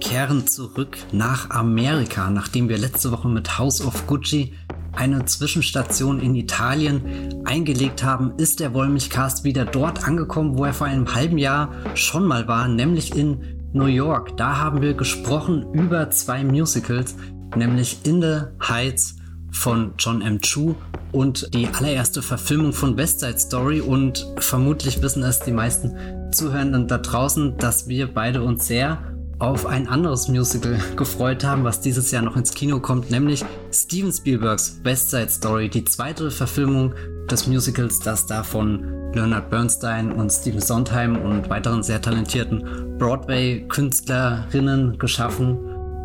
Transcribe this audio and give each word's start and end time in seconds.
kehren 0.00 0.46
zurück 0.46 0.96
nach 1.12 1.50
Amerika, 1.50 2.30
nachdem 2.30 2.68
wir 2.68 2.78
letzte 2.78 3.12
Woche 3.12 3.28
mit 3.28 3.58
House 3.58 3.80
of 3.80 4.06
Gucci 4.06 4.54
eine 4.92 5.24
Zwischenstation 5.24 6.20
in 6.20 6.34
Italien 6.34 7.42
eingelegt 7.44 8.02
haben, 8.02 8.32
ist 8.38 8.60
der 8.60 8.74
Wollmilchcast 8.74 9.44
wieder 9.44 9.64
dort 9.64 10.06
angekommen, 10.06 10.58
wo 10.58 10.64
er 10.64 10.74
vor 10.74 10.86
einem 10.86 11.14
halben 11.14 11.38
Jahr 11.38 11.70
schon 11.94 12.24
mal 12.24 12.48
war, 12.48 12.66
nämlich 12.66 13.14
in 13.14 13.38
New 13.72 13.86
York. 13.86 14.36
Da 14.36 14.58
haben 14.58 14.82
wir 14.82 14.94
gesprochen 14.94 15.72
über 15.72 16.10
zwei 16.10 16.42
Musicals, 16.42 17.14
nämlich 17.54 17.98
In 18.04 18.20
the 18.20 18.40
Heights 18.66 19.16
von 19.52 19.94
John 19.98 20.22
M. 20.22 20.40
Chu 20.40 20.74
und 21.12 21.52
die 21.54 21.68
allererste 21.68 22.22
Verfilmung 22.22 22.72
von 22.72 22.96
West 22.96 23.20
Side 23.20 23.38
Story 23.38 23.80
und 23.80 24.26
vermutlich 24.38 25.02
wissen 25.02 25.22
es 25.22 25.40
die 25.40 25.52
meisten 25.52 25.96
Zuhörenden 26.32 26.86
da 26.86 26.98
draußen, 26.98 27.56
dass 27.58 27.88
wir 27.88 28.12
beide 28.12 28.42
uns 28.42 28.66
sehr 28.66 28.98
auf 29.40 29.66
ein 29.66 29.88
anderes 29.88 30.28
Musical 30.28 30.78
gefreut 30.96 31.44
haben, 31.44 31.64
was 31.64 31.80
dieses 31.80 32.10
Jahr 32.10 32.22
noch 32.22 32.36
ins 32.36 32.54
Kino 32.54 32.78
kommt, 32.78 33.10
nämlich 33.10 33.44
Steven 33.72 34.12
Spielbergs 34.12 34.80
West 34.84 35.10
Side 35.10 35.30
Story, 35.30 35.68
die 35.68 35.84
zweite 35.84 36.30
Verfilmung 36.30 36.94
des 37.30 37.46
Musicals, 37.46 38.00
das 38.00 38.26
da 38.26 38.42
von 38.42 39.12
Leonard 39.14 39.50
Bernstein 39.50 40.12
und 40.12 40.30
Stephen 40.30 40.60
Sondheim 40.60 41.16
und 41.16 41.48
weiteren 41.48 41.82
sehr 41.82 42.00
talentierten 42.00 42.98
Broadway-Künstlerinnen 42.98 44.98
geschaffen 44.98 45.58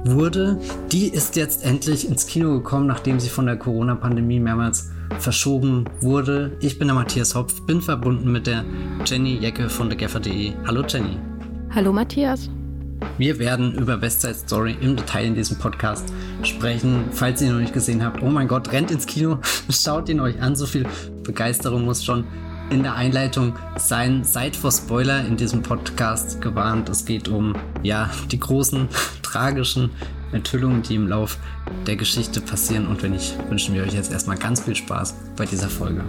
wurde. 0.05 0.59
Die 0.91 1.09
ist 1.09 1.35
jetzt 1.35 1.63
endlich 1.63 2.07
ins 2.07 2.25
Kino 2.25 2.53
gekommen, 2.53 2.87
nachdem 2.87 3.19
sie 3.19 3.29
von 3.29 3.45
der 3.45 3.57
Corona-Pandemie 3.57 4.39
mehrmals 4.39 4.91
verschoben 5.19 5.85
wurde. 5.99 6.57
Ich 6.61 6.79
bin 6.79 6.87
der 6.87 6.95
Matthias 6.95 7.35
Hopf, 7.35 7.61
bin 7.65 7.81
verbunden 7.81 8.31
mit 8.31 8.47
der 8.47 8.63
Jenny 9.05 9.35
Jecke 9.35 9.69
von 9.69 9.89
thegaffer.de. 9.89 10.53
Hallo 10.65 10.83
Jenny. 10.87 11.17
Hallo 11.69 11.91
Matthias. 11.91 12.49
Wir 13.17 13.39
werden 13.39 13.75
über 13.75 14.01
West 14.01 14.21
Side 14.21 14.35
Story 14.35 14.77
im 14.81 14.95
Detail 14.95 15.25
in 15.25 15.35
diesem 15.35 15.57
Podcast 15.57 16.05
sprechen. 16.43 17.05
Falls 17.11 17.41
ihr 17.41 17.47
ihn 17.47 17.53
noch 17.53 17.61
nicht 17.61 17.73
gesehen 17.73 18.03
habt, 18.03 18.21
oh 18.21 18.29
mein 18.29 18.47
Gott, 18.47 18.71
rennt 18.71 18.91
ins 18.91 19.05
Kino, 19.05 19.39
schaut 19.69 20.09
ihn 20.09 20.19
euch 20.19 20.41
an. 20.41 20.55
So 20.55 20.65
viel 20.65 20.85
Begeisterung 21.23 21.85
muss 21.85 22.03
schon 22.03 22.25
in 22.69 22.83
der 22.83 22.95
Einleitung 22.95 23.55
sein. 23.77 24.23
Seid 24.23 24.55
vor 24.55 24.71
Spoiler 24.71 25.25
in 25.25 25.37
diesem 25.37 25.61
Podcast 25.61 26.41
gewarnt. 26.41 26.89
Es 26.89 27.05
geht 27.05 27.27
um 27.27 27.55
ja 27.83 28.09
die 28.31 28.39
großen 28.39 28.89
tragischen 29.21 29.91
Enthüllungen, 30.31 30.81
die 30.81 30.95
im 30.95 31.07
Lauf 31.07 31.37
der 31.87 31.95
Geschichte 31.95 32.41
passieren. 32.41 32.87
Und 32.87 33.01
wenn 33.03 33.11
nicht, 33.11 33.35
wünschen 33.49 33.75
wir 33.75 33.83
euch 33.83 33.93
jetzt 33.93 34.11
erstmal 34.11 34.37
ganz 34.37 34.61
viel 34.61 34.75
Spaß 34.75 35.15
bei 35.35 35.45
dieser 35.45 35.69
Folge. 35.69 36.03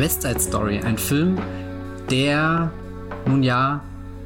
West 0.00 0.22
Side 0.22 0.40
Story, 0.40 0.80
ein 0.82 0.96
Film, 0.96 1.36
der 2.10 2.72
nun 3.26 3.42
ja 3.42 3.82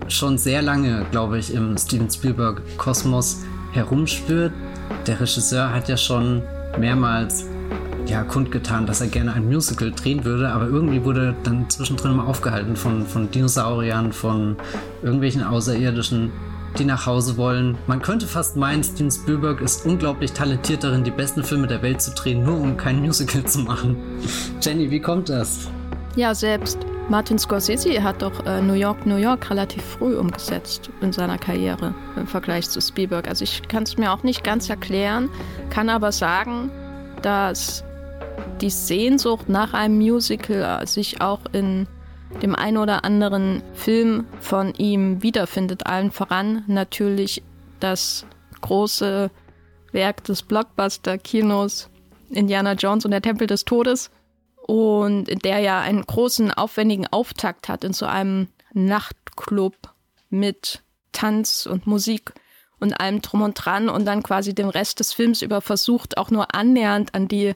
schon 0.07 0.39
sehr 0.39 0.63
lange, 0.63 1.05
glaube 1.11 1.39
ich, 1.39 1.53
im 1.53 1.77
Steven 1.77 2.09
Spielberg-Kosmos 2.09 3.43
herumspürt. 3.73 4.53
Der 5.09 5.21
Regisseur 5.21 5.73
hat 5.73 5.89
ja 5.89 5.97
schon 5.97 6.43
mehrmals 6.79 7.47
ja, 8.07 8.23
kundgetan, 8.23 8.87
dass 8.87 9.01
er 9.01 9.09
gerne 9.09 9.33
ein 9.33 9.47
Musical 9.47 9.91
drehen 9.91 10.25
würde, 10.25 10.49
aber 10.51 10.69
irgendwie 10.69 11.03
wurde 11.05 11.35
dann 11.43 11.69
zwischendrin 11.69 12.13
immer 12.13 12.29
aufgehalten 12.29 12.77
von, 12.77 13.05
von 13.05 13.33
Dinosauriern, 13.33 14.13
von 14.13 14.57
irgendwelchen 15.03 15.43
Außerirdischen, 15.43 16.31
die 16.79 16.85
nach 16.85 17.07
Hause 17.07 17.37
wollen. 17.37 17.77
Man 17.87 18.03
könnte 18.03 18.27
fast 18.27 18.57
meinen, 18.57 18.83
Steven 18.83 19.11
Spielberg 19.11 19.61
ist 19.61 19.87
unglaublich 19.87 20.33
talentiert 20.33 20.85
darin, 20.85 21.05
die 21.05 21.11
besten 21.11 21.45
Filme 21.45 21.67
der 21.67 21.83
Welt 21.83 22.03
zu 22.03 22.13
drehen, 22.13 22.45
nur 22.45 22.61
um 22.61 22.77
kein 22.77 23.01
Musical 23.01 23.45
zu 23.45 23.61
machen. 23.61 23.97
Jenny, 24.61 24.91
wie 24.91 25.01
kommt 25.01 25.29
das? 25.29 25.69
Ja, 26.17 26.35
selbst 26.35 26.79
Martin 27.09 27.39
Scorsese 27.39 28.03
hat 28.03 28.23
doch 28.23 28.47
äh, 28.47 28.63
New 28.63 28.75
York, 28.75 29.05
New 29.05 29.17
York 29.17 29.51
relativ 29.51 29.83
früh 29.83 30.17
umgesetzt 30.17 30.91
in 31.01 31.13
seiner 31.13 31.37
Karriere 31.37 31.95
im 32.17 32.27
Vergleich 32.27 32.69
zu 32.71 32.81
Spielberg. 32.81 33.29
Also 33.29 33.45
ich 33.45 33.67
kann 33.69 33.83
es 33.83 33.99
mir 33.99 34.11
auch 34.13 34.23
nicht 34.23 34.43
ganz 34.43 34.71
erklären, 34.71 35.29
kann 35.71 35.91
aber 35.91 36.13
sagen, 36.13 36.71
dass 37.21 37.85
die 38.61 38.71
Sehnsucht 38.71 39.49
nach 39.49 39.75
einem 39.75 39.99
Musical 39.99 40.87
sich 40.87 41.21
auch 41.21 41.41
in 41.53 41.87
dem 42.43 42.55
einen 42.55 42.79
oder 42.79 43.05
anderen 43.05 43.63
Film 43.75 44.27
von 44.41 44.75
ihm 44.75 45.23
wiederfindet. 45.23 45.87
Allen 45.87 46.11
voran 46.11 46.65
natürlich 46.67 47.43
das 47.81 48.27
große 48.61 49.31
Werk 49.93 50.25
des 50.25 50.43
Blockbuster-Kinos 50.43 51.91
Indiana 52.31 52.73
Jones 52.73 53.05
und 53.05 53.11
der 53.11 53.23
Tempel 53.23 53.47
des 53.47 53.65
Todes 53.65 54.11
und 54.67 55.45
der 55.45 55.59
ja 55.59 55.81
einen 55.81 56.03
großen, 56.03 56.53
aufwendigen 56.53 57.07
Auftakt 57.07 57.69
hat 57.69 57.85
in 57.85 57.93
so 57.93 58.07
einem 58.07 58.49
Nachtclub 58.73 59.77
mit 60.31 60.83
Tanz 61.13 61.67
und 61.67 61.87
Musik 61.87 62.33
und 62.81 62.99
allem 63.01 63.23
drum 63.23 63.43
und 63.43 63.55
dran 63.55 63.89
und 63.89 64.05
dann 64.05 64.23
quasi 64.23 64.55
den 64.55 64.69
Rest 64.69 65.01
des 65.01 65.13
Films 65.13 65.43
über 65.43 65.61
versucht, 65.61 66.19
auch 66.19 66.31
nur 66.31 66.55
annähernd 66.55 67.15
an 67.15 67.29
die 67.29 67.55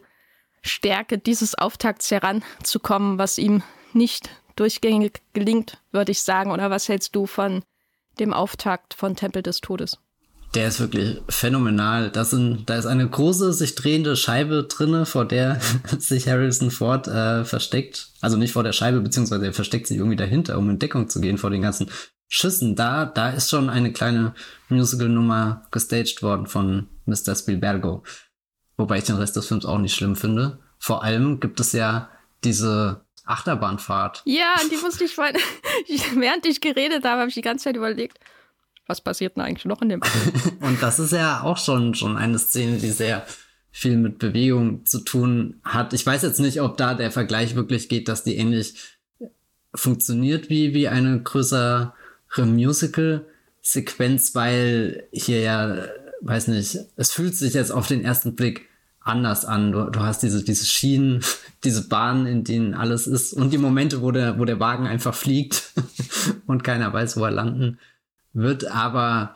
Stärke 0.63 1.19
dieses 1.19 1.55
Auftakts 1.57 2.11
heranzukommen, 2.11 3.19
was 3.19 3.39
ihm 3.39 3.63
nicht 3.93 4.31
durchgängig 4.59 5.23
gelingt, 5.33 5.79
würde 5.93 6.13
ich 6.13 6.23
sagen. 6.23 6.51
Oder 6.51 6.71
was 6.71 6.89
hältst 6.89 7.15
du 7.15 7.27
von 7.27 7.63
dem 8.19 8.33
Auftakt 8.33 8.95
von 8.95 9.17
Tempel 9.17 9.43
des 9.43 9.61
Todes? 9.61 9.99
Der 10.55 10.69
ist 10.69 10.81
wirklich 10.81 11.21
phänomenal. 11.29 12.11
Das 12.11 12.31
sind, 12.31 12.71
da 12.71 12.77
ist 12.77 12.87
eine 12.87 13.07
große, 13.07 13.53
sich 13.53 13.75
drehende 13.75 14.17
Scheibe 14.17 14.65
drinne, 14.65 15.05
vor 15.05 15.27
der 15.27 15.61
sich 15.99 16.27
Harrison 16.27 16.71
Ford 16.71 17.07
äh, 17.07 17.45
versteckt. 17.45 18.09
Also 18.21 18.37
nicht 18.37 18.53
vor 18.53 18.63
der 18.63 18.73
Scheibe, 18.73 19.01
beziehungsweise 19.01 19.45
er 19.45 19.53
versteckt 19.53 19.87
sich 19.87 19.99
irgendwie 19.99 20.17
dahinter, 20.17 20.57
um 20.57 20.71
in 20.71 20.79
Deckung 20.79 21.09
zu 21.09 21.21
gehen 21.21 21.39
vor 21.39 21.51
den 21.51 21.63
ganzen 21.63 21.91
Schüssen. 22.29 22.77
Da, 22.77 23.05
da 23.05 23.31
ist 23.31 23.51
schon 23.51 23.69
eine 23.69 23.93
kleine 23.93 24.35
Musical-Nummer 24.69 25.67
gestaged 25.71 26.23
worden 26.23 26.47
von 26.47 26.89
Mr. 27.05 27.35
Spielbergo. 27.35 28.03
Wobei 28.79 28.99
ich 28.99 29.05
den 29.05 29.17
Rest 29.17 29.37
des 29.37 29.47
Films 29.47 29.67
auch 29.67 29.79
nicht 29.79 29.95
schlimm 29.95 30.17
finde. 30.17 30.61
Vor 30.79 31.03
allem 31.03 31.41
gibt 31.41 31.61
es 31.61 31.73
ja 31.73 32.09
diese 32.45 33.03
Achterbahnfahrt. 33.29 34.23
Ja, 34.25 34.55
die 34.71 34.77
musste 34.77 35.05
ich, 35.05 35.17
weil, 35.19 35.35
während 36.15 36.47
ich 36.47 36.61
geredet 36.61 37.05
habe, 37.05 37.21
habe 37.21 37.29
ich 37.29 37.35
die 37.35 37.43
ganze 37.43 37.65
Zeit 37.65 37.77
überlegt, 37.77 38.19
was 38.87 39.01
passiert 39.01 39.37
denn 39.37 39.45
eigentlich 39.45 39.67
noch 39.67 39.83
in 39.83 39.91
dem 39.91 40.03
Film? 40.03 40.59
Und 40.61 40.83
das 40.83 40.99
ist 40.99 41.13
ja 41.13 41.43
auch 41.43 41.59
schon, 41.59 41.95
schon 41.95 42.17
eine 42.17 42.39
Szene, 42.39 42.79
die 42.79 42.91
sehr 42.91 43.27
viel 43.71 43.97
mit 43.97 44.19
Bewegung 44.19 44.87
zu 44.87 45.01
tun 45.01 45.61
hat. 45.63 45.93
Ich 45.93 46.05
weiß 46.07 46.23
jetzt 46.23 46.41
nicht, 46.41 46.61
ob 46.61 46.77
da 46.79 46.95
der 46.95 47.11
Vergleich 47.11 47.55
wirklich 47.55 47.89
geht, 47.89 48.09
dass 48.09 48.25
die 48.25 48.37
ähnlich 48.37 48.75
funktioniert 49.75 50.49
wie, 50.49 50.73
wie 50.73 50.89
eine 50.89 51.23
größere 51.23 51.93
Musical-Sequenz, 52.39 54.35
weil 54.35 55.07
hier 55.13 55.41
ja 55.41 55.77
weiß 56.21 56.49
nicht, 56.49 56.79
es 56.97 57.13
fühlt 57.13 57.35
sich 57.35 57.55
jetzt 57.55 57.71
auf 57.71 57.87
den 57.87 58.05
ersten 58.05 58.35
Blick 58.35 58.68
anders 59.09 59.45
an. 59.45 59.73
Du, 59.73 59.91
du 59.91 60.01
hast 60.01 60.23
diese, 60.23 60.45
diese 60.45 60.67
Schienen, 60.67 61.23
diese 61.65 61.89
Bahnen, 61.89 62.27
in 62.27 62.45
denen 62.45 62.75
alles 62.75 63.07
ist 63.07 63.33
und 63.33 63.51
die 63.51 63.59
Momente, 63.59 64.03
wo 64.03 64.11
der, 64.11 64.39
wo 64.39 64.45
der 64.45 64.61
Wagen 64.61 64.87
einfach 64.87 65.15
fliegt 65.15 65.73
und 66.47 66.65
keiner 66.65 66.93
weiß, 66.93 67.17
wo 67.17 67.25
er 67.25 67.31
landen 67.31 67.79
wird. 68.33 68.71
Aber 68.71 69.35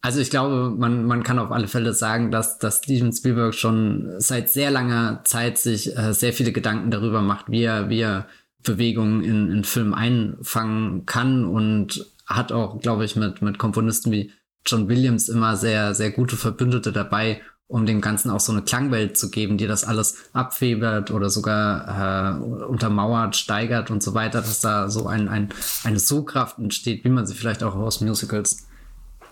also 0.00 0.20
ich 0.20 0.30
glaube, 0.30 0.74
man, 0.76 1.06
man 1.06 1.22
kann 1.22 1.38
auf 1.38 1.52
alle 1.52 1.68
Fälle 1.68 1.92
sagen, 1.94 2.32
dass, 2.32 2.58
dass 2.58 2.78
Steven 2.78 3.12
Spielberg 3.12 3.54
schon 3.54 4.14
seit 4.18 4.50
sehr 4.50 4.70
langer 4.70 5.22
Zeit 5.24 5.58
sich 5.58 5.96
äh, 5.96 6.12
sehr 6.12 6.32
viele 6.32 6.50
Gedanken 6.50 6.90
darüber 6.90 7.22
macht, 7.22 7.50
wie 7.50 7.62
er, 7.62 7.88
wie 7.88 8.00
er 8.00 8.26
Bewegungen 8.64 9.22
in, 9.22 9.50
in 9.50 9.64
Filmen 9.64 9.94
einfangen 9.94 11.06
kann 11.06 11.44
und 11.44 12.06
hat 12.26 12.50
auch, 12.50 12.80
glaube 12.80 13.04
ich, 13.04 13.14
mit, 13.14 13.42
mit 13.42 13.58
Komponisten 13.58 14.10
wie 14.10 14.32
John 14.66 14.88
Williams 14.88 15.28
immer 15.28 15.56
sehr, 15.56 15.94
sehr 15.94 16.10
gute 16.10 16.36
Verbündete 16.36 16.92
dabei, 16.92 17.40
um 17.72 17.86
dem 17.86 18.02
Ganzen 18.02 18.30
auch 18.30 18.40
so 18.40 18.52
eine 18.52 18.60
Klangwelt 18.60 19.16
zu 19.16 19.30
geben, 19.30 19.56
die 19.56 19.66
das 19.66 19.84
alles 19.84 20.26
abfebert 20.34 21.10
oder 21.10 21.30
sogar 21.30 22.36
äh, 22.36 22.38
untermauert, 22.64 23.34
steigert 23.34 23.90
und 23.90 24.02
so 24.02 24.12
weiter, 24.12 24.42
dass 24.42 24.60
da 24.60 24.90
so 24.90 25.06
ein, 25.06 25.30
ein, 25.30 25.48
eine 25.82 25.98
Sogkraft 25.98 26.58
entsteht, 26.58 27.02
wie 27.02 27.08
man 27.08 27.26
sie 27.26 27.34
vielleicht 27.34 27.62
auch 27.62 27.74
aus 27.74 28.02
Musicals 28.02 28.66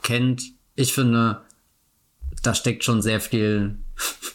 kennt. 0.02 0.42
Ich 0.74 0.94
finde, 0.94 1.42
da 2.42 2.54
steckt 2.54 2.82
schon 2.82 3.02
sehr 3.02 3.20
viel 3.20 3.76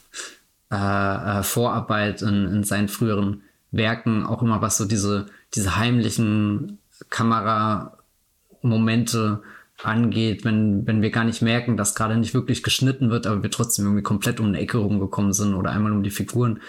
äh, 0.72 0.76
äh, 0.76 1.42
Vorarbeit 1.42 2.22
in, 2.22 2.46
in 2.46 2.64
seinen 2.64 2.90
früheren 2.90 3.42
Werken, 3.72 4.24
auch 4.24 4.44
immer 4.44 4.62
was 4.62 4.78
so 4.78 4.86
diese, 4.86 5.26
diese 5.56 5.78
heimlichen 5.78 6.78
Kameramomente 7.10 9.42
angeht, 9.84 10.46
wenn, 10.46 10.88
wenn 10.88 11.02
wir 11.02 11.12
gar 11.12 11.26
nicht 11.26 11.42
merken, 11.42 11.78
dass 11.78 11.96
gerade 11.96 12.18
nicht 12.18 12.34
wirklich 12.34 12.64
geschnitten 12.64 13.10
wird, 13.10 13.28
aber 13.28 13.44
wir 13.44 13.52
trotzdem 13.52 13.86
irgendwie 13.86 14.04
komplett 14.04 14.40
um 14.40 14.48
eine 14.48 14.60
Ecke 14.60 14.78
rumgekommen 14.78 15.34
sind 15.34 15.54
oder 15.54 15.72
einmal 15.72 15.92
um 15.92 16.04
die 16.04 16.12
Figuren 16.12 16.62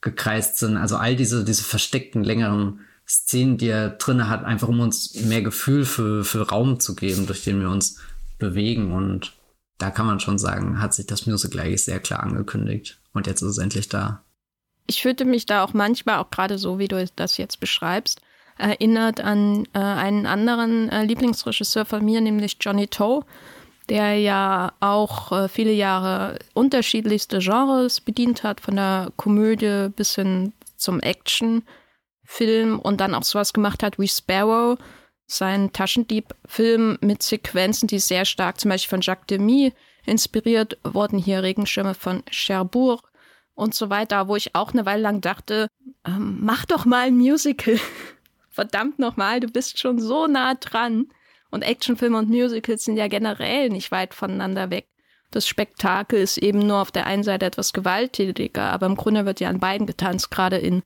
gekreist 0.00 0.58
sind. 0.58 0.76
Also 0.76 0.96
all 0.96 1.16
diese, 1.16 1.44
diese 1.44 1.64
versteckten, 1.64 2.22
längeren 2.22 2.80
Szenen, 3.08 3.58
die 3.58 3.68
er 3.68 3.90
drinne 3.90 4.28
hat, 4.28 4.44
einfach 4.44 4.68
um 4.68 4.80
uns 4.80 5.14
mehr 5.14 5.42
Gefühl 5.42 5.84
für, 5.84 6.24
für 6.24 6.48
Raum 6.48 6.80
zu 6.80 6.94
geben, 6.94 7.26
durch 7.26 7.44
den 7.44 7.60
wir 7.60 7.70
uns 7.70 7.98
bewegen. 8.38 8.92
Und 8.92 9.32
da 9.78 9.90
kann 9.90 10.06
man 10.06 10.20
schon 10.20 10.38
sagen, 10.38 10.80
hat 10.80 10.94
sich 10.94 11.06
das 11.06 11.26
Musical 11.26 11.60
eigentlich 11.60 11.84
sehr 11.84 11.98
klar 11.98 12.22
angekündigt. 12.22 13.00
Und 13.12 13.26
jetzt 13.26 13.42
ist 13.42 13.50
es 13.50 13.58
endlich 13.58 13.88
da. 13.88 14.22
Ich 14.86 15.02
fühlte 15.02 15.24
mich 15.24 15.46
da 15.46 15.64
auch 15.64 15.72
manchmal, 15.72 16.18
auch 16.18 16.30
gerade 16.30 16.58
so, 16.58 16.78
wie 16.78 16.88
du 16.88 17.04
das 17.16 17.36
jetzt 17.36 17.60
beschreibst, 17.60 18.20
erinnert 18.60 19.20
an 19.20 19.66
äh, 19.72 19.78
einen 19.78 20.26
anderen 20.26 20.88
äh, 20.90 21.04
Lieblingsregisseur 21.04 21.84
von 21.84 22.04
mir, 22.04 22.20
nämlich 22.20 22.56
Johnny 22.60 22.86
Toe, 22.86 23.24
der 23.88 24.16
ja 24.16 24.72
auch 24.80 25.32
äh, 25.32 25.48
viele 25.48 25.72
Jahre 25.72 26.38
unterschiedlichste 26.54 27.38
Genres 27.38 28.00
bedient 28.00 28.42
hat, 28.42 28.60
von 28.60 28.76
der 28.76 29.12
Komödie 29.16 29.88
bis 29.94 30.14
hin 30.14 30.52
zum 30.76 31.00
Actionfilm 31.00 32.78
und 32.80 33.00
dann 33.00 33.14
auch 33.14 33.24
sowas 33.24 33.52
gemacht 33.52 33.82
hat 33.82 33.98
wie 33.98 34.08
Sparrow, 34.08 34.78
sein 35.26 35.72
Taschendieb-Film 35.72 36.98
mit 37.00 37.22
Sequenzen, 37.22 37.86
die 37.86 38.00
sehr 38.00 38.24
stark 38.24 38.60
zum 38.60 38.70
Beispiel 38.70 38.90
von 38.90 39.00
Jacques 39.00 39.26
Demy 39.26 39.72
inspiriert 40.04 40.78
wurden. 40.82 41.18
Hier 41.18 41.42
Regenschirme 41.42 41.94
von 41.94 42.22
Cherbourg 42.30 43.10
und 43.54 43.74
so 43.74 43.90
weiter, 43.90 44.26
wo 44.26 44.36
ich 44.36 44.54
auch 44.54 44.72
eine 44.72 44.86
Weile 44.86 45.02
lang 45.02 45.20
dachte, 45.20 45.68
ähm, 46.04 46.38
mach 46.40 46.64
doch 46.64 46.84
mal 46.84 47.06
ein 47.06 47.16
Musical. 47.16 47.78
Verdammt 48.50 48.98
nochmal, 48.98 49.40
du 49.40 49.48
bist 49.48 49.78
schon 49.78 49.98
so 49.98 50.26
nah 50.26 50.54
dran. 50.54 51.06
Und 51.50 51.62
Actionfilme 51.62 52.18
und 52.18 52.28
Musicals 52.28 52.84
sind 52.84 52.96
ja 52.96 53.08
generell 53.08 53.70
nicht 53.70 53.90
weit 53.90 54.14
voneinander 54.14 54.70
weg. 54.70 54.86
Das 55.30 55.46
Spektakel 55.46 56.20
ist 56.20 56.38
eben 56.38 56.58
nur 56.58 56.78
auf 56.78 56.90
der 56.90 57.06
einen 57.06 57.22
Seite 57.22 57.46
etwas 57.46 57.72
gewalttätiger, 57.72 58.64
aber 58.64 58.86
im 58.86 58.96
Grunde 58.96 59.26
wird 59.26 59.40
ja 59.40 59.48
an 59.48 59.60
beiden 59.60 59.86
getanzt, 59.86 60.30
gerade 60.30 60.58
in 60.58 60.82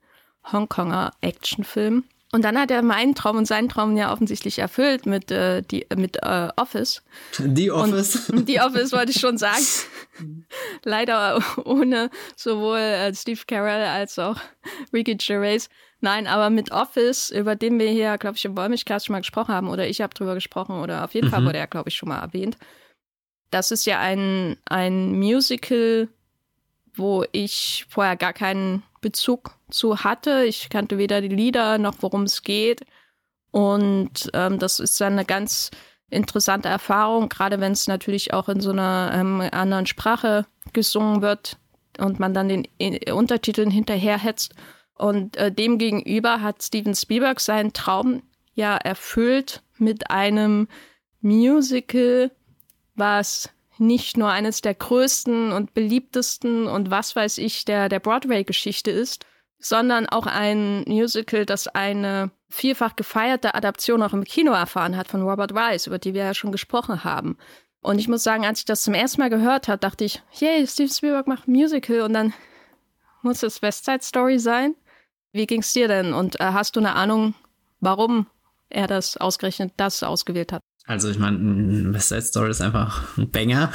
Hongkonger 0.52 1.12
Actionfilmen. 1.22 2.04
Und 2.34 2.42
dann 2.42 2.58
hat 2.58 2.72
er 2.72 2.82
meinen 2.82 3.14
Traum 3.14 3.36
und 3.36 3.46
seinen 3.46 3.68
Traum 3.68 3.96
ja 3.96 4.12
offensichtlich 4.12 4.58
erfüllt 4.58 5.06
mit, 5.06 5.30
äh, 5.30 5.62
die, 5.62 5.86
mit 5.94 6.16
äh, 6.16 6.48
Office. 6.56 7.00
The 7.30 7.70
Office. 7.70 8.28
Und 8.28 8.48
The 8.48 8.58
Office 8.58 8.90
wollte 8.90 9.12
ich 9.12 9.20
schon 9.20 9.38
sagen. 9.38 9.62
Leider 10.82 11.40
ohne 11.64 12.10
sowohl 12.34 12.78
äh, 12.78 13.14
Steve 13.14 13.38
Carell 13.46 13.84
als 13.84 14.18
auch 14.18 14.36
Ricky 14.92 15.14
Gervais. 15.14 15.68
Nein, 16.00 16.26
aber 16.26 16.50
mit 16.50 16.72
Office, 16.72 17.30
über 17.30 17.54
den 17.54 17.78
wir 17.78 17.88
hier, 17.88 18.18
glaube 18.18 18.36
ich, 18.36 18.44
im 18.44 18.56
Wollmilchcast 18.56 19.06
schon 19.06 19.12
mal 19.12 19.20
gesprochen 19.20 19.54
haben, 19.54 19.68
oder 19.68 19.86
ich 19.86 20.00
habe 20.00 20.12
drüber 20.12 20.34
gesprochen, 20.34 20.80
oder 20.80 21.04
auf 21.04 21.14
jeden 21.14 21.28
mhm. 21.28 21.30
Fall 21.30 21.44
wurde 21.44 21.58
er, 21.58 21.68
glaube 21.68 21.90
ich, 21.90 21.94
schon 21.94 22.08
mal 22.08 22.18
erwähnt. 22.18 22.58
Das 23.52 23.70
ist 23.70 23.86
ja 23.86 24.00
ein, 24.00 24.56
ein 24.64 25.12
Musical, 25.20 26.08
wo 26.94 27.24
ich 27.30 27.86
vorher 27.88 28.16
gar 28.16 28.32
keinen 28.32 28.82
Bezug 29.04 29.50
zu 29.70 29.98
hatte. 30.02 30.44
Ich 30.44 30.70
kannte 30.70 30.96
weder 30.96 31.20
die 31.20 31.28
Lieder 31.28 31.76
noch 31.76 31.96
worum 32.00 32.22
es 32.22 32.42
geht. 32.42 32.86
Und 33.50 34.30
ähm, 34.32 34.58
das 34.58 34.80
ist 34.80 34.98
dann 34.98 35.12
eine 35.12 35.26
ganz 35.26 35.70
interessante 36.08 36.70
Erfahrung, 36.70 37.28
gerade 37.28 37.60
wenn 37.60 37.72
es 37.72 37.86
natürlich 37.86 38.32
auch 38.32 38.48
in 38.48 38.60
so 38.60 38.70
einer 38.70 39.12
ähm, 39.14 39.42
anderen 39.52 39.84
Sprache 39.84 40.46
gesungen 40.72 41.20
wird 41.20 41.58
und 41.98 42.18
man 42.18 42.32
dann 42.32 42.48
den 42.48 42.66
äh, 42.78 43.12
Untertiteln 43.12 43.70
hinterherhetzt. 43.70 44.54
Und 44.94 45.36
äh, 45.36 45.52
dem 45.52 45.76
gegenüber 45.76 46.40
hat 46.40 46.62
Steven 46.62 46.94
Spielberg 46.94 47.40
seinen 47.40 47.74
Traum 47.74 48.22
ja 48.54 48.76
erfüllt 48.76 49.62
mit 49.76 50.10
einem 50.10 50.66
Musical, 51.20 52.30
was 52.94 53.50
nicht 53.78 54.16
nur 54.16 54.30
eines 54.30 54.60
der 54.60 54.74
größten 54.74 55.52
und 55.52 55.74
beliebtesten 55.74 56.66
und 56.66 56.90
was 56.90 57.16
weiß 57.16 57.38
ich 57.38 57.64
der, 57.64 57.88
der 57.88 58.00
Broadway-Geschichte 58.00 58.90
ist, 58.90 59.26
sondern 59.58 60.08
auch 60.08 60.26
ein 60.26 60.84
Musical, 60.86 61.46
das 61.46 61.68
eine 61.68 62.30
vielfach 62.48 62.96
gefeierte 62.96 63.54
Adaption 63.54 64.02
auch 64.02 64.12
im 64.12 64.24
Kino 64.24 64.52
erfahren 64.52 64.96
hat 64.96 65.08
von 65.08 65.22
Robert 65.22 65.52
Rice, 65.54 65.86
über 65.86 65.98
die 65.98 66.14
wir 66.14 66.24
ja 66.24 66.34
schon 66.34 66.52
gesprochen 66.52 67.02
haben. 67.02 67.36
Und 67.80 67.98
ich 67.98 68.08
muss 68.08 68.22
sagen, 68.22 68.46
als 68.46 68.60
ich 68.60 68.64
das 68.64 68.82
zum 68.82 68.94
ersten 68.94 69.20
Mal 69.20 69.30
gehört 69.30 69.68
habe, 69.68 69.78
dachte 69.78 70.04
ich, 70.04 70.22
yay, 70.38 70.66
Steve 70.66 70.92
Spielberg 70.92 71.26
macht 71.26 71.48
Musical 71.48 72.02
und 72.02 72.14
dann 72.14 72.32
muss 73.22 73.42
es 73.42 73.62
West 73.62 73.84
Side 73.84 74.02
Story 74.02 74.38
sein. 74.38 74.74
Wie 75.32 75.46
ging's 75.46 75.72
dir 75.72 75.88
denn? 75.88 76.14
Und 76.14 76.40
äh, 76.40 76.44
hast 76.44 76.76
du 76.76 76.80
eine 76.80 76.94
Ahnung, 76.94 77.34
warum 77.80 78.26
er 78.68 78.86
das 78.86 79.16
ausgerechnet 79.16 79.72
das 79.76 80.02
ausgewählt 80.02 80.52
hat? 80.52 80.62
Also 80.86 81.08
ich 81.08 81.18
meine, 81.18 81.94
West 81.94 82.08
Side 82.08 82.22
Story 82.22 82.50
ist 82.50 82.60
einfach 82.60 83.16
ein 83.16 83.30
Banger. 83.30 83.72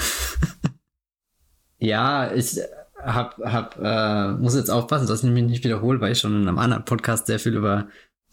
ja, 1.80 2.32
ich 2.34 2.60
hab, 3.04 3.38
hab, 3.40 3.80
äh, 3.82 4.34
muss 4.34 4.56
jetzt 4.56 4.70
aufpassen, 4.70 5.08
dass 5.08 5.24
ich 5.24 5.30
mich 5.30 5.44
nicht 5.44 5.64
wiederhole, 5.64 6.00
weil 6.02 6.12
ich 6.12 6.20
schon 6.20 6.42
in 6.42 6.48
einem 6.48 6.60
anderen 6.60 6.86
Podcast 6.86 7.28
sehr 7.28 7.40
viel 7.40 7.56
über 7.56 7.88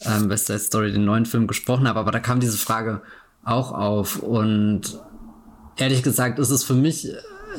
ähm, 0.04 0.28
West 0.28 0.46
Side 0.46 0.58
Story, 0.58 0.92
den 0.92 1.04
neuen 1.04 1.26
Film, 1.26 1.46
gesprochen 1.46 1.88
habe. 1.88 2.00
Aber 2.00 2.10
da 2.10 2.18
kam 2.18 2.40
diese 2.40 2.58
Frage 2.58 3.00
auch 3.44 3.72
auf. 3.72 4.18
Und 4.18 5.00
ehrlich 5.76 6.02
gesagt 6.02 6.38
ist 6.38 6.50
es 6.50 6.64
für 6.64 6.74
mich 6.74 7.08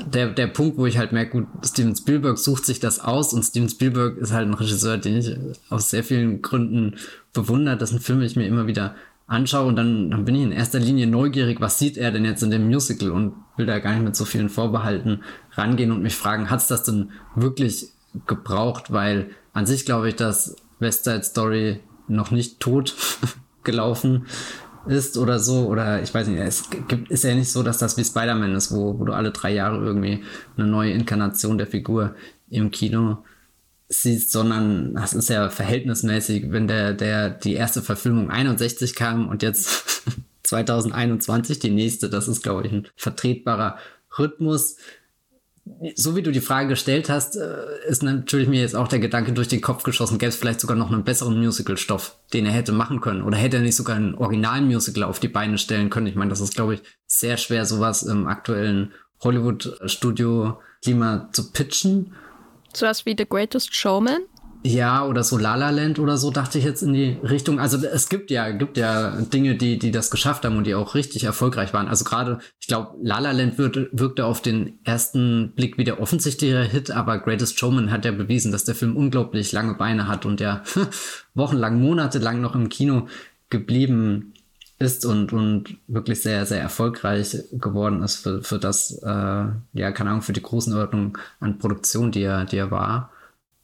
der, 0.05 0.29
der 0.29 0.47
Punkt, 0.47 0.77
wo 0.77 0.85
ich 0.85 0.97
halt 0.97 1.11
merke, 1.11 1.31
gut, 1.31 1.47
Steven 1.65 1.95
Spielberg 1.95 2.37
sucht 2.37 2.65
sich 2.65 2.79
das 2.79 2.99
aus 2.99 3.33
und 3.33 3.43
Steven 3.43 3.69
Spielberg 3.69 4.17
ist 4.17 4.31
halt 4.31 4.47
ein 4.47 4.53
Regisseur, 4.53 4.97
den 4.97 5.17
ich 5.17 5.35
aus 5.69 5.89
sehr 5.89 6.03
vielen 6.03 6.41
Gründen 6.41 6.95
bewundere, 7.33 7.77
dessen 7.77 7.99
Filme 7.99 8.25
ich 8.25 8.35
mir 8.35 8.47
immer 8.47 8.67
wieder 8.67 8.95
anschaue 9.27 9.67
und 9.67 9.75
dann, 9.75 10.09
dann 10.09 10.25
bin 10.25 10.35
ich 10.35 10.43
in 10.43 10.51
erster 10.51 10.79
Linie 10.79 11.05
neugierig, 11.05 11.59
was 11.59 11.77
sieht 11.77 11.97
er 11.97 12.11
denn 12.11 12.25
jetzt 12.25 12.41
in 12.43 12.49
dem 12.51 12.67
Musical 12.67 13.11
und 13.11 13.33
will 13.57 13.65
da 13.65 13.79
gar 13.79 13.93
nicht 13.93 14.03
mit 14.03 14.15
so 14.15 14.25
vielen 14.25 14.49
Vorbehalten 14.49 15.21
rangehen 15.51 15.91
und 15.91 16.01
mich 16.01 16.15
fragen, 16.15 16.49
hat's 16.49 16.67
das 16.67 16.83
denn 16.83 17.11
wirklich 17.35 17.91
gebraucht? 18.25 18.91
Weil 18.91 19.31
an 19.53 19.65
sich 19.65 19.85
glaube 19.85 20.09
ich, 20.09 20.15
dass 20.15 20.55
West 20.79 21.03
Side 21.03 21.23
Story 21.23 21.81
noch 22.07 22.31
nicht 22.31 22.59
tot 22.59 22.95
gelaufen 23.63 24.25
ist 24.87 25.17
oder 25.17 25.39
so. 25.39 25.67
Oder 25.67 26.01
ich 26.01 26.13
weiß 26.13 26.27
nicht, 26.27 26.39
es 26.39 26.69
gibt, 26.69 27.11
ist 27.11 27.25
ja 27.25 27.35
nicht 27.35 27.51
so, 27.51 27.63
dass 27.63 27.77
das 27.77 27.97
wie 27.97 28.05
Spider-Man 28.05 28.55
ist, 28.55 28.71
wo, 28.71 28.97
wo 28.97 29.03
du 29.03 29.13
alle 29.13 29.31
drei 29.31 29.53
Jahre 29.53 29.83
irgendwie 29.83 30.23
eine 30.55 30.67
neue 30.67 30.91
Inkarnation 30.91 31.57
der 31.57 31.67
Figur 31.67 32.15
im 32.49 32.71
Kino 32.71 33.17
siehst, 33.89 34.31
sondern 34.31 34.95
das 34.95 35.13
ist 35.13 35.29
ja 35.29 35.49
verhältnismäßig, 35.49 36.51
wenn 36.51 36.67
der, 36.67 36.93
der, 36.93 37.29
die 37.29 37.53
erste 37.53 37.81
Verfilmung 37.81 38.29
61 38.29 38.95
kam 38.95 39.29
und 39.29 39.43
jetzt 39.43 40.03
2021 40.43 41.59
die 41.59 41.71
nächste, 41.71 42.09
das 42.09 42.27
ist, 42.27 42.43
glaube 42.43 42.65
ich, 42.65 42.73
ein 42.73 42.87
vertretbarer 42.95 43.77
Rhythmus. 44.17 44.77
So 45.95 46.15
wie 46.15 46.21
du 46.21 46.31
die 46.31 46.39
Frage 46.39 46.69
gestellt 46.69 47.09
hast, 47.09 47.35
äh, 47.35 47.65
ist 47.87 48.01
natürlich 48.01 48.47
mir 48.47 48.61
jetzt 48.61 48.75
auch 48.75 48.87
der 48.87 48.99
Gedanke 48.99 49.33
durch 49.33 49.49
den 49.49 49.59
Kopf 49.59 49.83
geschossen, 49.83 50.17
gäbe 50.17 50.29
es 50.29 50.37
vielleicht 50.37 50.61
sogar 50.61 50.77
noch 50.77 50.91
einen 50.91 51.03
besseren 51.03 51.37
Musical-Stoff, 51.37 52.15
den 52.31 52.45
er 52.45 52.53
hätte 52.53 52.71
machen 52.71 53.01
können. 53.01 53.21
Oder 53.21 53.37
hätte 53.37 53.57
er 53.57 53.63
nicht 53.63 53.75
sogar 53.75 53.97
ein 53.97 54.15
Original-Musical 54.15 55.03
auf 55.03 55.19
die 55.19 55.27
Beine 55.27 55.57
stellen 55.57 55.89
können. 55.89 56.07
Ich 56.07 56.15
meine, 56.15 56.29
das 56.29 56.39
ist, 56.39 56.55
glaube 56.55 56.75
ich, 56.75 56.83
sehr 57.05 57.35
schwer, 57.35 57.65
sowas 57.65 58.03
im 58.03 58.27
aktuellen 58.27 58.93
Hollywood-Studio-Klima 59.21 61.29
zu 61.33 61.51
pitchen. 61.51 62.13
Sowas 62.77 63.07
wie 63.07 63.15
The 63.17 63.25
Greatest 63.27 63.75
Showman? 63.75 64.19
Ja, 64.63 65.03
oder 65.03 65.23
so 65.23 65.39
La 65.39 65.55
La 65.55 65.71
Land 65.71 65.97
oder 65.97 66.15
so, 66.17 66.29
dachte 66.29 66.59
ich 66.59 66.63
jetzt 66.63 66.83
in 66.83 66.93
die 66.93 67.17
Richtung. 67.23 67.59
Also 67.59 67.83
es 67.83 68.07
gibt 68.07 68.29
ja, 68.29 68.51
gibt 68.51 68.77
ja 68.77 69.19
Dinge, 69.19 69.55
die, 69.55 69.79
die 69.79 69.89
das 69.89 70.11
geschafft 70.11 70.45
haben 70.45 70.57
und 70.57 70.67
die 70.67 70.75
auch 70.75 70.93
richtig 70.93 71.23
erfolgreich 71.23 71.73
waren. 71.73 71.87
Also 71.87 72.05
gerade, 72.05 72.37
ich 72.59 72.67
glaube, 72.67 72.95
La 73.01 73.17
La 73.17 73.31
Land 73.31 73.57
wirkte, 73.57 73.89
wirkte 73.93 74.25
auf 74.25 74.43
den 74.43 74.77
ersten 74.83 75.53
Blick 75.55 75.79
wie 75.79 75.85
der 75.85 75.99
offensichtliche 75.99 76.61
Hit, 76.61 76.91
aber 76.91 77.17
Greatest 77.17 77.57
Showman 77.57 77.89
hat 77.89 78.05
ja 78.05 78.11
bewiesen, 78.11 78.51
dass 78.51 78.63
der 78.63 78.75
Film 78.75 78.95
unglaublich 78.95 79.51
lange 79.53 79.73
Beine 79.73 80.07
hat 80.07 80.27
und 80.27 80.39
der 80.39 80.61
wochenlang, 81.33 81.81
monatelang 81.81 82.41
noch 82.41 82.53
im 82.53 82.69
Kino 82.69 83.07
geblieben 83.49 84.33
ist 84.79 85.05
und, 85.05 85.33
und 85.33 85.77
wirklich 85.87 86.21
sehr, 86.21 86.45
sehr 86.45 86.61
erfolgreich 86.61 87.37
geworden 87.51 88.03
ist 88.03 88.17
für, 88.17 88.43
für 88.43 88.59
das, 88.59 88.91
äh, 89.03 89.07
ja, 89.73 89.91
keine 89.91 90.11
Ahnung, 90.11 90.21
für 90.21 90.33
die 90.33 90.41
Größenordnung 90.41 91.17
an 91.39 91.57
Produktion, 91.57 92.11
die 92.11 92.21
er, 92.21 92.45
die 92.45 92.57
er 92.57 92.69
war. 92.69 93.11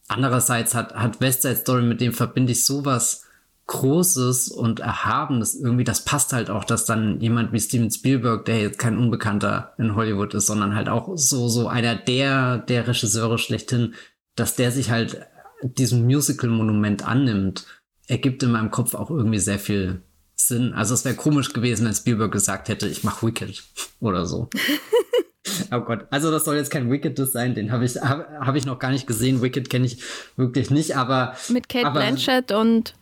Andererseits 0.07 0.73
hat, 0.73 0.95
hat 0.95 1.21
West 1.21 1.43
Side 1.43 1.57
Story, 1.57 1.83
mit 1.83 2.01
dem 2.01 2.13
verbinde 2.13 2.51
ich 2.51 2.65
sowas 2.65 3.25
Großes 3.67 4.49
und 4.49 4.81
Erhabenes 4.81 5.55
irgendwie, 5.55 5.85
das 5.85 6.03
passt 6.03 6.33
halt 6.33 6.49
auch, 6.49 6.65
dass 6.65 6.85
dann 6.85 7.21
jemand 7.21 7.53
wie 7.53 7.59
Steven 7.61 7.89
Spielberg, 7.89 8.43
der 8.45 8.59
jetzt 8.59 8.77
kein 8.77 8.97
Unbekannter 8.97 9.73
in 9.77 9.95
Hollywood 9.95 10.33
ist, 10.33 10.47
sondern 10.47 10.75
halt 10.75 10.89
auch 10.89 11.11
so, 11.15 11.47
so 11.47 11.67
einer 11.69 11.95
der, 11.95 12.57
der 12.57 12.87
Regisseure 12.87 13.37
schlechthin, 13.37 13.93
dass 14.35 14.55
der 14.55 14.71
sich 14.71 14.91
halt 14.91 15.25
diesem 15.61 16.03
Musical-Monument 16.03 17.07
annimmt, 17.07 17.65
ergibt 18.07 18.43
in 18.43 18.51
meinem 18.51 18.71
Kopf 18.71 18.95
auch 18.95 19.09
irgendwie 19.09 19.39
sehr 19.39 19.59
viel 19.59 20.01
Sinn. 20.47 20.73
Also 20.73 20.93
es 20.93 21.05
wäre 21.05 21.15
komisch 21.15 21.53
gewesen, 21.53 21.85
wenn 21.85 21.93
Spielberg 21.93 22.31
gesagt 22.31 22.69
hätte, 22.69 22.87
ich 22.87 23.03
mache 23.03 23.25
Wicked 23.27 23.63
oder 23.99 24.25
so. 24.25 24.49
oh 25.71 25.81
Gott, 25.81 26.07
also 26.09 26.31
das 26.31 26.45
soll 26.45 26.55
jetzt 26.55 26.71
kein 26.71 26.91
Wicked 26.91 27.17
sein, 27.29 27.55
den 27.55 27.71
habe 27.71 27.85
ich, 27.85 27.95
hab, 27.95 28.29
hab 28.29 28.55
ich 28.55 28.65
noch 28.65 28.79
gar 28.79 28.91
nicht 28.91 29.07
gesehen. 29.07 29.41
Wicked 29.41 29.69
kenne 29.69 29.85
ich 29.85 30.03
wirklich 30.35 30.69
nicht, 30.69 30.95
aber. 30.95 31.35
Mit 31.49 31.69
Kate 31.69 31.87
aber, 31.87 31.99
Blanchett 31.99 32.51
und, 32.51 32.93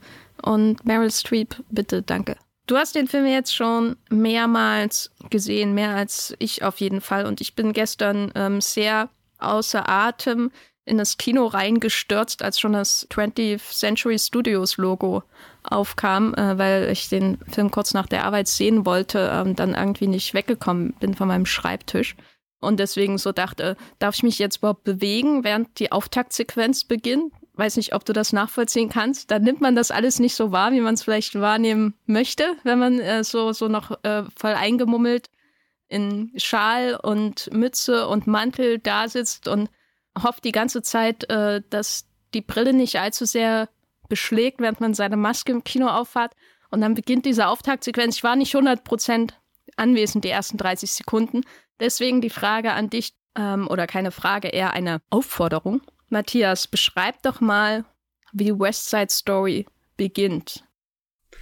und 0.42 0.86
Meryl 0.86 1.12
Streep, 1.12 1.56
bitte, 1.70 2.02
danke. 2.02 2.36
Du 2.68 2.78
hast 2.78 2.96
den 2.96 3.08
Film 3.08 3.26
jetzt 3.26 3.56
schon 3.56 3.98
mehrmals 4.10 5.12
gesehen, 5.30 5.74
mehr 5.74 5.96
als 5.96 6.34
ich 6.40 6.64
auf 6.64 6.80
jeden 6.80 7.02
Fall. 7.02 7.26
Und 7.26 7.42
ich 7.42 7.56
bin 7.56 7.74
gestern 7.74 8.32
ähm, 8.36 8.62
sehr 8.62 9.10
außer 9.40 9.90
Atem 9.90 10.52
in 10.86 10.98
das 10.98 11.18
Kino 11.18 11.48
reingestürzt, 11.48 12.42
als 12.42 12.60
schon 12.60 12.74
das 12.74 13.08
20th 13.10 13.78
Century 13.78 14.18
Studios 14.18 14.78
Logo 14.78 15.24
aufkam, 15.64 16.34
äh, 16.34 16.58
weil 16.58 16.90
ich 16.92 17.10
den 17.10 17.38
Film 17.50 17.72
kurz 17.72 17.94
nach 17.94 18.08
der 18.08 18.26
Arbeit 18.26 18.48
sehen 18.48 18.86
wollte 18.86 19.42
und 19.42 19.60
dann 19.60 19.74
irgendwie 19.74 20.08
nicht 20.08 20.34
weggekommen 20.34 20.94
bin 21.00 21.14
von 21.14 21.28
meinem 21.28 21.46
Schreibtisch. 21.46 22.16
und 22.60 22.80
deswegen 22.80 23.18
so 23.18 23.32
dachte, 23.32 23.76
darf 23.98 24.16
ich 24.16 24.24
mich 24.24 24.38
jetzt 24.38 24.58
überhaupt 24.58 24.84
bewegen, 24.84 25.44
während 25.44 25.80
die 25.80 25.92
Auftaktsequenz 25.92 26.84
beginnt? 26.84 27.34
Weiß 27.56 27.76
nicht, 27.76 27.94
ob 27.94 28.06
du 28.06 28.14
das 28.14 28.34
nachvollziehen 28.34 28.90
kannst. 28.90 29.32
Da 29.32 29.40
nimmt 29.40 29.62
man 29.62 29.76
das 29.76 29.92
alles 29.92 30.20
nicht 30.20 30.36
so 30.36 30.52
wahr, 30.52 30.72
wie 30.72 30.80
man 30.80 30.94
es 30.94 31.04
vielleicht 31.04 31.40
wahrnehmen 31.40 31.96
möchte, 32.06 32.56
wenn 32.64 32.80
man 32.80 33.00
äh, 33.00 33.24
so, 33.24 33.52
so 33.52 33.68
noch 33.68 34.04
äh, 34.04 34.24
voll 34.36 34.54
eingemummelt 34.54 35.30
in 35.88 36.32
Schal 36.38 36.96
und 36.96 37.52
Mütze 37.52 38.08
und 38.08 38.26
Mantel 38.26 38.80
da 38.80 39.10
sitzt 39.10 39.48
und 39.48 39.70
hofft 40.22 40.46
die 40.46 40.54
ganze 40.54 40.82
Zeit, 40.82 41.30
äh, 41.30 41.62
dass 41.70 42.06
die 42.34 42.42
Brille 42.42 42.74
nicht 42.74 43.00
allzu 43.00 43.26
sehr 43.26 43.70
beschlägt, 44.12 44.60
während 44.60 44.82
man 44.82 44.94
seine 44.94 45.18
Maske 45.18 45.52
im 45.52 45.64
Kino 45.64 45.88
aufhat. 45.88 46.36
Und 46.70 46.82
dann 46.82 46.94
beginnt 46.94 47.26
diese 47.26 47.48
Auftaktsequenz. 47.48 48.18
Ich 48.18 48.24
war 48.24 48.36
nicht 48.36 48.54
100% 48.54 49.32
anwesend, 49.78 50.26
die 50.26 50.30
ersten 50.30 50.58
30 50.58 50.92
Sekunden. 50.92 51.42
Deswegen 51.80 52.22
die 52.22 52.30
Frage 52.30 52.74
an 52.74 52.90
dich, 52.90 53.14
ähm, 53.36 53.68
oder 53.68 53.88
keine 53.88 54.12
Frage, 54.12 54.50
eher 54.50 54.74
eine 54.74 55.02
Aufforderung. 55.10 55.82
Matthias, 56.10 56.68
beschreib 56.68 57.24
doch 57.24 57.42
mal, 57.42 57.86
wie 58.34 58.52
West 58.52 58.90
Side 58.90 59.10
Story 59.10 59.66
beginnt. 59.98 60.64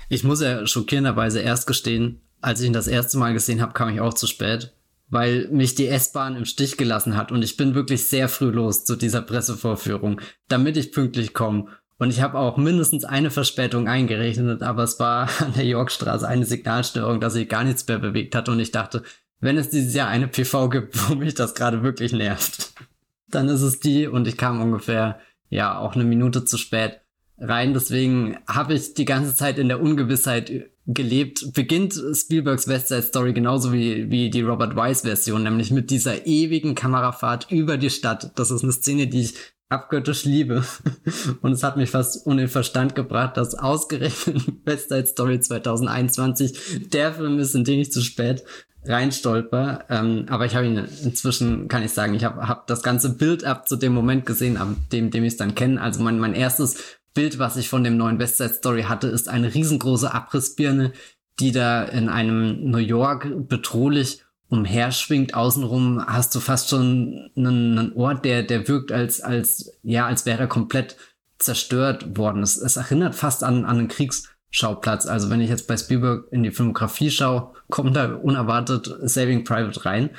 Ich 0.07 0.23
muss 0.23 0.41
ja 0.41 0.65
schockierenderweise 0.65 1.41
erst 1.41 1.67
gestehen, 1.67 2.21
als 2.41 2.61
ich 2.61 2.67
ihn 2.67 2.73
das 2.73 2.88
erste 2.88 3.17
Mal 3.17 3.33
gesehen 3.33 3.61
habe, 3.61 3.73
kam 3.73 3.89
ich 3.89 3.99
auch 3.99 4.13
zu 4.13 4.27
spät, 4.27 4.73
weil 5.09 5.47
mich 5.49 5.75
die 5.75 5.88
S-Bahn 5.88 6.35
im 6.35 6.45
Stich 6.45 6.77
gelassen 6.77 7.17
hat 7.17 7.31
und 7.31 7.43
ich 7.43 7.57
bin 7.57 7.75
wirklich 7.75 8.07
sehr 8.07 8.29
früh 8.29 8.49
los 8.49 8.85
zu 8.85 8.95
dieser 8.95 9.21
Pressevorführung, 9.21 10.21
damit 10.47 10.77
ich 10.77 10.91
pünktlich 10.91 11.33
komme. 11.33 11.67
Und 12.00 12.12
ich 12.12 12.22
habe 12.22 12.39
auch 12.39 12.58
mindestens 12.58 13.03
eine 13.03 13.29
Verspätung 13.29 13.88
eingerechnet, 13.88 14.63
aber 14.63 14.84
es 14.84 15.00
war 15.00 15.29
an 15.39 15.53
der 15.53 15.65
Yorkstraße 15.65 16.27
eine 16.27 16.46
Signalstörung, 16.46 17.20
dass 17.20 17.34
sich 17.34 17.48
gar 17.48 17.63
nichts 17.63 17.88
mehr 17.88 18.00
bewegt 18.00 18.34
hat 18.34 18.50
und 18.50 18.60
ich 18.60 18.72
dachte, 18.72 19.03
wenn 19.41 19.58
es 19.58 19.70
dieses 19.70 19.94
Jahr 19.94 20.08
eine 20.08 20.27
PV 20.27 20.70
gibt, 20.70 20.98
wo 21.10 21.15
mich 21.15 21.36
das 21.36 21.53
gerade 21.53 21.84
wirklich 21.84 22.13
nervt, 22.13 22.74
dann 23.27 23.48
ist 23.50 23.62
es 23.62 23.79
die 23.79 24.08
und 24.08 24.27
ich 24.27 24.38
kam 24.38 24.62
ungefähr, 24.62 25.20
ja, 25.50 25.77
auch 25.77 25.96
eine 25.96 26.06
Minute 26.06 26.46
zu 26.46 26.58
spät 26.58 27.01
rein. 27.38 27.74
Deswegen 27.74 28.38
habe 28.48 28.74
ich 28.74 28.94
die 28.94 29.06
ganze 29.06 29.36
Zeit 29.36 29.58
in 29.58 29.68
der 29.68 29.82
Ungewissheit 29.82 30.70
gelebt. 30.86 31.53
Beginnt 31.53 32.00
Spielbergs 32.13 32.68
West 32.68 32.89
Side 32.89 33.03
Story 33.03 33.34
genauso 33.34 33.74
wie, 33.74 34.10
wie 34.10 34.29
die 34.29 34.41
Robert 34.41 34.75
Wise 34.75 35.08
Version, 35.08 35.44
nämlich 35.44 35.72
mit 35.72 35.89
dieser 35.89 36.27
ewigen 36.27 36.75
Kamerafahrt 36.75 37.48
über 37.50 37.77
die 37.77 37.89
Stadt. 37.89 38.32
Das 38.36 38.51
ist 38.51 38.63
eine 38.63 38.74
Szene, 38.74 39.08
die 39.08 39.22
ich 39.22 39.36
abgöttisch 39.69 40.25
liebe. 40.25 40.63
Und 41.41 41.53
es 41.53 41.63
hat 41.63 41.77
mich 41.77 41.91
fast 41.91 42.25
ohne 42.25 42.47
Verstand 42.47 42.95
gebracht, 42.95 43.38
dass 43.38 43.55
ausgerechnet 43.55 44.43
West 44.65 44.89
Side 44.89 45.05
Story 45.05 45.39
2021 45.39 46.89
der 46.91 47.13
Film 47.13 47.39
ist, 47.39 47.55
in 47.55 47.63
den 47.63 47.79
ich 47.79 47.91
zu 47.91 48.01
spät 48.01 48.43
reinstolper. 48.85 49.85
Ähm, 49.89 50.25
aber 50.29 50.45
ich 50.45 50.55
habe 50.55 50.65
ihn 50.65 50.77
inzwischen, 51.03 51.67
kann 51.67 51.83
ich 51.83 51.91
sagen, 51.91 52.13
ich 52.15 52.23
habe 52.23 52.47
hab 52.47 52.67
das 52.67 52.81
ganze 52.81 53.15
Bild 53.15 53.43
ab 53.43 53.67
zu 53.67 53.75
dem 53.75 53.93
Moment 53.93 54.25
gesehen, 54.25 54.57
ab 54.57 54.69
dem, 54.91 55.11
dem 55.11 55.23
ich 55.23 55.33
es 55.33 55.38
dann 55.38 55.55
kenne. 55.55 55.81
Also 55.81 56.01
mein, 56.01 56.19
mein 56.19 56.33
erstes 56.33 56.99
Bild, 57.13 57.39
was 57.39 57.57
ich 57.57 57.69
von 57.69 57.83
dem 57.83 57.97
neuen 57.97 58.19
West 58.19 58.38
Side 58.38 58.53
Story 58.53 58.83
hatte, 58.83 59.07
ist 59.07 59.29
eine 59.29 59.53
riesengroße 59.53 60.13
Abrissbirne, 60.13 60.93
die 61.39 61.51
da 61.51 61.83
in 61.83 62.09
einem 62.09 62.69
New 62.69 62.77
York 62.77 63.27
bedrohlich 63.47 64.23
umherschwingt. 64.50 65.34
Außenrum 65.34 66.06
hast 66.06 66.36
du 66.36 66.39
fast 66.39 66.70
schon 66.70 67.29
einen, 67.36 67.77
einen 67.77 67.94
Ort, 67.94 68.25
der, 68.25 68.44
der 68.44 68.68
wirkt 68.68 68.91
als, 68.91 69.22
als, 69.22 69.72
ja, 69.84 70.06
als 70.06 70.25
wäre 70.25 70.41
er 70.41 70.48
komplett 70.48 70.98
zerstört 71.38 72.18
worden. 72.18 72.44
Es, 72.44 72.58
es 72.58 72.75
erinnert 72.75 73.15
fast 73.15 73.44
an, 73.44 73.65
an 73.65 73.77
einen 73.77 73.88
Kriegs, 73.88 74.29
Schauplatz. 74.51 75.06
Also 75.06 75.29
wenn 75.29 75.41
ich 75.41 75.50
jetzt 75.50 75.68
bei 75.68 75.77
Spielberg 75.77 76.25
in 76.32 76.44
die 76.44 76.51
Filmografie 76.51 77.12
schaue, 77.12 77.53
kommt 77.70 77.96
da 77.96 78.15
unerwartet 78.15 78.89
Saving 79.03 79.44
Private 79.44 79.86
rein. 79.86 80.10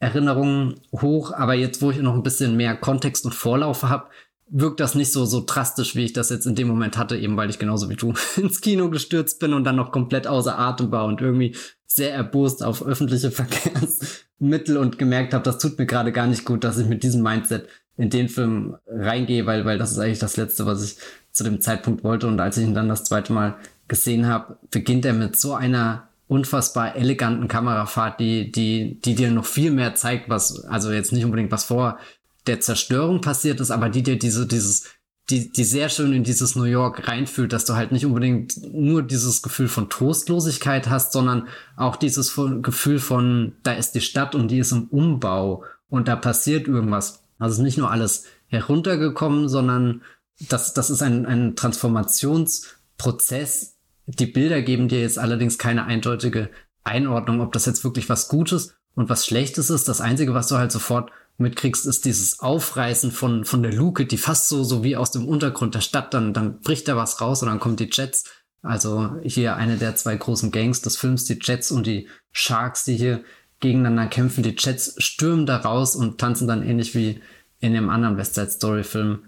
Erinnerungen 0.00 0.80
hoch, 1.00 1.32
aber 1.32 1.54
jetzt, 1.54 1.82
wo 1.82 1.90
ich 1.90 1.98
noch 1.98 2.14
ein 2.14 2.22
bisschen 2.22 2.56
mehr 2.56 2.76
Kontext 2.76 3.24
und 3.24 3.34
Vorlauf 3.34 3.82
habe, 3.82 4.08
wirkt 4.50 4.80
das 4.80 4.94
nicht 4.94 5.12
so, 5.12 5.24
so 5.24 5.44
drastisch, 5.44 5.94
wie 5.94 6.04
ich 6.04 6.12
das 6.12 6.30
jetzt 6.30 6.46
in 6.46 6.54
dem 6.54 6.68
Moment 6.68 6.96
hatte, 6.96 7.16
eben 7.18 7.36
weil 7.36 7.50
ich 7.50 7.58
genauso 7.58 7.88
wie 7.90 7.96
du 7.96 8.14
ins 8.36 8.60
Kino 8.60 8.90
gestürzt 8.90 9.40
bin 9.40 9.52
und 9.52 9.64
dann 9.64 9.76
noch 9.76 9.92
komplett 9.92 10.26
außer 10.26 10.58
Atem 10.58 10.90
war 10.90 11.04
und 11.04 11.20
irgendwie 11.20 11.56
sehr 11.88 12.12
erbost 12.12 12.62
auf 12.62 12.84
öffentliche 12.84 13.30
Verkehrsmittel 13.32 14.76
und 14.76 14.98
gemerkt 14.98 15.34
habe, 15.34 15.42
das 15.42 15.58
tut 15.58 15.78
mir 15.78 15.86
gerade 15.86 16.12
gar 16.12 16.28
nicht 16.28 16.44
gut, 16.44 16.62
dass 16.62 16.78
ich 16.78 16.86
mit 16.86 17.02
diesem 17.02 17.22
Mindset 17.22 17.68
in 17.96 18.10
den 18.10 18.28
Film 18.28 18.76
reingehe, 18.86 19.46
weil, 19.46 19.64
weil 19.64 19.78
das 19.78 19.90
ist 19.90 19.98
eigentlich 19.98 20.20
das 20.20 20.36
Letzte, 20.36 20.66
was 20.66 20.84
ich 20.84 20.98
zu 21.32 21.42
dem 21.42 21.60
Zeitpunkt 21.60 22.04
wollte. 22.04 22.28
Und 22.28 22.38
als 22.38 22.56
ich 22.56 22.64
ihn 22.64 22.74
dann 22.74 22.88
das 22.88 23.04
zweite 23.04 23.32
Mal 23.32 23.56
gesehen 23.88 24.26
habe, 24.26 24.58
beginnt 24.70 25.04
er 25.04 25.14
mit 25.14 25.36
so 25.36 25.54
einer 25.54 26.08
unfassbar 26.28 26.94
eleganten 26.94 27.48
Kamerafahrt, 27.48 28.20
die, 28.20 28.52
die, 28.52 29.00
die 29.00 29.14
dir 29.14 29.30
noch 29.30 29.46
viel 29.46 29.70
mehr 29.70 29.94
zeigt, 29.94 30.28
was, 30.28 30.64
also 30.66 30.92
jetzt 30.92 31.12
nicht 31.12 31.24
unbedingt 31.24 31.50
was 31.50 31.64
vor 31.64 31.98
der 32.46 32.60
Zerstörung 32.60 33.20
passiert 33.20 33.60
ist, 33.60 33.70
aber 33.70 33.88
die 33.88 34.02
dir 34.02 34.18
diese, 34.18 34.46
dieses, 34.46 34.84
die, 35.30 35.50
die 35.52 35.64
sehr 35.64 35.88
schön 35.90 36.12
in 36.12 36.24
dieses 36.24 36.56
New 36.56 36.64
York 36.64 37.06
reinfühlt, 37.06 37.52
dass 37.52 37.66
du 37.66 37.74
halt 37.74 37.92
nicht 37.92 38.06
unbedingt 38.06 38.72
nur 38.72 39.02
dieses 39.02 39.42
Gefühl 39.42 39.68
von 39.68 39.90
Trostlosigkeit 39.90 40.88
hast, 40.88 41.12
sondern 41.12 41.48
auch 41.76 41.96
dieses 41.96 42.34
Gefühl 42.62 42.98
von, 42.98 43.52
da 43.62 43.72
ist 43.72 43.92
die 43.92 44.00
Stadt 44.00 44.34
und 44.34 44.48
die 44.48 44.58
ist 44.58 44.72
im 44.72 44.84
Umbau 44.84 45.64
und 45.90 46.08
da 46.08 46.16
passiert 46.16 46.66
irgendwas. 46.66 47.24
Also 47.38 47.62
nicht 47.62 47.76
nur 47.76 47.90
alles 47.90 48.24
heruntergekommen, 48.46 49.50
sondern 49.50 50.00
das, 50.48 50.72
das 50.72 50.88
ist 50.88 51.02
ein, 51.02 51.26
ein 51.26 51.56
Transformationsprozess. 51.56 53.74
Die 54.06 54.26
Bilder 54.26 54.62
geben 54.62 54.88
dir 54.88 55.02
jetzt 55.02 55.18
allerdings 55.18 55.58
keine 55.58 55.84
eindeutige 55.84 56.48
Einordnung, 56.84 57.42
ob 57.42 57.52
das 57.52 57.66
jetzt 57.66 57.84
wirklich 57.84 58.08
was 58.08 58.28
Gutes 58.28 58.76
und 58.94 59.10
was 59.10 59.26
Schlechtes 59.26 59.68
ist. 59.68 59.88
Das 59.88 60.00
Einzige, 60.00 60.32
was 60.32 60.48
du 60.48 60.56
halt 60.56 60.72
sofort 60.72 61.10
mitkriegst, 61.38 61.86
ist 61.86 62.04
dieses 62.04 62.40
Aufreißen 62.40 63.12
von, 63.12 63.44
von 63.44 63.62
der 63.62 63.72
Luke, 63.72 64.06
die 64.06 64.18
fast 64.18 64.48
so, 64.48 64.64
so 64.64 64.84
wie 64.84 64.96
aus 64.96 65.10
dem 65.10 65.26
Untergrund 65.26 65.74
der 65.74 65.80
Stadt, 65.80 66.12
dann, 66.12 66.34
dann 66.34 66.60
bricht 66.60 66.88
da 66.88 66.96
was 66.96 67.20
raus 67.20 67.42
und 67.42 67.48
dann 67.48 67.60
kommen 67.60 67.76
die 67.76 67.88
Jets. 67.90 68.24
Also 68.62 69.16
hier 69.22 69.56
eine 69.56 69.76
der 69.76 69.94
zwei 69.94 70.16
großen 70.16 70.50
Gangs 70.50 70.82
des 70.82 70.96
Films, 70.96 71.24
die 71.24 71.38
Jets 71.40 71.70
und 71.70 71.86
die 71.86 72.08
Sharks, 72.32 72.84
die 72.84 72.96
hier 72.96 73.22
gegeneinander 73.60 74.08
kämpfen. 74.08 74.42
Die 74.42 74.56
Jets 74.58 74.94
stürmen 74.98 75.46
da 75.46 75.58
raus 75.58 75.96
und 75.96 76.18
tanzen 76.18 76.48
dann 76.48 76.62
ähnlich 76.62 76.94
wie 76.94 77.20
in 77.60 77.72
dem 77.72 77.88
anderen 77.90 78.16
West 78.16 78.34
Side 78.34 78.50
Story 78.50 78.84
Film 78.84 79.24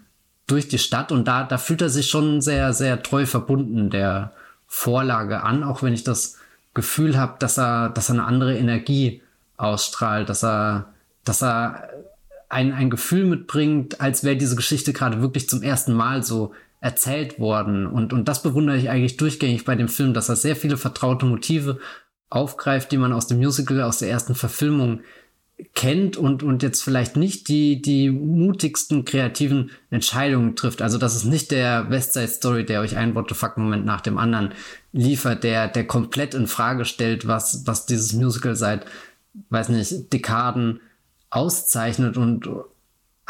durch 0.51 0.69
die 0.69 0.79
Stadt 0.79 1.13
und 1.13 1.29
da, 1.29 1.45
da 1.45 1.59
fühlt 1.59 1.81
er 1.81 1.91
sich 1.91 2.11
schon 2.11 2.41
sehr, 2.41 2.73
sehr 2.73 3.03
treu 3.03 3.25
verbunden 3.25 3.89
der 3.89 4.33
Vorlage 4.67 5.43
an, 5.43 5.63
auch 5.63 5.83
wenn 5.83 5.93
ich 5.93 6.03
das 6.03 6.39
Gefühl 6.75 7.17
habe, 7.17 7.37
dass 7.39 7.59
er, 7.59 7.91
dass 7.91 8.09
er 8.09 8.15
eine 8.15 8.25
andere 8.25 8.57
Energie 8.57 9.23
ausstrahlt, 9.57 10.29
dass 10.29 10.43
er, 10.45 10.93
dass 11.25 11.43
er 11.43 11.90
ein, 12.51 12.73
ein 12.73 12.91
Gefühl 12.91 13.25
mitbringt, 13.25 14.01
als 14.01 14.25
wäre 14.25 14.37
diese 14.37 14.57
Geschichte 14.57 14.93
gerade 14.93 15.23
wirklich 15.23 15.49
zum 15.49 15.63
ersten 15.63 15.95
Mal 15.95 16.23
so 16.23 16.53
erzählt 16.81 17.39
worden. 17.39 17.87
Und, 17.87 18.13
und 18.13 18.27
das 18.29 18.43
bewundere 18.43 18.77
ich 18.77 18.91
eigentlich 18.91 19.17
durchgängig 19.17 19.65
bei 19.65 19.77
dem 19.77 19.89
Film, 19.89 20.13
dass 20.13 20.29
er 20.29 20.37
sehr 20.37 20.57
viele 20.57 20.77
vertraute 20.77 21.27
Motive 21.27 21.79
aufgreift, 22.29 22.93
die 22.93 22.99
man 22.99 23.13
aus 23.13 23.27
dem 23.27 23.39
Musical, 23.39 23.83
aus 23.83 23.99
der 23.99 24.11
ersten 24.11 24.35
Verfilmung 24.35 25.01
kennt 25.75 26.17
und, 26.17 26.43
und 26.43 26.63
jetzt 26.63 26.83
vielleicht 26.83 27.17
nicht 27.17 27.49
die, 27.49 27.83
die 27.83 28.11
mutigsten 28.11 29.05
kreativen 29.05 29.71
Entscheidungen 29.91 30.57
trifft. 30.57 30.81
Also 30.81 30.97
das 30.97 31.15
ist 31.15 31.25
nicht 31.25 31.51
der 31.51 31.91
Westside 31.91 32.29
Story, 32.29 32.65
der 32.65 32.81
euch 32.81 32.97
ein 32.97 33.15
What 33.15 33.29
the 33.29 33.35
fuck 33.35 33.59
Moment 33.59 33.85
nach 33.85 34.01
dem 34.01 34.17
anderen 34.17 34.55
liefert, 34.93 35.45
der, 35.45 35.69
der 35.69 35.87
komplett 35.87 36.35
in 36.35 36.47
Frage 36.47 36.87
stellt, 36.87 37.27
was, 37.27 37.67
was 37.67 37.85
dieses 37.85 38.15
Musical 38.15 38.57
seit, 38.57 38.87
weiß 39.51 39.69
nicht, 39.69 40.13
Dekaden 40.13 40.81
auszeichnet 41.31 42.17
und 42.17 42.49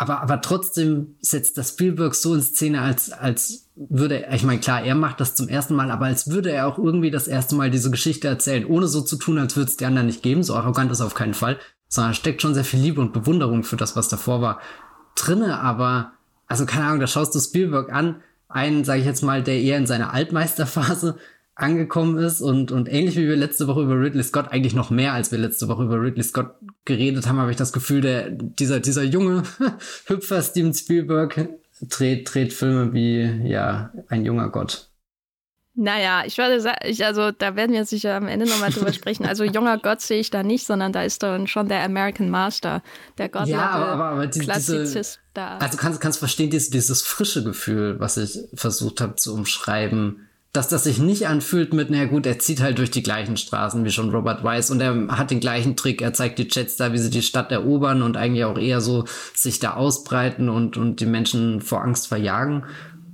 aber, 0.01 0.23
aber 0.23 0.41
trotzdem 0.41 1.17
setzt 1.21 1.59
das 1.59 1.71
Spielberg 1.71 2.15
so 2.15 2.35
in 2.35 2.41
Szene, 2.41 2.81
als, 2.81 3.13
als 3.13 3.67
würde 3.77 4.25
er, 4.25 4.35
ich 4.35 4.45
meine, 4.45 4.59
klar, 4.59 4.83
er 4.83 4.95
macht 4.95 5.21
das 5.21 5.35
zum 5.35 5.47
ersten 5.47 5.75
Mal, 5.75 5.91
aber 5.91 6.07
als 6.07 6.31
würde 6.31 6.51
er 6.51 6.67
auch 6.67 6.79
irgendwie 6.79 7.11
das 7.11 7.29
erste 7.29 7.55
Mal 7.55 7.71
diese 7.71 7.91
Geschichte 7.91 8.27
erzählen, 8.27 8.65
ohne 8.65 8.89
so 8.89 9.03
zu 9.03 9.17
tun, 9.17 9.37
als 9.37 9.57
würde 9.57 9.69
es 9.69 9.77
die 9.77 9.85
anderen 9.85 10.07
nicht 10.07 10.23
geben. 10.23 10.43
So 10.43 10.55
arrogant 10.55 10.91
ist 10.91 11.03
auf 11.03 11.13
keinen 11.13 11.35
Fall, 11.35 11.59
sondern 11.89 12.15
steckt 12.15 12.41
schon 12.41 12.55
sehr 12.55 12.65
viel 12.65 12.81
Liebe 12.81 13.03
und 13.03 13.13
Bewunderung 13.13 13.63
für 13.63 13.77
das, 13.77 13.95
was 13.95 14.09
davor 14.09 14.41
war, 14.41 14.61
drinne. 15.17 15.61
Aber, 15.61 16.13
also 16.47 16.65
keine 16.65 16.87
Ahnung, 16.87 17.01
da 17.01 17.07
schaust 17.07 17.35
du 17.35 17.39
Spielberg 17.39 17.93
an, 17.93 18.23
einen, 18.49 18.85
sage 18.85 19.01
ich 19.01 19.07
jetzt 19.07 19.23
mal, 19.23 19.43
der 19.43 19.61
eher 19.61 19.77
in 19.77 19.87
seiner 19.87 20.15
Altmeisterphase 20.15 21.19
angekommen 21.63 22.19
ist 22.19 22.41
und, 22.41 22.73
und 22.73 22.91
ähnlich 22.91 23.17
wie 23.17 23.29
wir 23.29 23.37
letzte 23.37 23.67
Woche 23.67 23.83
über 23.83 23.99
Ridley 23.99 24.23
Scott, 24.23 24.49
eigentlich 24.51 24.75
noch 24.75 24.91
mehr 24.91 25.13
als 25.13 25.31
wir 25.31 25.39
letzte 25.39 25.69
Woche 25.69 25.85
über 25.85 26.01
Ridley 26.01 26.23
Scott 26.23 26.55
geredet 26.85 27.27
haben, 27.27 27.39
habe 27.39 27.51
ich 27.51 27.57
das 27.57 27.73
Gefühl, 27.73 28.01
der, 28.01 28.31
dieser, 28.31 28.81
dieser 28.81 29.03
junge 29.03 29.43
Hüpfer 30.07 30.43
Steven 30.43 30.75
Spielberg 30.75 31.49
dreht, 31.83 32.33
dreht 32.33 32.53
Filme 32.53 32.93
wie, 32.93 33.49
ja, 33.49 33.93
ein 34.09 34.25
junger 34.25 34.49
Gott. 34.49 34.91
Naja, 35.75 36.25
ich 36.27 36.37
würde 36.37 36.61
sagen, 36.61 36.79
ich, 36.85 37.05
also 37.05 37.31
da 37.31 37.55
werden 37.55 37.73
wir 37.73 37.85
sicher 37.85 38.15
am 38.15 38.27
Ende 38.27 38.47
nochmal 38.47 38.71
drüber 38.71 38.93
sprechen. 38.93 39.25
Also 39.25 39.45
junger 39.45 39.79
Gott 39.79 40.01
sehe 40.01 40.21
ich 40.21 40.31
da 40.31 40.43
nicht, 40.43 40.67
sondern 40.67 40.93
da 40.93 41.05
ist 41.05 41.23
dann 41.23 41.47
schon 41.47 41.69
der 41.69 41.85
American 41.85 42.29
Master, 42.29 42.83
der 43.19 43.29
Gott 43.29 43.47
ja, 43.47 43.71
aber, 43.71 43.87
aber, 43.87 44.05
aber 44.05 44.27
die, 44.27 44.41
Klassizist 44.41 45.21
da. 45.33 45.59
Also 45.59 45.79
kannst 45.79 46.01
kannst 46.01 46.19
verstehen 46.19 46.51
dieses, 46.51 46.71
dieses 46.71 47.03
frische 47.03 47.45
Gefühl, 47.45 48.01
was 48.01 48.17
ich 48.17 48.41
versucht 48.53 49.01
habe 49.01 49.15
zu 49.15 49.33
umschreiben, 49.33 50.29
dass 50.53 50.67
das 50.67 50.85
sich 50.85 50.99
nicht 50.99 51.29
anfühlt 51.29 51.73
mit, 51.73 51.91
na 51.91 52.07
gut, 52.07 52.27
er 52.27 52.41
zieht 52.41 52.61
halt 52.61 52.79
durch 52.79 52.91
die 52.91 53.05
gleichen 53.05 53.37
Straßen 53.37 53.85
wie 53.85 53.91
schon 53.91 54.11
Robert 54.11 54.43
Weiss 54.43 54.71
und 54.71 54.81
er 54.81 55.07
hat 55.17 55.31
den 55.31 55.39
gleichen 55.39 55.77
Trick, 55.77 56.03
er 56.03 56.13
zeigt 56.13 56.41
die 56.41 56.49
Jets 56.51 56.77
da, 56.77 56.93
wie 56.93 56.99
sie 56.99 57.11
die 57.11 57.23
Stadt 57.23 57.53
erobern 57.53 58.03
und 58.03 58.17
eigentlich 58.17 58.45
auch 58.45 58.59
eher 58.59 58.81
so 58.81 59.05
sich 59.35 59.61
da 59.61 59.75
ausbreiten 59.75 60.49
und, 60.49 60.77
und 60.77 60.99
die 60.99 61.07
Menschen 61.07 61.61
vor 61.61 61.83
Angst 61.83 62.09
verjagen 62.09 62.65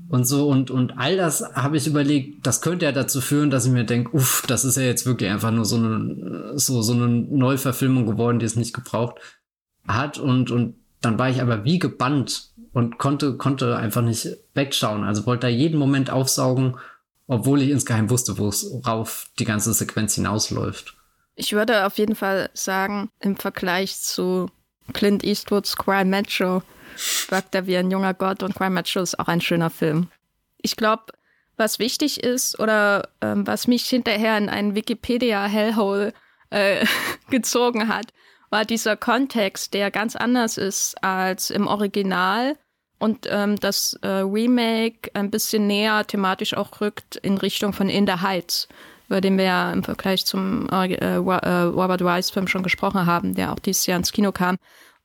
und 0.09 0.27
so. 0.27 0.49
Und, 0.49 0.71
und 0.71 0.95
all 0.97 1.19
das 1.19 1.45
habe 1.55 1.77
ich 1.77 1.87
überlegt, 1.87 2.47
das 2.47 2.63
könnte 2.63 2.87
ja 2.87 2.93
dazu 2.93 3.21
führen, 3.21 3.51
dass 3.51 3.67
ich 3.67 3.73
mir 3.73 3.85
denke, 3.85 4.17
uff, 4.17 4.45
das 4.47 4.65
ist 4.65 4.79
ja 4.79 4.85
jetzt 4.85 5.05
wirklich 5.05 5.31
einfach 5.31 5.51
nur 5.51 5.67
so 5.67 5.77
eine, 5.77 6.53
so, 6.55 6.81
so 6.81 6.95
eine 6.95 7.09
Neuverfilmung 7.09 8.07
geworden, 8.07 8.39
die 8.39 8.47
es 8.47 8.57
nicht 8.57 8.75
gebraucht 8.75 9.17
hat. 9.87 10.17
Und, 10.17 10.51
und 10.51 10.77
dann 11.03 11.19
war 11.19 11.29
ich 11.29 11.43
aber 11.43 11.65
wie 11.65 11.79
gebannt 11.79 12.51
und 12.73 12.97
konnte, 12.97 13.37
konnte 13.37 13.77
einfach 13.77 14.03
nicht 14.03 14.29
wegschauen. 14.55 15.05
Also 15.05 15.27
wollte 15.27 15.49
da 15.49 15.51
jeden 15.51 15.79
Moment 15.79 16.09
aufsaugen 16.09 16.77
obwohl 17.27 17.63
ich 17.63 17.71
insgeheim 17.71 18.11
wusste, 18.11 18.39
worauf 18.39 19.27
die 19.39 19.45
ganze 19.45 19.73
Sequenz 19.73 20.15
hinausläuft. 20.15 20.97
Ich 21.35 21.53
würde 21.53 21.87
auf 21.87 21.99
jeden 21.99 22.15
Fall 22.15 22.51
sagen, 22.55 23.11
im 23.21 23.37
Vergleich 23.37 24.01
zu 24.01 24.51
Clint 24.93 25.25
Eastwoods 25.25 25.77
Crime 25.77 26.07
Metro 26.07 26.63
wirkt 27.29 27.55
er 27.55 27.67
wie 27.67 27.77
ein 27.77 27.91
junger 27.91 28.15
Gott 28.15 28.43
und 28.43 28.55
Crime 28.55 28.71
Metro 28.71 29.01
ist 29.01 29.19
auch 29.19 29.29
ein 29.29 29.41
schöner 29.41 29.71
Film. 29.71 30.09
Ich 30.59 30.77
glaube, 30.77 31.13
was 31.57 31.79
wichtig 31.79 32.23
ist 32.23 32.59
oder 32.59 33.09
ähm, 33.21 33.47
was 33.47 33.67
mich 33.67 33.87
hinterher 33.87 34.39
in 34.39 34.49
einen 34.49 34.75
Wikipedia-Hellhole 34.75 36.13
äh, 36.51 36.87
gezogen 37.31 37.89
hat, 37.89 38.13
war 38.51 38.65
dieser 38.65 38.97
Kontext, 38.97 39.75
der 39.75 39.91
ganz 39.91 40.17
anders 40.17 40.57
ist 40.57 41.03
als 41.03 41.51
im 41.51 41.67
Original 41.67 42.57
und 42.99 43.27
ähm, 43.31 43.57
das 43.57 43.99
äh, 44.03 44.09
Remake 44.09 45.11
ein 45.15 45.31
bisschen 45.31 45.67
näher 45.67 46.07
thematisch 46.07 46.55
auch 46.55 46.81
rückt 46.81 47.17
in 47.17 47.37
Richtung 47.39 47.73
von 47.73 47.89
In 47.89 48.07
the 48.07 48.21
Heights, 48.23 48.69
über 49.09 49.21
den 49.21 49.37
wir 49.37 49.45
ja 49.45 49.73
im 49.73 49.85
Vergleich 49.85 50.25
zum 50.25 50.69
äh, 50.71 50.95
äh, 50.95 51.17
Robert 51.17 52.01
Wise-Film 52.03 52.49
schon 52.49 52.63
gesprochen 52.63 53.07
haben, 53.07 53.35
der 53.35 53.53
auch 53.53 53.59
dieses 53.59 53.87
Jahr 53.87 53.99
ins 53.99 54.13
Kino 54.13 54.33
kam. 54.33 54.57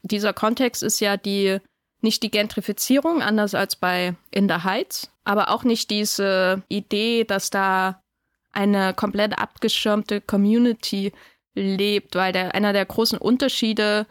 Dieser 0.04 0.34
Kontext 0.34 0.84
ist 0.84 1.00
ja 1.00 1.18
die 1.18 1.60
nicht 2.02 2.24
die 2.24 2.32
Gentrifizierung, 2.32 3.22
anders 3.22 3.54
als 3.54 3.76
bei 3.76 4.16
In 4.32 4.50
the 4.50 4.64
Heights, 4.64 5.12
aber 5.24 5.50
auch 5.50 5.64
nicht 5.64 5.90
diese 5.92 6.64
Idee, 6.68 7.26
dass 7.26 7.52
da 7.52 8.02
eine 8.54 8.94
komplett 8.94 9.38
abgeschirmte 9.38 10.20
Community 10.20 11.14
lebt, 11.54 12.16
weil 12.16 12.34
der, 12.34 12.56
einer 12.56 12.74
der 12.74 12.86
großen 12.86 13.18
Unterschiede 13.18 14.08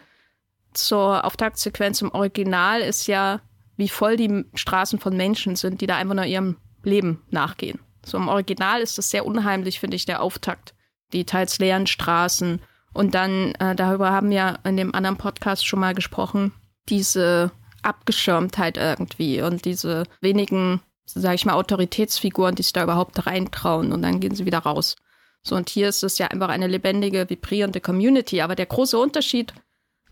zur 0.72 1.24
Auftaktsequenz 1.24 2.00
im 2.00 2.12
Original 2.12 2.80
ist 2.80 3.06
ja, 3.06 3.40
wie 3.80 3.88
voll 3.88 4.16
die 4.16 4.44
Straßen 4.54 5.00
von 5.00 5.16
Menschen 5.16 5.56
sind, 5.56 5.80
die 5.80 5.88
da 5.88 5.96
einfach 5.96 6.14
nur 6.14 6.26
ihrem 6.26 6.58
Leben 6.84 7.22
nachgehen. 7.30 7.80
So 8.04 8.18
im 8.18 8.28
Original 8.28 8.80
ist 8.80 8.98
das 8.98 9.10
sehr 9.10 9.26
unheimlich, 9.26 9.80
finde 9.80 9.96
ich, 9.96 10.06
der 10.06 10.22
Auftakt. 10.22 10.74
Die 11.12 11.24
teils 11.24 11.58
leeren 11.58 11.86
Straßen. 11.86 12.60
Und 12.92 13.14
dann, 13.14 13.52
äh, 13.56 13.74
darüber 13.74 14.12
haben 14.12 14.30
wir 14.30 14.58
in 14.64 14.76
dem 14.76 14.94
anderen 14.94 15.16
Podcast 15.16 15.66
schon 15.66 15.80
mal 15.80 15.94
gesprochen, 15.94 16.52
diese 16.88 17.50
Abgeschirmtheit 17.82 18.76
irgendwie 18.76 19.40
und 19.42 19.64
diese 19.64 20.04
wenigen, 20.20 20.80
sage 21.06 21.36
ich 21.36 21.46
mal, 21.46 21.54
Autoritätsfiguren, 21.54 22.54
die 22.54 22.62
sich 22.62 22.72
da 22.72 22.82
überhaupt 22.82 23.26
reintrauen 23.26 23.92
und 23.92 24.02
dann 24.02 24.20
gehen 24.20 24.34
sie 24.34 24.46
wieder 24.46 24.58
raus. 24.58 24.96
So, 25.42 25.56
und 25.56 25.70
hier 25.70 25.88
ist 25.88 26.02
es 26.02 26.18
ja 26.18 26.26
einfach 26.26 26.50
eine 26.50 26.66
lebendige, 26.66 27.30
vibrierende 27.30 27.80
Community. 27.80 28.42
Aber 28.42 28.54
der 28.54 28.66
große 28.66 28.98
Unterschied 28.98 29.54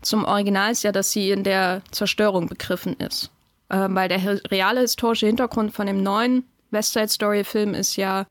zum 0.01 0.25
Original 0.25 0.71
ist 0.71 0.83
ja, 0.83 0.91
dass 0.91 1.11
sie 1.11 1.29
in 1.29 1.43
der 1.43 1.83
Zerstörung 1.91 2.47
begriffen 2.47 2.95
ist. 2.95 3.29
Ähm, 3.69 3.95
weil 3.95 4.09
der 4.09 4.41
reale 4.51 4.81
historische 4.81 5.27
Hintergrund 5.27 5.73
von 5.73 5.87
dem 5.87 6.01
neuen 6.01 6.49
West 6.71 6.93
Side 6.93 7.09
Story 7.09 7.43
Film 7.43 7.73
ist 7.73 7.95
ja 7.95 8.25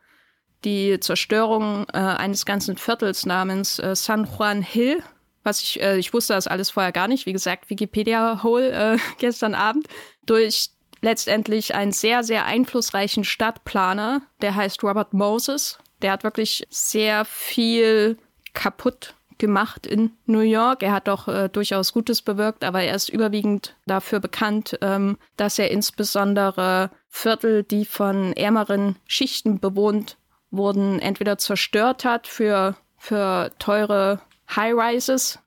die 0.64 0.98
Zerstörung 1.00 1.86
äh, 1.92 1.98
eines 1.98 2.44
ganzen 2.44 2.76
Viertels 2.76 3.26
namens 3.26 3.78
äh, 3.78 3.94
San 3.94 4.26
Juan 4.26 4.62
Hill. 4.62 5.02
Was 5.44 5.60
ich, 5.60 5.80
äh, 5.80 5.98
ich 5.98 6.12
wusste 6.12 6.34
das 6.34 6.46
alles 6.46 6.70
vorher 6.70 6.92
gar 6.92 7.08
nicht. 7.08 7.26
Wie 7.26 7.32
gesagt, 7.32 7.70
Wikipedia 7.70 8.42
Hole 8.42 8.70
äh, 8.70 8.98
gestern 9.18 9.54
Abend. 9.54 9.86
Durch 10.26 10.70
letztendlich 11.00 11.74
einen 11.74 11.92
sehr, 11.92 12.24
sehr 12.24 12.44
einflussreichen 12.44 13.24
Stadtplaner, 13.24 14.22
der 14.42 14.56
heißt 14.56 14.82
Robert 14.82 15.14
Moses. 15.14 15.78
Der 16.02 16.12
hat 16.12 16.24
wirklich 16.24 16.66
sehr 16.70 17.24
viel 17.24 18.18
kaputt 18.52 19.14
gemacht 19.38 19.86
in 19.86 20.12
New 20.26 20.40
York. 20.40 20.82
Er 20.82 20.92
hat 20.92 21.08
auch 21.08 21.28
äh, 21.28 21.48
durchaus 21.48 21.92
Gutes 21.92 22.22
bewirkt, 22.22 22.64
aber 22.64 22.82
er 22.82 22.94
ist 22.94 23.08
überwiegend 23.08 23.76
dafür 23.86 24.20
bekannt, 24.20 24.78
ähm, 24.82 25.18
dass 25.36 25.58
er 25.58 25.70
insbesondere 25.70 26.90
Viertel, 27.08 27.62
die 27.62 27.84
von 27.84 28.32
ärmeren 28.34 28.96
Schichten 29.06 29.60
bewohnt 29.60 30.18
wurden, 30.50 30.98
entweder 31.00 31.38
zerstört 31.38 32.04
hat 32.04 32.26
für, 32.26 32.76
für 32.96 33.50
teure 33.58 34.20
High-Rises 34.54 35.38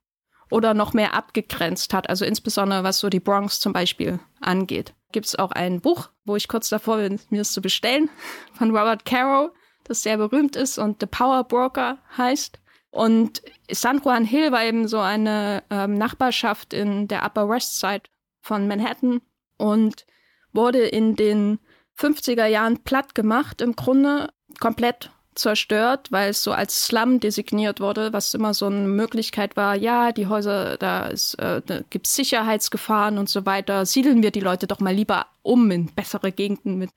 oder 0.49 0.73
noch 0.73 0.93
mehr 0.93 1.13
abgegrenzt 1.13 1.93
hat, 1.93 2.10
also 2.10 2.25
insbesondere 2.25 2.84
was 2.84 2.99
so 2.99 3.10
die 3.10 3.19
Bronx 3.19 3.60
zum 3.60 3.73
Beispiel 3.73 4.19
angeht. 4.41 4.93
Gibt 5.12 5.25
es 5.25 5.36
auch 5.36 5.51
ein 5.51 5.82
Buch, 5.82 6.10
wo 6.25 6.36
ich 6.36 6.47
kurz 6.47 6.69
davor 6.69 6.97
bin, 6.97 7.19
mir 7.30 7.41
es 7.41 7.54
zu 7.54 7.62
bestellen, 7.62 8.10
von 8.54 8.69
Robert 8.75 9.06
Caro, 9.06 9.51
das 9.86 10.04
sehr 10.04 10.17
berühmt 10.17 10.56
ist 10.56 10.77
und 10.77 10.99
The 10.99 11.08
Power 11.08 11.43
Broker 11.43 11.97
heißt. 12.17 12.60
Und 12.91 13.41
San 13.71 14.01
Juan 14.04 14.25
Hill 14.25 14.51
war 14.51 14.63
eben 14.65 14.88
so 14.88 14.99
eine 14.99 15.63
ähm, 15.69 15.95
Nachbarschaft 15.95 16.73
in 16.73 17.08
der 17.08 17.25
Upper 17.25 17.47
West 17.49 17.80
Side 17.80 18.04
von 18.41 18.67
Manhattan 18.67 19.21
und 19.58 20.06
wurde 20.51 20.80
in 20.80 21.15
den 21.15 21.60
50er 21.97 22.45
Jahren 22.45 22.84
platt 22.84 23.15
gemacht, 23.15 23.62
im 23.62 23.75
Grunde 23.75 24.30
komplett 24.60 25.12
zerstört, 25.36 26.12
weil 26.12 26.32
es 26.32 26.43
so 26.43 26.51
als 26.51 26.86
Slum 26.86 27.21
designiert 27.21 27.80
wurde, 27.80 28.12
was 28.12 28.34
immer 28.34 28.54
so 28.54 28.65
eine 28.65 28.88
Möglichkeit 28.88 29.56
war, 29.56 29.75
ja, 29.75 30.12
die 30.12 30.27
Häuser, 30.27 30.77
da, 30.77 31.10
äh, 31.10 31.62
da 31.65 31.82
gibt 31.89 32.08
es 32.08 32.15
Sicherheitsgefahren 32.15 33.17
und 33.17 33.30
so 33.30 33.45
weiter, 33.45 33.86
siedeln 33.86 34.23
wir 34.23 34.32
die 34.32 34.41
Leute 34.41 34.67
doch 34.67 34.80
mal 34.80 34.93
lieber 34.93 35.27
um 35.41 35.71
in 35.71 35.86
bessere 35.88 36.34
Gegenden 36.34 36.77
mit 36.77 36.91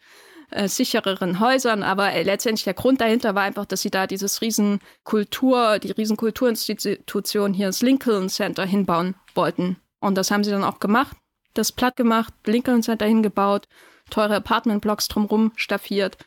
äh, 0.50 0.68
sichereren 0.68 1.40
Häusern, 1.40 1.82
aber 1.82 2.12
äh, 2.12 2.22
letztendlich 2.22 2.64
der 2.64 2.74
Grund 2.74 3.00
dahinter 3.00 3.34
war 3.34 3.42
einfach, 3.42 3.66
dass 3.66 3.82
sie 3.82 3.90
da 3.90 4.06
dieses 4.06 4.40
Riesenkultur, 4.40 5.78
die 5.78 5.90
Riesenkulturinstitution 5.90 7.54
hier 7.54 7.66
das 7.66 7.82
Lincoln 7.82 8.28
Center 8.28 8.64
hinbauen 8.64 9.14
wollten. 9.34 9.76
Und 10.00 10.16
das 10.16 10.30
haben 10.30 10.44
sie 10.44 10.50
dann 10.50 10.64
auch 10.64 10.80
gemacht, 10.80 11.16
das 11.54 11.72
platt 11.72 11.96
gemacht, 11.96 12.32
Lincoln 12.46 12.82
Center 12.82 13.06
hingebaut, 13.06 13.68
teure 14.10 14.36
Apartmentblocks 14.36 15.08
drumrum 15.08 15.52
staffiert. 15.56 16.18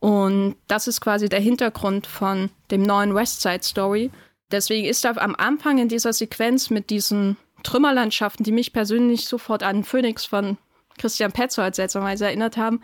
Und 0.00 0.56
das 0.68 0.86
ist 0.86 1.00
quasi 1.00 1.28
der 1.28 1.40
Hintergrund 1.40 2.06
von 2.06 2.50
dem 2.70 2.82
neuen 2.82 3.14
West 3.14 3.42
Side 3.42 3.62
Story. 3.62 4.10
Deswegen 4.50 4.86
ist 4.86 5.04
da 5.04 5.12
am 5.16 5.34
Anfang 5.34 5.78
in 5.78 5.88
dieser 5.88 6.12
Sequenz 6.12 6.70
mit 6.70 6.90
diesen 6.90 7.36
Trümmerlandschaften, 7.64 8.44
die 8.44 8.52
mich 8.52 8.72
persönlich 8.72 9.26
sofort 9.26 9.62
an 9.62 9.84
Phoenix 9.84 10.24
von 10.24 10.56
Christian 10.98 11.32
Petzold 11.32 11.74
seltsamerweise 11.74 12.26
erinnert 12.26 12.56
haben, 12.56 12.82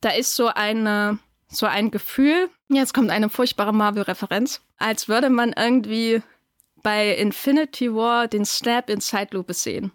da 0.00 0.10
ist 0.10 0.34
so 0.34 0.48
eine, 0.48 1.18
so 1.48 1.66
ein 1.66 1.90
Gefühl, 1.90 2.48
jetzt 2.68 2.94
kommt 2.94 3.10
eine 3.10 3.28
furchtbare 3.28 3.72
Marvel-Referenz, 3.72 4.60
als 4.78 5.08
würde 5.08 5.30
man 5.30 5.52
irgendwie 5.52 6.22
bei 6.82 7.14
Infinity 7.14 7.92
War 7.94 8.28
den 8.28 8.44
Snap 8.44 8.90
in 8.90 9.00
Zeitlupe 9.00 9.54
sehen. 9.54 9.92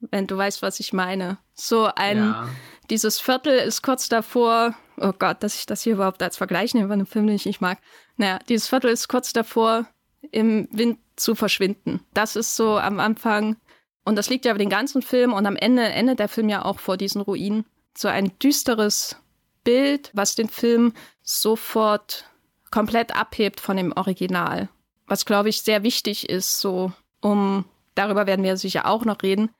Wenn 0.00 0.26
du 0.26 0.36
weißt, 0.36 0.62
was 0.62 0.80
ich 0.80 0.92
meine. 0.92 1.38
So 1.54 1.88
ein, 1.94 2.18
ja. 2.18 2.48
dieses 2.90 3.20
Viertel 3.20 3.56
ist 3.58 3.82
kurz 3.82 4.08
davor, 4.08 4.74
oh 4.98 5.12
Gott, 5.16 5.42
dass 5.42 5.54
ich 5.54 5.66
das 5.66 5.82
hier 5.82 5.94
überhaupt 5.94 6.22
als 6.22 6.36
Vergleich 6.36 6.74
nehme, 6.74 6.88
von 6.88 6.94
einem 6.94 7.06
Film, 7.06 7.26
den 7.26 7.36
ich 7.36 7.46
nicht 7.46 7.60
mag. 7.60 7.78
Naja, 8.16 8.38
dieses 8.48 8.68
Viertel 8.68 8.90
ist 8.90 9.08
kurz 9.08 9.32
davor, 9.32 9.86
im 10.30 10.68
Wind 10.70 10.98
zu 11.16 11.34
verschwinden. 11.34 12.00
Das 12.14 12.36
ist 12.36 12.56
so 12.56 12.78
am 12.78 13.00
Anfang, 13.00 13.56
und 14.04 14.16
das 14.16 14.28
liegt 14.28 14.44
ja 14.44 14.52
über 14.52 14.58
den 14.58 14.70
ganzen 14.70 15.02
Film 15.02 15.32
und 15.32 15.46
am 15.46 15.56
Ende 15.56 15.84
endet 15.84 16.18
der 16.18 16.28
Film 16.28 16.48
ja 16.48 16.64
auch 16.64 16.80
vor 16.80 16.96
diesen 16.96 17.20
Ruinen 17.20 17.64
so 17.96 18.08
ein 18.08 18.32
düsteres 18.38 19.16
Bild, 19.64 20.10
was 20.12 20.34
den 20.34 20.48
Film 20.48 20.92
sofort 21.22 22.24
komplett 22.70 23.14
abhebt 23.14 23.60
von 23.60 23.76
dem 23.76 23.92
Original. 23.92 24.68
Was, 25.06 25.24
glaube 25.24 25.48
ich, 25.48 25.62
sehr 25.62 25.82
wichtig 25.82 26.28
ist, 26.28 26.60
so 26.60 26.92
um, 27.20 27.64
darüber 27.94 28.26
werden 28.26 28.44
wir 28.44 28.56
sicher 28.56 28.86
auch 28.86 29.04
noch 29.04 29.22
reden, 29.22 29.50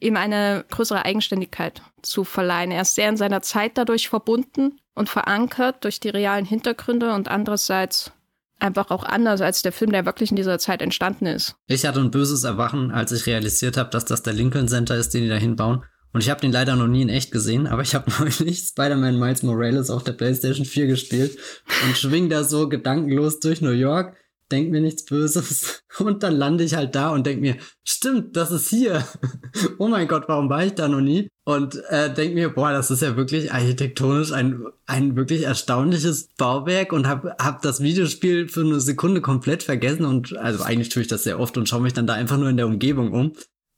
ihm 0.00 0.16
eine 0.16 0.64
größere 0.70 1.04
Eigenständigkeit 1.04 1.82
zu 2.02 2.24
verleihen. 2.24 2.72
Er 2.72 2.82
ist 2.82 2.96
sehr 2.96 3.08
in 3.08 3.16
seiner 3.16 3.42
Zeit 3.42 3.78
dadurch 3.78 4.08
verbunden 4.08 4.80
und 4.94 5.08
verankert 5.08 5.84
durch 5.84 6.00
die 6.00 6.08
realen 6.08 6.44
Hintergründe 6.44 7.14
und 7.14 7.28
andererseits 7.28 8.12
einfach 8.58 8.90
auch 8.90 9.04
anders 9.04 9.40
als 9.40 9.62
der 9.62 9.72
Film, 9.72 9.92
der 9.92 10.06
wirklich 10.06 10.30
in 10.30 10.36
dieser 10.36 10.58
Zeit 10.58 10.82
entstanden 10.82 11.26
ist. 11.26 11.56
Ich 11.66 11.84
hatte 11.84 12.00
ein 12.00 12.10
böses 12.10 12.44
Erwachen, 12.44 12.90
als 12.90 13.12
ich 13.12 13.26
realisiert 13.26 13.76
habe, 13.76 13.90
dass 13.90 14.04
das 14.04 14.22
der 14.22 14.32
Lincoln 14.32 14.68
Center 14.68 14.96
ist, 14.96 15.14
den 15.14 15.22
die 15.22 15.28
da 15.28 15.36
hinbauen. 15.36 15.84
Und 16.12 16.22
ich 16.22 16.30
habe 16.30 16.40
den 16.40 16.52
leider 16.52 16.76
noch 16.76 16.86
nie 16.86 17.02
in 17.02 17.08
echt 17.08 17.32
gesehen, 17.32 17.66
aber 17.66 17.82
ich 17.82 17.94
habe 17.94 18.10
neulich 18.18 18.58
Spider-Man 18.58 19.18
Miles 19.18 19.42
Morales 19.42 19.90
auf 19.90 20.04
der 20.04 20.12
PlayStation 20.12 20.66
4 20.66 20.86
gespielt 20.86 21.38
und 21.86 21.96
schwing 21.96 22.28
da 22.28 22.44
so 22.44 22.68
gedankenlos 22.68 23.40
durch 23.40 23.60
New 23.60 23.70
York. 23.70 24.16
denk 24.50 24.70
mir 24.70 24.82
nichts 24.82 25.06
Böses. 25.06 25.82
Und 25.98 26.22
dann 26.22 26.34
lande 26.34 26.64
ich 26.64 26.74
halt 26.74 26.94
da 26.94 27.10
und 27.10 27.26
denk 27.26 27.42
mir, 27.42 27.56
stimmt, 27.84 28.34
das 28.34 28.50
ist 28.50 28.70
hier. 28.70 29.06
oh 29.78 29.88
mein 29.88 30.08
Gott, 30.08 30.24
warum 30.26 30.48
war 30.48 30.64
ich 30.64 30.72
da 30.72 30.88
noch 30.88 31.02
nie? 31.02 31.28
Und 31.44 31.82
äh, 31.90 32.12
denk 32.12 32.34
mir, 32.34 32.48
boah, 32.48 32.72
das 32.72 32.90
ist 32.90 33.02
ja 33.02 33.16
wirklich 33.16 33.52
architektonisch 33.52 34.32
ein, 34.32 34.64
ein 34.86 35.16
wirklich 35.16 35.42
erstaunliches 35.42 36.28
Bauwerk 36.38 36.94
und 36.94 37.06
hab, 37.06 37.24
hab 37.38 37.60
das 37.60 37.82
Videospiel 37.82 38.48
für 38.48 38.62
eine 38.62 38.80
Sekunde 38.80 39.20
komplett 39.20 39.62
vergessen 39.62 40.06
und 40.06 40.34
also 40.36 40.64
eigentlich 40.64 40.88
tue 40.88 41.02
ich 41.02 41.08
das 41.08 41.24
sehr 41.24 41.38
oft 41.38 41.58
und 41.58 41.68
schaue 41.68 41.82
mich 41.82 41.92
dann 41.92 42.06
da 42.06 42.14
einfach 42.14 42.38
nur 42.38 42.48
in 42.48 42.56
der 42.56 42.66
Umgebung 42.66 43.12
um. 43.12 43.32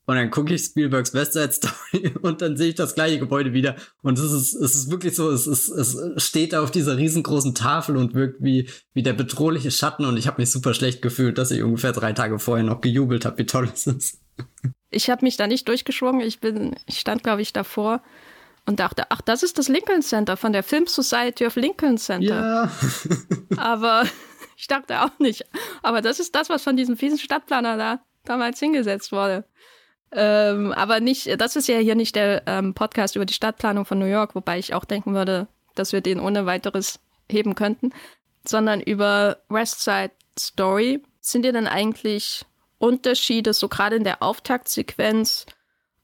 Und 0.07 0.17
dann 0.17 0.31
gucke 0.31 0.55
ich 0.55 0.63
Spielbergs 0.63 1.15
Westside 1.15 1.53
Story 1.53 2.15
und 2.23 2.43
dann 2.43 2.57
sehe 2.57 2.69
ich 2.69 2.75
das 2.75 2.95
gleiche 2.95 3.19
Gebäude 3.19 3.53
wieder. 3.53 3.77
Und 4.03 4.19
es 4.19 4.33
ist, 4.33 4.55
es 4.55 4.75
ist 4.75 4.91
wirklich 4.91 5.15
so, 5.15 5.31
es, 5.31 5.47
ist, 5.47 5.69
es 5.69 5.97
steht 6.19 6.53
da 6.53 6.63
auf 6.63 6.71
dieser 6.71 6.99
riesengroßen 6.99 7.55
Tafel 7.55 7.97
und 7.97 8.15
wirkt 8.15 8.43
wie, 8.43 8.69
wie 8.93 9.03
der 9.03 9.15
bedrohliche 9.15 9.71
Schatten. 9.71 10.05
Und 10.05 10.17
ich 10.19 10.27
habe 10.27 10.43
mich 10.43 10.51
super 10.51 10.75
schlecht 10.75 11.01
gefühlt, 11.01 11.39
dass 11.39 11.51
ich 11.51 11.63
ungefähr 11.63 11.93
drei 11.93 12.13
Tage 12.13 12.39
vorher 12.39 12.65
noch 12.65 12.83
gejubelt 12.83 13.25
habe, 13.25 13.39
wie 13.39 13.47
toll 13.47 13.71
es 13.73 13.87
ist. 13.87 14.21
Ich 14.91 15.09
habe 15.11 15.25
mich 15.25 15.37
da 15.37 15.47
nicht 15.47 15.69
durchgeschwungen. 15.69 16.21
Ich 16.21 16.41
bin, 16.41 16.77
ich 16.87 17.01
stand, 17.01 17.23
glaube 17.23 17.41
ich, 17.43 17.53
davor 17.53 18.03
und 18.67 18.81
dachte, 18.81 19.11
ach, 19.11 19.21
das 19.21 19.43
ist 19.43 19.59
das 19.59 19.69
Lincoln 19.69 20.03
Center 20.03 20.37
von 20.37 20.53
der 20.53 20.63
Film 20.63 20.87
Society 20.87 21.47
of 21.47 21.57
Lincoln 21.57 21.99
Center. 21.99 22.71
Ja. 23.51 23.57
Aber 23.57 24.05
ich 24.57 24.67
dachte 24.67 25.03
auch 25.03 25.19
nicht. 25.19 25.45
Aber 25.83 26.01
das 26.01 26.21
ist 26.21 26.35
das, 26.35 26.49
was 26.49 26.63
von 26.63 26.77
diesem 26.77 26.97
fiesen 26.97 27.19
Stadtplaner 27.19 27.77
da 27.77 28.01
damals 28.25 28.59
hingesetzt 28.59 29.13
wurde. 29.13 29.45
Ähm, 30.15 30.73
aber 30.73 31.01
nicht, 31.01 31.41
das 31.41 31.57
ist 31.57 31.67
ja 31.67 31.79
hier 31.79 31.97
nicht 31.97 32.15
der 32.15 32.45
ähm, 32.47 32.73
Podcast 32.73 33.17
über 33.17 33.27
die 33.27 33.35
Stadtplanung 33.35 33.85
von 33.85 33.99
New 33.99 34.07
York, 34.07 34.35
wobei 34.35 34.59
ich 34.59 34.73
auch 34.73 34.85
denken 34.85 35.15
würde, 35.15 35.49
dass 35.75 35.93
wir 35.93 36.01
den 36.01 36.21
ohne 36.21 36.47
weiteres 36.47 37.01
heben 37.31 37.55
könnten, 37.57 37.93
sondern 38.47 38.81
über 38.81 39.39
West 39.49 39.83
Side 39.83 40.13
Story. 40.39 41.03
Sind 41.21 41.43
dir 41.43 41.53
denn 41.53 41.67
eigentlich 41.67 42.45
Unterschiede, 42.79 43.53
so 43.55 43.69
gerade 43.69 43.97
in 43.97 44.05
der 44.05 44.23
Auftaktsequenz, 44.23 45.47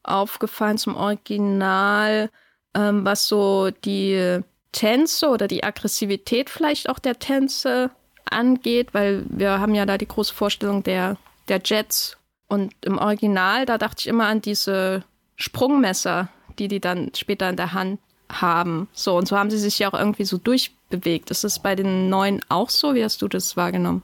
aufgefallen 0.02 0.78
zum 0.78 0.96
Original, 0.96 2.30
ähm, 2.74 3.04
was 3.04 3.28
so 3.28 3.70
die 3.70 4.40
Tänze 4.72 5.28
oder 5.28 5.46
die 5.46 5.62
Aggressivität 5.62 6.50
vielleicht 6.50 6.88
auch 6.88 6.98
der 6.98 7.18
Tänze 7.18 7.90
angeht, 8.24 8.94
weil 8.94 9.24
wir 9.28 9.58
haben 9.60 9.74
ja 9.74 9.86
da 9.86 9.98
die 9.98 10.08
große 10.08 10.34
Vorstellung 10.34 10.82
der, 10.82 11.16
der 11.48 11.60
Jets 11.64 12.16
und 12.50 12.74
im 12.82 12.98
Original, 12.98 13.64
da 13.64 13.78
dachte 13.78 14.00
ich 14.00 14.06
immer 14.08 14.26
an 14.26 14.42
diese 14.42 15.04
Sprungmesser, 15.36 16.28
die 16.58 16.68
die 16.68 16.80
dann 16.80 17.12
später 17.14 17.48
in 17.48 17.56
der 17.56 17.72
Hand 17.72 18.00
haben. 18.28 18.88
So, 18.92 19.16
und 19.16 19.28
so 19.28 19.38
haben 19.38 19.50
sie 19.50 19.58
sich 19.58 19.78
ja 19.78 19.88
auch 19.88 19.98
irgendwie 19.98 20.24
so 20.24 20.36
durchbewegt. 20.36 21.30
Ist 21.30 21.44
das 21.44 21.60
bei 21.60 21.74
den 21.74 22.08
neuen 22.08 22.40
auch 22.48 22.68
so? 22.68 22.94
Wie 22.94 23.04
hast 23.04 23.22
du 23.22 23.28
das 23.28 23.56
wahrgenommen? 23.56 24.02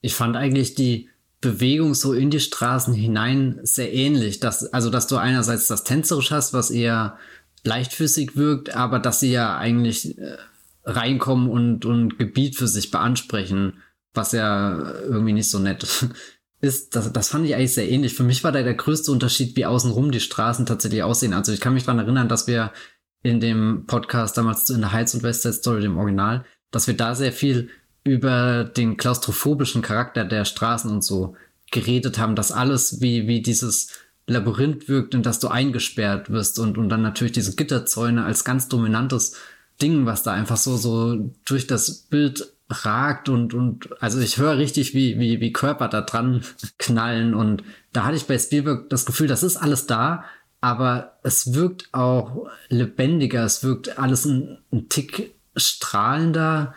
Ich 0.00 0.14
fand 0.14 0.36
eigentlich 0.36 0.74
die 0.74 1.08
Bewegung 1.40 1.94
so 1.94 2.12
in 2.12 2.30
die 2.30 2.40
Straßen 2.40 2.94
hinein 2.94 3.60
sehr 3.62 3.92
ähnlich. 3.92 4.40
Dass, 4.40 4.72
also, 4.72 4.90
dass 4.90 5.06
du 5.06 5.16
einerseits 5.16 5.68
das 5.68 5.84
tänzerisch 5.84 6.30
hast, 6.30 6.52
was 6.52 6.70
eher 6.70 7.16
leichtfüßig 7.64 8.36
wirkt, 8.36 8.74
aber 8.74 8.98
dass 8.98 9.20
sie 9.20 9.30
ja 9.30 9.56
eigentlich 9.56 10.18
äh, 10.18 10.36
reinkommen 10.84 11.48
und, 11.48 11.84
und 11.84 12.18
Gebiet 12.18 12.56
für 12.56 12.68
sich 12.68 12.90
beansprechen, 12.90 13.82
was 14.12 14.32
ja 14.32 14.78
irgendwie 15.02 15.32
nicht 15.32 15.50
so 15.50 15.58
nett 15.58 15.86
ist, 16.64 16.96
das, 16.96 17.12
das 17.12 17.28
fand 17.28 17.46
ich 17.46 17.54
eigentlich 17.54 17.74
sehr 17.74 17.90
ähnlich. 17.90 18.14
Für 18.14 18.22
mich 18.22 18.42
war 18.42 18.50
da 18.50 18.62
der 18.62 18.74
größte 18.74 19.12
Unterschied, 19.12 19.54
wie 19.56 19.66
außenrum 19.66 20.10
die 20.10 20.20
Straßen 20.20 20.64
tatsächlich 20.64 21.02
aussehen. 21.02 21.34
Also 21.34 21.52
ich 21.52 21.60
kann 21.60 21.74
mich 21.74 21.84
daran 21.84 22.00
erinnern, 22.00 22.28
dass 22.28 22.46
wir 22.46 22.72
in 23.22 23.38
dem 23.38 23.84
Podcast 23.86 24.38
damals 24.38 24.70
in 24.70 24.80
der 24.80 24.92
Heights 24.92 25.14
und 25.14 25.22
Westside 25.22 25.54
Story, 25.54 25.82
dem 25.82 25.98
Original, 25.98 26.44
dass 26.70 26.86
wir 26.86 26.96
da 26.96 27.14
sehr 27.14 27.32
viel 27.32 27.68
über 28.02 28.64
den 28.64 28.96
klaustrophobischen 28.96 29.82
Charakter 29.82 30.24
der 30.24 30.44
Straßen 30.44 30.90
und 30.90 31.04
so 31.04 31.36
geredet 31.70 32.18
haben, 32.18 32.34
dass 32.34 32.52
alles 32.52 33.00
wie, 33.00 33.26
wie 33.26 33.42
dieses 33.42 33.90
Labyrinth 34.26 34.88
wirkt, 34.88 35.14
in 35.14 35.22
das 35.22 35.40
du 35.40 35.48
eingesperrt 35.48 36.30
wirst 36.30 36.58
und, 36.58 36.78
und 36.78 36.88
dann 36.88 37.02
natürlich 37.02 37.32
diese 37.32 37.56
Gitterzäune 37.56 38.24
als 38.24 38.44
ganz 38.44 38.68
dominantes 38.68 39.36
Ding, 39.82 40.06
was 40.06 40.22
da 40.22 40.32
einfach 40.32 40.56
so, 40.56 40.76
so 40.76 41.30
durch 41.44 41.66
das 41.66 41.92
Bild 41.92 42.53
ragt 42.74 43.28
und, 43.28 43.54
und 43.54 43.90
also 44.00 44.20
ich 44.20 44.38
höre 44.38 44.58
richtig, 44.58 44.94
wie, 44.94 45.18
wie, 45.18 45.40
wie 45.40 45.52
Körper 45.52 45.88
da 45.88 46.00
dran 46.00 46.42
knallen. 46.78 47.34
Und 47.34 47.62
da 47.92 48.04
hatte 48.04 48.16
ich 48.16 48.26
bei 48.26 48.38
Spielberg 48.38 48.90
das 48.90 49.06
Gefühl, 49.06 49.28
das 49.28 49.42
ist 49.42 49.56
alles 49.56 49.86
da, 49.86 50.24
aber 50.60 51.18
es 51.22 51.54
wirkt 51.54 51.88
auch 51.92 52.48
lebendiger, 52.68 53.44
es 53.44 53.62
wirkt 53.62 53.98
alles 53.98 54.24
ein, 54.24 54.58
ein 54.72 54.88
Tick 54.88 55.34
strahlender, 55.56 56.74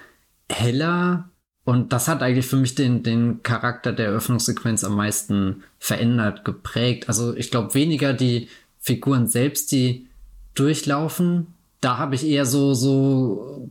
heller. 0.49 1.29
Und 1.63 1.91
das 1.93 2.07
hat 2.07 2.21
eigentlich 2.21 2.47
für 2.47 2.57
mich 2.57 2.75
den, 2.75 3.03
den 3.03 3.43
Charakter 3.43 3.91
der 3.91 4.07
Eröffnungssequenz 4.07 4.83
am 4.83 4.95
meisten 4.95 5.63
verändert, 5.79 6.45
geprägt. 6.45 7.09
Also 7.09 7.35
ich 7.35 7.51
glaube 7.51 7.73
weniger 7.73 8.13
die 8.13 8.47
Figuren 8.79 9.27
selbst, 9.27 9.71
die 9.71 10.07
durchlaufen, 10.53 11.47
da 11.81 11.97
habe 11.97 12.15
ich 12.15 12.25
eher 12.25 12.45
so, 12.45 12.73
so 12.73 13.69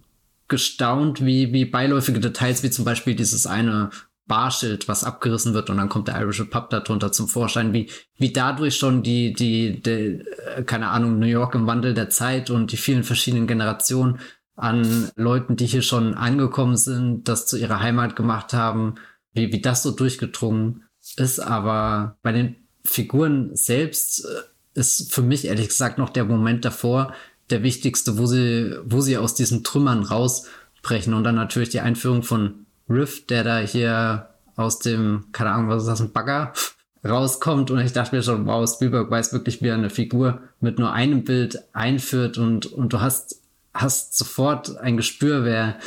gestaunt, 0.48 1.24
wie, 1.24 1.52
wie 1.52 1.64
beiläufige 1.64 2.20
Details, 2.20 2.62
wie 2.62 2.70
zum 2.70 2.84
Beispiel 2.84 3.14
dieses 3.14 3.46
eine 3.46 3.90
Barschild, 4.26 4.88
was 4.88 5.04
abgerissen 5.04 5.54
wird 5.54 5.70
und 5.70 5.76
dann 5.76 5.88
kommt 5.88 6.08
der 6.08 6.20
Irish 6.20 6.42
Pub 6.44 6.70
darunter 6.70 7.12
zum 7.12 7.28
Vorschein, 7.28 7.72
wie, 7.72 7.90
wie 8.16 8.32
dadurch 8.32 8.76
schon 8.76 9.02
die, 9.02 9.32
die, 9.32 9.80
die, 9.80 10.24
äh, 10.56 10.64
keine 10.64 10.88
Ahnung, 10.88 11.18
New 11.18 11.26
York 11.26 11.54
im 11.54 11.66
Wandel 11.66 11.94
der 11.94 12.10
Zeit 12.10 12.50
und 12.50 12.72
die 12.72 12.76
vielen 12.76 13.04
verschiedenen 13.04 13.46
Generationen 13.46 14.18
an 14.56 15.10
Leuten, 15.16 15.56
die 15.56 15.66
hier 15.66 15.82
schon 15.82 16.14
angekommen 16.14 16.76
sind, 16.76 17.28
das 17.28 17.46
zu 17.46 17.56
ihrer 17.56 17.80
Heimat 17.80 18.16
gemacht 18.16 18.52
haben, 18.52 18.96
wie, 19.32 19.52
wie 19.52 19.60
das 19.60 19.82
so 19.82 19.92
durchgedrungen 19.92 20.84
ist. 21.16 21.38
Aber 21.38 22.16
bei 22.22 22.32
den 22.32 22.56
Figuren 22.84 23.54
selbst 23.54 24.24
äh, 24.24 24.78
ist 24.80 25.12
für 25.12 25.22
mich 25.22 25.46
ehrlich 25.46 25.68
gesagt 25.68 25.98
noch 25.98 26.10
der 26.10 26.24
Moment 26.24 26.64
davor, 26.64 27.14
der 27.50 27.62
wichtigste, 27.62 28.18
wo 28.18 28.26
sie, 28.26 28.76
wo 28.84 29.00
sie 29.00 29.18
aus 29.18 29.34
diesen 29.34 29.64
Trümmern 29.64 30.02
rausbrechen. 30.02 31.14
Und 31.14 31.24
dann 31.24 31.34
natürlich 31.34 31.68
die 31.68 31.80
Einführung 31.80 32.22
von 32.22 32.66
Riff, 32.88 33.26
der 33.26 33.44
da 33.44 33.58
hier 33.58 34.30
aus 34.56 34.78
dem, 34.78 35.26
keine 35.32 35.52
Ahnung, 35.52 35.68
was 35.68 35.82
ist 35.82 35.88
das, 35.88 36.00
ein 36.00 36.12
Bagger 36.12 36.52
rauskommt. 37.04 37.70
Und 37.70 37.80
ich 37.80 37.92
dachte 37.92 38.14
mir 38.14 38.22
schon, 38.22 38.46
wow, 38.46 38.68
Spielberg 38.68 39.10
weiß 39.10 39.32
wirklich, 39.32 39.62
wie 39.62 39.68
er 39.68 39.74
eine 39.74 39.90
Figur 39.90 40.40
mit 40.60 40.78
nur 40.78 40.92
einem 40.92 41.24
Bild 41.24 41.58
einführt 41.72 42.38
und, 42.38 42.66
und 42.66 42.92
du 42.92 43.00
hast, 43.00 43.42
hast 43.74 44.16
sofort 44.16 44.76
ein 44.78 44.96
Gespür, 44.96 45.44
wer 45.44 45.78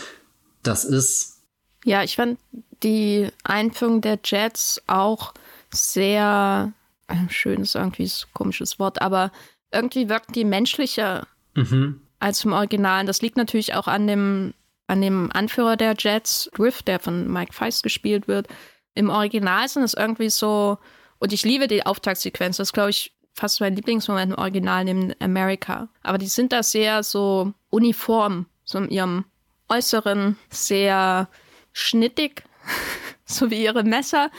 das 0.64 0.86
ist. 0.86 1.42
Ja, 1.86 2.04
ich 2.04 2.16
fand 2.16 2.40
die 2.84 3.30
Einführung 3.44 4.02
der 4.02 4.20
Jets 4.24 4.82
auch 4.88 5.34
sehr, 5.72 6.74
ein 7.08 7.30
schönes, 7.30 7.76
irgendwie 7.76 8.04
ein 8.06 8.34
komisches 8.34 8.80
Wort, 8.80 9.02
aber 9.02 9.32
irgendwie 9.72 10.10
wirkt 10.10 10.36
die 10.36 10.46
menschlicher 10.46 11.28
mhm. 11.56 12.02
als 12.20 12.44
im 12.46 12.54
Original. 12.54 13.06
Das 13.06 13.22
liegt 13.22 13.38
natürlich 13.38 13.74
auch 13.76 13.88
an 13.88 14.08
dem, 14.08 14.54
an 14.88 15.02
dem 15.02 15.32
Anführer 15.32 15.78
der 15.78 15.96
Jets, 15.98 16.50
Riff, 16.58 16.82
der 16.84 17.00
von 17.00 17.32
Mike 17.32 17.54
Feist 17.54 17.84
gespielt 17.84 18.28
wird. 18.28 18.48
Im 18.96 19.10
Original 19.10 19.68
sind 19.68 19.84
es 19.84 19.94
irgendwie 19.94 20.30
so, 20.30 20.78
und 21.20 21.34
ich 21.34 21.44
liebe 21.44 21.68
die 21.68 21.86
Auftaktsequenz, 21.86 22.58
das 22.58 22.70
ist, 22.70 22.74
glaube 22.74 22.90
ich, 22.90 23.14
fast 23.34 23.62
mein 23.62 23.76
Lieblingsmoment 23.76 24.34
im 24.34 24.38
Original 24.38 24.84
neben 24.84 25.14
America. 25.20 25.90
Aber 26.04 26.18
die 26.18 26.28
sind 26.28 26.52
da 26.52 26.64
sehr 26.64 27.04
so 27.04 27.54
uniform, 27.70 28.48
so 28.64 28.78
in 28.78 28.90
ihrem 28.90 29.26
Äußeren, 29.70 30.38
sehr 30.50 31.30
schnittig, 31.72 32.44
so 33.26 33.50
wie 33.50 33.64
ihre 33.64 33.84
Messer. 33.84 34.32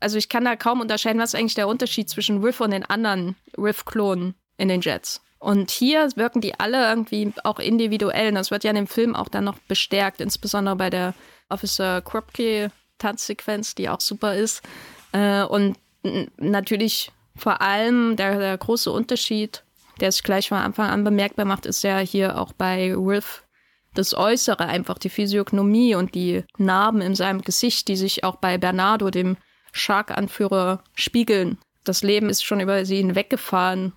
Also 0.00 0.18
ich 0.18 0.28
kann 0.28 0.44
da 0.44 0.56
kaum 0.56 0.80
unterscheiden, 0.80 1.20
was 1.20 1.34
eigentlich 1.34 1.54
der 1.54 1.68
Unterschied 1.68 2.08
zwischen 2.08 2.42
Riff 2.42 2.60
und 2.60 2.72
den 2.72 2.84
anderen 2.84 3.36
Riff-Klonen 3.56 4.34
in 4.56 4.68
den 4.68 4.80
Jets. 4.80 5.22
Und 5.42 5.72
hier 5.72 6.08
wirken 6.14 6.40
die 6.40 6.60
alle 6.60 6.88
irgendwie 6.88 7.32
auch 7.42 7.58
individuell. 7.58 8.28
Und 8.28 8.36
das 8.36 8.52
wird 8.52 8.62
ja 8.62 8.70
in 8.70 8.76
dem 8.76 8.86
Film 8.86 9.16
auch 9.16 9.28
dann 9.28 9.42
noch 9.42 9.58
bestärkt, 9.66 10.20
insbesondere 10.20 10.76
bei 10.76 10.88
der 10.88 11.14
Officer 11.48 12.00
Krupke 12.00 12.70
Tanzsequenz, 12.98 13.74
die 13.74 13.88
auch 13.88 14.00
super 14.00 14.36
ist. 14.36 14.62
Äh, 15.10 15.42
und 15.42 15.76
natürlich 16.36 17.10
vor 17.34 17.60
allem 17.60 18.14
der, 18.14 18.38
der 18.38 18.56
große 18.56 18.88
Unterschied, 18.92 19.64
der 20.00 20.12
sich 20.12 20.22
gleich 20.22 20.48
von 20.48 20.58
Anfang 20.58 20.88
an 20.88 21.02
bemerkbar 21.02 21.44
macht, 21.44 21.66
ist 21.66 21.82
ja 21.82 21.98
hier 21.98 22.38
auch 22.38 22.52
bei 22.52 22.94
Riff 22.94 23.42
das 23.94 24.14
Äußere, 24.14 24.66
einfach 24.66 24.98
die 24.98 25.10
Physiognomie 25.10 25.96
und 25.96 26.14
die 26.14 26.44
Narben 26.56 27.00
in 27.00 27.16
seinem 27.16 27.42
Gesicht, 27.42 27.88
die 27.88 27.96
sich 27.96 28.22
auch 28.22 28.36
bei 28.36 28.58
Bernardo, 28.58 29.10
dem 29.10 29.36
Shark-Anführer, 29.72 30.84
spiegeln. 30.94 31.58
Das 31.82 32.04
Leben 32.04 32.30
ist 32.30 32.44
schon 32.44 32.60
über 32.60 32.84
sie 32.84 32.98
hinweggefahren 32.98 33.92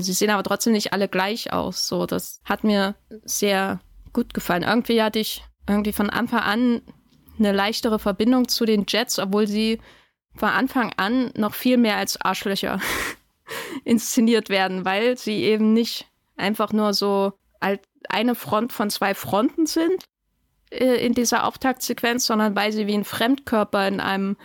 sie 0.00 0.12
sehen 0.12 0.30
aber 0.30 0.42
trotzdem 0.42 0.72
nicht 0.72 0.92
alle 0.92 1.08
gleich 1.08 1.52
aus. 1.52 1.88
So, 1.88 2.06
das 2.06 2.40
hat 2.44 2.64
mir 2.64 2.94
sehr 3.24 3.80
gut 4.12 4.34
gefallen. 4.34 4.62
Irgendwie 4.62 5.02
hatte 5.02 5.18
ich 5.18 5.44
irgendwie 5.68 5.92
von 5.92 6.10
Anfang 6.10 6.40
an 6.40 6.82
eine 7.38 7.52
leichtere 7.52 7.98
Verbindung 7.98 8.48
zu 8.48 8.64
den 8.64 8.86
Jets, 8.88 9.18
obwohl 9.18 9.46
sie 9.46 9.80
von 10.34 10.48
Anfang 10.48 10.92
an 10.96 11.32
noch 11.36 11.54
viel 11.54 11.76
mehr 11.76 11.96
als 11.96 12.20
Arschlöcher 12.20 12.80
inszeniert 13.84 14.48
werden, 14.48 14.84
weil 14.84 15.18
sie 15.18 15.42
eben 15.42 15.72
nicht 15.72 16.06
einfach 16.36 16.72
nur 16.72 16.94
so 16.94 17.32
eine 18.08 18.34
Front 18.34 18.72
von 18.72 18.90
zwei 18.90 19.14
Fronten 19.14 19.66
sind, 19.66 20.04
äh, 20.70 21.04
in 21.04 21.14
dieser 21.14 21.44
Auftaktsequenz, 21.44 22.26
sondern 22.26 22.56
weil 22.56 22.72
sie 22.72 22.86
wie 22.86 22.94
ein 22.94 23.04
Fremdkörper 23.04 23.86
in 23.88 24.00
einem 24.00 24.36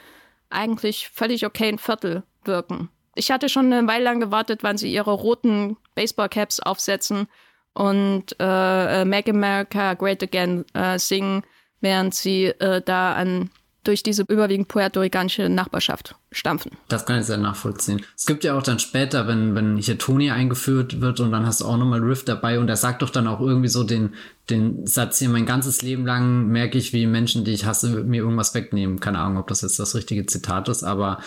eigentlich 0.49 1.09
völlig 1.09 1.45
okayen 1.45 1.77
Viertel 1.77 2.23
wirken. 2.43 2.89
Ich 3.15 3.31
hatte 3.31 3.49
schon 3.49 3.71
eine 3.71 3.87
Weile 3.87 4.05
lang 4.05 4.19
gewartet, 4.19 4.59
wann 4.63 4.77
sie 4.77 4.91
ihre 4.91 5.11
roten 5.11 5.77
Baseballcaps 5.95 6.59
aufsetzen 6.59 7.27
und 7.73 8.39
äh, 8.39 9.01
äh, 9.01 9.05
Make 9.05 9.31
America 9.31 9.93
Great 9.93 10.23
Again 10.23 10.65
äh, 10.73 10.97
singen, 10.97 11.43
während 11.81 12.13
sie 12.13 12.45
äh, 12.45 12.81
da 12.81 13.13
an 13.13 13.49
durch 13.83 14.03
diese 14.03 14.23
überwiegend 14.27 14.67
puerto-ricanische 14.67 15.49
Nachbarschaft 15.49 16.15
stampfen. 16.31 16.73
Das 16.87 17.05
kann 17.05 17.19
ich 17.19 17.25
sehr 17.25 17.37
nachvollziehen. 17.37 18.05
Es 18.15 18.27
gibt 18.27 18.43
ja 18.43 18.55
auch 18.55 18.61
dann 18.61 18.77
später, 18.77 19.27
wenn, 19.27 19.55
wenn 19.55 19.77
hier 19.77 19.97
Tony 19.97 20.29
eingeführt 20.29 21.01
wird 21.01 21.19
und 21.19 21.31
dann 21.31 21.47
hast 21.47 21.61
du 21.61 21.65
auch 21.65 21.77
nochmal 21.77 21.99
Riff 21.99 22.23
dabei 22.23 22.59
und 22.59 22.69
er 22.69 22.75
sagt 22.75 23.01
doch 23.01 23.09
dann 23.09 23.27
auch 23.27 23.39
irgendwie 23.39 23.69
so 23.69 23.83
den, 23.83 24.13
den 24.51 24.85
Satz 24.85 25.17
hier, 25.17 25.29
mein 25.29 25.47
ganzes 25.47 25.81
Leben 25.81 26.05
lang 26.05 26.47
merke 26.47 26.77
ich, 26.77 26.93
wie 26.93 27.07
Menschen, 27.07 27.43
die 27.43 27.53
ich 27.53 27.65
hasse, 27.65 28.03
mir 28.03 28.21
irgendwas 28.21 28.53
wegnehmen. 28.53 28.99
Keine 28.99 29.19
Ahnung, 29.19 29.39
ob 29.39 29.47
das 29.47 29.61
jetzt 29.61 29.79
das 29.79 29.95
richtige 29.95 30.27
Zitat 30.27 30.69
ist, 30.69 30.83
aber 30.83 31.19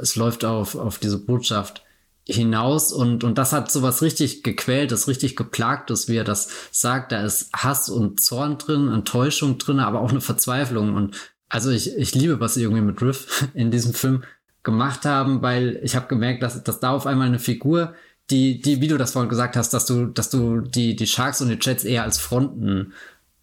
es 0.00 0.16
läuft 0.16 0.44
auf, 0.44 0.74
auf 0.74 0.98
diese 0.98 1.18
Botschaft 1.18 1.82
hinaus 2.24 2.92
und, 2.92 3.24
und 3.24 3.38
das 3.38 3.52
hat 3.52 3.70
sowas 3.70 4.02
richtig 4.02 4.42
gequältes, 4.42 5.08
richtig 5.08 5.34
geplagtes, 5.34 6.08
wie 6.08 6.16
er 6.16 6.24
das 6.24 6.50
sagt. 6.70 7.12
Da 7.12 7.22
ist 7.22 7.50
Hass 7.54 7.88
und 7.88 8.20
Zorn 8.20 8.58
drin, 8.58 8.88
Enttäuschung 8.88 9.56
drin, 9.56 9.80
aber 9.80 10.00
auch 10.00 10.10
eine 10.10 10.20
Verzweiflung 10.20 10.94
und 10.94 11.16
also 11.48 11.70
ich, 11.70 11.96
ich 11.96 12.14
liebe, 12.14 12.40
was 12.40 12.54
sie 12.54 12.62
irgendwie 12.62 12.82
mit 12.82 13.00
Riff 13.00 13.48
in 13.54 13.70
diesem 13.70 13.94
Film 13.94 14.24
gemacht 14.62 15.06
haben, 15.06 15.40
weil 15.40 15.80
ich 15.82 15.96
habe 15.96 16.08
gemerkt, 16.08 16.42
dass, 16.42 16.62
dass 16.62 16.80
da 16.80 16.90
auf 16.90 17.06
einmal 17.06 17.28
eine 17.28 17.38
Figur, 17.38 17.94
die, 18.30 18.60
die, 18.60 18.82
wie 18.82 18.88
du 18.88 18.98
das 18.98 19.12
vorhin 19.12 19.30
gesagt 19.30 19.56
hast, 19.56 19.72
dass 19.72 19.86
du, 19.86 20.06
dass 20.06 20.28
du 20.28 20.60
die, 20.60 20.94
die 20.94 21.06
Sharks 21.06 21.40
und 21.40 21.48
die 21.48 21.58
Jets 21.58 21.84
eher 21.84 22.02
als 22.02 22.18
Fronten 22.18 22.92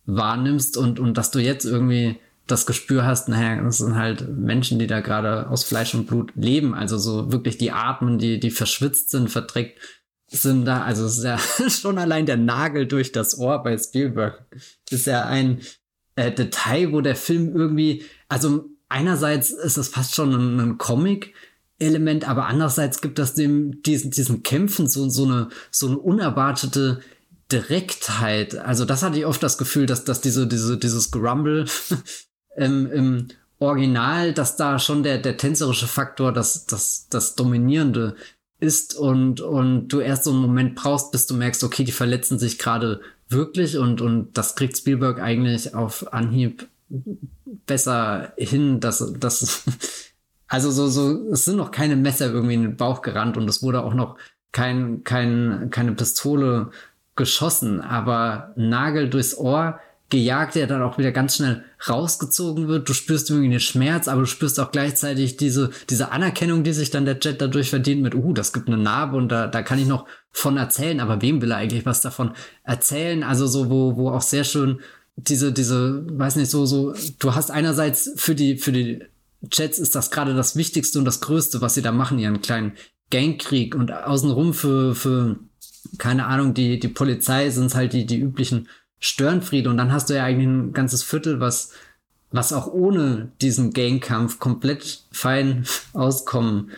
wahrnimmst 0.06 0.78
und, 0.78 1.00
und 1.00 1.18
dass 1.18 1.32
du 1.32 1.40
jetzt 1.40 1.66
irgendwie 1.66 2.20
das 2.48 2.66
Gespür 2.66 3.06
hast, 3.06 3.28
naja, 3.28 3.62
das 3.62 3.80
sind 3.80 3.96
halt 3.96 4.28
Menschen, 4.30 4.80
die 4.80 4.88
da 4.88 5.00
gerade 5.00 5.50
aus 5.50 5.64
Fleisch 5.64 5.94
und 5.96 6.06
Blut 6.06 6.32
leben, 6.36 6.74
also 6.74 6.98
so 6.98 7.32
wirklich 7.32 7.58
die 7.58 7.72
atmen, 7.72 8.20
die, 8.20 8.40
die 8.40 8.52
verschwitzt 8.52 9.10
sind, 9.10 9.30
verdreckt 9.30 9.80
sind 10.28 10.66
da, 10.66 10.84
also 10.84 11.06
es 11.06 11.18
ist 11.18 11.24
ja 11.24 11.38
schon 11.70 11.98
allein 11.98 12.26
der 12.26 12.38
Nagel 12.38 12.88
durch 12.88 13.12
das 13.12 13.38
Ohr 13.38 13.62
bei 13.64 13.78
Spielberg. 13.78 14.46
Ist 14.90 15.08
ja 15.08 15.26
ein 15.26 15.62
äh, 16.16 16.32
Detail, 16.32 16.92
wo 16.92 17.02
der 17.02 17.16
Film 17.16 17.56
irgendwie, 17.56 18.04
also 18.28 18.70
einerseits 18.90 19.52
ist 19.52 19.78
das 19.78 19.90
fast 19.90 20.16
schon 20.16 20.34
ein, 20.34 20.60
ein 20.60 20.78
Comic, 20.78 21.34
Element, 21.78 22.28
aber 22.28 22.46
andererseits 22.46 23.02
gibt 23.02 23.20
das 23.20 23.34
dem 23.34 23.82
diesen 23.84 24.10
diesen 24.12 24.44
Kämpfen 24.44 24.88
so 24.88 25.10
so 25.10 25.26
eine 25.26 25.50
so 25.72 25.88
eine 25.88 25.98
unerwartete 25.98 27.02
Direktheit. 27.52 28.56
Also 28.56 28.86
das 28.86 29.04
hatte 29.04 29.20
ich 29.20 29.26
oft 29.26 29.44
das 29.44 29.58
Gefühl, 29.58 29.86
dass 29.86 30.06
dass 30.06 30.22
diese 30.22 30.48
diese 30.48 30.78
dieses 30.78 31.12
Grumble 31.12 31.66
im, 32.58 32.92
im 32.92 33.28
Original, 33.60 34.34
dass 34.34 34.58
da 34.58 34.80
schon 34.80 35.04
der 35.04 35.18
der 35.18 35.38
tänzerische 35.38 35.88
Faktor 35.88 36.32
das 36.34 36.66
das 36.66 37.08
das 37.10 37.36
dominierende 37.36 38.16
ist 38.60 38.96
und 38.96 39.42
und 39.42 39.88
du 39.90 40.00
erst 40.00 40.26
so 40.26 40.32
einen 40.32 40.42
Moment 40.42 40.76
brauchst, 40.76 41.12
bis 41.12 41.28
du 41.28 41.36
merkst, 41.36 41.64
okay, 41.64 41.84
die 41.84 41.92
verletzen 41.92 42.40
sich 42.40 42.58
gerade 42.58 43.02
wirklich 43.30 43.78
und, 43.78 44.02
und 44.02 44.38
das 44.38 44.56
kriegt 44.56 44.78
Spielberg 44.78 45.20
eigentlich 45.20 45.74
auf 45.74 46.14
Anhieb 46.14 46.68
besser 47.66 48.34
hin, 48.38 48.80
dass, 48.80 49.14
dass 49.20 49.64
also 50.48 50.72
so, 50.72 50.88
so, 50.88 51.32
es 51.32 51.46
sind 51.46 51.58
noch 51.58 51.72
keine 51.72 51.96
Messer 51.96 52.32
irgendwie 52.32 52.54
in 52.54 52.64
den 52.64 52.78
Bauch 52.78 53.02
gerannt 53.02 53.38
und 53.38 53.50
es 53.50 53.64
wurde 53.64 53.84
auch 53.84 53.94
noch 53.94 54.18
kein, 54.52 55.04
kein, 55.04 55.70
keine 55.72 55.94
Pistole 55.94 56.72
geschossen, 57.16 57.82
aber 57.82 58.54
Nagel 58.56 59.10
durchs 59.10 59.38
Ohr 59.38 59.80
gejagt, 60.16 60.56
der 60.56 60.68
dann 60.68 60.82
auch 60.82 60.98
wieder 60.98 61.12
ganz 61.12 61.36
schnell 61.36 61.64
rausgezogen 61.88 62.68
wird. 62.68 62.88
Du 62.88 62.94
spürst 62.94 63.30
irgendwie 63.30 63.50
den 63.50 63.60
Schmerz, 63.60 64.08
aber 64.08 64.22
du 64.22 64.28
spürst 64.28 64.60
auch 64.60 64.72
gleichzeitig 64.72 65.38
diese, 65.38 65.72
diese 65.90 66.12
Anerkennung, 66.12 66.64
die 66.64 66.74
sich 66.74 66.90
dann 66.90 67.06
der 67.06 67.20
Jet 67.22 67.42
dadurch 67.42 67.70
verdient 67.70 68.02
mit, 68.02 68.16
uh, 68.16 68.34
das 68.34 68.54
gibt 68.54 68.68
eine 68.68 68.78
Narbe 68.78 69.18
und 69.18 69.30
da, 69.30 69.48
da 69.48 69.62
kann 69.62 69.80
ich 69.80 69.88
noch 69.88 70.08
von 70.32 70.58
erzählen, 70.58 71.00
aber 71.00 71.22
wem 71.22 71.42
will 71.42 71.52
er 71.52 71.58
eigentlich 71.58 71.86
was 71.86 72.02
davon 72.02 72.32
erzählen? 72.64 73.24
Also 73.24 73.48
so, 73.48 73.70
wo, 73.70 73.98
wo 73.98 74.10
auch 74.10 74.22
sehr 74.22 74.44
schön 74.44 74.80
diese, 75.18 75.52
diese, 75.52 76.06
weiß 76.10 76.36
nicht, 76.38 76.50
so, 76.50 76.66
so, 76.66 76.94
du 77.20 77.36
hast 77.36 77.52
einerseits 77.52 78.12
für 78.16 78.36
die, 78.36 78.58
für 78.58 78.72
die 78.72 79.04
Jets 79.52 79.80
ist 79.80 79.96
das 79.96 80.12
gerade 80.12 80.34
das 80.34 80.56
Wichtigste 80.56 81.00
und 81.00 81.06
das 81.06 81.22
Größte, 81.22 81.62
was 81.62 81.74
sie 81.76 81.82
da 81.82 81.92
machen, 81.92 82.20
ihren 82.20 82.42
kleinen 82.42 82.74
Gangkrieg 83.12 83.76
und 83.76 83.92
außenrum 83.92 84.54
für, 84.54 84.96
für, 84.96 85.38
keine 85.98 86.26
Ahnung, 86.26 86.54
die, 86.54 86.80
die 86.80 86.88
Polizei 86.88 87.50
sind 87.50 87.74
halt 87.76 87.94
die, 87.94 88.06
die 88.06 88.20
üblichen 88.20 88.68
Störenfriede 89.06 89.70
und 89.70 89.78
dann 89.78 89.92
hast 89.92 90.10
du 90.10 90.16
ja 90.16 90.24
eigentlich 90.24 90.48
ein 90.48 90.74
ganzes 90.74 91.04
Viertel, 91.04 91.40
was, 91.40 91.70
was 92.32 92.52
auch 92.52 92.66
ohne 92.66 93.32
diesen 93.40 93.72
Gangkampf 93.72 94.40
komplett 94.40 95.04
fein 95.12 95.68
auskommen 95.94 96.72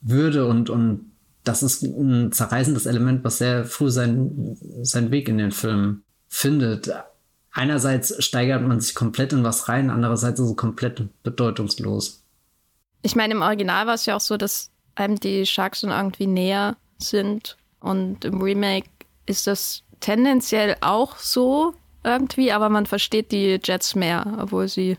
würde 0.00 0.46
und, 0.46 0.70
und 0.70 1.12
das 1.44 1.62
ist 1.62 1.84
ein 1.84 2.32
zerreißendes 2.32 2.86
Element, 2.86 3.22
was 3.22 3.38
sehr 3.38 3.64
früh 3.64 3.90
seinen, 3.90 4.58
seinen 4.82 5.12
Weg 5.12 5.28
in 5.28 5.38
den 5.38 5.52
Film 5.52 6.02
findet. 6.28 6.90
Einerseits 7.52 8.24
steigert 8.24 8.62
man 8.62 8.80
sich 8.80 8.96
komplett 8.96 9.32
in 9.32 9.44
was 9.44 9.68
rein, 9.68 9.88
andererseits 9.90 10.40
ist 10.40 10.50
es 10.50 10.56
komplett 10.56 11.08
bedeutungslos. 11.22 12.24
Ich 13.02 13.14
meine, 13.14 13.34
im 13.34 13.42
Original 13.42 13.86
war 13.86 13.94
es 13.94 14.06
ja 14.06 14.16
auch 14.16 14.20
so, 14.20 14.36
dass 14.36 14.72
einem 14.96 15.20
die 15.20 15.46
Sharks 15.46 15.80
schon 15.80 15.90
irgendwie 15.90 16.26
näher 16.26 16.76
sind 16.98 17.56
und 17.78 18.24
im 18.24 18.42
Remake 18.42 18.88
ist 19.26 19.46
das 19.46 19.84
tendenziell 20.00 20.76
auch 20.80 21.16
so 21.16 21.74
irgendwie, 22.04 22.52
aber 22.52 22.68
man 22.68 22.86
versteht 22.86 23.32
die 23.32 23.58
Jets 23.62 23.94
mehr, 23.94 24.38
obwohl 24.40 24.68
sie 24.68 24.96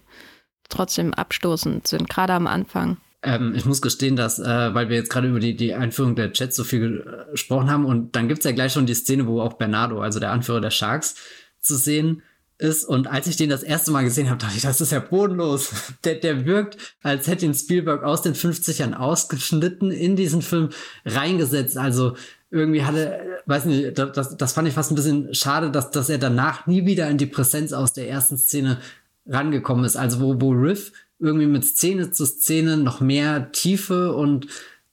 trotzdem 0.70 1.14
abstoßend 1.14 1.88
sind, 1.88 2.10
gerade 2.10 2.34
am 2.34 2.48
Anfang. 2.48 2.98
Ähm, 3.24 3.54
ich 3.56 3.66
muss 3.66 3.82
gestehen, 3.82 4.16
dass, 4.16 4.40
äh, 4.40 4.74
weil 4.74 4.90
wir 4.90 4.98
jetzt 4.98 5.10
gerade 5.10 5.30
über 5.30 5.40
die, 5.40 5.56
die 5.56 5.74
Einführung 5.74 6.16
der 6.16 6.32
Jets 6.34 6.56
so 6.56 6.64
viel 6.64 7.26
gesprochen 7.32 7.72
haben 7.72 7.86
und 7.86 8.16
dann 8.16 8.28
gibt's 8.28 8.46
ja 8.46 8.52
gleich 8.52 8.74
schon 8.74 8.86
die 8.86 8.94
Szene, 8.94 9.26
wo 9.28 9.42
auch 9.42 9.54
Bernardo, 9.54 10.02
also 10.02 10.20
der 10.20 10.32
Anführer 10.32 10.62
der 10.62 10.72
Sharks, 10.72 11.16
zu 11.62 11.76
sehen 11.76 12.22
ist. 12.58 12.86
Und 12.86 13.08
als 13.08 13.28
ich 13.28 13.38
den 13.38 13.50
das 13.50 13.64
erste 13.64 13.92
Mal 13.92 14.04
gesehen 14.04 14.30
habe, 14.30 14.40
dachte 14.40 14.56
ich, 14.56 14.64
das 14.64 14.82
ist 14.82 14.92
ja 14.92 15.00
bodenlos. 15.00 15.72
Der, 16.04 16.16
der 16.16 16.46
wirkt, 16.46 16.96
als 17.04 17.28
hätte 17.28 17.46
ihn 17.46 17.54
Spielberg 17.54 18.04
aus 18.04 18.22
den 18.22 18.34
50ern 18.34 18.94
ausgeschnitten, 18.94 19.92
in 19.92 20.16
diesen 20.16 20.42
Film 20.42 20.70
reingesetzt. 21.06 21.78
Also 21.78 22.16
irgendwie 22.50 22.84
hatte, 22.84 23.20
weiß 23.46 23.66
nicht, 23.66 23.98
das, 23.98 24.38
das 24.38 24.54
fand 24.54 24.68
ich 24.68 24.74
fast 24.74 24.92
ein 24.92 24.96
bisschen 24.96 25.34
schade, 25.34 25.70
dass, 25.70 25.92
dass 25.92 26.10
er 26.10 26.18
danach 26.18 26.66
nie 26.68 26.86
wieder 26.86 27.10
in 27.10 27.18
die 27.18 27.26
Präsenz 27.26 27.74
aus 27.74 27.94
der 27.94 28.10
ersten 28.10 28.38
Szene 28.38 28.78
rangekommen 29.26 29.86
ist. 29.86 29.98
Also 29.98 30.22
wo, 30.22 30.40
wo 30.40 30.52
Riff 30.52 30.94
irgendwie 31.20 31.48
mit 31.48 31.66
Szene 31.66 32.12
zu 32.12 32.26
Szene 32.26 32.78
noch 32.78 33.02
mehr 33.02 33.52
Tiefe 33.52 34.14
und, 34.14 34.48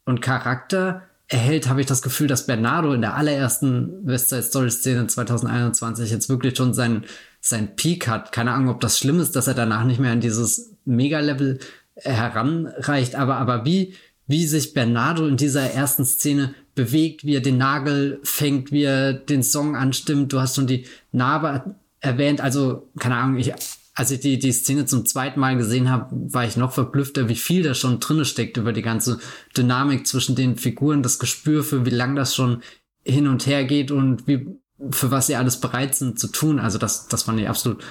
und 0.05 0.21
Charakter 0.21 1.03
erhält, 1.29 1.69
habe 1.69 1.81
ich 1.81 1.87
das 1.87 2.03
Gefühl, 2.03 2.27
dass 2.27 2.47
Bernardo 2.47 2.93
in 2.93 3.01
der 3.01 3.14
allerersten 3.14 4.07
West 4.07 4.31
Side 4.31 4.43
Story 4.43 4.71
Szene 4.71 5.07
2021 5.07 6.11
jetzt 6.11 6.29
wirklich 6.29 6.57
schon 6.57 6.75
seinen, 6.75 7.05
seinen 7.40 7.77
Peak 7.77 8.09
hat. 8.09 8.33
Keine 8.33 8.53
Ahnung, 8.53 8.69
ob 8.69 8.81
das 8.81 8.99
schlimm 8.99 9.21
ist, 9.21 9.37
dass 9.37 9.47
er 9.47 9.55
danach 9.55 9.85
nicht 9.85 10.01
mehr 10.01 10.12
an 10.12 10.21
dieses 10.21 10.73
Mega-Level 10.85 11.61
heranreicht, 11.97 13.14
aber, 13.14 13.37
aber 13.37 13.64
wie, 13.64 13.95
wie 14.27 14.47
sich 14.47 14.75
Bernardo 14.75 15.27
in 15.27 15.37
dieser 15.37 15.71
ersten 15.71 16.05
Szene 16.05 16.55
bewegt, 16.75 17.25
wie 17.25 17.37
er 17.37 17.41
den 17.41 17.59
Nagel 17.59 18.21
fängt, 18.23 18.73
wie 18.73 18.85
er 18.85 19.13
den 19.13 19.43
Song 19.43 19.77
anstimmt. 19.77 20.33
Du 20.33 20.41
hast 20.41 20.57
schon 20.57 20.67
die 20.67 20.87
Narbe 21.13 21.77
erwähnt. 22.01 22.41
Also, 22.41 22.91
keine 22.99 23.17
Ahnung, 23.17 23.39
ich, 23.39 23.53
als 23.95 24.11
ich 24.11 24.21
die, 24.21 24.39
die 24.39 24.53
Szene 24.53 24.87
zum 24.87 25.07
zweiten 25.07 25.41
Mal 25.41 25.57
gesehen 25.57 25.91
habe, 25.91 26.09
war 26.33 26.45
ich 26.45 26.57
noch 26.57 26.73
verblüffter, 26.73 27.29
wie 27.29 27.37
viel 27.37 27.63
da 27.63 27.75
schon 27.75 28.01
drinne 28.01 28.25
steckt 28.25 28.57
über 28.57 28.73
die 28.73 28.83
ganze 28.83 29.21
Dynamik 29.57 30.07
zwischen 30.07 30.35
den 30.35 30.57
Figuren, 30.57 31.03
das 31.03 31.19
Gespür 31.19 31.63
für, 31.63 31.87
wie 31.87 31.91
lang 31.91 32.17
das 32.17 32.35
schon 32.35 32.63
hin 33.05 33.29
und 33.29 33.47
her 33.47 33.65
geht 33.65 33.91
und 33.91 34.27
wie, 34.27 34.49
für 34.91 35.11
was 35.11 35.27
sie 35.27 35.37
alles 35.37 35.61
bereit 35.61 35.95
sind 35.95 36.19
zu 36.19 36.29
tun. 36.29 36.59
Also 36.59 36.79
das, 36.79 37.07
das 37.09 37.25
fand 37.25 37.39
ich 37.41 37.49
absolut 37.49 37.85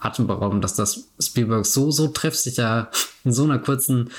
atemberaubend, 0.00 0.62
dass 0.62 0.74
das 0.74 1.08
Spielberg 1.18 1.66
so, 1.66 1.90
so 1.90 2.08
treffsicher 2.08 2.90
in 3.24 3.32
so 3.32 3.44
einer 3.44 3.58
kurzen 3.58 4.10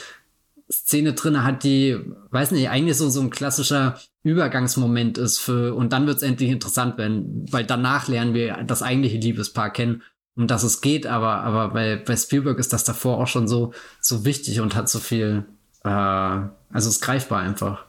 Szene 0.72 1.14
drin 1.14 1.44
hat, 1.44 1.64
die, 1.64 1.98
weiß 2.32 2.52
nicht, 2.52 2.70
eigentlich 2.70 2.98
so, 2.98 3.10
so 3.10 3.22
ein 3.22 3.32
klassischer 3.32 4.00
Übergangsmoment 4.24 5.18
ist 5.18 5.40
für, 5.40 5.74
und 5.74 5.94
dann 5.94 6.06
wird 6.06 6.18
es 6.18 6.24
endlich 6.24 6.50
interessant 6.50 6.98
werden, 6.98 7.46
weil 7.52 7.66
danach 7.66 8.08
lernen 8.08 8.34
wir 8.34 8.64
das 8.64 8.84
eigentliche 8.84 9.18
Liebespaar 9.18 9.72
kennen, 9.72 10.04
um 10.36 10.48
das 10.48 10.64
es 10.64 10.82
geht, 10.82 11.08
aber, 11.08 11.44
aber 11.44 11.70
bei, 11.70 11.96
bei 11.96 12.16
Spielberg 12.16 12.60
ist 12.60 12.72
das 12.72 12.84
davor 12.84 13.18
auch 13.18 13.28
schon 13.28 13.48
so, 13.48 13.74
so 14.00 14.26
wichtig 14.26 14.62
und 14.62 14.76
hat 14.76 14.90
so 14.90 15.00
viel, 15.00 15.46
äh, 15.84 15.90
also 15.90 16.54
es 16.72 16.86
ist 16.86 17.02
greifbar 17.02 17.40
einfach. 17.40 17.86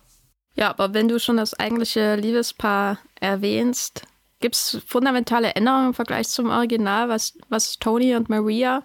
Ja, 0.55 0.71
aber 0.71 0.95
wenn 0.95 1.09
du 1.09 1.21
schon 1.21 1.37
das 1.37 1.55
eigentliche 1.55 2.17
Liebespaar 2.17 2.99
erwähnst, 3.21 4.03
gibt 4.41 4.57
es 4.57 4.79
fundamentale 4.87 5.55
Änderungen 5.55 5.89
im 5.89 5.95
Vergleich 5.95 6.29
zum 6.29 6.51
Original, 6.51 7.09
was, 7.09 7.37
was 7.51 7.79
Tony 7.79 8.17
und 8.17 8.29
Maria 8.29 8.83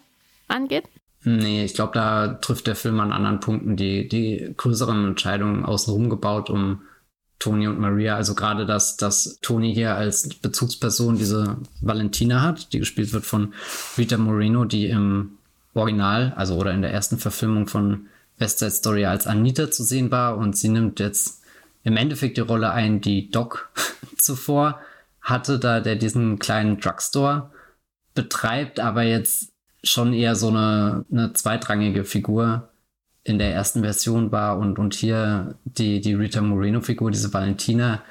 angeht? 0.48 0.86
Nee, 1.28 1.66
ich 1.66 1.74
glaube, 1.74 1.94
da 1.94 2.36
trifft 2.36 2.68
der 2.68 2.76
Film 2.76 3.00
an 3.00 3.12
anderen 3.12 3.40
Punkten 3.40 3.76
die, 3.76 4.08
die 4.08 4.54
größeren 4.56 5.06
Entscheidungen 5.06 5.66
außenrum 5.66 6.08
gebaut, 6.12 6.52
um 6.52 6.84
Tony 7.40 7.68
und 7.68 7.80
Maria. 7.80 8.16
Also 8.16 8.36
gerade, 8.36 8.68
dass, 8.68 8.96
dass 8.96 9.40
Tony 9.42 9.74
hier 9.74 9.96
als 9.96 10.30
Bezugsperson 10.36 11.18
diese 11.18 11.58
Valentina 11.82 12.44
hat, 12.44 12.72
die 12.74 12.80
gespielt 12.80 13.12
wird 13.12 13.26
von 13.26 13.56
Rita 13.98 14.18
Moreno, 14.18 14.66
die 14.66 14.88
im 14.88 15.40
Original, 15.74 16.32
also 16.36 16.58
oder 16.58 16.74
in 16.74 16.84
der 16.84 16.94
ersten 16.94 17.18
Verfilmung 17.18 17.68
von 17.68 18.06
West 18.38 18.60
Side 18.60 18.72
Story 18.72 19.06
als 19.06 19.26
Anita 19.26 19.72
zu 19.72 19.84
sehen 19.84 20.12
war 20.12 20.38
und 20.38 20.56
sie 20.56 20.70
nimmt 20.70 21.00
jetzt 21.00 21.42
im 21.84 21.98
Endeffekt 21.98 22.38
die 22.38 22.42
Rolle 22.42 22.72
ein, 22.72 23.02
die 23.02 23.32
Doc 23.32 23.72
zuvor 24.18 24.80
hatte, 25.22 25.58
da 25.58 25.80
der 25.80 25.96
diesen 25.96 26.38
kleinen 26.38 26.80
Drugstore 26.80 27.50
betreibt, 28.14 28.80
aber 28.80 29.02
jetzt 29.02 29.55
schon 29.86 30.14
eher 30.14 30.36
so 30.36 30.50
eine, 30.50 31.06
eine 31.12 31.34
zweitrangige 31.34 32.04
Figur 32.04 32.70
in 33.24 33.40
der 33.40 33.54
ersten 33.54 33.82
Version 33.82 34.32
war 34.32 34.58
und, 34.58 34.78
und 34.78 34.94
hier 34.94 35.56
die, 35.64 36.02
die 36.02 36.14
Rita 36.14 36.42
Moreno-Figur, 36.42 37.12
diese 37.12 37.34
Valentina, 37.34 38.04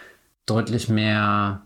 deutlich 0.46 0.88
mehr 0.88 1.62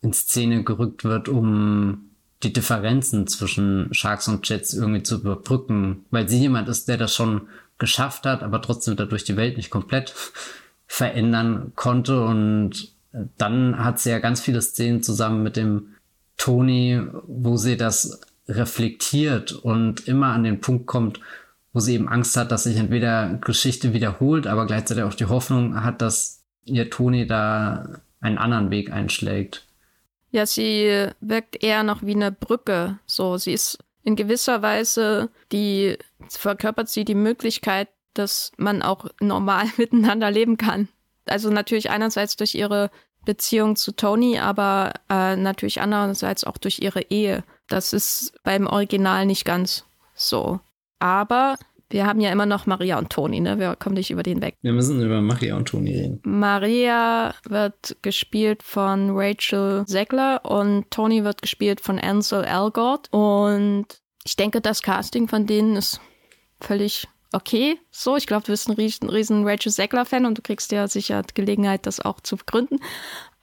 in 0.00 0.12
Szene 0.12 0.64
gerückt 0.64 1.04
wird, 1.04 1.28
um 1.28 2.10
die 2.42 2.52
Differenzen 2.52 3.26
zwischen 3.26 3.92
Sharks 3.92 4.28
und 4.28 4.48
Jets 4.48 4.72
irgendwie 4.72 5.02
zu 5.02 5.16
überbrücken, 5.16 6.04
weil 6.10 6.28
sie 6.28 6.38
jemand 6.38 6.68
ist, 6.68 6.88
der 6.88 6.96
das 6.96 7.14
schon 7.14 7.48
geschafft 7.78 8.26
hat, 8.26 8.42
aber 8.42 8.62
trotzdem 8.62 8.96
dadurch 8.96 9.24
die 9.24 9.36
Welt 9.36 9.56
nicht 9.56 9.70
komplett 9.70 10.14
verändern 10.86 11.72
konnte. 11.74 12.24
Und 12.24 12.92
dann 13.36 13.84
hat 13.84 13.98
sie 13.98 14.10
ja 14.10 14.18
ganz 14.18 14.40
viele 14.40 14.62
Szenen 14.62 15.02
zusammen 15.02 15.42
mit 15.42 15.56
dem 15.56 15.94
Tony, 16.36 17.02
wo 17.26 17.56
sie 17.56 17.76
das 17.76 18.20
reflektiert 18.48 19.52
und 19.52 20.08
immer 20.08 20.28
an 20.28 20.44
den 20.44 20.60
Punkt 20.60 20.86
kommt, 20.86 21.20
wo 21.72 21.80
sie 21.80 21.94
eben 21.94 22.08
Angst 22.08 22.36
hat, 22.36 22.50
dass 22.50 22.64
sich 22.64 22.76
entweder 22.76 23.38
Geschichte 23.44 23.92
wiederholt, 23.92 24.46
aber 24.46 24.66
gleichzeitig 24.66 25.04
auch 25.04 25.14
die 25.14 25.26
Hoffnung 25.26 25.84
hat, 25.84 26.00
dass 26.02 26.44
ihr 26.64 26.90
Toni 26.90 27.26
da 27.26 28.00
einen 28.20 28.38
anderen 28.38 28.70
Weg 28.70 28.90
einschlägt. 28.90 29.66
Ja, 30.30 30.46
sie 30.46 31.08
wirkt 31.20 31.62
eher 31.62 31.82
noch 31.82 32.02
wie 32.02 32.14
eine 32.14 32.32
Brücke. 32.32 32.98
So, 33.06 33.36
sie 33.36 33.52
ist 33.52 33.78
in 34.02 34.16
gewisser 34.16 34.62
Weise 34.62 35.30
die 35.52 35.98
verkörpert 36.28 36.88
sie 36.88 37.04
die 37.04 37.14
Möglichkeit, 37.14 37.88
dass 38.14 38.52
man 38.56 38.82
auch 38.82 39.06
normal 39.20 39.66
miteinander 39.76 40.30
leben 40.30 40.56
kann. 40.56 40.88
Also 41.26 41.50
natürlich 41.50 41.90
einerseits 41.90 42.36
durch 42.36 42.54
ihre 42.54 42.90
Beziehung 43.24 43.76
zu 43.76 43.92
Tony, 43.92 44.38
aber 44.38 44.94
äh, 45.10 45.36
natürlich 45.36 45.80
andererseits 45.80 46.44
auch 46.44 46.56
durch 46.56 46.78
ihre 46.78 47.02
Ehe. 47.02 47.44
Das 47.68 47.92
ist 47.92 48.32
beim 48.42 48.66
Original 48.66 49.26
nicht 49.26 49.44
ganz 49.44 49.84
so. 50.14 50.60
Aber 50.98 51.56
wir 51.90 52.06
haben 52.06 52.20
ja 52.20 52.30
immer 52.30 52.46
noch 52.46 52.66
Maria 52.66 52.98
und 52.98 53.10
Toni, 53.10 53.40
ne? 53.40 53.58
Wir 53.58 53.74
kommen 53.76 53.94
nicht 53.94 54.10
über 54.10 54.22
den 54.22 54.42
weg. 54.42 54.56
Wir 54.60 54.72
müssen 54.72 55.00
über 55.02 55.22
Maria 55.22 55.56
und 55.56 55.68
Toni 55.68 55.96
reden. 55.96 56.20
Maria 56.22 57.34
wird 57.48 57.96
gespielt 58.02 58.62
von 58.62 59.10
Rachel 59.16 59.84
Zegler 59.86 60.44
und 60.44 60.90
Toni 60.90 61.24
wird 61.24 61.40
gespielt 61.40 61.80
von 61.80 61.98
Ansel 61.98 62.44
Elgort. 62.44 63.08
Und 63.10 63.86
ich 64.24 64.36
denke, 64.36 64.60
das 64.60 64.82
Casting 64.82 65.28
von 65.28 65.46
denen 65.46 65.76
ist 65.76 66.00
völlig 66.60 67.08
okay. 67.32 67.78
So, 67.90 68.16
ich 68.16 68.26
glaube, 68.26 68.44
du 68.44 68.52
bist 68.52 68.68
ein 68.68 68.74
riesen, 68.74 69.08
riesen 69.08 69.46
Rachel 69.46 69.72
Zegler-Fan 69.72 70.26
und 70.26 70.36
du 70.36 70.42
kriegst 70.42 70.72
ja 70.72 70.88
sicher 70.88 71.22
Gelegenheit, 71.34 71.86
das 71.86 72.00
auch 72.00 72.20
zu 72.20 72.36
begründen. 72.36 72.80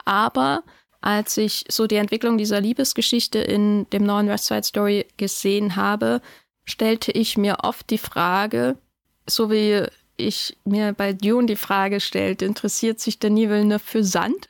Aber 0.04 0.64
als 1.06 1.38
ich 1.38 1.66
so 1.70 1.86
die 1.86 1.98
Entwicklung 1.98 2.40
dieser 2.40 2.60
Liebesgeschichte 2.60 3.38
in 3.38 3.88
dem 3.92 4.04
neuen 4.04 4.28
West 4.28 4.48
Side 4.48 4.64
Story 4.64 5.06
gesehen 5.18 5.76
habe, 5.76 6.20
stellte 6.66 7.12
ich 7.12 7.38
mir 7.38 7.58
oft 7.62 7.92
die 7.92 8.00
Frage, 8.00 8.80
so 9.28 9.52
wie 9.52 9.84
ich 10.18 10.58
mir 10.66 10.94
bei 10.94 11.14
Dune 11.14 11.46
die 11.46 11.56
Frage 11.56 12.00
stellte, 12.00 12.46
interessiert 12.46 13.00
sich 13.00 13.20
Denis 13.20 13.50
Villeneuve 13.50 13.84
für 13.84 14.04
Sand? 14.04 14.50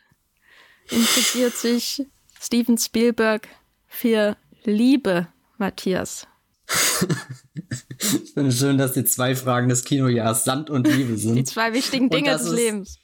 Interessiert 0.90 1.56
sich 1.56 2.06
Steven 2.42 2.78
Spielberg 2.78 3.50
für 3.88 4.38
Liebe, 4.64 5.28
Matthias? 5.58 6.26
ich 8.00 8.32
finde 8.34 8.50
es 8.50 8.60
schön, 8.60 8.78
dass 8.78 8.94
die 8.94 9.04
zwei 9.04 9.36
Fragen 9.36 9.68
des 9.68 9.84
Kinojahrs 9.84 10.46
Sand 10.46 10.70
und 10.70 10.88
Liebe 10.88 11.18
sind. 11.18 11.36
Die 11.36 11.44
zwei 11.44 11.74
wichtigen 11.74 12.10
Dinge 12.10 12.32
des 12.32 12.50
Lebens. 12.50 12.98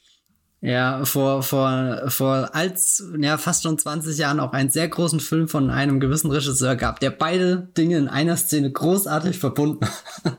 Ja, 0.63 1.03
vor, 1.05 1.41
vor, 1.41 2.03
vor 2.07 2.53
als, 2.53 3.03
ja, 3.19 3.39
fast 3.39 3.63
schon 3.63 3.79
20 3.79 4.15
Jahren 4.15 4.39
auch 4.39 4.53
einen 4.53 4.69
sehr 4.69 4.87
großen 4.87 5.19
Film 5.19 5.47
von 5.47 5.71
einem 5.71 5.99
gewissen 5.99 6.29
Regisseur 6.29 6.75
gab, 6.75 6.99
der 6.99 7.09
beide 7.09 7.67
Dinge 7.75 7.97
in 7.97 8.07
einer 8.07 8.37
Szene 8.37 8.71
großartig 8.71 9.39
verbunden 9.39 9.87
hat. 10.23 10.37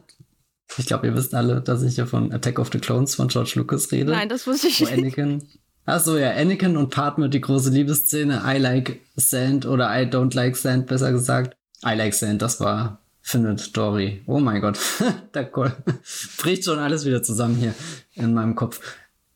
Ich 0.78 0.86
glaube, 0.86 1.08
ihr 1.08 1.16
wisst 1.16 1.34
alle, 1.34 1.60
dass 1.60 1.82
ich 1.82 1.96
hier 1.96 2.06
von 2.06 2.32
Attack 2.32 2.60
of 2.60 2.70
the 2.72 2.78
Clones 2.78 3.16
von 3.16 3.28
George 3.28 3.54
Lucas 3.56 3.90
rede. 3.90 4.12
Nein, 4.12 4.28
das 4.28 4.46
wusste 4.46 4.68
ich 4.68 4.80
nicht. 4.80 4.92
Anakin, 4.92 5.42
achso, 5.86 6.16
ja, 6.16 6.30
Anakin 6.30 6.76
und 6.76 6.90
Padme, 6.90 7.28
die 7.28 7.40
große 7.40 7.70
Liebesszene, 7.70 8.42
I 8.46 8.58
like 8.58 9.00
sand 9.16 9.66
oder 9.66 9.90
I 9.90 10.04
don't 10.06 10.34
like 10.36 10.56
sand, 10.56 10.86
besser 10.86 11.10
gesagt. 11.10 11.56
I 11.84 11.94
like 11.96 12.14
sand, 12.14 12.40
das 12.40 12.60
war 12.60 13.02
findet 13.22 13.76
Dory. 13.76 14.22
Oh 14.26 14.40
mein 14.40 14.60
Gott, 14.60 14.78
da 15.32 15.42
bricht 16.38 16.64
schon 16.64 16.78
alles 16.78 17.04
wieder 17.04 17.22
zusammen 17.22 17.56
hier 17.56 17.74
in 18.14 18.34
meinem 18.34 18.54
Kopf 18.54 18.80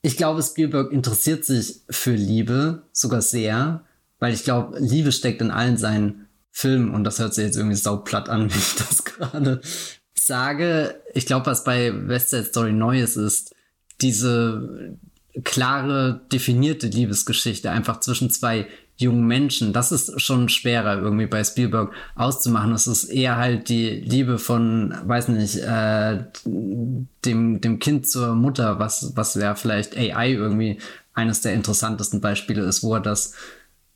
ich 0.06 0.16
glaube, 0.16 0.40
Spielberg 0.40 0.92
interessiert 0.92 1.44
sich 1.44 1.80
für 1.90 2.14
Liebe 2.14 2.84
sogar 2.92 3.22
sehr, 3.22 3.84
weil 4.20 4.32
ich 4.32 4.44
glaube, 4.44 4.78
Liebe 4.78 5.10
steckt 5.10 5.40
in 5.40 5.50
allen 5.50 5.76
seinen 5.76 6.28
Filmen 6.52 6.94
und 6.94 7.02
das 7.02 7.18
hört 7.18 7.34
sich 7.34 7.44
jetzt 7.44 7.56
irgendwie 7.56 7.74
sauplatt 7.74 8.28
an, 8.28 8.48
wie 8.54 8.56
ich 8.56 8.76
das 8.76 9.04
gerade 9.04 9.60
sage. 10.14 11.02
Ich 11.12 11.26
glaube, 11.26 11.46
was 11.46 11.64
bei 11.64 11.92
West 12.06 12.30
Side 12.30 12.44
Story 12.44 12.72
Neues 12.72 13.16
ist, 13.16 13.52
diese 14.00 14.96
klare, 15.42 16.20
definierte 16.32 16.86
Liebesgeschichte 16.86 17.72
einfach 17.72 17.98
zwischen 17.98 18.30
zwei 18.30 18.68
jungen 18.96 19.26
Menschen. 19.26 19.72
Das 19.72 19.92
ist 19.92 20.20
schon 20.20 20.48
schwerer 20.48 20.98
irgendwie 20.98 21.26
bei 21.26 21.44
Spielberg 21.44 21.92
auszumachen. 22.14 22.72
Es 22.72 22.86
ist 22.86 23.04
eher 23.04 23.36
halt 23.36 23.68
die 23.68 23.90
Liebe 23.90 24.38
von, 24.38 24.94
weiß 25.04 25.28
nicht, 25.28 25.56
äh, 25.56 26.24
dem, 26.44 27.60
dem 27.60 27.78
Kind 27.78 28.08
zur 28.08 28.34
Mutter, 28.34 28.78
was, 28.78 29.12
was 29.16 29.34
ja 29.34 29.54
vielleicht 29.54 29.96
AI 29.96 30.32
irgendwie 30.32 30.78
eines 31.14 31.40
der 31.40 31.54
interessantesten 31.54 32.20
Beispiele 32.20 32.62
ist, 32.62 32.82
wo 32.82 32.94
er 32.94 33.00
das 33.00 33.34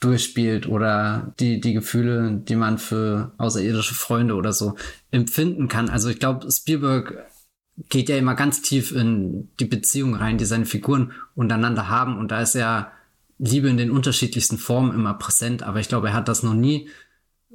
durchspielt 0.00 0.66
oder 0.66 1.34
die, 1.40 1.60
die 1.60 1.74
Gefühle, 1.74 2.40
die 2.48 2.56
man 2.56 2.78
für 2.78 3.32
außerirdische 3.36 3.94
Freunde 3.94 4.34
oder 4.34 4.52
so 4.52 4.76
empfinden 5.10 5.68
kann. 5.68 5.90
Also 5.90 6.08
ich 6.08 6.18
glaube, 6.18 6.50
Spielberg 6.50 7.26
geht 7.88 8.08
ja 8.08 8.16
immer 8.16 8.34
ganz 8.34 8.62
tief 8.62 8.92
in 8.92 9.50
die 9.58 9.66
Beziehung 9.66 10.14
rein, 10.14 10.38
die 10.38 10.44
seine 10.44 10.66
Figuren 10.66 11.12
untereinander 11.34 11.88
haben. 11.88 12.18
Und 12.18 12.30
da 12.30 12.40
ist 12.40 12.54
ja 12.54 12.92
Liebe 13.40 13.68
in 13.68 13.76
den 13.76 13.90
unterschiedlichsten 13.90 14.59
Formen 14.59 14.94
immer 14.94 15.14
präsent, 15.14 15.62
aber 15.62 15.81
ich 15.81 15.88
glaube, 15.88 16.09
er 16.09 16.14
hat 16.14 16.29
das 16.29 16.42
noch 16.42 16.55
nie 16.55 16.88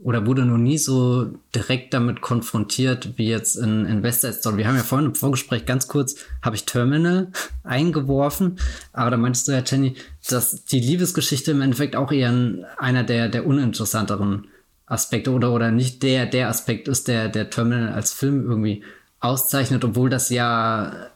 oder 0.02 0.26
wurde 0.26 0.45
noch 0.45 0.58
nie 0.58 0.78
so 0.78 1.32
direkt 1.54 1.93
damit 1.93 2.19
konfrontiert 2.19 3.13
wie 3.17 3.28
jetzt 3.30 3.56
in, 3.56 3.86
in 3.86 4.04
West 4.04 4.21
Side 4.21 4.34
Story. 4.34 4.58
Wir 4.58 4.67
haben 4.67 4.76
ja 4.76 4.84
vorhin 4.84 5.08
im 5.08 5.15
Vorgespräch 5.15 5.65
ganz 5.65 5.88
kurz, 5.88 6.15
habe 6.41 6.56
ich 6.56 6.65
Terminal 6.65 7.32
eingeworfen, 7.63 8.60
aber 8.91 9.12
da 9.12 9.17
meintest 9.17 9.48
du 9.48 9.54
ja, 9.54 9.63
Jenny, 9.65 9.95
dass 10.30 10.65
die 10.65 10.82
Liebesgeschichte 10.82 11.52
im 11.52 11.62
Endeffekt 11.62 11.95
auch 11.95 12.12
eher 12.12 12.34
einer 12.78 13.04
der, 13.04 13.30
der 13.30 13.45
uninteressanteren 13.45 14.48
Aspekte 14.86 15.32
oder, 15.32 15.54
oder 15.54 15.71
nicht 15.71 16.04
der, 16.04 16.26
der 16.26 16.50
Aspekt 16.50 16.88
ist, 16.88 17.08
der, 17.08 17.30
der 17.30 17.50
Terminal 17.50 17.93
als 17.93 18.12
Film 18.12 18.48
irgendwie 18.48 18.84
auszeichnet, 19.19 19.84
obwohl 19.84 20.10
das 20.10 20.30
ja 20.30 21.10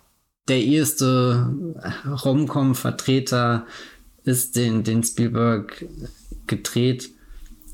der 0.48 0.64
erste 0.64 1.54
Romcom-Vertreter 2.24 3.68
ist, 4.24 4.56
den, 4.56 4.84
den 4.84 5.04
Spielberg 5.04 5.86
gedreht 6.48 7.10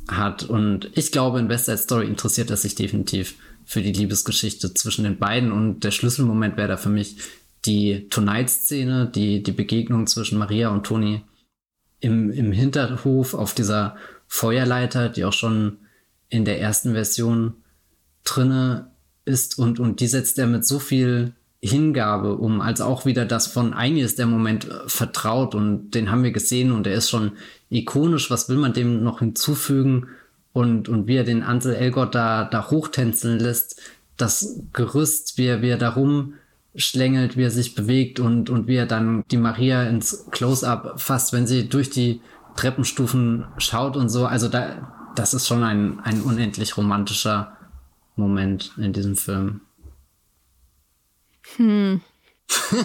hat. 0.07 0.43
Und 0.43 0.89
ich 0.93 1.11
glaube, 1.11 1.39
in 1.39 1.49
West 1.49 1.65
Side 1.65 1.77
Story 1.77 2.07
interessiert 2.07 2.49
er 2.49 2.57
sich 2.57 2.75
definitiv 2.75 3.35
für 3.65 3.81
die 3.81 3.91
Liebesgeschichte 3.91 4.73
zwischen 4.73 5.03
den 5.03 5.17
beiden. 5.17 5.51
Und 5.51 5.83
der 5.83 5.91
Schlüsselmoment 5.91 6.57
wäre 6.57 6.69
da 6.69 6.77
für 6.77 6.89
mich 6.89 7.17
die 7.65 8.07
Tonight-Szene, 8.09 9.11
die, 9.13 9.41
die 9.41 9.51
Begegnung 9.51 10.07
zwischen 10.07 10.37
Maria 10.37 10.69
und 10.69 10.85
Toni 10.85 11.21
im, 11.99 12.31
im 12.31 12.51
Hinterhof 12.51 13.33
auf 13.33 13.55
dieser 13.55 13.95
Feuerleiter, 14.27 15.09
die 15.09 15.25
auch 15.25 15.33
schon 15.33 15.77
in 16.29 16.45
der 16.45 16.61
ersten 16.61 16.93
Version 16.93 17.55
drinne 18.23 18.91
ist. 19.25 19.57
Und, 19.57 19.79
und 19.79 19.99
die 19.99 20.07
setzt 20.07 20.37
er 20.37 20.47
mit 20.47 20.65
so 20.65 20.79
viel 20.79 21.33
Hingabe 21.65 22.35
um, 22.35 22.61
als 22.61 22.81
auch 22.81 23.05
wieder 23.05 23.25
das 23.25 23.47
von 23.47 23.73
Einiges 23.73 24.15
der 24.15 24.25
Moment 24.25 24.69
äh, 24.69 24.87
vertraut 24.87 25.55
und 25.55 25.91
den 25.91 26.11
haben 26.11 26.23
wir 26.23 26.31
gesehen 26.31 26.71
und 26.71 26.87
er 26.87 26.93
ist 26.93 27.09
schon 27.09 27.33
ikonisch. 27.69 28.29
Was 28.29 28.49
will 28.49 28.57
man 28.57 28.73
dem 28.73 29.03
noch 29.03 29.19
hinzufügen? 29.19 30.07
Und, 30.53 30.87
und 30.87 31.07
wie 31.07 31.17
er 31.17 31.25
den 31.25 31.43
Ansel 31.43 31.75
Elgott 31.75 32.15
da, 32.15 32.45
da 32.45 32.69
hochtänzeln 32.69 33.39
lässt, 33.39 33.81
das 34.15 34.61
Gerüst, 34.71 35.37
wie 35.37 35.47
er, 35.47 35.61
wie 35.61 35.67
er 35.67 35.77
da 35.77 35.89
rumschlängelt, 35.89 37.35
wie 37.35 37.43
er 37.43 37.51
sich 37.51 37.75
bewegt 37.75 38.21
und, 38.21 38.49
und 38.49 38.67
wie 38.67 38.77
er 38.77 38.85
dann 38.85 39.25
die 39.31 39.37
Maria 39.37 39.83
ins 39.83 40.27
Close-Up 40.31 41.01
fasst, 41.01 41.33
wenn 41.33 41.45
sie 41.45 41.67
durch 41.67 41.89
die 41.89 42.21
Treppenstufen 42.55 43.45
schaut 43.57 43.97
und 43.97 44.07
so. 44.07 44.25
Also 44.25 44.47
da, 44.47 45.11
das 45.15 45.33
ist 45.33 45.45
schon 45.45 45.63
ein, 45.63 45.99
ein 45.99 46.21
unendlich 46.21 46.77
romantischer 46.77 47.57
Moment 48.15 48.71
in 48.77 48.93
diesem 48.93 49.17
Film. 49.17 49.61
Hm. 51.57 52.01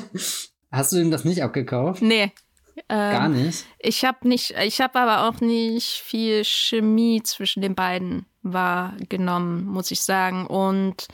Hast 0.71 0.93
du 0.93 0.99
ihm 0.99 1.11
das 1.11 1.25
nicht 1.25 1.43
abgekauft? 1.43 2.03
Nee. 2.03 2.33
Ähm, 2.89 3.13
Gar 3.13 3.29
nicht. 3.29 3.65
Ich 3.79 4.05
habe 4.05 4.27
nicht, 4.27 4.53
ich 4.53 4.81
habe 4.81 4.99
aber 4.99 5.29
auch 5.29 5.41
nicht 5.41 6.03
viel 6.05 6.45
Chemie 6.45 7.23
zwischen 7.23 7.61
den 7.61 7.75
beiden 7.75 8.27
wahrgenommen, 8.43 9.67
muss 9.67 9.91
ich 9.91 10.01
sagen. 10.01 10.47
Und 10.47 11.09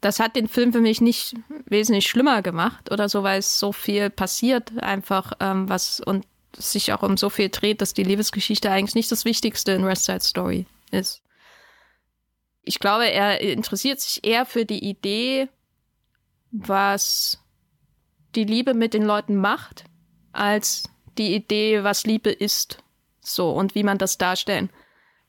das 0.00 0.20
hat 0.20 0.36
den 0.36 0.48
Film 0.48 0.72
für 0.72 0.80
mich 0.80 1.00
nicht 1.00 1.34
wesentlich 1.66 2.06
schlimmer 2.06 2.42
gemacht 2.42 2.90
oder 2.90 3.08
so, 3.08 3.22
weil 3.22 3.40
es 3.40 3.58
so 3.58 3.72
viel 3.72 4.10
passiert 4.10 4.78
einfach, 4.78 5.32
ähm, 5.40 5.68
was 5.68 6.00
und 6.00 6.24
sich 6.56 6.92
auch 6.92 7.02
um 7.02 7.16
so 7.16 7.28
viel 7.28 7.50
dreht, 7.50 7.80
dass 7.80 7.92
die 7.92 8.04
Liebesgeschichte 8.04 8.70
eigentlich 8.70 8.94
nicht 8.94 9.12
das 9.12 9.24
Wichtigste 9.24 9.72
in 9.72 9.84
West 9.84 10.04
Side 10.04 10.20
Story 10.20 10.66
ist. 10.90 11.22
Ich 12.62 12.78
glaube, 12.78 13.10
er 13.10 13.40
interessiert 13.40 14.00
sich 14.00 14.24
eher 14.24 14.46
für 14.46 14.64
die 14.64 14.82
Idee, 14.82 15.48
was 16.50 17.42
die 18.34 18.44
Liebe 18.44 18.74
mit 18.74 18.94
den 18.94 19.02
Leuten 19.02 19.36
macht, 19.36 19.84
als 20.32 20.84
die 21.18 21.34
Idee, 21.34 21.82
was 21.82 22.04
Liebe 22.04 22.30
ist. 22.30 22.78
So, 23.20 23.50
und 23.50 23.74
wie 23.74 23.82
man 23.82 23.98
das 23.98 24.18
darstellen 24.18 24.70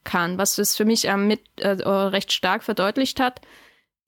kann. 0.03 0.37
Was 0.37 0.57
es 0.57 0.75
für 0.75 0.85
mich 0.85 1.07
äh, 1.07 1.17
mit, 1.17 1.41
äh, 1.57 1.69
recht 1.69 2.31
stark 2.31 2.63
verdeutlicht 2.63 3.19
hat, 3.19 3.41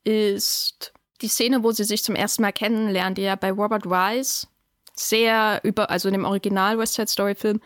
ist 0.04 0.94
die 1.22 1.28
Szene, 1.28 1.64
wo 1.64 1.72
sie 1.72 1.84
sich 1.84 2.04
zum 2.04 2.16
ersten 2.16 2.42
Mal 2.42 2.54
kennenlernen, 2.54 3.16
die 3.16 3.24
ja 3.24 3.36
bei 3.36 3.52
Robert 3.52 3.86
Wise 3.86 4.48
sehr 4.96 5.60
über, 5.64 5.90
also 5.90 6.08
in 6.08 6.14
dem 6.14 6.26
Original 6.26 6.78
West 6.78 6.94
Side 6.94 7.08
Story 7.08 7.36
Film, 7.36 7.62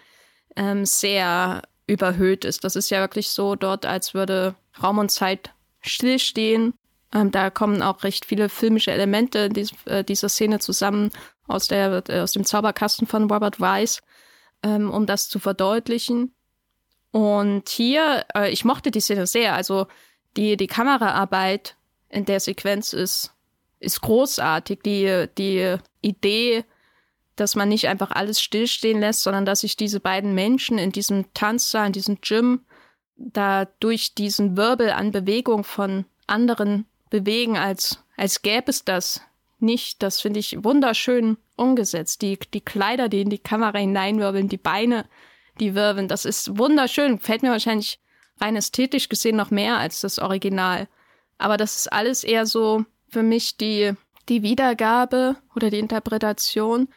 ähm, 0.56 0.86
sehr 0.86 1.64
überhöht 1.88 2.46
ist. 2.46 2.64
Das 2.64 2.76
ist 2.76 2.90
ja 2.90 3.00
wirklich 3.02 3.30
so 3.30 3.56
dort, 3.56 3.86
als 3.86 4.14
würde 4.14 4.56
Raum 4.82 4.98
und 4.98 5.10
Zeit 5.10 5.52
stillstehen. 5.82 6.74
Ähm, 7.14 7.32
da 7.32 7.50
kommen 7.50 7.82
auch 7.82 8.04
recht 8.04 8.26
viele 8.26 8.50
filmische 8.50 8.92
Elemente 8.92 9.50
dies, 9.50 9.72
äh, 9.86 10.04
dieser 10.04 10.30
Szene 10.30 10.60
zusammen 10.60 11.12
aus, 11.48 11.68
der, 11.68 12.04
äh, 12.10 12.20
aus 12.22 12.32
dem 12.32 12.46
Zauberkasten 12.46 13.08
von 13.08 13.30
Robert 13.30 13.60
Wise, 13.60 14.02
ähm, 14.64 14.90
um 14.90 15.06
das 15.06 15.30
zu 15.30 15.40
verdeutlichen. 15.40 16.34
Und 17.12 17.70
hier, 17.70 18.26
äh, 18.36 18.52
ich 18.52 18.66
mochte 18.66 18.90
die 18.90 19.02
Szene 19.02 19.28
sehr. 19.28 19.54
Also 19.54 19.88
die, 20.36 20.58
die 20.58 20.68
Kameraarbeit 20.68 21.76
in 22.10 22.26
der 22.26 22.40
Sequenz 22.40 22.94
ist, 22.94 23.34
ist 23.80 24.02
großartig. 24.02 24.80
Die, 24.84 25.28
die 25.38 25.78
Idee, 26.02 26.66
dass 27.36 27.56
man 27.56 27.70
nicht 27.70 27.88
einfach 27.88 28.10
alles 28.10 28.42
stillstehen 28.42 29.00
lässt, 29.00 29.22
sondern 29.22 29.46
dass 29.46 29.60
sich 29.60 29.76
diese 29.76 30.00
beiden 30.00 30.34
Menschen 30.34 30.80
in 30.80 30.92
diesem 30.92 31.32
Tanzsaal, 31.36 31.88
in 31.88 31.94
diesem 31.94 32.22
Gym, 32.22 32.66
da 33.16 33.66
durch 33.80 34.16
diesen 34.16 34.58
Wirbel 34.58 34.90
an 34.90 35.12
Bewegung 35.12 35.64
von 35.64 36.06
anderen 36.26 36.88
bewegen, 37.14 37.58
als, 37.58 38.00
als 38.18 38.42
gäbe 38.42 38.72
es 38.72 38.84
das 38.84 39.22
nicht. 39.60 40.02
Das 40.02 40.20
finde 40.20 40.40
ich 40.40 40.64
wunderschön 40.64 41.38
umgesetzt. 41.56 42.24
Die, 42.24 42.40
die 42.40 42.62
Kleider, 42.62 43.08
die 43.08 43.22
in 43.22 43.30
die 43.30 43.38
Kamera 43.38 43.78
hineinwirbeln, 43.78 44.50
die 44.50 44.58
Beine, 44.58 45.06
die 45.60 45.76
wirbeln, 45.76 46.08
das 46.08 46.26
ist 46.26 46.58
wunderschön. 46.58 47.20
Fällt 47.20 47.44
mir 47.44 47.52
wahrscheinlich 47.52 48.00
rein 48.42 48.56
ästhetisch 48.56 49.10
gesehen 49.10 49.36
noch 49.36 49.52
mehr 49.52 49.78
als 49.78 50.02
das 50.02 50.18
Original. 50.18 50.88
Aber 51.38 51.56
das 51.56 51.76
ist 51.76 51.94
alles 51.94 52.24
eher 52.24 52.48
so 52.48 52.84
für 53.10 53.22
mich 53.22 53.58
die, 53.58 53.94
die 54.28 54.42
Wiedergabe 54.42 55.36
oder 55.56 55.70
die 55.70 55.80
Interpretation 55.80 56.88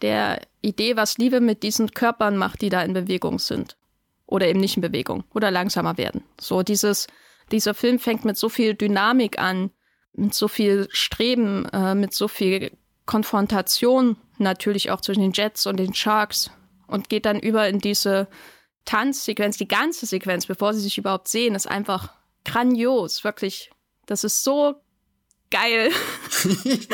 der 0.00 0.40
Idee, 0.62 0.96
was 0.96 1.18
Liebe 1.18 1.42
mit 1.42 1.62
diesen 1.62 1.90
Körpern 1.90 2.38
macht, 2.38 2.62
die 2.62 2.70
da 2.70 2.80
in 2.80 2.94
Bewegung 2.94 3.38
sind. 3.38 3.76
Oder 4.24 4.48
eben 4.48 4.60
nicht 4.60 4.76
in 4.76 4.82
Bewegung 4.82 5.24
oder 5.34 5.50
langsamer 5.50 5.98
werden. 5.98 6.24
So 6.40 6.62
dieses, 6.62 7.06
dieser 7.52 7.74
Film 7.74 7.98
fängt 7.98 8.24
mit 8.24 8.36
so 8.36 8.48
viel 8.48 8.74
Dynamik 8.74 9.38
an, 9.38 9.70
mit 10.12 10.34
so 10.34 10.48
viel 10.48 10.88
Streben, 10.90 11.66
äh, 11.66 11.94
mit 11.94 12.12
so 12.14 12.28
viel 12.28 12.72
Konfrontation 13.06 14.16
natürlich 14.38 14.90
auch 14.90 15.00
zwischen 15.00 15.22
den 15.22 15.32
Jets 15.32 15.66
und 15.66 15.78
den 15.78 15.94
Sharks 15.94 16.50
und 16.86 17.08
geht 17.08 17.26
dann 17.26 17.38
über 17.38 17.68
in 17.68 17.78
diese 17.78 18.28
Tanzsequenz. 18.84 19.56
Die 19.56 19.68
ganze 19.68 20.06
Sequenz, 20.06 20.46
bevor 20.46 20.74
sie 20.74 20.80
sich 20.80 20.98
überhaupt 20.98 21.28
sehen, 21.28 21.54
ist 21.54 21.68
einfach 21.68 22.12
grandios, 22.44 23.24
wirklich. 23.24 23.70
Das 24.06 24.24
ist 24.24 24.42
so 24.42 24.74
geil. 25.50 25.90
ich 26.64 26.88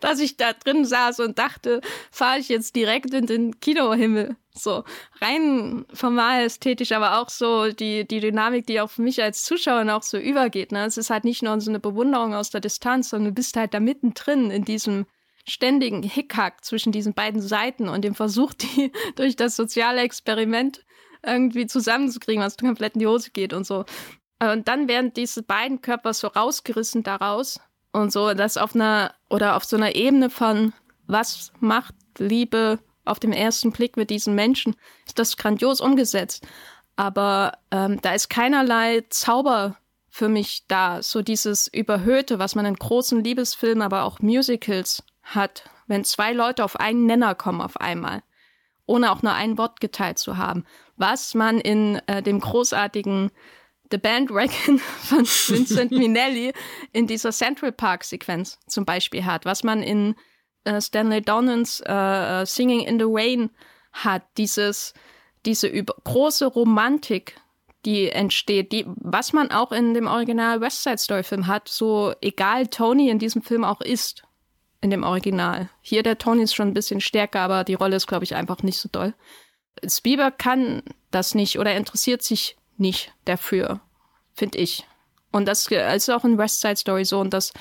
dass 0.00 0.18
ich 0.20 0.36
da 0.36 0.52
drin 0.52 0.84
saß 0.84 1.20
und 1.20 1.38
dachte, 1.38 1.80
fahre 2.10 2.38
ich 2.38 2.48
jetzt 2.48 2.76
direkt 2.76 3.12
in 3.14 3.26
den 3.26 3.60
Kinohimmel. 3.60 4.36
So 4.56 4.84
rein 5.20 5.84
formal 5.92 6.44
ästhetisch, 6.44 6.92
aber 6.92 7.20
auch 7.20 7.28
so 7.28 7.72
die, 7.72 8.06
die 8.06 8.20
Dynamik, 8.20 8.66
die 8.66 8.80
auf 8.80 8.98
mich 8.98 9.20
als 9.20 9.42
Zuschauer 9.42 9.92
auch 9.92 10.04
so 10.04 10.16
übergeht. 10.16 10.70
Ne? 10.70 10.84
Es 10.84 10.96
ist 10.96 11.10
halt 11.10 11.24
nicht 11.24 11.42
nur 11.42 11.60
so 11.60 11.70
eine 11.70 11.80
Bewunderung 11.80 12.34
aus 12.34 12.50
der 12.50 12.60
Distanz, 12.60 13.10
sondern 13.10 13.30
du 13.30 13.34
bist 13.34 13.56
halt 13.56 13.74
da 13.74 13.80
mittendrin 13.80 14.52
in 14.52 14.64
diesem 14.64 15.06
ständigen 15.46 16.02
Hickhack 16.02 16.64
zwischen 16.64 16.92
diesen 16.92 17.14
beiden 17.14 17.42
Seiten 17.42 17.88
und 17.88 18.02
dem 18.02 18.14
Versuch, 18.14 18.54
die 18.54 18.92
durch 19.16 19.34
das 19.34 19.56
soziale 19.56 20.02
Experiment 20.02 20.84
irgendwie 21.24 21.66
zusammenzukriegen, 21.66 22.42
was 22.42 22.56
komplett 22.56 22.94
in 22.94 23.00
die 23.00 23.06
Hose 23.06 23.30
geht 23.30 23.52
und 23.52 23.66
so. 23.66 23.84
Und 24.40 24.68
dann 24.68 24.88
werden 24.88 25.12
diese 25.12 25.42
beiden 25.42 25.80
Körper 25.80 26.12
so 26.12 26.28
rausgerissen 26.28 27.02
daraus 27.02 27.60
und 27.92 28.12
so, 28.12 28.34
das 28.34 28.56
auf 28.56 28.74
einer 28.74 29.14
oder 29.30 29.56
auf 29.56 29.64
so 29.64 29.76
einer 29.76 29.94
Ebene 29.94 30.30
von 30.30 30.72
was 31.06 31.52
macht 31.60 31.94
Liebe 32.18 32.78
auf 33.04 33.18
dem 33.18 33.32
ersten 33.32 33.72
Blick 33.72 33.96
mit 33.96 34.10
diesen 34.10 34.34
Menschen, 34.34 34.76
ist 35.06 35.18
das 35.18 35.36
grandios 35.36 35.80
umgesetzt. 35.80 36.46
Aber 36.96 37.58
ähm, 37.70 38.00
da 38.02 38.14
ist 38.14 38.30
keinerlei 38.30 39.04
Zauber 39.10 39.76
für 40.08 40.28
mich 40.28 40.66
da. 40.68 41.02
So 41.02 41.22
dieses 41.22 41.66
Überhöhte, 41.66 42.38
was 42.38 42.54
man 42.54 42.66
in 42.66 42.76
großen 42.76 43.22
Liebesfilmen, 43.24 43.82
aber 43.82 44.04
auch 44.04 44.20
Musicals 44.20 45.02
hat, 45.22 45.64
wenn 45.86 46.04
zwei 46.04 46.32
Leute 46.32 46.64
auf 46.64 46.78
einen 46.78 47.06
Nenner 47.06 47.34
kommen 47.34 47.60
auf 47.60 47.80
einmal, 47.80 48.22
ohne 48.86 49.10
auch 49.10 49.22
nur 49.22 49.32
ein 49.32 49.58
Wort 49.58 49.80
geteilt 49.80 50.18
zu 50.18 50.36
haben. 50.36 50.64
Was 50.96 51.34
man 51.34 51.58
in 51.58 52.00
äh, 52.06 52.22
dem 52.22 52.40
großartigen 52.40 53.32
The 53.90 53.98
Bandwagon 53.98 54.78
von 55.02 55.26
Vincent 55.26 55.90
Minnelli 55.90 56.52
in 56.92 57.06
dieser 57.06 57.32
Central 57.32 57.72
Park 57.72 58.04
Sequenz 58.04 58.58
zum 58.66 58.84
Beispiel 58.84 59.24
hat, 59.24 59.44
was 59.44 59.64
man 59.64 59.82
in 59.82 60.14
äh, 60.64 60.80
Stanley 60.80 61.22
Donans 61.22 61.80
äh, 61.80 62.42
äh 62.42 62.46
Singing 62.46 62.80
in 62.80 62.98
the 62.98 63.06
Rain 63.08 63.50
hat, 63.92 64.22
dieses, 64.36 64.94
diese 65.46 65.66
über 65.66 65.94
große 66.04 66.46
Romantik, 66.46 67.36
die 67.84 68.10
entsteht, 68.10 68.72
die, 68.72 68.86
was 68.86 69.32
man 69.32 69.50
auch 69.50 69.72
in 69.72 69.94
dem 69.94 70.06
Original 70.06 70.60
West 70.60 70.82
Side 70.82 70.98
Story 70.98 71.22
Film 71.22 71.46
hat, 71.46 71.68
so 71.68 72.14
egal 72.20 72.66
Tony 72.66 73.10
in 73.10 73.18
diesem 73.18 73.42
Film 73.42 73.64
auch 73.64 73.80
ist, 73.80 74.22
in 74.80 74.90
dem 74.90 75.02
Original. 75.02 75.70
Hier 75.80 76.02
der 76.02 76.18
Tony 76.18 76.42
ist 76.42 76.54
schon 76.54 76.68
ein 76.68 76.74
bisschen 76.74 77.00
stärker, 77.00 77.40
aber 77.40 77.64
die 77.64 77.74
Rolle 77.74 77.96
ist, 77.96 78.06
glaube 78.06 78.24
ich, 78.24 78.34
einfach 78.34 78.62
nicht 78.62 78.78
so 78.78 78.88
doll. 78.90 79.14
Spielberg 79.86 80.38
kann 80.38 80.82
das 81.10 81.34
nicht 81.34 81.58
oder 81.58 81.74
interessiert 81.74 82.22
sich 82.22 82.56
nicht 82.76 83.12
dafür, 83.24 83.80
finde 84.34 84.58
ich. 84.58 84.86
Und 85.30 85.46
das 85.46 85.66
ist 85.66 86.10
auch 86.10 86.24
in 86.24 86.38
West 86.38 86.60
Side 86.60 86.76
Story 86.76 87.04
so. 87.04 87.18
Und 87.20 87.32
das, 87.32 87.52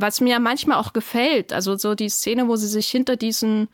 was 0.00 0.20
mir 0.20 0.40
manchmal 0.40 0.78
auch 0.78 0.92
gefällt, 0.92 1.52
also 1.52 1.76
so 1.76 1.94
die 1.94 2.08
Szene, 2.08 2.48
wo 2.48 2.56
sie 2.56 2.68
sich 2.68 2.88
hinter 2.88 3.16
diesen, 3.16 3.68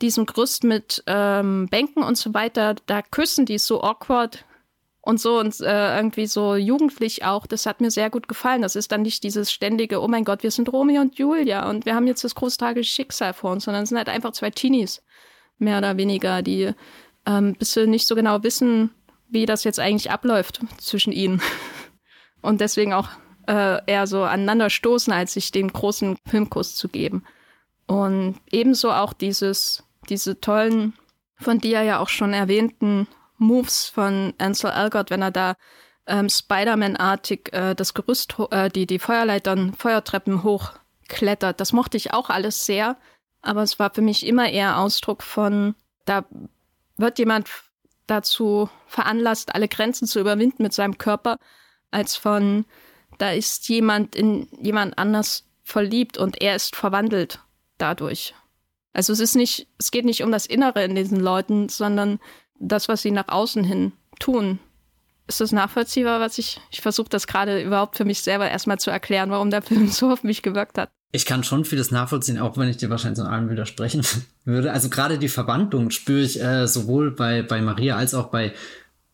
diesem 0.00 0.26
Gerüst 0.26 0.64
mit 0.64 1.02
ähm, 1.06 1.68
Bänken 1.70 2.02
und 2.02 2.16
so 2.16 2.34
weiter, 2.34 2.74
da 2.86 3.02
küssen, 3.02 3.46
die 3.46 3.54
ist 3.54 3.66
so 3.66 3.82
awkward 3.82 4.44
und 5.00 5.20
so 5.20 5.38
und 5.38 5.60
äh, 5.60 5.96
irgendwie 5.96 6.26
so 6.26 6.54
jugendlich 6.54 7.24
auch. 7.24 7.46
Das 7.46 7.66
hat 7.66 7.80
mir 7.80 7.90
sehr 7.90 8.10
gut 8.10 8.26
gefallen. 8.26 8.62
Das 8.62 8.74
ist 8.74 8.90
dann 8.90 9.02
nicht 9.02 9.22
dieses 9.22 9.52
ständige, 9.52 10.00
oh 10.00 10.08
mein 10.08 10.24
Gott, 10.24 10.42
wir 10.42 10.50
sind 10.50 10.72
Romeo 10.72 11.02
und 11.02 11.18
Julia 11.18 11.68
und 11.68 11.84
wir 11.84 11.94
haben 11.94 12.06
jetzt 12.06 12.24
das 12.24 12.34
große 12.34 12.56
tragische 12.56 12.92
Schicksal 12.92 13.34
vor 13.34 13.52
uns, 13.52 13.64
sondern 13.64 13.82
es 13.82 13.90
sind 13.90 13.98
halt 13.98 14.08
einfach 14.08 14.32
zwei 14.32 14.50
Teenies, 14.50 15.02
mehr 15.58 15.78
oder 15.78 15.96
weniger, 15.96 16.42
die 16.42 16.72
ähm, 17.26 17.54
bis 17.54 17.76
nicht 17.76 18.06
so 18.06 18.14
genau 18.14 18.42
wissen, 18.42 18.90
wie 19.28 19.46
das 19.46 19.64
jetzt 19.64 19.80
eigentlich 19.80 20.10
abläuft 20.10 20.60
zwischen 20.78 21.12
ihnen. 21.12 21.42
Und 22.40 22.60
deswegen 22.60 22.92
auch 22.92 23.08
äh, 23.46 23.80
eher 23.86 24.06
so 24.06 24.22
aneinander 24.22 24.70
stoßen, 24.70 25.12
als 25.12 25.34
sich 25.34 25.50
den 25.50 25.72
großen 25.72 26.16
Filmkuss 26.26 26.76
zu 26.76 26.88
geben. 26.88 27.24
Und 27.86 28.40
ebenso 28.50 28.92
auch 28.92 29.12
dieses, 29.12 29.84
diese 30.08 30.40
tollen, 30.40 30.94
von 31.36 31.58
dir 31.58 31.82
ja 31.82 31.98
auch 31.98 32.08
schon 32.08 32.32
erwähnten 32.32 33.06
Moves 33.38 33.86
von 33.88 34.34
Ansel 34.38 34.70
Elgort, 34.70 35.10
wenn 35.10 35.22
er 35.22 35.30
da 35.30 35.54
ähm, 36.06 36.28
Spider-Man-artig 36.28 37.52
äh, 37.52 37.74
das 37.74 37.94
Gerüst, 37.94 38.36
äh, 38.50 38.68
die, 38.70 38.86
die 38.86 38.98
Feuerleitern, 38.98 39.74
Feuertreppen 39.74 40.42
hochklettert. 40.42 41.60
Das 41.60 41.72
mochte 41.72 41.96
ich 41.96 42.12
auch 42.12 42.30
alles 42.30 42.64
sehr, 42.64 42.96
aber 43.42 43.62
es 43.62 43.78
war 43.78 43.92
für 43.92 44.02
mich 44.02 44.26
immer 44.26 44.48
eher 44.48 44.78
Ausdruck 44.78 45.22
von, 45.22 45.74
da 46.04 46.24
wird 46.96 47.18
jemand 47.18 47.48
dazu 48.06 48.68
veranlasst, 48.86 49.54
alle 49.54 49.68
Grenzen 49.68 50.06
zu 50.06 50.20
überwinden 50.20 50.62
mit 50.62 50.72
seinem 50.72 50.98
Körper, 50.98 51.38
als 51.90 52.16
von, 52.16 52.64
da 53.18 53.30
ist 53.30 53.68
jemand 53.68 54.14
in 54.14 54.48
jemand 54.60 54.98
anders 54.98 55.44
verliebt 55.62 56.18
und 56.18 56.40
er 56.40 56.56
ist 56.56 56.76
verwandelt 56.76 57.40
dadurch. 57.78 58.34
Also 58.92 59.12
es 59.12 59.20
ist 59.20 59.34
nicht, 59.34 59.66
es 59.78 59.90
geht 59.90 60.04
nicht 60.04 60.22
um 60.22 60.30
das 60.30 60.46
Innere 60.46 60.84
in 60.84 60.94
diesen 60.94 61.18
Leuten, 61.18 61.68
sondern 61.68 62.20
das, 62.60 62.88
was 62.88 63.02
sie 63.02 63.10
nach 63.10 63.28
außen 63.28 63.64
hin 63.64 63.92
tun. 64.20 64.60
Ist 65.26 65.40
das 65.40 65.52
nachvollziehbar, 65.52 66.20
was 66.20 66.38
ich, 66.38 66.60
ich 66.70 66.80
versuche 66.80 67.08
das 67.08 67.26
gerade 67.26 67.60
überhaupt 67.62 67.96
für 67.96 68.04
mich 68.04 68.22
selber 68.22 68.48
erstmal 68.48 68.78
zu 68.78 68.90
erklären, 68.90 69.30
warum 69.30 69.50
der 69.50 69.62
Film 69.62 69.88
so 69.90 70.10
auf 70.10 70.22
mich 70.22 70.42
gewirkt 70.42 70.78
hat. 70.78 70.90
Ich 71.12 71.26
kann 71.26 71.44
schon 71.44 71.64
vieles 71.64 71.90
nachvollziehen, 71.90 72.38
auch 72.38 72.56
wenn 72.58 72.68
ich 72.68 72.76
dir 72.76 72.90
wahrscheinlich 72.90 73.20
in 73.20 73.26
allem 73.26 73.48
widersprechen 73.48 74.04
würde. 74.44 74.72
Also 74.72 74.90
gerade 74.90 75.18
die 75.18 75.28
Verwandlung 75.28 75.90
spüre 75.90 76.20
ich 76.20 76.42
äh, 76.42 76.66
sowohl 76.66 77.12
bei, 77.12 77.42
bei 77.42 77.60
Maria 77.62 77.96
als 77.96 78.14
auch 78.14 78.26
bei, 78.26 78.52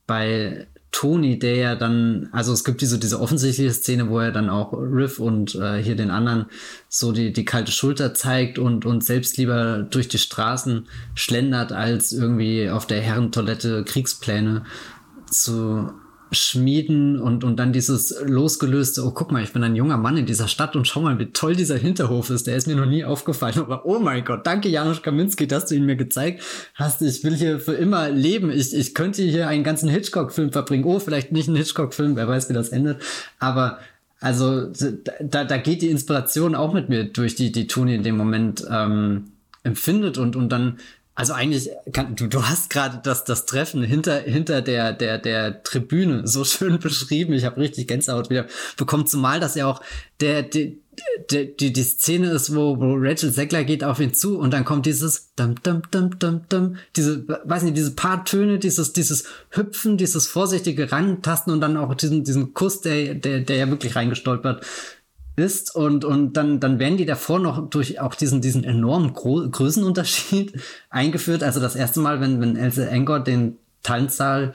bei 0.06 0.66
Tony, 0.92 1.38
der 1.38 1.54
ja 1.56 1.76
dann, 1.76 2.28
also 2.32 2.52
es 2.52 2.64
gibt 2.64 2.80
diese, 2.80 2.98
diese 2.98 3.20
offensichtliche 3.20 3.72
Szene, 3.72 4.08
wo 4.08 4.18
er 4.18 4.32
dann 4.32 4.50
auch 4.50 4.72
Riff 4.72 5.20
und 5.20 5.54
äh, 5.54 5.82
hier 5.82 5.94
den 5.94 6.10
anderen 6.10 6.46
so 6.88 7.12
die, 7.12 7.32
die 7.32 7.44
kalte 7.44 7.70
Schulter 7.70 8.12
zeigt 8.12 8.58
und, 8.58 8.84
und 8.84 9.04
selbst 9.04 9.36
lieber 9.36 9.82
durch 9.82 10.08
die 10.08 10.18
Straßen 10.18 10.88
schlendert, 11.14 11.72
als 11.72 12.12
irgendwie 12.12 12.70
auf 12.70 12.86
der 12.86 13.00
Herrentoilette 13.00 13.84
Kriegspläne 13.84 14.64
zu 15.30 15.92
schmieden 16.32 17.20
und, 17.20 17.44
und 17.44 17.56
dann 17.56 17.72
dieses 17.72 18.14
losgelöste, 18.24 19.04
oh 19.04 19.10
guck 19.10 19.32
mal, 19.32 19.42
ich 19.42 19.52
bin 19.52 19.64
ein 19.64 19.76
junger 19.76 19.96
Mann 19.96 20.16
in 20.16 20.26
dieser 20.26 20.48
Stadt 20.48 20.76
und 20.76 20.86
schau 20.86 21.00
mal, 21.00 21.18
wie 21.18 21.26
toll 21.26 21.56
dieser 21.56 21.76
Hinterhof 21.76 22.30
ist, 22.30 22.46
der 22.46 22.56
ist 22.56 22.66
mir 22.66 22.76
noch 22.76 22.86
nie 22.86 23.04
aufgefallen, 23.04 23.58
aber 23.58 23.84
oh 23.86 23.98
mein 23.98 24.24
Gott, 24.24 24.46
danke 24.46 24.68
Janusz 24.68 25.02
Kaminski, 25.02 25.46
dass 25.46 25.66
du 25.66 25.74
ihn 25.74 25.86
mir 25.86 25.96
gezeigt 25.96 26.42
hast, 26.74 27.02
ich 27.02 27.24
will 27.24 27.34
hier 27.34 27.58
für 27.58 27.74
immer 27.74 28.10
leben, 28.10 28.50
ich, 28.50 28.74
ich 28.74 28.94
könnte 28.94 29.22
hier 29.22 29.48
einen 29.48 29.64
ganzen 29.64 29.88
Hitchcock-Film 29.88 30.52
verbringen, 30.52 30.84
oh, 30.84 30.98
vielleicht 30.98 31.32
nicht 31.32 31.48
einen 31.48 31.56
Hitchcock-Film, 31.56 32.16
wer 32.16 32.28
weiß, 32.28 32.48
wie 32.48 32.54
das 32.54 32.68
endet, 32.68 33.02
aber 33.38 33.78
also 34.20 34.70
da, 35.20 35.44
da 35.44 35.56
geht 35.56 35.82
die 35.82 35.90
Inspiration 35.90 36.54
auch 36.54 36.74
mit 36.74 36.88
mir 36.88 37.04
durch, 37.04 37.34
die, 37.34 37.52
die 37.52 37.66
Toni 37.66 37.94
in 37.94 38.02
dem 38.02 38.16
Moment 38.16 38.64
ähm, 38.70 39.32
empfindet 39.62 40.18
und, 40.18 40.36
und 40.36 40.50
dann 40.50 40.78
also 41.14 41.32
eigentlich 41.32 41.68
kann, 41.92 42.14
du, 42.16 42.28
du 42.28 42.44
hast 42.44 42.70
gerade 42.70 43.00
das, 43.02 43.24
das 43.24 43.44
Treffen 43.44 43.82
hinter, 43.82 44.20
hinter 44.20 44.62
der, 44.62 44.92
der, 44.92 45.18
der 45.18 45.62
Tribüne 45.62 46.26
so 46.26 46.44
schön 46.46 46.78
beschrieben. 46.78 47.32
Ich 47.34 47.44
habe 47.44 47.60
richtig 47.60 47.88
Gänsehaut 47.88 48.30
wieder 48.30 48.46
bekommen, 48.76 49.06
zumal 49.06 49.40
das 49.40 49.54
ja 49.54 49.66
auch 49.66 49.82
der, 50.20 50.42
der, 50.42 50.72
der, 51.30 51.44
die, 51.46 51.72
die 51.72 51.82
Szene 51.82 52.30
ist, 52.30 52.54
wo, 52.54 52.78
wo 52.78 52.94
Rachel 52.94 53.32
Zegler 53.32 53.64
geht 53.64 53.84
auf 53.84 54.00
ihn 54.00 54.14
zu 54.14 54.38
und 54.38 54.52
dann 54.52 54.64
kommt 54.64 54.86
dieses 54.86 55.32
dum, 55.34 55.54
dum, 55.62 55.82
dum, 55.90 56.18
dum, 56.18 56.42
dum, 56.48 56.76
diese, 56.96 57.26
weiß 57.26 57.62
nicht, 57.62 57.76
diese 57.76 57.92
paar 57.92 58.24
Töne, 58.24 58.58
dieses, 58.58 58.92
dieses 58.92 59.24
Hüpfen, 59.50 59.96
dieses 59.96 60.26
vorsichtige 60.26 60.92
Rantasten 60.92 61.52
und 61.52 61.60
dann 61.60 61.76
auch 61.76 61.94
diesen, 61.94 62.24
diesen 62.24 62.54
Kuss, 62.54 62.80
der, 62.80 63.14
der, 63.14 63.40
der 63.40 63.56
ja 63.56 63.68
wirklich 63.68 63.96
reingestolpert 63.96 64.64
ist 65.40 65.74
und, 65.74 66.04
und 66.04 66.34
dann, 66.34 66.60
dann 66.60 66.78
werden 66.78 66.96
die 66.96 67.06
davor 67.06 67.38
noch 67.38 67.68
durch 67.68 68.00
auch 68.00 68.14
diesen, 68.14 68.40
diesen 68.40 68.62
enormen 68.64 69.12
Gro 69.12 69.48
Größenunterschied 69.50 70.60
eingeführt. 70.90 71.42
Also 71.42 71.60
das 71.60 71.76
erste 71.76 72.00
Mal, 72.00 72.20
wenn, 72.20 72.40
wenn 72.40 72.56
Else 72.56 72.88
Engor 72.88 73.20
den 73.20 73.56
Tanzsaal 73.82 74.54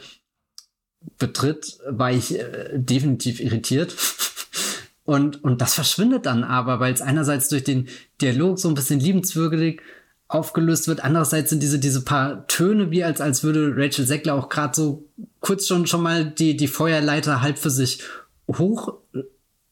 betritt, 1.18 1.78
war 1.88 2.12
ich 2.12 2.40
äh, 2.40 2.70
definitiv 2.76 3.40
irritiert. 3.40 3.96
Und, 5.08 5.44
und 5.44 5.62
das 5.62 5.76
verschwindet 5.76 6.26
dann 6.26 6.44
aber, 6.44 6.80
weil 6.80 6.92
es 6.92 7.04
einerseits 7.04 7.48
durch 7.48 7.64
den 7.64 7.88
Dialog 8.22 8.58
so 8.58 8.68
ein 8.68 8.74
bisschen 8.74 9.00
liebenswürdig 9.00 9.80
aufgelöst 10.28 10.88
wird. 10.88 11.04
Andererseits 11.04 11.52
sind 11.52 11.62
diese, 11.62 11.78
diese 11.78 12.04
paar 12.04 12.48
Töne, 12.48 12.90
wie 12.90 13.04
als, 13.04 13.22
als 13.22 13.44
würde 13.44 13.74
Rachel 13.76 14.06
Seckler 14.06 14.34
auch 14.34 14.50
gerade 14.50 14.76
so 14.76 15.08
kurz 15.42 15.68
schon, 15.68 15.86
schon 15.86 16.02
mal 16.02 16.26
die, 16.26 16.58
die 16.58 16.68
Feuerleiter 16.68 17.42
halb 17.42 17.60
für 17.60 17.70
sich 17.70 18.02
hoch 18.52 18.96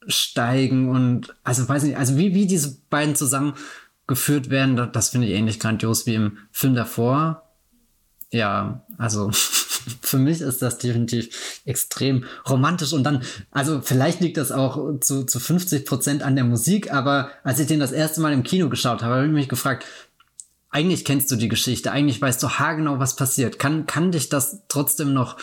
steigen 0.08 0.89
und 0.89 1.34
also 1.43 1.68
weiß 1.68 1.84
nicht, 1.84 1.97
also 1.97 2.18
wie, 2.18 2.34
wie 2.34 2.47
diese 2.47 2.78
beiden 2.89 3.16
zusammengeführt 3.16 4.49
werden, 4.49 4.76
das, 4.76 4.89
das 4.91 5.10
finde 5.10 5.28
ich 5.28 5.34
ähnlich 5.34 5.60
grandios 5.60 6.06
wie 6.06 6.16
im 6.16 6.38
Film 6.51 6.76
davor. 6.76 7.43
Ja, 8.32 8.84
also 8.97 9.30
für 10.01 10.18
mich 10.18 10.41
ist 10.41 10.62
das 10.62 10.78
definitiv 10.78 11.62
extrem 11.66 12.26
romantisch 12.49 12.93
und 12.93 13.04
dann, 13.04 13.24
also 13.51 13.82
vielleicht 13.82 14.22
liegt 14.22 14.38
das 14.38 14.51
auch 14.51 14.99
zu, 14.99 15.26
zu 15.26 15.39
50 15.39 15.86
Prozent 15.86 16.24
an 16.24 16.36
der 16.36 16.45
Musik, 16.45 16.91
aber 16.91 17.30
als 17.43 17.60
ich 17.60 17.68
den 17.68 17.80
das 17.80 17.91
erste 17.91 18.22
Mal 18.22 18.34
im 18.34 18.43
Kino 18.43 18.70
geschaut 18.70 19.04
habe, 19.04 19.16
habe 19.16 19.26
ich 19.26 19.32
mich 19.32 19.49
gefragt, 19.49 19.86
eigentlich 20.70 21.06
kennst 21.06 21.30
du 21.30 21.36
die 21.36 21.49
Geschichte, 21.49 21.91
eigentlich 21.91 22.20
weißt 22.20 22.41
du 22.41 22.49
haargenau, 22.49 22.97
was 22.97 23.16
passiert. 23.16 23.60
Kann, 23.60 23.86
kann 23.86 24.12
dich 24.12 24.30
das 24.30 24.62
trotzdem 24.70 25.14
noch 25.14 25.38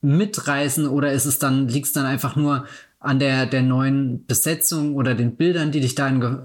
mitreißen 0.00 0.88
oder 0.88 1.12
ist 1.12 1.24
es 1.24 1.38
dann, 1.38 1.68
liegt 1.68 1.86
es 1.86 1.92
dann 1.92 2.04
einfach 2.04 2.34
nur 2.34 2.66
an 3.02 3.18
der, 3.18 3.46
der 3.46 3.62
neuen 3.62 4.26
Besetzung 4.26 4.94
oder 4.94 5.14
den 5.14 5.36
Bildern, 5.36 5.72
die 5.72 5.80
dich 5.80 5.94
da 5.94 6.10
ge 6.10 6.38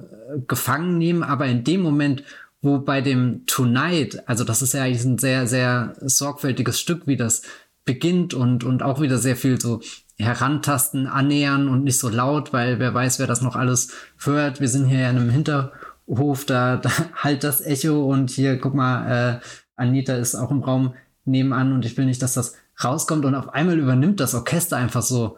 gefangen 0.45 0.97
nehmen, 0.97 1.23
aber 1.23 1.45
in 1.45 1.63
dem 1.63 1.81
Moment, 1.81 2.21
wo 2.61 2.79
bei 2.79 2.99
dem 2.99 3.45
Tonight, 3.45 4.27
also 4.27 4.43
das 4.43 4.61
ist 4.61 4.73
ja 4.73 4.83
eigentlich 4.83 5.05
ein 5.05 5.17
sehr, 5.17 5.47
sehr 5.47 5.93
sorgfältiges 6.01 6.79
Stück, 6.79 7.07
wie 7.07 7.15
das 7.15 7.43
beginnt 7.85 8.33
und, 8.33 8.65
und 8.65 8.83
auch 8.83 8.99
wieder 8.99 9.17
sehr 9.17 9.37
viel 9.37 9.59
so 9.59 9.79
herantasten, 10.19 11.07
annähern 11.07 11.69
und 11.69 11.83
nicht 11.83 11.97
so 11.97 12.09
laut, 12.09 12.51
weil 12.51 12.79
wer 12.79 12.93
weiß, 12.93 13.19
wer 13.19 13.27
das 13.27 13.41
noch 13.41 13.55
alles 13.55 13.93
hört. 14.19 14.59
Wir 14.59 14.67
sind 14.67 14.87
hier 14.87 14.99
ja 14.99 15.09
in 15.09 15.17
einem 15.17 15.29
Hinterhof, 15.29 16.45
da, 16.45 16.75
da 16.77 16.91
halt 17.15 17.43
das 17.43 17.61
Echo 17.61 18.03
und 18.05 18.29
hier, 18.29 18.57
guck 18.57 18.73
mal, 18.73 19.37
äh, 19.37 19.39
Anita 19.75 20.15
ist 20.15 20.35
auch 20.35 20.51
im 20.51 20.63
Raum 20.63 20.93
nebenan 21.25 21.71
und 21.71 21.85
ich 21.85 21.95
will 21.97 22.05
nicht, 22.05 22.21
dass 22.21 22.33
das 22.33 22.55
rauskommt 22.83 23.25
und 23.25 23.35
auf 23.35 23.49
einmal 23.49 23.77
übernimmt 23.77 24.19
das 24.19 24.35
Orchester 24.35 24.77
einfach 24.77 25.01
so 25.01 25.37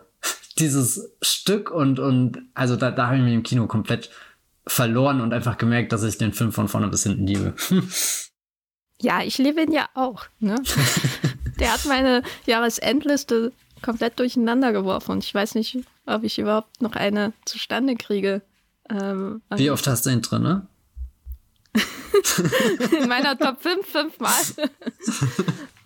dieses 0.60 1.12
Stück 1.22 1.72
und, 1.72 2.00
und 2.00 2.44
also 2.54 2.76
da, 2.76 2.92
da 2.92 3.08
habe 3.08 3.18
ich 3.18 3.24
mich 3.24 3.34
im 3.34 3.44
Kino 3.44 3.68
komplett 3.68 4.10
verloren 4.68 5.22
und 5.22 5.34
einfach 5.34 5.58
gemerkt, 5.58 5.92
dass 5.92 6.04
ich 6.04 6.18
den 6.18 6.34
Film 6.34 6.52
von 6.52 6.68
vorne 6.68 6.88
bis 6.88 7.04
hinten 7.04 7.28
liebe. 7.28 7.54
Ja, 9.02 9.24
ich 9.24 9.38
liebe 9.38 9.62
ihn 9.62 9.72
ja 9.72 9.88
auch. 9.94 10.26
Ne? 10.40 10.56
Der 11.60 11.74
hat 11.74 11.86
meine 11.86 12.22
Jahresendliste 12.46 13.54
komplett 13.82 14.20
durcheinander 14.20 14.74
geworfen 14.74 15.12
und 15.12 15.24
ich 15.24 15.34
weiß 15.34 15.56
nicht, 15.56 15.78
ob 16.06 16.24
ich 16.24 16.38
überhaupt 16.38 16.82
noch 16.82 16.98
eine 16.98 17.32
zustande 17.46 17.96
kriege. 17.96 18.42
Ähm, 18.90 19.42
Wie 19.56 19.72
oft 19.72 19.88
hast 19.88 20.06
du 20.06 20.10
ihn 20.10 20.22
drin, 20.22 20.44
ne? 20.44 20.68
In 23.02 23.08
meiner 23.08 23.38
Top 23.38 23.62
5 23.62 23.86
fünfmal. 23.86 24.42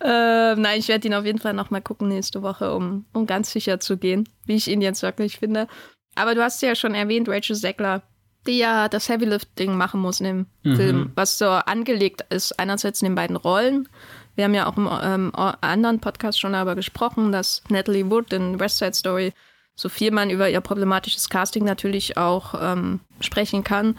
äh, 0.00 0.54
nein, 0.56 0.78
ich 0.78 0.88
werde 0.88 1.08
ihn 1.08 1.14
auf 1.14 1.24
jeden 1.24 1.38
Fall 1.38 1.54
noch 1.54 1.70
mal 1.70 1.80
gucken 1.80 2.08
nächste 2.08 2.42
Woche, 2.42 2.74
um, 2.74 3.04
um 3.12 3.26
ganz 3.26 3.52
sicher 3.52 3.80
zu 3.80 3.96
gehen, 3.96 4.28
wie 4.46 4.56
ich 4.56 4.68
ihn 4.68 4.80
jetzt 4.80 5.02
wirklich 5.02 5.38
finde. 5.38 5.68
Aber 6.14 6.34
du 6.34 6.42
hast 6.42 6.62
ja 6.62 6.74
schon 6.74 6.94
erwähnt, 6.94 7.28
Rachel 7.28 7.56
Zegler, 7.56 8.02
die 8.46 8.58
ja 8.58 8.88
das 8.88 9.08
Heavy 9.08 9.24
Lifting 9.24 9.76
machen 9.76 10.00
muss 10.00 10.20
in 10.20 10.26
dem 10.26 10.46
mhm. 10.62 10.76
Film, 10.76 11.12
was 11.14 11.38
so 11.38 11.46
angelegt 11.46 12.24
ist, 12.30 12.58
einerseits 12.58 13.02
in 13.02 13.06
den 13.06 13.14
beiden 13.14 13.36
Rollen. 13.36 13.88
Wir 14.36 14.44
haben 14.44 14.54
ja 14.54 14.66
auch 14.66 14.76
im 14.76 14.88
ähm, 15.02 15.32
anderen 15.34 16.00
Podcast 16.00 16.40
schon 16.40 16.52
darüber 16.52 16.74
gesprochen, 16.74 17.32
dass 17.32 17.62
Natalie 17.68 18.10
Wood 18.10 18.32
in 18.32 18.58
West 18.58 18.78
Side 18.78 18.94
Story 18.94 19.32
so 19.76 19.88
viel 19.88 20.10
man 20.10 20.30
über 20.30 20.48
ihr 20.48 20.60
problematisches 20.60 21.28
Casting 21.28 21.64
natürlich 21.64 22.16
auch 22.16 22.54
ähm, 22.60 23.00
sprechen 23.20 23.64
kann, 23.64 23.96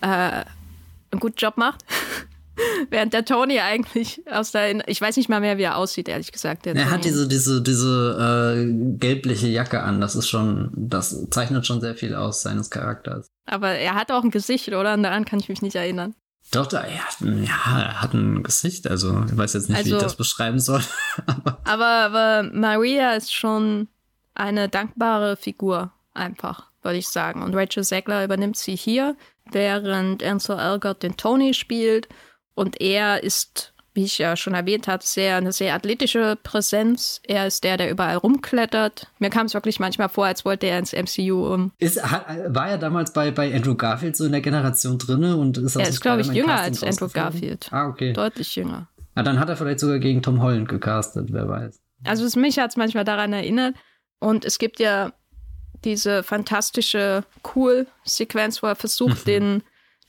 äh, 0.00 0.44
einen 1.10 1.20
guten 1.20 1.36
Job 1.36 1.56
macht. 1.56 1.84
Während 2.90 3.12
der 3.12 3.24
Tony 3.24 3.60
eigentlich 3.60 4.22
aus 4.30 4.50
der, 4.50 4.88
ich 4.88 5.00
weiß 5.00 5.16
nicht 5.16 5.28
mal 5.28 5.40
mehr, 5.40 5.58
wie 5.58 5.62
er 5.62 5.76
aussieht, 5.76 6.08
ehrlich 6.08 6.32
gesagt. 6.32 6.66
er 6.66 6.74
Tony. 6.74 6.86
hat 6.86 7.04
diese, 7.04 7.28
diese, 7.28 7.62
diese 7.62 8.56
äh, 8.58 8.96
gelbliche 8.98 9.46
Jacke 9.46 9.82
an. 9.82 10.00
Das 10.00 10.16
ist 10.16 10.28
schon, 10.28 10.70
das 10.74 11.28
zeichnet 11.30 11.66
schon 11.66 11.80
sehr 11.80 11.94
viel 11.94 12.14
aus 12.14 12.42
seines 12.42 12.70
Charakters. 12.70 13.28
Aber 13.46 13.70
er 13.70 13.94
hat 13.94 14.10
auch 14.10 14.24
ein 14.24 14.30
Gesicht, 14.30 14.68
oder? 14.68 14.94
Und 14.94 15.04
daran 15.04 15.24
kann 15.24 15.38
ich 15.38 15.48
mich 15.48 15.62
nicht 15.62 15.76
erinnern. 15.76 16.14
Doch, 16.50 16.66
da, 16.66 16.80
er 16.80 17.04
hat, 17.04 17.20
ja, 17.20 17.80
er 17.80 18.02
hat 18.02 18.14
ein 18.14 18.42
Gesicht. 18.42 18.88
Also, 18.88 19.24
ich 19.30 19.36
weiß 19.36 19.52
jetzt 19.52 19.68
nicht, 19.68 19.78
also, 19.78 19.86
wie 19.86 19.90
ich 19.90 19.94
also 19.96 20.06
das 20.06 20.16
beschreiben 20.16 20.58
soll. 20.58 20.82
aber, 21.64 21.84
aber 21.84 22.50
Maria 22.52 23.12
ist 23.12 23.34
schon 23.34 23.88
eine 24.34 24.68
dankbare 24.68 25.36
Figur, 25.36 25.92
einfach, 26.14 26.70
würde 26.82 26.98
ich 26.98 27.08
sagen. 27.08 27.42
Und 27.42 27.54
Rachel 27.54 27.84
Zegler 27.84 28.24
übernimmt 28.24 28.56
sie 28.56 28.76
hier 28.76 29.14
während 29.52 30.22
Ansel 30.22 30.58
Elgort 30.58 31.02
den 31.02 31.16
Tony 31.16 31.54
spielt. 31.54 32.08
Und 32.54 32.80
er 32.80 33.22
ist, 33.22 33.72
wie 33.94 34.04
ich 34.04 34.18
ja 34.18 34.36
schon 34.36 34.54
erwähnt 34.54 34.88
habe, 34.88 35.02
sehr, 35.04 35.36
eine 35.36 35.52
sehr 35.52 35.74
athletische 35.74 36.36
Präsenz. 36.42 37.20
Er 37.26 37.46
ist 37.46 37.64
der, 37.64 37.76
der 37.76 37.90
überall 37.90 38.16
rumklettert. 38.16 39.08
Mir 39.18 39.30
kam 39.30 39.46
es 39.46 39.54
wirklich 39.54 39.78
manchmal 39.78 40.08
vor, 40.08 40.26
als 40.26 40.44
wollte 40.44 40.66
er 40.66 40.78
ins 40.78 40.92
MCU 40.92 41.46
um. 41.46 41.72
Ist, 41.78 41.98
war 41.98 42.68
er 42.68 42.78
damals 42.78 43.12
bei, 43.12 43.30
bei 43.30 43.54
Andrew 43.54 43.74
Garfield 43.74 44.16
so 44.16 44.24
in 44.24 44.32
der 44.32 44.40
Generation 44.40 44.98
drinne? 44.98 45.36
Und 45.36 45.58
ist 45.58 45.76
er 45.76 45.88
ist, 45.88 46.00
glaube 46.00 46.22
ich, 46.22 46.28
jünger 46.28 46.60
als 46.60 46.82
Andrew 46.82 47.08
Garfield. 47.08 47.68
Ah, 47.70 47.86
okay. 47.86 48.12
Deutlich 48.12 48.56
jünger. 48.56 48.88
Na, 49.14 49.22
dann 49.22 49.38
hat 49.40 49.48
er 49.48 49.56
vielleicht 49.56 49.80
sogar 49.80 49.98
gegen 49.98 50.22
Tom 50.22 50.42
Holland 50.42 50.68
gecastet, 50.68 51.32
wer 51.32 51.48
weiß. 51.48 51.80
Also 52.04 52.38
mich 52.38 52.58
hat 52.58 52.70
es 52.70 52.76
manchmal 52.76 53.04
daran 53.04 53.32
erinnert. 53.32 53.74
Und 54.20 54.44
es 54.44 54.58
gibt 54.58 54.80
ja 54.80 55.12
diese 55.84 56.22
fantastische 56.22 57.24
Cool-Sequenz, 57.54 58.62
wo 58.62 58.66
er 58.66 58.76
versucht, 58.76 59.26
mhm. 59.26 59.30
den 59.30 59.62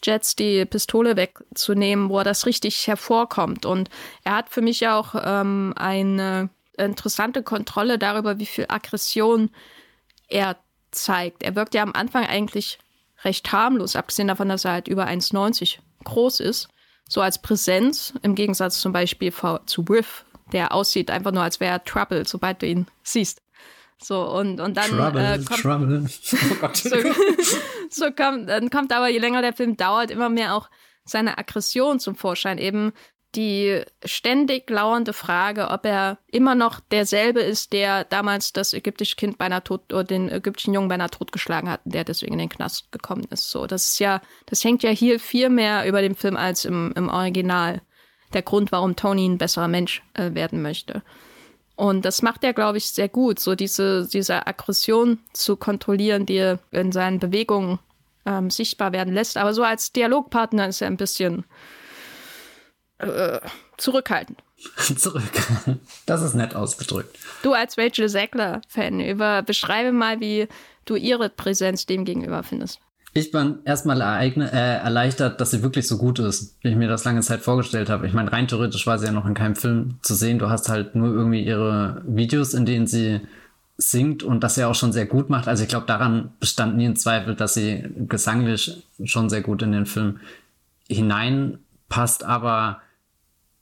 Jets 0.04 0.36
die 0.36 0.66
Pistole 0.66 1.18
wegzunehmen, 1.18 2.10
wo 2.10 2.20
er 2.20 2.24
das 2.24 2.46
richtig 2.46 2.88
hervorkommt. 2.88 3.66
Und 3.66 3.90
er 4.24 4.36
hat 4.36 4.50
für 4.50 4.62
mich 4.62 4.88
auch 4.88 5.16
ähm, 5.22 5.74
eine 5.76 6.50
interessante 6.78 7.44
Kontrolle 7.44 8.00
darüber, 8.00 8.40
wie 8.40 8.46
viel 8.46 8.66
Aggression 8.70 9.50
er 10.30 10.58
zeigt. 10.92 11.44
Er 11.44 11.56
wirkt 11.56 11.76
ja 11.76 11.84
am 11.84 11.94
Anfang 11.94 12.26
eigentlich 12.26 12.80
recht 13.24 13.52
harmlos, 13.52 13.96
abgesehen 13.96 14.30
davon, 14.30 14.50
dass 14.50 14.66
er 14.66 14.72
halt 14.72 14.88
über 14.88 15.06
1,90 15.06 15.80
groß 16.06 16.40
ist. 16.40 16.70
So 17.08 17.22
als 17.22 17.42
Präsenz, 17.42 18.14
im 18.22 18.36
Gegensatz 18.36 18.80
zum 18.80 18.94
Beispiel 18.94 19.34
zu 19.66 19.82
Riff, 19.82 20.26
der 20.52 20.74
aussieht 20.74 21.12
einfach 21.12 21.32
nur, 21.32 21.44
als 21.44 21.60
wäre 21.60 21.74
er 21.74 21.84
Trouble, 21.84 22.26
sobald 22.26 22.62
du 22.62 22.68
ihn 22.68 22.88
siehst. 23.04 23.42
So, 24.02 24.22
und, 24.24 24.62
und 24.62 24.78
dann 24.78 24.90
Trouble, 24.90 25.22
äh, 25.22 25.44
kommt, 25.44 25.62
Trouble. 25.62 26.10
Oh 26.52 26.56
Gott. 26.62 26.78
so, 26.78 26.96
so 27.90 28.12
kommt, 28.12 28.48
dann 28.48 28.70
kommt 28.70 28.94
aber, 28.94 29.10
je 29.10 29.20
länger 29.20 29.42
der 29.42 29.54
Film 29.54 29.76
dauert, 29.76 30.10
immer 30.10 30.30
mehr 30.30 30.56
auch 30.56 30.70
seine 31.04 31.38
Aggression 31.38 32.00
zum 32.00 32.16
Vorschein. 32.16 32.58
Eben 32.58 32.94
die 33.36 33.84
ständig 34.04 34.70
lauernde 34.70 35.14
Frage, 35.14 35.70
ob 35.70 35.86
er 35.86 36.18
immer 36.28 36.56
noch 36.56 36.80
derselbe 36.80 37.42
ist, 37.42 37.74
der 37.74 38.04
damals 38.04 38.54
das 38.54 38.74
ägyptische 38.74 39.18
Kind 39.18 39.38
beinahe 39.38 39.64
tot 39.64 39.94
oder 39.94 40.04
den 40.04 40.30
ägyptischen 40.30 40.74
Jungen 40.74 40.88
beinahe 40.88 41.12
totgeschlagen 41.12 41.70
hat, 41.70 41.82
der 41.84 42.04
deswegen 42.04 42.34
in 42.34 42.40
den 42.40 42.50
Knast 42.50 42.92
gekommen 42.92 43.28
ist. 43.30 43.52
So, 43.52 43.68
das 43.68 43.92
ist 43.92 44.00
ja, 44.00 44.22
das 44.48 44.64
hängt 44.64 44.82
ja 44.82 44.90
hier 44.90 45.20
viel 45.20 45.50
mehr 45.50 45.86
über 45.86 46.02
dem 46.02 46.16
Film 46.16 46.38
als 46.38 46.66
im, 46.66 46.92
im 46.96 47.10
Original. 47.10 47.82
Der 48.34 48.42
Grund, 48.42 48.72
warum 48.72 48.96
Tony 48.96 49.28
ein 49.28 49.38
besserer 49.38 49.68
Mensch 49.68 50.04
äh, 50.14 50.34
werden 50.34 50.62
möchte. 50.62 51.04
Und 51.80 52.04
das 52.04 52.22
macht 52.22 52.44
er, 52.44 52.52
glaube 52.52 52.78
ich, 52.78 52.88
sehr 52.88 53.08
gut, 53.08 53.40
so 53.40 53.56
diese, 53.56 54.06
diese 54.06 54.46
Aggression 54.48 55.18
zu 55.32 55.56
kontrollieren, 55.56 56.26
die 56.26 56.36
er 56.36 56.60
in 56.72 56.92
seinen 56.92 57.22
Bewegungen 57.22 57.80
ähm, 58.26 58.50
sichtbar 58.50 58.92
werden 58.92 59.14
lässt. 59.14 59.38
Aber 59.38 59.54
so 59.54 59.64
als 59.64 59.94
Dialogpartner 59.94 60.68
ist 60.68 60.82
er 60.82 60.88
ein 60.88 60.98
bisschen 60.98 61.46
äh, 62.98 63.40
zurückhaltend. 63.78 64.44
Zurück. 64.98 65.24
Das 66.06 66.22
ist 66.22 66.34
nett 66.34 66.54
ausgedrückt. 66.54 67.18
Du 67.44 67.54
als 67.54 67.78
Rachel 67.78 68.10
über, 69.00 69.42
beschreibe 69.42 69.94
mal, 69.94 70.20
wie 70.20 70.50
du 70.84 70.98
ihre 70.98 71.30
Präsenz 71.30 71.86
dem 71.86 72.04
gegenüber 72.04 72.44
findest. 72.44 72.82
Ich 73.14 73.32
bin 73.32 73.60
erstmal 73.66 74.02
ereigne, 74.02 74.52
äh, 74.52 74.78
erleichtert, 74.78 75.42
dass 75.42 75.52
sie 75.52 75.64
wirklich 75.64 75.88
so 75.88 75.98
gut 75.98 76.20
ist, 76.20 76.58
wie 76.62 76.70
ich 76.70 76.76
mir 76.76 76.88
das 76.88 77.06
lange 77.06 77.22
Zeit 77.22 77.42
vorgestellt 77.42 77.90
habe. 77.90 78.06
Ich 78.06 78.14
meine, 78.14 78.32
rein 78.32 78.48
theoretisch 78.48 78.86
war 78.86 79.00
sie 79.00 79.08
ja 79.08 79.12
noch 79.12 79.26
in 79.26 79.34
keinem 79.34 79.56
Film 79.56 79.96
zu 80.04 80.14
sehen. 80.14 80.38
Du 80.38 80.50
hast 80.50 80.70
halt 80.70 80.96
nur 80.96 81.12
irgendwie 81.12 81.44
ihre 81.44 82.04
Videos, 82.06 82.54
in 82.54 82.66
denen 82.66 82.86
sie 82.86 83.22
singt 83.78 84.24
und 84.24 84.44
das 84.44 84.58
ja 84.58 84.68
auch 84.68 84.76
schon 84.76 84.92
sehr 84.92 85.06
gut 85.06 85.30
macht. 85.30 85.48
Also 85.48 85.64
ich 85.64 85.70
glaube, 85.70 85.88
daran 85.88 86.32
bestand 86.40 86.78
nie 86.78 86.86
ein 86.86 86.98
Zweifel, 86.98 87.36
dass 87.36 87.54
sie 87.54 87.86
gesanglich 88.08 88.84
schon 89.06 89.30
sehr 89.30 89.42
gut 89.42 89.62
in 89.64 89.72
den 89.72 89.86
Film 89.86 90.20
hineinpasst, 90.88 92.24
aber 92.24 92.82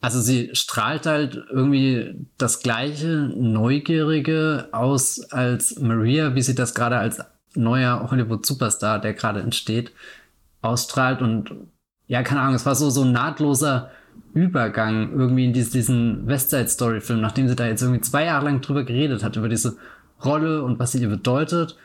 also 0.01 0.19
sie 0.19 0.51
strahlt 0.53 1.05
halt 1.05 1.35
irgendwie 1.49 2.15
das 2.37 2.61
gleiche 2.61 3.31
Neugierige 3.35 4.69
aus 4.71 5.21
als 5.31 5.79
Maria, 5.79 6.35
wie 6.35 6.41
sie 6.41 6.55
das 6.55 6.73
gerade 6.73 6.97
als 6.97 7.19
neuer 7.55 8.09
Hollywood-Superstar, 8.09 8.99
der 8.99 9.13
gerade 9.13 9.41
entsteht, 9.41 9.91
ausstrahlt. 10.61 11.21
Und 11.21 11.51
ja, 12.07 12.23
keine 12.23 12.41
Ahnung, 12.41 12.55
es 12.55 12.65
war 12.65 12.75
so, 12.75 12.89
so 12.89 13.03
ein 13.03 13.11
nahtloser 13.11 13.91
Übergang 14.33 15.13
irgendwie 15.17 15.45
in 15.45 15.53
diesen 15.53 16.27
Westside 16.27 16.67
Story-Film, 16.67 17.21
nachdem 17.21 17.47
sie 17.47 17.55
da 17.55 17.67
jetzt 17.67 17.81
irgendwie 17.81 18.01
zwei 18.01 18.25
Jahre 18.25 18.45
lang 18.45 18.61
drüber 18.61 18.83
geredet 18.83 19.23
hat, 19.23 19.35
über 19.35 19.49
diese 19.49 19.77
Rolle 20.23 20.63
und 20.63 20.79
was 20.79 20.91
sie 20.91 21.01
ihr 21.01 21.09
bedeutet. 21.09 21.77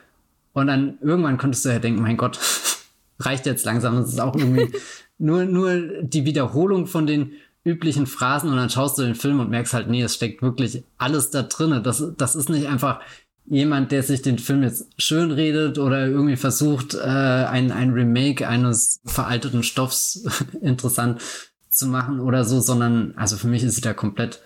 Und 0.52 0.66
dann 0.66 0.98
irgendwann 1.00 1.38
konntest 1.38 1.64
du 1.64 1.70
ja 1.70 1.78
denken, 1.78 2.02
mein 2.02 2.16
Gott, 2.16 2.38
reicht 3.18 3.46
jetzt 3.46 3.64
langsam. 3.64 3.96
Das 3.96 4.08
ist 4.08 4.20
auch 4.20 4.36
irgendwie 4.36 4.70
nur, 5.18 5.44
nur 5.44 6.02
die 6.02 6.24
Wiederholung 6.24 6.86
von 6.86 7.06
den 7.06 7.32
üblichen 7.64 8.06
Phrasen 8.06 8.50
und 8.50 8.56
dann 8.56 8.70
schaust 8.70 8.98
du 8.98 9.02
den 9.02 9.14
Film 9.14 9.38
und 9.38 9.50
merkst 9.50 9.72
halt, 9.72 9.88
nee, 9.88 10.02
es 10.02 10.16
steckt 10.16 10.42
wirklich 10.42 10.82
alles 10.98 11.30
da 11.30 11.42
drinne. 11.42 11.80
Das, 11.80 12.04
das 12.16 12.34
ist 12.34 12.48
nicht 12.48 12.66
einfach 12.66 13.00
jemand, 13.46 13.92
der 13.92 14.02
sich 14.02 14.22
den 14.22 14.38
Film 14.38 14.62
jetzt 14.62 14.86
schön 14.98 15.30
redet 15.30 15.78
oder 15.78 16.06
irgendwie 16.06 16.36
versucht, 16.36 16.94
äh, 16.94 16.98
ein, 17.00 17.72
ein 17.72 17.90
Remake 17.90 18.48
eines 18.48 19.00
veralteten 19.04 19.62
Stoffs 19.62 20.24
interessant 20.62 21.20
zu 21.68 21.86
machen 21.86 22.20
oder 22.20 22.44
so, 22.44 22.60
sondern 22.60 23.14
also 23.16 23.36
für 23.36 23.48
mich 23.48 23.62
ist 23.62 23.74
sie 23.74 23.80
da 23.80 23.94
komplett 23.94 24.40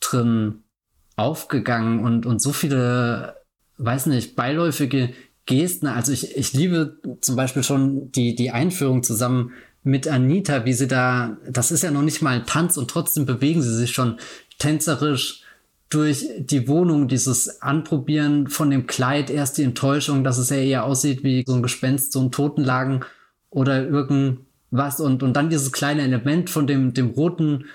drin 0.00 0.62
aufgegangen 1.16 2.00
und, 2.00 2.26
und 2.26 2.40
so 2.40 2.52
viele, 2.52 3.36
weiß 3.78 4.06
nicht, 4.06 4.36
beiläufige 4.36 5.12
Gesten. 5.46 5.86
Also 5.86 6.12
ich, 6.12 6.36
ich 6.36 6.52
liebe 6.52 6.98
zum 7.20 7.36
Beispiel 7.36 7.62
schon 7.62 8.12
die, 8.12 8.34
die 8.34 8.50
Einführung 8.50 9.02
zusammen 9.02 9.52
mit 9.82 10.08
Anita, 10.08 10.64
wie 10.64 10.72
sie 10.72 10.88
da, 10.88 11.38
das 11.48 11.72
ist 11.72 11.82
ja 11.82 11.90
noch 11.90 12.02
nicht 12.02 12.20
mal 12.20 12.36
ein 12.36 12.46
Tanz 12.46 12.76
und 12.76 12.90
trotzdem 12.90 13.24
bewegen 13.24 13.62
sie 13.62 13.74
sich 13.74 13.92
schon 13.92 14.18
tänzerisch 14.58 15.45
durch 15.88 16.26
die 16.38 16.66
Wohnung, 16.68 17.08
dieses 17.08 17.62
Anprobieren 17.62 18.48
von 18.48 18.70
dem 18.70 18.86
Kleid, 18.86 19.30
erst 19.30 19.58
die 19.58 19.62
Enttäuschung, 19.62 20.24
dass 20.24 20.38
es 20.38 20.50
ja 20.50 20.56
eher 20.56 20.84
aussieht 20.84 21.22
wie 21.22 21.44
so 21.46 21.54
ein 21.54 21.62
Gespenst, 21.62 22.12
so 22.12 22.20
ein 22.20 22.32
Totenlagen 22.32 23.04
oder 23.50 23.86
irgendwas 23.86 25.00
und, 25.00 25.22
und 25.22 25.34
dann 25.34 25.50
dieses 25.50 25.72
kleine 25.72 26.02
Element 26.02 26.50
von 26.50 26.66
dem, 26.66 26.92
dem 26.92 27.10
roten 27.10 27.66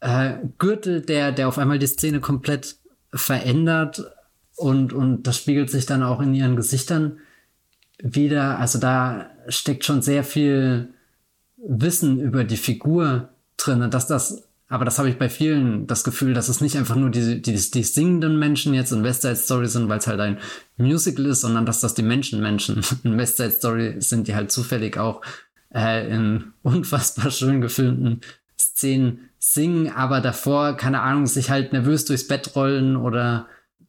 äh, 0.00 0.34
Gürtel, 0.58 1.00
der, 1.00 1.30
der 1.30 1.46
auf 1.48 1.58
einmal 1.58 1.78
die 1.78 1.86
Szene 1.86 2.20
komplett 2.20 2.76
verändert 3.12 4.04
und, 4.56 4.92
und 4.92 5.22
das 5.22 5.36
spiegelt 5.36 5.70
sich 5.70 5.86
dann 5.86 6.02
auch 6.02 6.20
in 6.20 6.34
ihren 6.34 6.56
Gesichtern 6.56 7.18
wieder. 8.02 8.58
Also 8.58 8.78
da 8.78 9.30
steckt 9.48 9.84
schon 9.84 10.02
sehr 10.02 10.24
viel 10.24 10.92
Wissen 11.56 12.20
über 12.20 12.44
die 12.44 12.56
Figur 12.56 13.30
drin, 13.56 13.90
dass 13.90 14.06
das, 14.06 14.42
aber 14.70 14.84
das 14.84 14.98
habe 14.98 15.10
ich 15.10 15.18
bei 15.18 15.28
vielen 15.28 15.88
das 15.88 16.04
Gefühl, 16.04 16.32
dass 16.32 16.48
es 16.48 16.60
nicht 16.60 16.76
einfach 16.76 16.94
nur 16.94 17.10
die, 17.10 17.42
die, 17.42 17.52
die 17.54 17.82
singenden 17.82 18.38
Menschen 18.38 18.72
jetzt 18.72 18.92
in 18.92 19.02
West 19.02 19.22
Side 19.22 19.34
Story 19.34 19.66
sind, 19.66 19.88
weil 19.88 19.98
es 19.98 20.06
halt 20.06 20.20
ein 20.20 20.38
Musical 20.76 21.26
ist, 21.26 21.40
sondern 21.40 21.66
dass 21.66 21.80
das 21.80 21.94
die 21.94 22.04
Menschen 22.04 22.40
Menschen 22.40 22.80
in 23.02 23.18
West 23.18 23.36
Side 23.36 23.50
Story 23.50 23.96
sind, 23.98 24.28
die 24.28 24.34
halt 24.36 24.52
zufällig 24.52 24.96
auch 24.96 25.22
äh, 25.74 26.08
in 26.08 26.52
unfassbar 26.62 27.32
schön 27.32 27.60
gefilmten 27.60 28.20
Szenen 28.56 29.30
singen, 29.38 29.90
aber 29.90 30.20
davor, 30.20 30.76
keine 30.76 31.00
Ahnung, 31.00 31.26
sich 31.26 31.50
halt 31.50 31.72
nervös 31.72 32.04
durchs 32.04 32.28
Bett 32.28 32.54
rollen 32.54 32.96
oder 32.96 33.48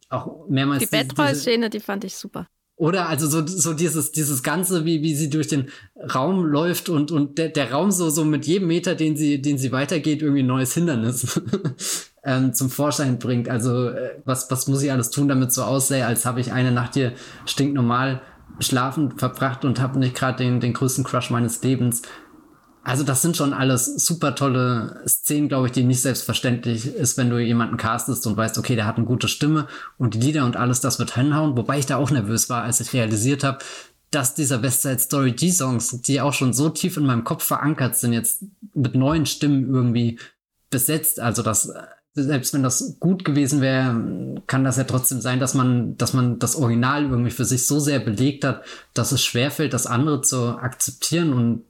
auch 0.10 0.48
mehrmals. 0.50 0.82
Die 0.82 0.88
Bettrollszene, 0.88 1.70
die 1.70 1.80
fand 1.80 2.06
ich 2.06 2.16
super. 2.16 2.48
Oder 2.82 3.08
also 3.10 3.28
so, 3.28 3.46
so 3.46 3.74
dieses, 3.74 4.12
dieses 4.12 4.42
Ganze, 4.42 4.86
wie, 4.86 5.04
wie 5.04 5.14
sie 5.14 5.30
durch 5.30 5.48
den 5.48 5.68
Raum 6.16 6.44
läuft 6.44 6.90
und, 6.90 7.12
und 7.12 7.38
der, 7.38 7.50
der 7.50 7.72
Raum 7.72 7.92
so, 7.92 8.10
so 8.10 8.26
mit 8.26 8.48
jedem 8.48 8.70
Meter, 8.70 8.96
den 8.96 9.16
sie, 9.16 9.40
den 9.40 9.60
sie 9.60 9.72
weitergeht, 9.72 10.24
irgendwie 10.24 10.42
ein 10.42 10.48
neues 10.48 10.74
Hindernis 10.74 11.40
ähm, 12.24 12.56
zum 12.56 12.72
Vorschein 12.72 13.20
bringt. 13.20 13.50
Also, 13.50 13.90
äh, 13.90 14.20
was, 14.26 14.50
was 14.50 14.66
muss 14.66 14.82
ich 14.82 14.92
alles 14.92 15.12
tun, 15.12 15.28
damit 15.28 15.52
so 15.52 15.62
aussähe, 15.62 16.08
als 16.08 16.26
habe 16.26 16.42
ich 16.42 16.54
eine 16.54 16.72
Nacht 16.72 16.96
hier 16.96 17.14
stinknormal 17.46 18.24
schlafen 18.60 19.16
verbracht 19.16 19.64
und 19.64 19.80
habe 19.80 20.00
nicht 20.00 20.16
gerade 20.16 20.44
den, 20.44 20.60
den 20.60 20.74
größten 20.74 21.04
Crush 21.04 21.30
meines 21.30 21.62
Lebens. 21.62 22.02
Also 22.84 23.04
das 23.04 23.22
sind 23.22 23.38
schon 23.38 23.54
alles 23.54 23.86
super 23.86 24.34
tolle 24.34 25.04
Szenen, 25.08 25.50
glaube 25.50 25.68
ich, 25.68 25.72
die 25.72 25.84
nicht 25.84 26.02
selbstverständlich 26.02 26.88
ist, 26.96 27.16
wenn 27.16 27.30
du 27.30 27.38
jemanden 27.38 27.78
castest 27.78 28.26
und 28.26 28.38
weißt, 28.38 28.58
okay, 28.58 28.76
der 28.76 28.88
hat 28.88 28.98
eine 28.98 29.06
gute 29.06 29.28
Stimme 29.28 29.68
und 30.00 30.16
die 30.16 30.20
Lieder 30.20 30.46
und 30.46 30.58
alles, 30.58 30.82
das 30.82 30.98
wird 30.98 31.14
hinhauen. 31.14 31.56
Wobei 31.56 31.78
ich 31.78 31.86
da 31.86 31.98
auch 31.98 32.10
nervös 32.10 32.50
war, 32.50 32.64
als 32.64 32.80
ich 32.80 32.94
realisiert 32.94 33.44
habe, 33.44 33.60
dass 34.10 34.34
dieser 34.34 34.64
Westside 34.64 35.00
Story 35.00 35.32
G-Songs, 35.32 36.02
die 36.02 36.22
auch 36.22 36.34
schon 36.34 36.54
so 36.54 36.70
tief 36.70 36.98
in 36.98 37.06
meinem 37.06 37.24
Kopf 37.24 37.44
verankert 37.44 37.98
sind, 37.98 38.14
jetzt 38.14 38.44
mit 38.74 38.96
neuen 38.96 39.28
Stimmen 39.28 39.74
irgendwie 39.74 40.20
besetzt. 40.72 41.20
Also 41.20 41.44
das, 41.44 41.72
selbst 42.16 42.54
wenn 42.54 42.64
das 42.64 42.98
gut 43.00 43.24
gewesen 43.24 43.62
wäre, 43.62 44.42
kann 44.48 44.64
das 44.64 44.78
ja 44.78 44.86
trotzdem 44.86 45.22
sein, 45.22 45.40
dass 45.40 45.54
man, 45.54 45.98
dass 45.98 46.14
man 46.14 46.40
das 46.40 46.56
Original 46.56 47.04
irgendwie 47.04 47.32
für 47.32 47.46
sich 47.46 47.68
so 47.68 47.80
sehr 47.80 48.00
belegt 48.00 48.44
hat, 48.44 48.64
dass 48.96 49.12
es 49.12 49.24
schwerfällt, 49.24 49.74
das 49.74 49.86
andere 49.86 50.22
zu 50.22 50.58
akzeptieren 50.58 51.32
und 51.32 51.64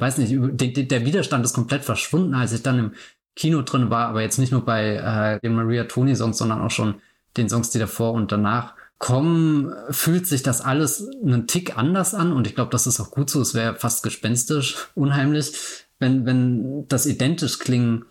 weiß 0.00 0.18
nicht, 0.18 0.34
der, 0.34 0.84
der 0.84 1.04
Widerstand 1.04 1.44
ist 1.44 1.54
komplett 1.54 1.84
verschwunden, 1.84 2.34
als 2.34 2.52
ich 2.52 2.62
dann 2.62 2.78
im 2.78 2.92
Kino 3.34 3.62
drin 3.62 3.90
war, 3.90 4.08
aber 4.08 4.22
jetzt 4.22 4.38
nicht 4.38 4.52
nur 4.52 4.64
bei 4.64 4.96
äh, 4.96 5.40
den 5.40 5.54
Maria 5.54 5.84
Toni 5.84 6.16
Songs, 6.16 6.38
sondern 6.38 6.62
auch 6.62 6.70
schon 6.70 6.96
den 7.36 7.48
Songs, 7.48 7.70
die 7.70 7.78
davor 7.78 8.12
und 8.12 8.32
danach 8.32 8.74
kommen, 8.98 9.74
fühlt 9.90 10.26
sich 10.26 10.42
das 10.42 10.62
alles 10.62 11.06
einen 11.22 11.46
Tick 11.46 11.76
anders 11.76 12.14
an 12.14 12.32
und 12.32 12.46
ich 12.46 12.54
glaube, 12.54 12.70
das 12.70 12.86
ist 12.86 12.98
auch 12.98 13.10
gut 13.10 13.28
so. 13.28 13.42
Es 13.42 13.54
wäre 13.54 13.76
fast 13.76 14.02
gespenstisch, 14.02 14.76
unheimlich, 14.94 15.52
wenn, 15.98 16.24
wenn 16.24 16.88
das 16.88 17.06
identisch 17.06 17.58
klingen 17.58 18.06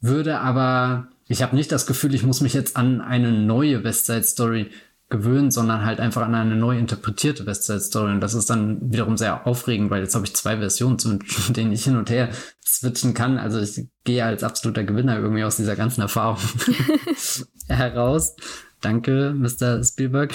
würde, 0.00 0.40
aber 0.40 1.08
ich 1.28 1.42
habe 1.42 1.56
nicht 1.56 1.70
das 1.70 1.86
Gefühl, 1.86 2.14
ich 2.14 2.24
muss 2.24 2.40
mich 2.40 2.54
jetzt 2.54 2.76
an 2.76 3.00
eine 3.00 3.32
neue 3.32 3.84
Westside 3.84 4.24
Story 4.24 4.70
gewöhnen, 5.10 5.50
sondern 5.50 5.84
halt 5.84 6.00
einfach 6.00 6.22
an 6.22 6.34
eine 6.34 6.56
neu 6.56 6.78
interpretierte 6.78 7.44
Westside 7.44 7.80
Story. 7.80 8.12
Und 8.12 8.20
das 8.20 8.34
ist 8.34 8.48
dann 8.48 8.92
wiederum 8.92 9.16
sehr 9.16 9.46
aufregend, 9.46 9.90
weil 9.90 10.02
jetzt 10.02 10.14
habe 10.14 10.24
ich 10.24 10.34
zwei 10.34 10.56
Versionen, 10.56 10.98
zu 10.98 11.18
denen 11.50 11.72
ich 11.72 11.84
hin 11.84 11.96
und 11.96 12.08
her 12.08 12.30
switchen 12.64 13.12
kann. 13.12 13.36
Also 13.36 13.60
ich 13.60 13.88
gehe 14.04 14.24
als 14.24 14.44
absoluter 14.44 14.84
Gewinner 14.84 15.18
irgendwie 15.18 15.44
aus 15.44 15.56
dieser 15.56 15.76
ganzen 15.76 16.00
Erfahrung 16.00 16.38
heraus. 17.68 18.36
Danke, 18.80 19.34
Mr. 19.36 19.82
Spielberg. 19.84 20.32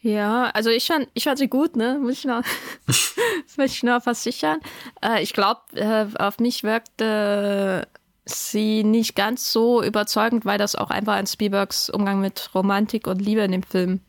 Ja, 0.00 0.50
also 0.50 0.70
ich 0.70 0.86
fand, 0.86 1.08
ich 1.14 1.24
fand 1.24 1.38
sie 1.38 1.48
gut, 1.48 1.76
ne? 1.76 1.98
Muss 2.00 2.18
ich 2.18 2.24
noch, 2.24 2.42
das 2.86 3.72
ich 3.72 3.82
noch 3.82 4.02
versichern. 4.02 4.60
Äh, 5.02 5.22
ich 5.22 5.32
glaube, 5.32 5.62
äh, 5.74 6.06
auf 6.18 6.38
mich 6.38 6.62
wirkte 6.62 7.88
sie 8.24 8.84
nicht 8.84 9.14
ganz 9.14 9.52
so 9.52 9.82
überzeugend, 9.82 10.44
weil 10.44 10.58
das 10.58 10.76
auch 10.76 10.90
einfach 10.90 11.14
an 11.16 11.26
Spielbergs 11.26 11.90
Umgang 11.90 12.20
mit 12.20 12.54
Romantik 12.54 13.06
und 13.06 13.20
Liebe 13.20 13.42
in 13.42 13.52
dem 13.52 13.62
Film 13.62 14.00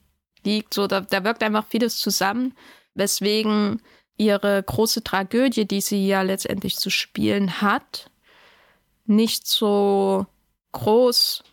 liegt. 0.44 0.74
So, 0.74 0.88
da, 0.88 1.02
da 1.02 1.24
wirkt 1.24 1.44
einfach 1.44 1.66
vieles 1.66 1.98
zusammen, 1.98 2.54
weswegen 2.94 3.82
ihre 4.18 4.64
große 4.64 5.04
Tragödie, 5.04 5.68
die 5.68 5.82
sie 5.82 6.08
ja 6.08 6.22
letztendlich 6.22 6.78
zu 6.78 6.90
spielen 6.90 7.62
hat, 7.62 8.10
nicht 9.06 9.48
so 9.48 10.26
groß 10.72 11.44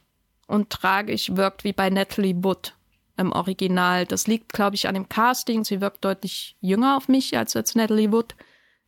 und 0.47 0.71
tragisch 0.71 1.35
wirkt 1.35 1.65
wie 1.65 1.73
bei 1.73 1.91
Natalie 1.91 2.37
Wood. 2.45 2.75
im 3.17 3.33
Original. 3.33 4.07
Das 4.07 4.27
liegt, 4.27 4.53
glaube 4.53 4.77
ich, 4.77 4.89
an 4.89 4.95
dem 4.95 5.09
Casting. 5.09 5.65
Sie 5.65 5.81
wirkt 5.81 6.05
deutlich 6.05 6.57
jünger 6.61 6.97
auf 6.97 7.09
mich 7.09 7.37
als 7.37 7.57
als 7.57 7.75
Natalie 7.75 8.13
Wood 8.13 8.35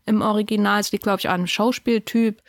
im 0.06 0.22
Original. 0.22 0.80
Es 0.80 0.92
liegt, 0.92 1.04
glaube 1.04 1.20
ich, 1.20 1.28
an 1.28 1.42
dem 1.42 1.46
Schauspieltyp. 1.46 2.42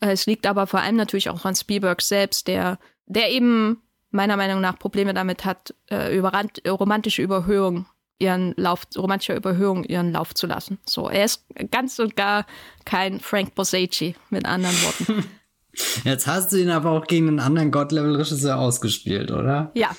Äh, 0.00 0.12
es 0.12 0.26
liegt 0.26 0.46
aber 0.46 0.66
vor 0.66 0.80
allem 0.80 0.96
natürlich 0.96 1.30
auch 1.30 1.44
an 1.44 1.54
Spielberg 1.54 2.02
selbst, 2.02 2.48
der, 2.48 2.78
der 3.06 3.30
eben 3.30 3.82
meiner 4.10 4.36
Meinung 4.36 4.60
nach 4.60 4.78
Probleme 4.78 5.14
damit 5.14 5.44
hat, 5.44 5.74
äh, 5.90 6.16
über 6.16 6.32
romantische 6.66 7.22
Überhöhung 7.22 7.86
ihren 8.18 8.54
Lauf, 8.56 8.86
romantischer 8.96 9.36
Überhöhung 9.36 9.84
ihren 9.84 10.12
Lauf 10.12 10.34
zu 10.34 10.46
lassen. 10.46 10.78
So, 10.84 11.08
er 11.08 11.24
ist 11.24 11.44
ganz 11.70 11.98
und 11.98 12.16
gar 12.16 12.46
kein 12.84 13.20
Frank 13.20 13.54
Bosacci, 13.54 14.16
mit 14.30 14.44
anderen 14.44 14.74
Worten. 14.82 15.24
Jetzt 16.04 16.26
hast 16.26 16.52
du 16.52 16.56
ihn 16.56 16.70
aber 16.70 16.90
auch 16.90 17.06
gegen 17.06 17.28
einen 17.28 17.40
anderen 17.40 17.70
God-Level-Regisseur 17.70 18.58
ausgespielt, 18.58 19.30
oder? 19.30 19.70
Ja. 19.74 19.90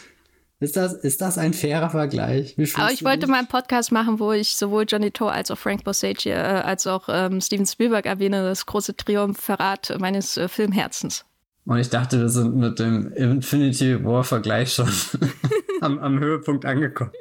Ist 0.62 0.76
das, 0.76 0.94
ist 0.94 1.22
das 1.22 1.38
ein 1.38 1.54
fairer 1.54 1.90
Vergleich? 1.90 2.58
aber 2.76 2.92
ich 2.92 3.06
wollte 3.06 3.28
mal 3.28 3.38
einen 3.38 3.48
Podcast 3.48 3.94
machen, 3.94 4.20
wo 4.20 4.34
ich 4.34 4.58
sowohl 4.58 4.84
Johnny 4.86 5.10
Toe 5.10 5.32
als 5.32 5.52
auch 5.52 5.58
Frank 5.58 5.86
Bosacci 5.86 6.32
äh, 6.32 6.34
als 6.34 6.86
auch 6.86 7.08
ähm, 7.08 7.40
Steven 7.40 7.66
Spielberg 7.66 8.06
erwähne, 8.06 8.44
das 8.44 8.66
große 8.66 8.98
Triumphrat 8.98 9.96
meines 10.00 10.36
äh, 10.36 10.50
Filmherzens. 10.50 11.24
Und 11.64 11.78
ich 11.78 11.90
dachte, 11.90 12.20
wir 12.20 12.30
sind 12.30 12.58
mit 12.58 12.78
dem 12.80 13.14
Infinity 13.14 14.04
War 14.04 14.26
Vergleich 14.26 14.74
schon 14.74 14.90
am, 15.82 15.98
am, 16.00 16.20
Höhepunkt 16.20 16.66
angekommen. 16.66 17.12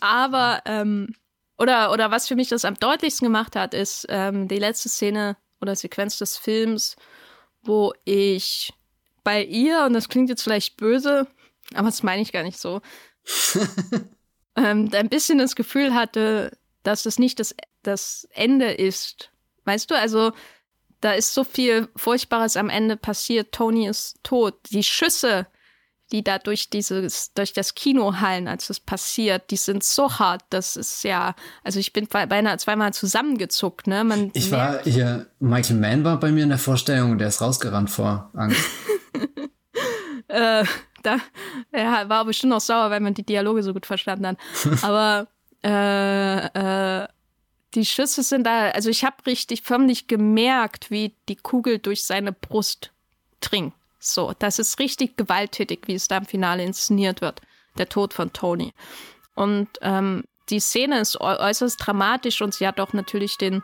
Aber, 0.00 0.60
ähm, 0.66 1.14
oder, 1.56 1.90
oder 1.90 2.10
was 2.10 2.28
für 2.28 2.36
mich 2.36 2.48
das 2.48 2.66
am 2.66 2.74
deutlichsten 2.74 3.26
gemacht 3.26 3.56
hat, 3.56 3.72
ist 3.72 4.04
ähm, 4.10 4.48
die 4.48 4.58
letzte 4.58 4.90
Szene 4.90 5.36
oder 5.62 5.74
Sequenz 5.74 6.18
des 6.18 6.36
Films, 6.36 6.96
wo 7.62 7.94
ich 8.04 8.74
bei 9.24 9.42
ihr, 9.42 9.84
und 9.86 9.94
das 9.94 10.08
klingt 10.08 10.28
jetzt 10.28 10.42
vielleicht 10.42 10.76
böse, 10.76 11.26
aber 11.76 11.88
das 11.88 12.02
meine 12.02 12.22
ich 12.22 12.32
gar 12.32 12.42
nicht 12.42 12.58
so, 12.58 12.80
ähm, 14.56 14.90
ein 14.92 15.08
bisschen 15.08 15.38
das 15.38 15.56
Gefühl 15.56 15.94
hatte, 15.94 16.56
dass 16.82 17.06
es 17.06 17.18
nicht 17.18 17.40
das, 17.40 17.54
das 17.82 18.28
Ende 18.32 18.72
ist. 18.72 19.30
Weißt 19.64 19.90
du, 19.90 19.94
also 19.96 20.32
da 21.00 21.12
ist 21.12 21.34
so 21.34 21.44
viel 21.44 21.88
Furchtbares 21.96 22.56
am 22.56 22.68
Ende 22.70 22.96
passiert. 22.96 23.52
Tony 23.52 23.88
ist 23.88 24.18
tot. 24.22 24.54
Die 24.70 24.84
Schüsse, 24.84 25.46
die 26.12 26.22
da 26.22 26.38
durch 26.38 26.70
dieses, 26.70 27.32
durch 27.34 27.52
das 27.52 27.74
Kino 27.74 28.20
hallen, 28.20 28.46
als 28.46 28.70
es 28.70 28.78
passiert, 28.78 29.50
die 29.50 29.56
sind 29.56 29.82
so 29.82 30.18
hart. 30.18 30.42
Das 30.50 30.76
ist 30.76 31.02
ja, 31.02 31.34
also 31.64 31.80
ich 31.80 31.92
bin 31.92 32.06
beinahe 32.06 32.58
zweimal 32.58 32.92
zusammengezuckt, 32.92 33.86
ne? 33.86 34.04
Man 34.04 34.30
ich 34.34 34.50
war 34.52 34.82
hier, 34.84 35.26
Michael 35.40 35.76
Mann 35.76 36.04
war 36.04 36.20
bei 36.20 36.30
mir 36.30 36.44
in 36.44 36.50
der 36.50 36.58
Vorstellung, 36.58 37.18
der 37.18 37.28
ist 37.28 37.40
rausgerannt 37.40 37.90
vor 37.90 38.30
Angst. 38.34 38.64
äh, 40.28 40.64
da, 41.06 41.18
er 41.70 42.08
war 42.08 42.24
bestimmt 42.24 42.52
auch 42.52 42.60
sauer, 42.60 42.90
weil 42.90 43.00
man 43.00 43.14
die 43.14 43.24
Dialoge 43.24 43.62
so 43.62 43.72
gut 43.72 43.86
verstanden 43.86 44.26
hat. 44.26 44.36
Aber 44.82 45.28
äh, 45.64 47.02
äh, 47.02 47.08
die 47.74 47.86
Schüsse 47.86 48.22
sind 48.22 48.44
da, 48.44 48.68
also 48.70 48.90
ich 48.90 49.04
habe 49.04 49.24
richtig 49.26 49.62
förmlich 49.62 50.06
gemerkt, 50.06 50.90
wie 50.90 51.14
die 51.28 51.36
Kugel 51.36 51.78
durch 51.78 52.04
seine 52.04 52.32
Brust 52.32 52.92
dringt. 53.40 53.74
So, 53.98 54.32
das 54.38 54.58
ist 54.58 54.78
richtig 54.78 55.16
gewalttätig, 55.16 55.82
wie 55.86 55.94
es 55.94 56.08
da 56.08 56.18
im 56.18 56.26
Finale 56.26 56.64
inszeniert 56.64 57.20
wird. 57.20 57.40
Der 57.78 57.88
Tod 57.88 58.12
von 58.12 58.32
Tony. 58.32 58.74
Und 59.34 59.68
ähm, 59.80 60.24
die 60.50 60.60
Szene 60.60 61.00
ist 61.00 61.20
äußerst 61.20 61.76
dramatisch 61.78 62.42
und 62.42 62.52
sie 62.52 62.66
hat 62.66 62.80
auch 62.80 62.92
natürlich 62.92 63.38
den 63.38 63.62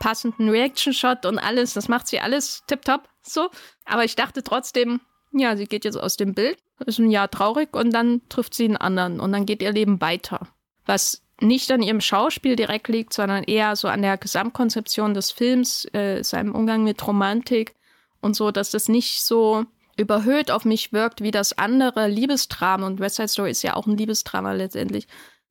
passenden 0.00 0.48
Reaction-Shot 0.48 1.26
und 1.26 1.38
alles. 1.38 1.74
Das 1.74 1.88
macht 1.88 2.08
sie 2.08 2.20
alles 2.20 2.64
tipptopp 2.66 3.08
so. 3.22 3.50
Aber 3.84 4.04
ich 4.04 4.16
dachte 4.16 4.42
trotzdem, 4.42 5.00
ja, 5.32 5.56
sie 5.56 5.66
geht 5.66 5.84
jetzt 5.84 5.96
aus 5.96 6.16
dem 6.16 6.34
Bild, 6.34 6.58
ist 6.86 6.98
ein 6.98 7.10
Jahr 7.10 7.30
traurig 7.30 7.76
und 7.76 7.92
dann 7.92 8.22
trifft 8.28 8.54
sie 8.54 8.64
einen 8.64 8.76
anderen 8.76 9.20
und 9.20 9.32
dann 9.32 9.46
geht 9.46 9.62
ihr 9.62 9.72
Leben 9.72 10.00
weiter. 10.00 10.48
Was 10.86 11.22
nicht 11.40 11.70
an 11.70 11.82
ihrem 11.82 12.00
Schauspiel 12.00 12.56
direkt 12.56 12.88
liegt, 12.88 13.12
sondern 13.12 13.44
eher 13.44 13.76
so 13.76 13.88
an 13.88 14.02
der 14.02 14.18
Gesamtkonzeption 14.18 15.14
des 15.14 15.30
Films, 15.30 15.86
äh, 15.94 16.22
seinem 16.22 16.54
Umgang 16.54 16.84
mit 16.84 17.06
Romantik 17.06 17.74
und 18.20 18.34
so, 18.34 18.50
dass 18.50 18.70
das 18.70 18.88
nicht 18.88 19.22
so 19.22 19.64
überhöht 19.96 20.50
auf 20.50 20.64
mich 20.64 20.92
wirkt, 20.92 21.22
wie 21.22 21.30
das 21.30 21.56
andere 21.56 22.08
Liebesdrama, 22.08 22.86
und 22.86 23.00
West 23.00 23.16
Side 23.16 23.28
Story 23.28 23.50
ist 23.50 23.62
ja 23.62 23.76
auch 23.76 23.86
ein 23.86 23.96
Liebesdrama 23.96 24.52
letztendlich, 24.52 25.06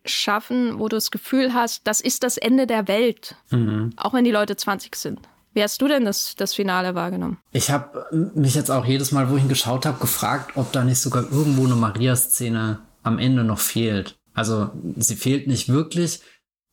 schaffen, 0.05 0.80
wo 0.80 0.88
du 0.88 0.95
das 0.95 1.11
Gefühl 1.11 1.53
hast, 1.53 1.86
das 1.86 2.01
ist 2.01 2.23
das 2.23 2.38
Ende 2.38 2.65
der 2.67 2.88
Welt, 2.88 3.36
mhm. 3.51 3.91
auch 3.97 4.13
wenn 4.13 4.23
die 4.23 4.32
Leute 4.32 4.55
20 4.55 4.95
sind. 4.95 5.19
Wie 5.54 5.64
hast 5.64 5.82
du 5.82 5.88
denn 5.88 6.06
das, 6.06 6.36
das 6.36 6.54
Finale 6.54 6.95
wahrgenommen? 6.95 7.39
Ich 7.52 7.72
habe 7.72 8.32
mich 8.36 8.56
jetzt 8.56 8.70
auch 8.70 8.86
jedes 8.86 9.12
Mal, 9.12 9.30
wo 9.30 9.36
ich 9.36 9.43
ihn 9.43 9.50
geschaut 9.50 9.86
habe, 9.86 10.00
gefragt, 10.00 10.52
ob 10.56 10.72
da 10.72 10.84
nicht 10.84 11.00
sogar 11.00 11.24
irgendwo 11.24 11.66
eine 11.66 11.76
Maria-Szene 11.76 12.80
am 13.04 13.20
Ende 13.20 13.43
noch 13.43 13.60
fehlt. 13.60 14.18
Also 14.34 14.70
sie 14.97 15.16
fehlt 15.16 15.47
nicht 15.47 15.70
wirklich, 15.70 16.22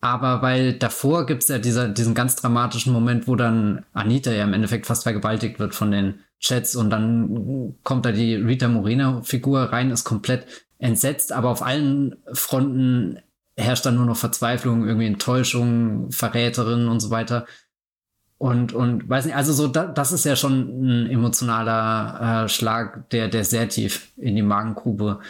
aber 0.00 0.42
weil 0.42 0.74
davor 0.74 1.26
gibt 1.26 1.42
es 1.42 1.48
ja 1.48 1.58
dieser, 1.58 1.88
diesen 1.88 2.14
ganz 2.14 2.36
dramatischen 2.36 2.92
Moment, 2.92 3.26
wo 3.26 3.34
dann 3.34 3.84
Anita 3.92 4.30
ja 4.30 4.44
im 4.44 4.52
Endeffekt 4.52 4.86
fast 4.86 5.04
vergewaltigt 5.04 5.58
wird 5.58 5.74
von 5.74 5.90
den 5.90 6.20
Chats 6.38 6.76
und 6.76 6.90
dann 6.90 7.74
kommt 7.82 8.04
da 8.04 8.12
die 8.12 8.34
Rita 8.34 8.68
Moreno-Figur 8.68 9.60
rein, 9.72 9.90
ist 9.90 10.04
komplett 10.04 10.46
entsetzt, 10.78 11.32
aber 11.32 11.48
auf 11.48 11.62
allen 11.62 12.16
Fronten 12.32 13.18
herrscht 13.56 13.86
dann 13.86 13.96
nur 13.96 14.04
noch 14.04 14.18
Verzweiflung, 14.18 14.86
irgendwie 14.86 15.06
Enttäuschung, 15.06 16.10
Verräterin 16.12 16.88
und 16.88 17.00
so 17.00 17.10
weiter. 17.10 17.46
Und, 18.38 18.74
und 18.74 19.08
weiß 19.08 19.24
nicht, 19.24 19.34
also 19.34 19.52
so, 19.54 19.66
da, 19.66 19.86
das 19.86 20.12
ist 20.12 20.24
ja 20.24 20.36
schon 20.36 21.06
ein 21.06 21.10
emotionaler 21.10 22.44
äh, 22.44 22.48
Schlag, 22.48 23.08
der, 23.10 23.28
der 23.28 23.44
sehr 23.44 23.68
tief 23.68 24.12
in 24.18 24.36
die 24.36 24.42
Magengrube 24.42 25.20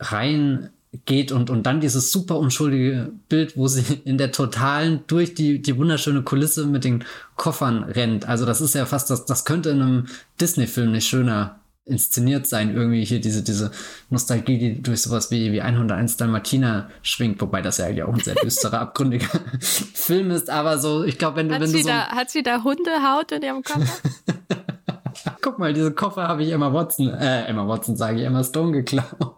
rein 0.00 0.70
geht 1.04 1.30
und, 1.30 1.50
und 1.50 1.64
dann 1.66 1.80
dieses 1.80 2.10
super 2.10 2.36
unschuldige 2.38 3.12
Bild, 3.28 3.56
wo 3.56 3.68
sie 3.68 4.00
in 4.04 4.18
der 4.18 4.32
totalen 4.32 5.04
durch 5.06 5.34
die, 5.34 5.62
die 5.62 5.76
wunderschöne 5.76 6.22
Kulisse 6.22 6.66
mit 6.66 6.82
den 6.82 7.04
Koffern 7.36 7.84
rennt. 7.84 8.28
Also 8.28 8.44
das 8.44 8.60
ist 8.60 8.74
ja 8.74 8.86
fast, 8.86 9.10
das, 9.10 9.24
das 9.24 9.44
könnte 9.44 9.70
in 9.70 9.82
einem 9.82 10.06
Disney-Film 10.40 10.90
nicht 10.90 11.06
schöner 11.06 11.59
inszeniert 11.84 12.46
sein. 12.46 12.74
Irgendwie 12.74 13.04
hier 13.04 13.20
diese, 13.20 13.42
diese 13.42 13.70
Nostalgie, 14.10 14.58
die 14.58 14.82
durch 14.82 15.02
sowas 15.02 15.30
wie, 15.30 15.52
wie 15.52 15.60
101 15.60 16.16
Dalmatiner 16.16 16.90
schwingt, 17.02 17.40
wobei 17.40 17.62
das 17.62 17.78
ja 17.78 17.86
eigentlich 17.86 18.04
auch 18.04 18.12
ein 18.12 18.20
sehr 18.20 18.34
düsterer, 18.34 18.80
abgründiger 18.80 19.28
Film 19.60 20.30
ist. 20.30 20.50
Aber 20.50 20.78
so, 20.78 21.04
ich 21.04 21.18
glaube, 21.18 21.36
wenn 21.36 21.48
du, 21.48 21.54
hat 21.54 21.62
wenn 21.62 21.68
sie 21.68 21.78
du 21.78 21.82
so 21.82 21.88
da, 21.88 22.08
Hat 22.08 22.30
sie 22.30 22.42
da 22.42 22.62
Hundehaut 22.62 23.32
in 23.32 23.42
ihrem 23.42 23.62
Koffer? 23.62 23.86
Guck 25.42 25.58
mal, 25.58 25.72
diese 25.72 25.92
Koffer 25.92 26.28
habe 26.28 26.44
ich 26.44 26.50
Emma 26.50 26.72
Watson, 26.72 27.08
äh, 27.08 27.44
Emma 27.44 27.66
Watson 27.66 27.96
sage 27.96 28.20
ich, 28.20 28.26
Emma 28.26 28.44
Stone 28.44 28.72
geklaut. 28.72 29.34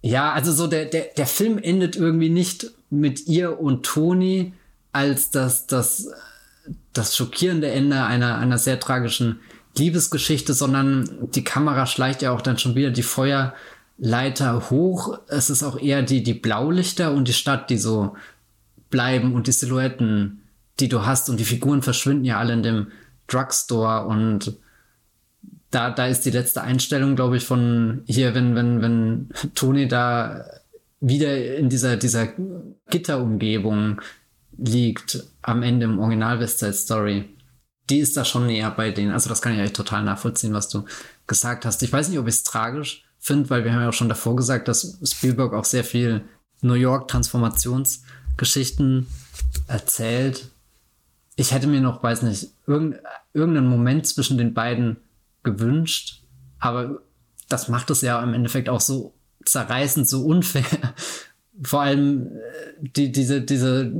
Ja, 0.00 0.32
also 0.32 0.52
so 0.52 0.66
der, 0.66 0.86
der, 0.86 1.06
der 1.16 1.26
Film 1.26 1.58
endet 1.58 1.96
irgendwie 1.96 2.28
nicht 2.28 2.70
mit 2.90 3.26
ihr 3.26 3.60
und 3.60 3.84
Toni 3.84 4.52
als 4.92 5.30
das, 5.30 5.66
das, 5.66 6.10
das 6.92 7.16
schockierende 7.16 7.70
Ende 7.70 8.04
einer, 8.04 8.38
einer 8.38 8.58
sehr 8.58 8.78
tragischen 8.78 9.40
Liebesgeschichte, 9.76 10.54
sondern 10.54 11.08
die 11.34 11.44
Kamera 11.44 11.86
schleicht 11.86 12.22
ja 12.22 12.32
auch 12.32 12.42
dann 12.42 12.58
schon 12.58 12.74
wieder 12.74 12.90
die 12.90 13.02
Feuerleiter 13.02 14.70
hoch. 14.70 15.18
Es 15.28 15.50
ist 15.50 15.62
auch 15.62 15.78
eher 15.78 16.02
die, 16.02 16.22
die 16.22 16.34
Blaulichter 16.34 17.12
und 17.12 17.28
die 17.28 17.32
Stadt, 17.32 17.70
die 17.70 17.78
so 17.78 18.14
bleiben 18.90 19.34
und 19.34 19.46
die 19.46 19.52
Silhouetten, 19.52 20.42
die 20.80 20.88
du 20.88 21.06
hast 21.06 21.30
und 21.30 21.40
die 21.40 21.44
Figuren 21.44 21.82
verschwinden 21.82 22.24
ja 22.24 22.38
alle 22.38 22.52
in 22.52 22.62
dem 22.62 22.86
Drugstore 23.26 24.06
und 24.06 24.56
da, 25.70 25.90
da 25.90 26.06
ist 26.06 26.26
die 26.26 26.30
letzte 26.30 26.62
Einstellung, 26.62 27.16
glaube 27.16 27.38
ich, 27.38 27.44
von 27.44 28.02
hier, 28.06 28.34
wenn, 28.34 28.54
wenn, 28.54 28.82
wenn 28.82 29.28
Toni 29.54 29.88
da 29.88 30.44
wieder 31.00 31.56
in 31.56 31.68
dieser, 31.70 31.96
dieser 31.96 32.28
Gitterumgebung 32.90 34.00
liegt, 34.58 35.24
am 35.40 35.62
Ende 35.62 35.86
im 35.86 35.98
Original 35.98 36.38
West 36.40 36.58
Side 36.58 36.74
Story. 36.74 37.24
Die 37.90 37.98
ist 37.98 38.16
da 38.16 38.24
schon 38.24 38.46
näher 38.46 38.70
bei 38.70 38.90
denen. 38.90 39.12
Also 39.12 39.28
das 39.28 39.42
kann 39.42 39.52
ich 39.52 39.58
eigentlich 39.58 39.72
total 39.72 40.02
nachvollziehen, 40.02 40.54
was 40.54 40.68
du 40.68 40.84
gesagt 41.26 41.64
hast. 41.64 41.82
Ich 41.82 41.92
weiß 41.92 42.08
nicht, 42.08 42.18
ob 42.18 42.28
ich 42.28 42.36
es 42.36 42.44
tragisch 42.44 43.04
finde, 43.18 43.50
weil 43.50 43.64
wir 43.64 43.72
haben 43.72 43.82
ja 43.82 43.88
auch 43.88 43.94
schon 43.94 44.08
davor 44.08 44.36
gesagt, 44.36 44.68
dass 44.68 44.98
Spielberg 45.04 45.52
auch 45.52 45.64
sehr 45.64 45.84
viel 45.84 46.24
New 46.60 46.74
York 46.74 47.08
Transformationsgeschichten 47.08 49.06
erzählt. 49.66 50.48
Ich 51.36 51.52
hätte 51.52 51.66
mir 51.66 51.80
noch, 51.80 52.02
weiß 52.02 52.22
nicht, 52.22 52.50
irgendeinen 52.66 53.66
Moment 53.66 54.06
zwischen 54.06 54.38
den 54.38 54.54
beiden 54.54 54.96
gewünscht, 55.42 56.22
aber 56.58 57.00
das 57.48 57.68
macht 57.68 57.90
es 57.90 58.00
ja 58.00 58.22
im 58.22 58.34
Endeffekt 58.34 58.68
auch 58.68 58.80
so 58.80 59.14
zerreißend, 59.44 60.08
so 60.08 60.24
unfair. 60.24 60.64
Vor 61.62 61.82
allem 61.82 62.28
äh, 62.28 62.40
die, 62.80 63.12
diese, 63.12 63.42
diese 63.42 63.92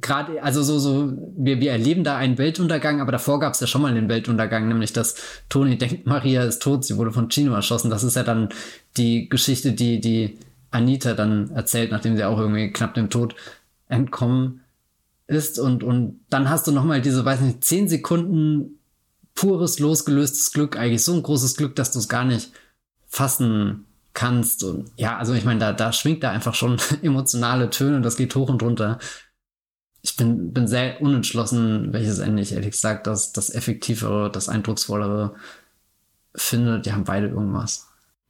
gerade, 0.00 0.42
also 0.42 0.62
so, 0.62 0.78
so, 0.78 1.12
wir, 1.36 1.60
wir 1.60 1.72
erleben 1.72 2.04
da 2.04 2.16
einen 2.16 2.38
Weltuntergang, 2.38 3.00
aber 3.00 3.12
davor 3.12 3.40
gab 3.40 3.54
es 3.54 3.60
ja 3.60 3.66
schon 3.66 3.82
mal 3.82 3.94
den 3.94 4.08
Weltuntergang, 4.08 4.68
nämlich 4.68 4.92
dass 4.92 5.16
Toni 5.48 5.78
denkt, 5.78 6.06
Maria 6.06 6.42
ist 6.44 6.62
tot, 6.62 6.84
sie 6.84 6.96
wurde 6.96 7.12
von 7.12 7.28
Chino 7.28 7.54
erschossen. 7.54 7.90
Das 7.90 8.04
ist 8.04 8.16
ja 8.16 8.22
dann 8.22 8.48
die 8.96 9.28
Geschichte, 9.28 9.72
die, 9.72 10.00
die 10.00 10.38
Anita 10.70 11.14
dann 11.14 11.50
erzählt, 11.50 11.90
nachdem 11.90 12.16
sie 12.16 12.24
auch 12.24 12.38
irgendwie 12.38 12.72
knapp 12.72 12.94
dem 12.94 13.10
Tod 13.10 13.34
entkommen 13.88 14.60
ist. 15.26 15.58
Und, 15.58 15.82
und 15.82 16.20
dann 16.30 16.50
hast 16.50 16.66
du 16.66 16.72
noch 16.72 16.84
mal 16.84 17.00
diese, 17.00 17.24
weiß 17.24 17.40
nicht, 17.40 17.64
zehn 17.64 17.88
Sekunden 17.88 18.78
pures, 19.34 19.78
losgelöstes 19.78 20.52
Glück, 20.52 20.76
eigentlich 20.76 21.04
so 21.04 21.12
ein 21.12 21.22
großes 21.22 21.56
Glück, 21.56 21.76
dass 21.76 21.92
du 21.92 21.98
es 21.98 22.08
gar 22.08 22.24
nicht 22.24 22.52
fassen 23.06 23.86
kannst. 24.14 24.64
Und 24.64 24.90
ja, 24.96 25.16
also 25.18 25.34
ich 25.34 25.44
meine, 25.44 25.60
da, 25.60 25.72
da 25.72 25.92
schwingt 25.92 26.22
da 26.22 26.30
einfach 26.30 26.54
schon 26.54 26.78
emotionale 27.02 27.70
Töne 27.70 27.96
und 27.96 28.02
das 28.02 28.16
geht 28.16 28.34
hoch 28.34 28.48
und 28.48 28.62
runter. 28.62 28.98
Ich 30.06 30.16
bin, 30.16 30.52
bin 30.52 30.68
sehr 30.68 31.00
unentschlossen, 31.00 31.92
welches 31.92 32.20
Ende 32.20 32.40
ich 32.40 32.52
ehrlich 32.52 32.70
gesagt 32.70 33.08
das, 33.08 33.32
das 33.32 33.52
effektivere, 33.52 34.30
das 34.30 34.48
eindrucksvollere 34.48 35.34
finde. 36.36 36.80
Die 36.80 36.92
haben 36.92 37.04
beide 37.04 37.26
irgendwas. 37.26 37.88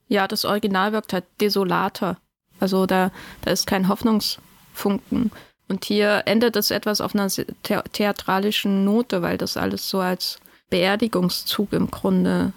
Ja, 0.09 0.27
das 0.27 0.47
Original 0.47 0.93
wirkt 0.93 1.13
halt 1.13 1.25
desolater. 1.41 2.17
Also 2.61 2.87
da, 2.87 3.13
da 3.43 3.51
ist 3.51 3.67
kein 3.67 3.89
Hoffnungsfunken. 3.89 5.31
Und 5.69 5.85
hier 5.85 6.23
endet 6.25 6.57
es 6.57 6.71
etwas 6.71 7.03
auf 7.03 7.15
einer 7.15 7.29
the 7.29 7.45
theatralischen 7.93 8.85
Note, 8.85 9.21
weil 9.21 9.37
das 9.37 9.59
alles 9.59 9.91
so 9.91 9.99
als 9.99 10.39
Beerdigungszug 10.71 11.75
im 11.75 11.91
Grunde 11.91 12.53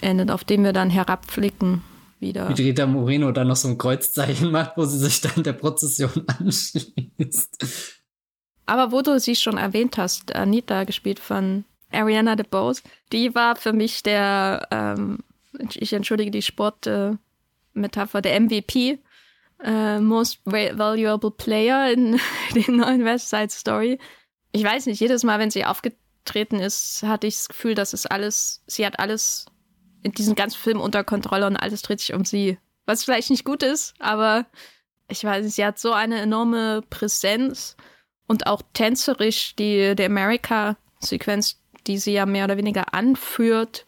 endet, 0.00 0.30
auf 0.30 0.44
dem 0.44 0.62
wir 0.62 0.72
dann 0.72 0.90
herabflicken 0.90 1.82
wieder. 2.20 2.48
Wie 2.48 2.62
Rita 2.62 2.86
Moreno 2.86 3.32
dann 3.32 3.48
noch 3.48 3.56
so 3.56 3.68
ein 3.68 3.78
Kreuzzeichen 3.78 4.50
macht, 4.52 4.76
wo 4.76 4.84
sie 4.84 4.98
sich 4.98 5.20
dann 5.22 5.42
der 5.42 5.54
Prozession 5.54 6.24
anschließt. 6.38 8.03
Aber 8.66 8.92
wo 8.92 9.02
du 9.02 9.18
sie 9.20 9.36
schon 9.36 9.58
erwähnt 9.58 9.98
hast, 9.98 10.34
Anita, 10.34 10.84
gespielt 10.84 11.18
von 11.18 11.64
Ariana 11.92 12.36
DeBose, 12.36 12.82
die 13.12 13.34
war 13.34 13.56
für 13.56 13.72
mich 13.72 14.02
der, 14.02 14.66
ähm, 14.70 15.18
ich 15.74 15.92
entschuldige 15.92 16.30
die 16.30 16.42
Sportmetapher, 16.42 18.18
äh, 18.18 18.22
der 18.22 18.40
MVP 18.40 18.98
äh, 19.62 20.00
Most 20.00 20.40
Valuable 20.44 21.30
Player 21.30 21.90
in 21.90 22.20
den 22.54 22.76
neuen 22.76 23.04
West 23.04 23.30
Side 23.30 23.50
Story. 23.50 23.98
Ich 24.52 24.64
weiß 24.64 24.86
nicht, 24.86 25.00
jedes 25.00 25.24
Mal, 25.24 25.38
wenn 25.38 25.50
sie 25.50 25.64
aufgetreten 25.64 26.60
ist, 26.60 27.02
hatte 27.02 27.26
ich 27.26 27.36
das 27.36 27.48
Gefühl, 27.48 27.74
dass 27.74 27.92
es 27.92 28.06
alles, 28.06 28.62
sie 28.66 28.86
hat 28.86 28.98
alles 28.98 29.46
in 30.02 30.12
diesem 30.12 30.34
ganzen 30.34 30.58
Film 30.58 30.80
unter 30.80 31.02
Kontrolle 31.02 31.46
und 31.46 31.56
alles 31.56 31.82
dreht 31.82 32.00
sich 32.00 32.14
um 32.14 32.24
sie. 32.24 32.58
Was 32.86 33.04
vielleicht 33.04 33.30
nicht 33.30 33.44
gut 33.44 33.62
ist, 33.62 33.94
aber 33.98 34.46
ich 35.08 35.24
weiß 35.24 35.44
nicht, 35.44 35.54
sie 35.54 35.64
hat 35.64 35.78
so 35.78 35.92
eine 35.92 36.20
enorme 36.20 36.82
Präsenz 36.90 37.76
und 38.26 38.46
auch 38.46 38.62
tänzerisch 38.72 39.54
die, 39.56 39.94
die 39.94 40.04
America-Sequenz, 40.04 41.58
die 41.86 41.98
sie 41.98 42.12
ja 42.12 42.26
mehr 42.26 42.44
oder 42.44 42.56
weniger 42.56 42.94
anführt, 42.94 43.84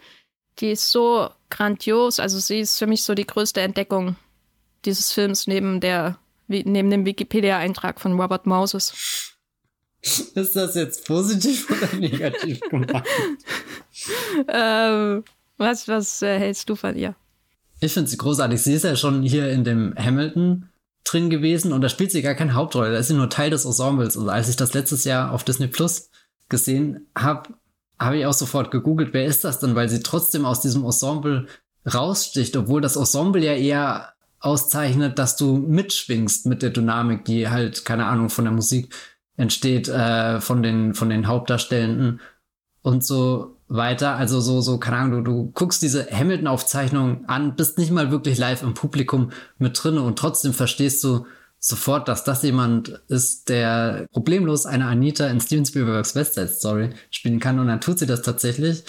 die 0.59 0.72
ist 0.72 0.91
so 0.91 1.28
grandios. 1.51 2.20
Also 2.20 2.39
sie 2.39 2.61
ist 2.61 2.78
für 2.78 2.87
mich 2.87 3.03
so 3.03 3.14
die 3.14 3.26
größte 3.26 3.61
Entdeckung 3.61 4.16
dieses 4.84 5.12
Films 5.12 5.47
neben 5.47 5.80
der 5.80 6.18
neben 6.49 6.91
dem 6.91 7.05
Wikipedia-Eintrag 7.05 8.01
von 8.01 8.18
Robert 8.20 8.47
Moses. 8.47 9.34
Ist 10.01 10.55
das 10.55 10.76
jetzt 10.76 11.05
positiv 11.05 11.68
oder 11.68 11.97
negativ 11.99 12.61
gemeint? 12.70 13.03
ähm, 14.49 15.24
was 15.57 15.89
was 15.89 16.22
äh, 16.22 16.39
hältst 16.39 16.68
du 16.68 16.76
von 16.76 16.97
ihr? 16.97 17.16
Ich 17.80 17.93
finde 17.93 18.09
sie 18.09 18.16
großartig. 18.16 18.62
Sie 18.62 18.74
ist 18.74 18.84
ja 18.84 18.95
schon 18.95 19.22
hier 19.22 19.51
in 19.51 19.64
dem 19.64 19.95
Hamilton 19.99 20.68
drin 21.07 21.30
gewesen 21.30 21.72
und 21.72 21.80
da 21.80 21.88
spielt 21.88 22.11
sie 22.11 22.22
gar 22.22 22.34
keine 22.34 22.54
Hauptrolle. 22.54 22.92
Da 22.92 22.98
ist 22.98 23.09
sie 23.09 23.14
nur 23.14 23.30
Teil 23.30 23.50
des 23.50 23.64
Ensembles. 23.64 24.16
Und 24.16 24.28
als 24.28 24.48
ich 24.48 24.57
das 24.57 24.74
letztes 24.74 25.04
Jahr 25.04 25.32
auf 25.32 25.44
Disney 25.44 25.68
Plus 25.68 26.11
gesehen 26.48 27.07
habe, 27.16 27.50
habe 27.98 28.18
ich 28.18 28.26
auch 28.26 28.32
sofort 28.32 28.70
gegoogelt, 28.70 29.14
wer 29.14 29.24
ist 29.24 29.44
das 29.44 29.59
denn, 29.59 29.74
weil 29.74 29.88
sie 29.88 30.02
trotzdem 30.02 30.44
aus 30.44 30.61
diesem 30.61 30.84
Ensemble 30.84 31.46
raussticht, 31.92 32.57
obwohl 32.57 32.80
das 32.80 32.96
Ensemble 32.96 33.42
ja 33.42 33.54
eher 33.54 34.12
auszeichnet, 34.40 35.18
dass 35.18 35.36
du 35.36 35.57
mitschwingst 35.57 36.46
mit 36.46 36.62
der 36.62 36.70
Dynamik, 36.70 37.24
die 37.24 37.48
halt, 37.48 37.84
keine 37.84 38.07
Ahnung, 38.07 38.28
von 38.28 38.44
der 38.44 38.52
Musik 38.52 38.94
entsteht, 39.36 39.88
äh, 39.88 40.40
von 40.40 40.62
den, 40.62 40.94
von 40.94 41.09
den 41.09 41.26
Hauptdarstellenden 41.26 42.20
und 42.82 43.04
so 43.04 43.55
weiter. 43.68 44.16
Also 44.16 44.40
so, 44.40 44.60
so, 44.60 44.78
keine 44.78 44.98
Ahnung, 44.98 45.24
du, 45.24 45.32
du 45.32 45.50
guckst 45.52 45.82
diese 45.82 46.06
Hamilton-Aufzeichnung 46.10 47.24
an, 47.26 47.56
bist 47.56 47.78
nicht 47.78 47.90
mal 47.90 48.10
wirklich 48.10 48.38
live 48.38 48.62
im 48.62 48.74
Publikum 48.74 49.30
mit 49.58 49.82
drinne 49.82 50.02
und 50.02 50.18
trotzdem 50.18 50.52
verstehst 50.52 51.02
du 51.04 51.26
sofort, 51.58 52.08
dass 52.08 52.24
das 52.24 52.42
jemand 52.42 53.00
ist, 53.08 53.48
der 53.48 54.06
problemlos 54.12 54.66
eine 54.66 54.86
Anita 54.86 55.26
in 55.26 55.40
Steven 55.40 55.66
Spielbergs 55.66 56.14
West 56.14 56.34
Side 56.34 56.48
Story 56.48 56.90
spielen 57.10 57.40
kann 57.40 57.58
und 57.58 57.66
dann 57.66 57.80
tut 57.80 57.98
sie 57.98 58.06
das 58.06 58.22
tatsächlich. 58.22 58.84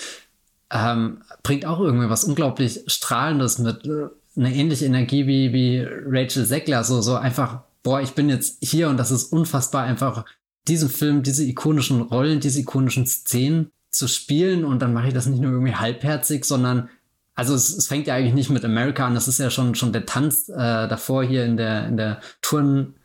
Ähm, 0.70 1.24
bringt 1.44 1.66
auch 1.66 1.80
irgendwie 1.80 2.10
was 2.10 2.26
unglaublich 2.26 2.84
Strahlendes 2.88 3.58
mit, 3.60 3.86
äh, 3.86 4.10
eine 4.36 4.54
ähnliche 4.54 4.86
Energie 4.86 5.26
wie, 5.26 5.54
wie 5.54 5.88
Rachel 6.06 6.46
Zegler, 6.46 6.84
so, 6.84 7.02
so 7.02 7.16
einfach, 7.16 7.62
boah, 7.84 8.02
ich 8.02 8.12
bin 8.12 8.30
jetzt 8.30 8.58
hier 8.62 8.90
und 8.90 8.98
das 8.98 9.10
ist 9.10 9.32
unfassbar 9.32 9.84
einfach, 9.84 10.26
diesen 10.68 10.90
Film, 10.90 11.24
diese 11.24 11.46
ikonischen 11.46 12.02
Rollen, 12.02 12.42
diese 12.42 12.60
ikonischen 12.60 13.08
Szenen 13.08 13.72
zu 13.90 14.08
spielen 14.08 14.66
und 14.66 14.82
dann 14.82 14.94
mache 14.94 15.08
ich 15.08 15.14
das 15.14 15.26
nicht 15.26 15.42
nur 15.42 15.52
irgendwie 15.52 15.76
halbherzig, 15.76 16.46
sondern 16.46 16.90
also 17.36 17.54
es, 17.54 17.76
es 17.76 17.88
fängt 17.88 18.08
ja 18.08 18.16
eigentlich 18.16 18.34
nicht 18.34 18.50
mit 18.50 18.66
America 18.66 19.06
an, 19.06 19.16
das 19.16 19.28
ist 19.28 19.40
ja 19.40 19.50
schon 19.50 19.76
schon 19.76 19.94
der 19.94 20.06
Tanz 20.06 20.50
äh, 20.50 20.56
davor 20.56 21.24
hier 21.24 21.46
in 21.46 21.58
der 21.58 21.88
in 21.88 21.98
der 21.98 22.20
Turn 22.42 22.96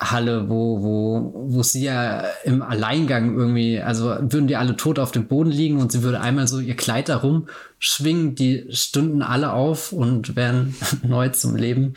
Halle, 0.00 0.48
wo, 0.48 0.82
wo, 0.82 1.32
wo 1.34 1.62
sie 1.62 1.84
ja 1.84 2.24
im 2.44 2.62
Alleingang 2.62 3.36
irgendwie, 3.36 3.80
also 3.80 4.06
würden 4.06 4.46
die 4.46 4.56
alle 4.56 4.74
tot 4.76 4.98
auf 4.98 5.12
dem 5.12 5.28
Boden 5.28 5.50
liegen 5.50 5.78
und 5.78 5.92
sie 5.92 6.02
würde 6.02 6.22
einmal 6.22 6.48
so 6.48 6.58
ihr 6.58 6.74
Kleid 6.74 7.10
darum 7.10 7.48
schwingen, 7.78 8.34
die 8.34 8.66
stünden 8.70 9.20
alle 9.20 9.52
auf 9.52 9.92
und 9.92 10.36
werden 10.36 10.74
neu 11.02 11.28
zum 11.28 11.54
Leben 11.54 11.94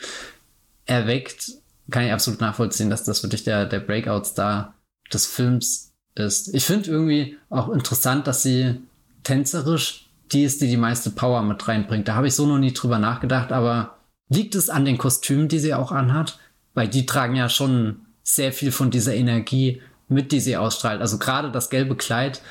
erweckt. 0.84 1.52
Kann 1.90 2.04
ich 2.04 2.12
absolut 2.12 2.42
nachvollziehen, 2.42 2.90
dass 2.90 3.04
das 3.04 3.22
wirklich 3.22 3.44
der, 3.44 3.64
der 3.64 3.80
Breakout-Star 3.80 4.74
des 5.10 5.24
Films 5.24 5.93
ist. 6.14 6.54
Ich 6.54 6.64
finde 6.64 6.90
irgendwie 6.90 7.36
auch 7.50 7.68
interessant, 7.70 8.26
dass 8.26 8.42
sie 8.42 8.80
tänzerisch 9.22 10.08
die 10.32 10.44
ist, 10.44 10.60
die 10.60 10.68
die 10.68 10.76
meiste 10.76 11.10
Power 11.10 11.42
mit 11.42 11.66
reinbringt. 11.68 12.08
Da 12.08 12.14
habe 12.14 12.28
ich 12.28 12.34
so 12.34 12.46
noch 12.46 12.58
nie 12.58 12.72
drüber 12.72 12.98
nachgedacht, 12.98 13.52
aber 13.52 13.98
liegt 14.28 14.54
es 14.54 14.70
an 14.70 14.84
den 14.84 14.98
Kostümen, 14.98 15.48
die 15.48 15.58
sie 15.58 15.74
auch 15.74 15.92
anhat? 15.92 16.38
weil 16.74 16.88
die 16.88 17.06
tragen 17.06 17.36
ja 17.36 17.48
schon 17.48 18.04
sehr 18.22 18.52
viel 18.52 18.72
von 18.72 18.90
dieser 18.90 19.14
Energie 19.14 19.80
mit, 20.08 20.32
die 20.32 20.40
sie 20.40 20.56
ausstrahlt. 20.56 21.00
Also 21.00 21.18
gerade 21.18 21.50
das 21.50 21.70
gelbe 21.70 21.96
Kleid 21.96 22.42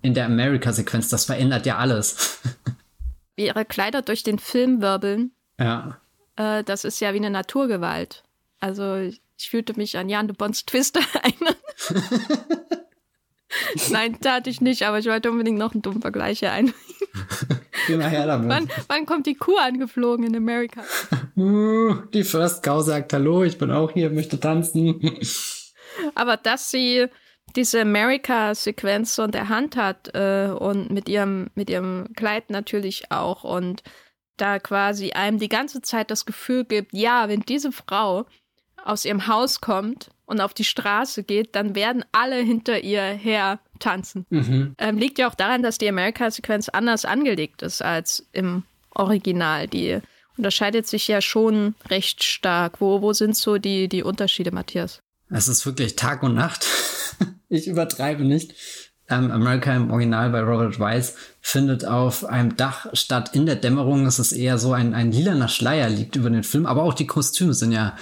in 0.00 0.14
der 0.14 0.26
America-Sequenz, 0.26 1.08
das 1.08 1.24
verändert 1.24 1.66
ja 1.66 1.76
alles. 1.76 2.40
wie 3.36 3.46
ihre 3.46 3.64
Kleider 3.64 4.02
durch 4.02 4.22
den 4.22 4.38
Film 4.38 4.80
wirbeln. 4.80 5.32
Ja. 5.58 5.98
Äh, 6.36 6.64
das 6.64 6.84
ist 6.84 7.00
ja 7.00 7.12
wie 7.12 7.18
eine 7.18 7.30
Naturgewalt. 7.30 8.24
Also 8.60 8.96
ich 8.96 9.20
fühlte 9.50 9.74
mich 9.74 9.98
an 9.98 10.08
Jan 10.08 10.28
de 10.28 10.36
Bons 10.36 10.64
Twister 10.64 11.00
erinnern. 11.22 11.56
Nein, 13.90 14.18
tat 14.20 14.46
ich 14.46 14.60
nicht, 14.60 14.82
aber 14.82 14.98
ich 14.98 15.06
wollte 15.06 15.30
unbedingt 15.30 15.58
noch 15.58 15.72
einen 15.72 15.82
dummen 15.82 16.00
Vergleich 16.00 16.40
hier 16.40 16.52
ein. 16.52 16.72
Geh 17.86 17.96
mal 17.96 18.08
her 18.08 18.26
damit. 18.26 18.48
Wann, 18.48 18.68
wann 18.88 19.06
kommt 19.06 19.26
die 19.26 19.34
Kuh 19.34 19.56
angeflogen 19.56 20.26
in 20.26 20.36
Amerika? 20.36 20.82
Die 21.34 22.24
First 22.24 22.62
Cow 22.62 22.82
sagt 22.82 23.12
Hallo, 23.12 23.42
ich 23.42 23.58
bin 23.58 23.70
auch 23.70 23.90
hier, 23.90 24.10
möchte 24.10 24.38
tanzen. 24.38 25.00
Aber 26.14 26.36
dass 26.36 26.70
sie 26.70 27.06
diese 27.56 27.82
America-Sequenz 27.82 29.14
so 29.14 29.24
in 29.24 29.30
der 29.30 29.48
Hand 29.48 29.76
hat 29.76 30.14
äh, 30.14 30.50
und 30.50 30.90
mit 30.90 31.08
ihrem, 31.08 31.48
mit 31.54 31.68
ihrem 31.68 32.08
Kleid 32.14 32.50
natürlich 32.50 33.10
auch 33.10 33.44
und 33.44 33.82
da 34.36 34.58
quasi 34.58 35.12
einem 35.12 35.38
die 35.38 35.48
ganze 35.48 35.82
Zeit 35.82 36.10
das 36.10 36.24
Gefühl 36.24 36.64
gibt, 36.64 36.92
ja, 36.94 37.28
wenn 37.28 37.40
diese 37.40 37.72
Frau 37.72 38.26
aus 38.84 39.04
ihrem 39.04 39.26
Haus 39.26 39.60
kommt 39.60 40.10
und 40.32 40.40
auf 40.40 40.54
die 40.54 40.64
Straße 40.64 41.24
geht, 41.24 41.54
dann 41.54 41.74
werden 41.74 42.04
alle 42.10 42.36
hinter 42.36 42.80
ihr 42.80 43.02
her 43.02 43.60
tanzen. 43.78 44.24
Mhm. 44.30 44.74
Ähm, 44.78 44.96
liegt 44.96 45.18
ja 45.18 45.28
auch 45.28 45.34
daran, 45.34 45.62
dass 45.62 45.76
die 45.76 45.88
America-Sequenz 45.88 46.70
anders 46.70 47.04
angelegt 47.04 47.60
ist 47.60 47.82
als 47.82 48.26
im 48.32 48.62
Original. 48.94 49.68
Die 49.68 49.98
unterscheidet 50.38 50.86
sich 50.86 51.06
ja 51.06 51.20
schon 51.20 51.74
recht 51.90 52.24
stark. 52.24 52.80
Wo, 52.80 53.02
wo 53.02 53.12
sind 53.12 53.36
so 53.36 53.58
die, 53.58 53.88
die 53.88 54.02
Unterschiede, 54.02 54.52
Matthias? 54.52 55.00
Es 55.28 55.48
ist 55.48 55.66
wirklich 55.66 55.96
Tag 55.96 56.22
und 56.22 56.34
Nacht. 56.34 56.66
ich 57.50 57.68
übertreibe 57.68 58.24
nicht. 58.24 58.54
Ähm, 59.10 59.30
America 59.30 59.76
im 59.76 59.90
Original 59.90 60.30
bei 60.30 60.40
Robert 60.40 60.80
Weiss 60.80 61.16
findet 61.42 61.84
auf 61.84 62.24
einem 62.24 62.56
Dach 62.56 62.86
statt. 62.94 63.34
In 63.34 63.44
der 63.44 63.56
Dämmerung 63.56 64.06
ist 64.06 64.18
es 64.18 64.32
eher 64.32 64.56
so 64.56 64.72
ein, 64.72 64.94
ein 64.94 65.12
lilaner 65.12 65.48
Schleier 65.48 65.90
liegt 65.90 66.16
über 66.16 66.30
den 66.30 66.44
Film, 66.44 66.64
aber 66.64 66.84
auch 66.84 66.94
die 66.94 67.06
Kostüme 67.06 67.52
sind 67.52 67.72
ja 67.72 67.96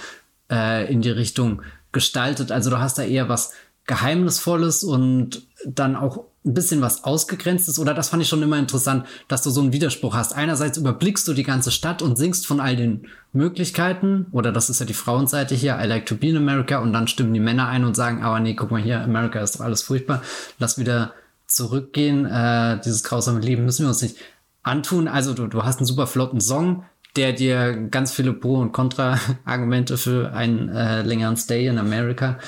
äh, 0.49 0.89
in 0.89 1.01
die 1.01 1.09
Richtung 1.09 1.61
gestaltet. 1.91 2.51
Also 2.51 2.69
du 2.69 2.79
hast 2.79 2.97
da 2.97 3.03
eher 3.03 3.29
was 3.29 3.53
Geheimnisvolles 3.87 4.83
und 4.83 5.47
dann 5.65 5.95
auch 5.95 6.25
ein 6.45 6.53
bisschen 6.53 6.81
was 6.81 7.03
Ausgegrenztes. 7.03 7.77
Oder 7.77 7.93
das 7.93 8.09
fand 8.09 8.23
ich 8.23 8.29
schon 8.29 8.41
immer 8.41 8.57
interessant, 8.57 9.05
dass 9.27 9.43
du 9.43 9.49
so 9.49 9.61
einen 9.61 9.73
Widerspruch 9.73 10.15
hast. 10.15 10.33
Einerseits 10.33 10.77
überblickst 10.77 11.27
du 11.27 11.33
die 11.33 11.43
ganze 11.43 11.71
Stadt 11.71 12.01
und 12.01 12.17
singst 12.17 12.47
von 12.47 12.59
all 12.59 12.75
den 12.75 13.07
Möglichkeiten. 13.33 14.27
Oder 14.31 14.51
das 14.51 14.69
ist 14.69 14.79
ja 14.79 14.85
die 14.85 14.93
Frauenseite 14.93 15.55
hier, 15.55 15.77
I 15.79 15.85
like 15.85 16.05
to 16.05 16.15
be 16.15 16.29
in 16.29 16.37
America. 16.37 16.79
Und 16.79 16.93
dann 16.93 17.07
stimmen 17.07 17.33
die 17.33 17.39
Männer 17.39 17.67
ein 17.67 17.85
und 17.85 17.95
sagen, 17.95 18.23
aber 18.23 18.39
nee, 18.39 18.55
guck 18.55 18.71
mal 18.71 18.81
hier, 18.81 19.01
America 19.01 19.39
ist 19.39 19.55
doch 19.55 19.61
alles 19.61 19.83
furchtbar. 19.83 20.21
Lass 20.57 20.79
wieder 20.79 21.13
zurückgehen. 21.45 22.25
Äh, 22.25 22.79
dieses 22.83 23.03
grausame 23.03 23.39
Leben 23.39 23.65
müssen 23.65 23.83
wir 23.83 23.89
uns 23.89 24.01
nicht 24.01 24.17
antun. 24.63 25.07
Also 25.07 25.33
du, 25.33 25.47
du 25.47 25.63
hast 25.63 25.77
einen 25.77 25.85
super 25.85 26.07
flotten 26.07 26.41
Song, 26.41 26.85
der 27.15 27.33
dir 27.33 27.87
ganz 27.89 28.11
viele 28.11 28.33
Pro- 28.33 28.59
und 28.59 28.71
Kontra-Argumente 28.71 29.97
für 29.97 30.33
einen 30.33 30.69
äh, 30.69 31.01
längeren 31.01 31.37
Stay 31.37 31.67
in 31.67 31.77
America 31.77 32.39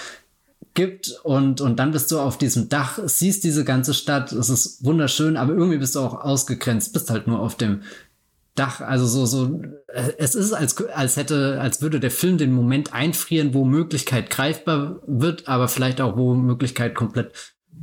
gibt. 0.73 1.19
Und, 1.23 1.61
und 1.61 1.77
dann 1.77 1.91
bist 1.91 2.11
du 2.11 2.19
auf 2.19 2.37
diesem 2.37 2.69
Dach, 2.69 2.99
siehst 3.05 3.43
diese 3.43 3.63
ganze 3.63 3.93
Stadt, 3.93 4.31
es 4.31 4.49
ist 4.49 4.83
wunderschön, 4.83 5.37
aber 5.37 5.53
irgendwie 5.53 5.77
bist 5.77 5.95
du 5.95 5.99
auch 5.99 6.15
ausgegrenzt, 6.15 6.93
bist 6.93 7.09
halt 7.09 7.27
nur 7.27 7.39
auf 7.39 7.55
dem 7.55 7.81
Dach, 8.55 8.81
also 8.81 9.07
so, 9.07 9.25
so, 9.25 9.61
es 10.17 10.35
ist 10.35 10.53
als, 10.53 10.79
als 10.87 11.17
hätte, 11.17 11.59
als 11.59 11.81
würde 11.81 11.99
der 11.99 12.11
Film 12.11 12.37
den 12.37 12.53
Moment 12.53 12.93
einfrieren, 12.93 13.55
wo 13.55 13.65
Möglichkeit 13.65 14.29
greifbar 14.29 14.99
wird, 15.07 15.47
aber 15.47 15.67
vielleicht 15.67 15.99
auch, 16.01 16.17
wo 16.17 16.35
Möglichkeit 16.35 16.93
komplett 16.93 17.31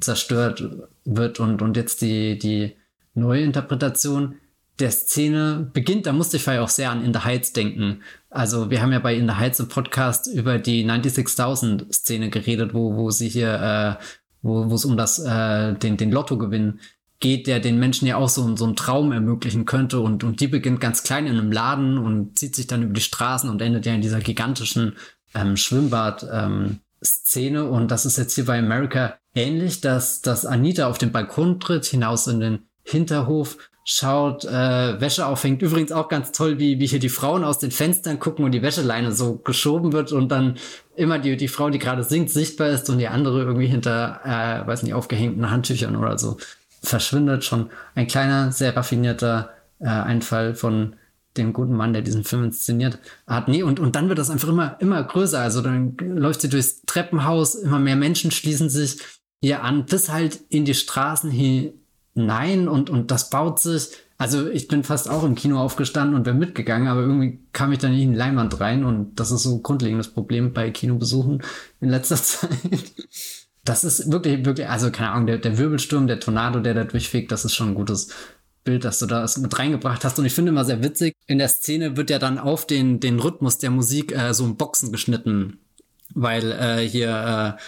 zerstört 0.01 0.62
wird. 1.05 1.41
Und, 1.41 1.61
und 1.61 1.76
jetzt 1.76 2.03
die, 2.03 2.39
die 2.39 2.76
neue 3.14 3.43
Interpretation 3.43 4.37
der 4.81 4.91
Szene 4.91 5.70
beginnt, 5.72 6.07
da 6.07 6.12
musste 6.12 6.37
ich 6.37 6.43
vielleicht 6.43 6.61
auch 6.61 6.68
sehr 6.68 6.91
an 6.91 7.05
In 7.05 7.12
the 7.12 7.20
Heights 7.20 7.53
denken. 7.53 8.03
Also 8.31 8.70
wir 8.70 8.83
haben 8.83 8.93
ja 8.93 8.99
bei 8.99 9.14
In 9.14 9.28
the 9.28 9.35
Heights 9.35 9.61
im 9.61 9.68
Podcast 9.68 10.26
über 10.26 10.59
die 10.59 10.85
96.000 10.85 11.93
Szene 11.93 12.31
geredet, 12.31 12.74
wo, 12.74 12.97
wo 12.97 13.11
sie 13.11 13.28
hier, 13.28 13.99
äh, 14.01 14.05
wo, 14.43 14.74
es 14.74 14.85
um 14.85 14.97
das, 14.97 15.18
äh, 15.18 15.74
den, 15.74 15.97
den 15.97 16.11
Lottogewinn 16.11 16.81
geht, 17.20 17.47
der 17.47 17.61
den 17.61 17.78
Menschen 17.78 18.09
ja 18.09 18.16
auch 18.16 18.31
so, 18.31 18.57
so 18.57 18.64
einen 18.64 18.76
Traum 18.76 19.12
ermöglichen 19.12 19.66
könnte. 19.66 20.01
Und, 20.01 20.24
und 20.24 20.41
die 20.41 20.49
beginnt 20.49 20.81
ganz 20.81 21.03
klein 21.03 21.26
in 21.26 21.39
einem 21.39 21.53
Laden 21.53 21.99
und 21.99 22.39
zieht 22.39 22.57
sich 22.57 22.66
dann 22.66 22.83
über 22.83 22.95
die 22.95 23.03
Straßen 23.03 23.51
und 23.51 23.61
endet 23.61 23.85
ja 23.87 23.95
in 23.95 24.01
dieser 24.01 24.20
gigantischen 24.20 24.97
ähm, 25.35 25.57
Schwimmbad-Szene. 25.57 27.61
Ähm, 27.61 27.68
und 27.68 27.91
das 27.91 28.07
ist 28.07 28.16
jetzt 28.16 28.35
hier 28.35 28.47
bei 28.47 28.59
America 28.59 29.18
ähnlich, 29.35 29.83
dass, 29.83 30.22
dass 30.22 30.47
Anita 30.47 30.89
auf 30.89 30.99
den 30.99 31.12
Balkon 31.12 31.61
tritt, 31.61 31.85
hinaus 31.85 32.26
in 32.26 32.41
den 32.41 32.61
Hinterhof, 32.83 33.59
schaut, 33.93 34.45
äh, 34.45 35.01
Wäsche 35.01 35.26
aufhängt. 35.26 35.62
Übrigens 35.62 35.91
auch 35.91 36.09
ganz 36.09 36.30
toll, 36.30 36.61
wie, 36.61 36.78
wie 36.78 36.86
hier 36.86 37.01
die 37.01 37.09
Frauen 37.09 37.43
aus 37.43 37.59
den 37.59 37.72
Fenstern 37.72 38.20
gucken 38.20 38.45
und 38.45 38.53
die 38.53 38.62
Wäscheleine 38.62 39.11
so 39.11 39.38
geschoben 39.38 39.93
wird 39.93 40.12
und 40.12 40.28
dann 40.28 40.59
immer 40.95 41.18
die, 41.18 41.36
die 41.36 41.49
Frau, 41.49 41.70
die 41.70 41.80
gerade 41.80 42.05
singt, 42.05 42.30
sichtbar 42.30 42.68
ist 42.68 42.88
und 42.88 42.99
die 42.99 43.09
andere 43.09 43.43
irgendwie 43.43 43.66
hinter, 43.66 44.20
äh, 44.24 44.64
weiß 44.64 44.84
nicht, 44.84 44.95
aufgehängten 44.95 45.51
Handtüchern 45.51 45.97
oder 45.97 46.18
so 46.18 46.36
verschwindet. 46.80 47.45
Schon 47.45 47.70
ein 47.97 48.07
kleiner, 48.07 48.53
sehr 48.53 48.76
raffinierter 48.76 49.51
äh, 49.80 49.88
Einfall 49.88 50.55
von 50.55 50.95
dem 51.36 51.53
guten 51.53 51.74
Mann, 51.74 51.93
der 51.93 52.03
diesen 52.03 52.22
Film 52.22 52.45
inszeniert 52.45 53.01
hat. 53.26 53.49
Nee, 53.49 53.64
und, 53.64 53.80
und 53.80 53.97
dann 53.97 54.09
wird 54.09 54.20
das 54.20 54.30
einfach 54.30 54.49
immer, 54.49 54.76
immer 54.78 55.03
größer. 55.03 55.41
Also 55.41 55.62
dann 55.62 55.97
läuft 55.99 56.43
sie 56.43 56.49
durchs 56.49 56.82
Treppenhaus, 56.82 57.57
immer 57.57 57.80
mehr 57.80 57.97
Menschen 57.97 58.30
schließen 58.30 58.70
sich 58.70 58.99
ihr 59.41 59.64
an, 59.64 59.84
bis 59.86 60.11
halt 60.11 60.38
in 60.49 60.64
die 60.64 60.74
Straßen 60.74 61.32
hinein 62.14 62.68
und, 62.68 62.90
und 62.90 63.11
das 63.11 63.30
baut 63.30 63.61
sich. 63.61 63.90
Also 64.18 64.48
ich 64.48 64.68
bin 64.68 64.84
fast 64.84 65.08
auch 65.08 65.24
im 65.24 65.34
Kino 65.34 65.58
aufgestanden 65.58 66.14
und 66.14 66.26
wäre 66.26 66.36
mitgegangen, 66.36 66.88
aber 66.88 67.00
irgendwie 67.00 67.40
kam 67.52 67.72
ich 67.72 67.78
da 67.78 67.88
nicht 67.88 68.02
in 68.02 68.12
die 68.12 68.18
Leinwand 68.18 68.61
rein 68.61 68.84
und 68.84 69.18
das 69.18 69.30
ist 69.30 69.44
so 69.44 69.56
ein 69.56 69.62
grundlegendes 69.62 70.08
Problem 70.08 70.52
bei 70.52 70.70
Kinobesuchen 70.70 71.42
in 71.80 71.88
letzter 71.88 72.16
Zeit 72.22 72.50
das 73.64 73.84
ist 73.84 74.11
wirklich, 74.11 74.44
wirklich, 74.44 74.68
also 74.68 74.90
keine 74.90 75.11
Ahnung, 75.11 75.26
der, 75.26 75.38
der 75.38 75.58
Wirbelsturm, 75.58 76.06
der 76.06 76.20
Tornado, 76.20 76.61
der 76.61 76.74
da 76.74 76.84
durchfegt, 76.84 77.30
das 77.30 77.44
ist 77.44 77.54
schon 77.54 77.68
ein 77.68 77.74
gutes 77.74 78.08
Bild, 78.64 78.84
dass 78.84 78.98
du 78.98 79.06
da 79.06 79.26
mit 79.38 79.58
reingebracht 79.58 80.04
hast. 80.04 80.18
Und 80.18 80.24
ich 80.24 80.34
finde 80.34 80.50
immer 80.50 80.64
sehr 80.64 80.82
witzig, 80.82 81.14
in 81.26 81.38
der 81.38 81.48
Szene 81.48 81.96
wird 81.96 82.11
ja 82.11 82.18
dann 82.18 82.38
auf 82.38 82.66
den, 82.66 83.00
den 83.00 83.18
Rhythmus 83.18 83.58
der 83.58 83.70
Musik 83.70 84.12
äh, 84.12 84.32
so 84.34 84.44
ein 84.44 84.56
Boxen 84.56 84.92
geschnitten, 84.92 85.58
weil 86.14 86.52
äh, 86.52 86.88
hier 86.88 87.56
äh, 87.58 87.61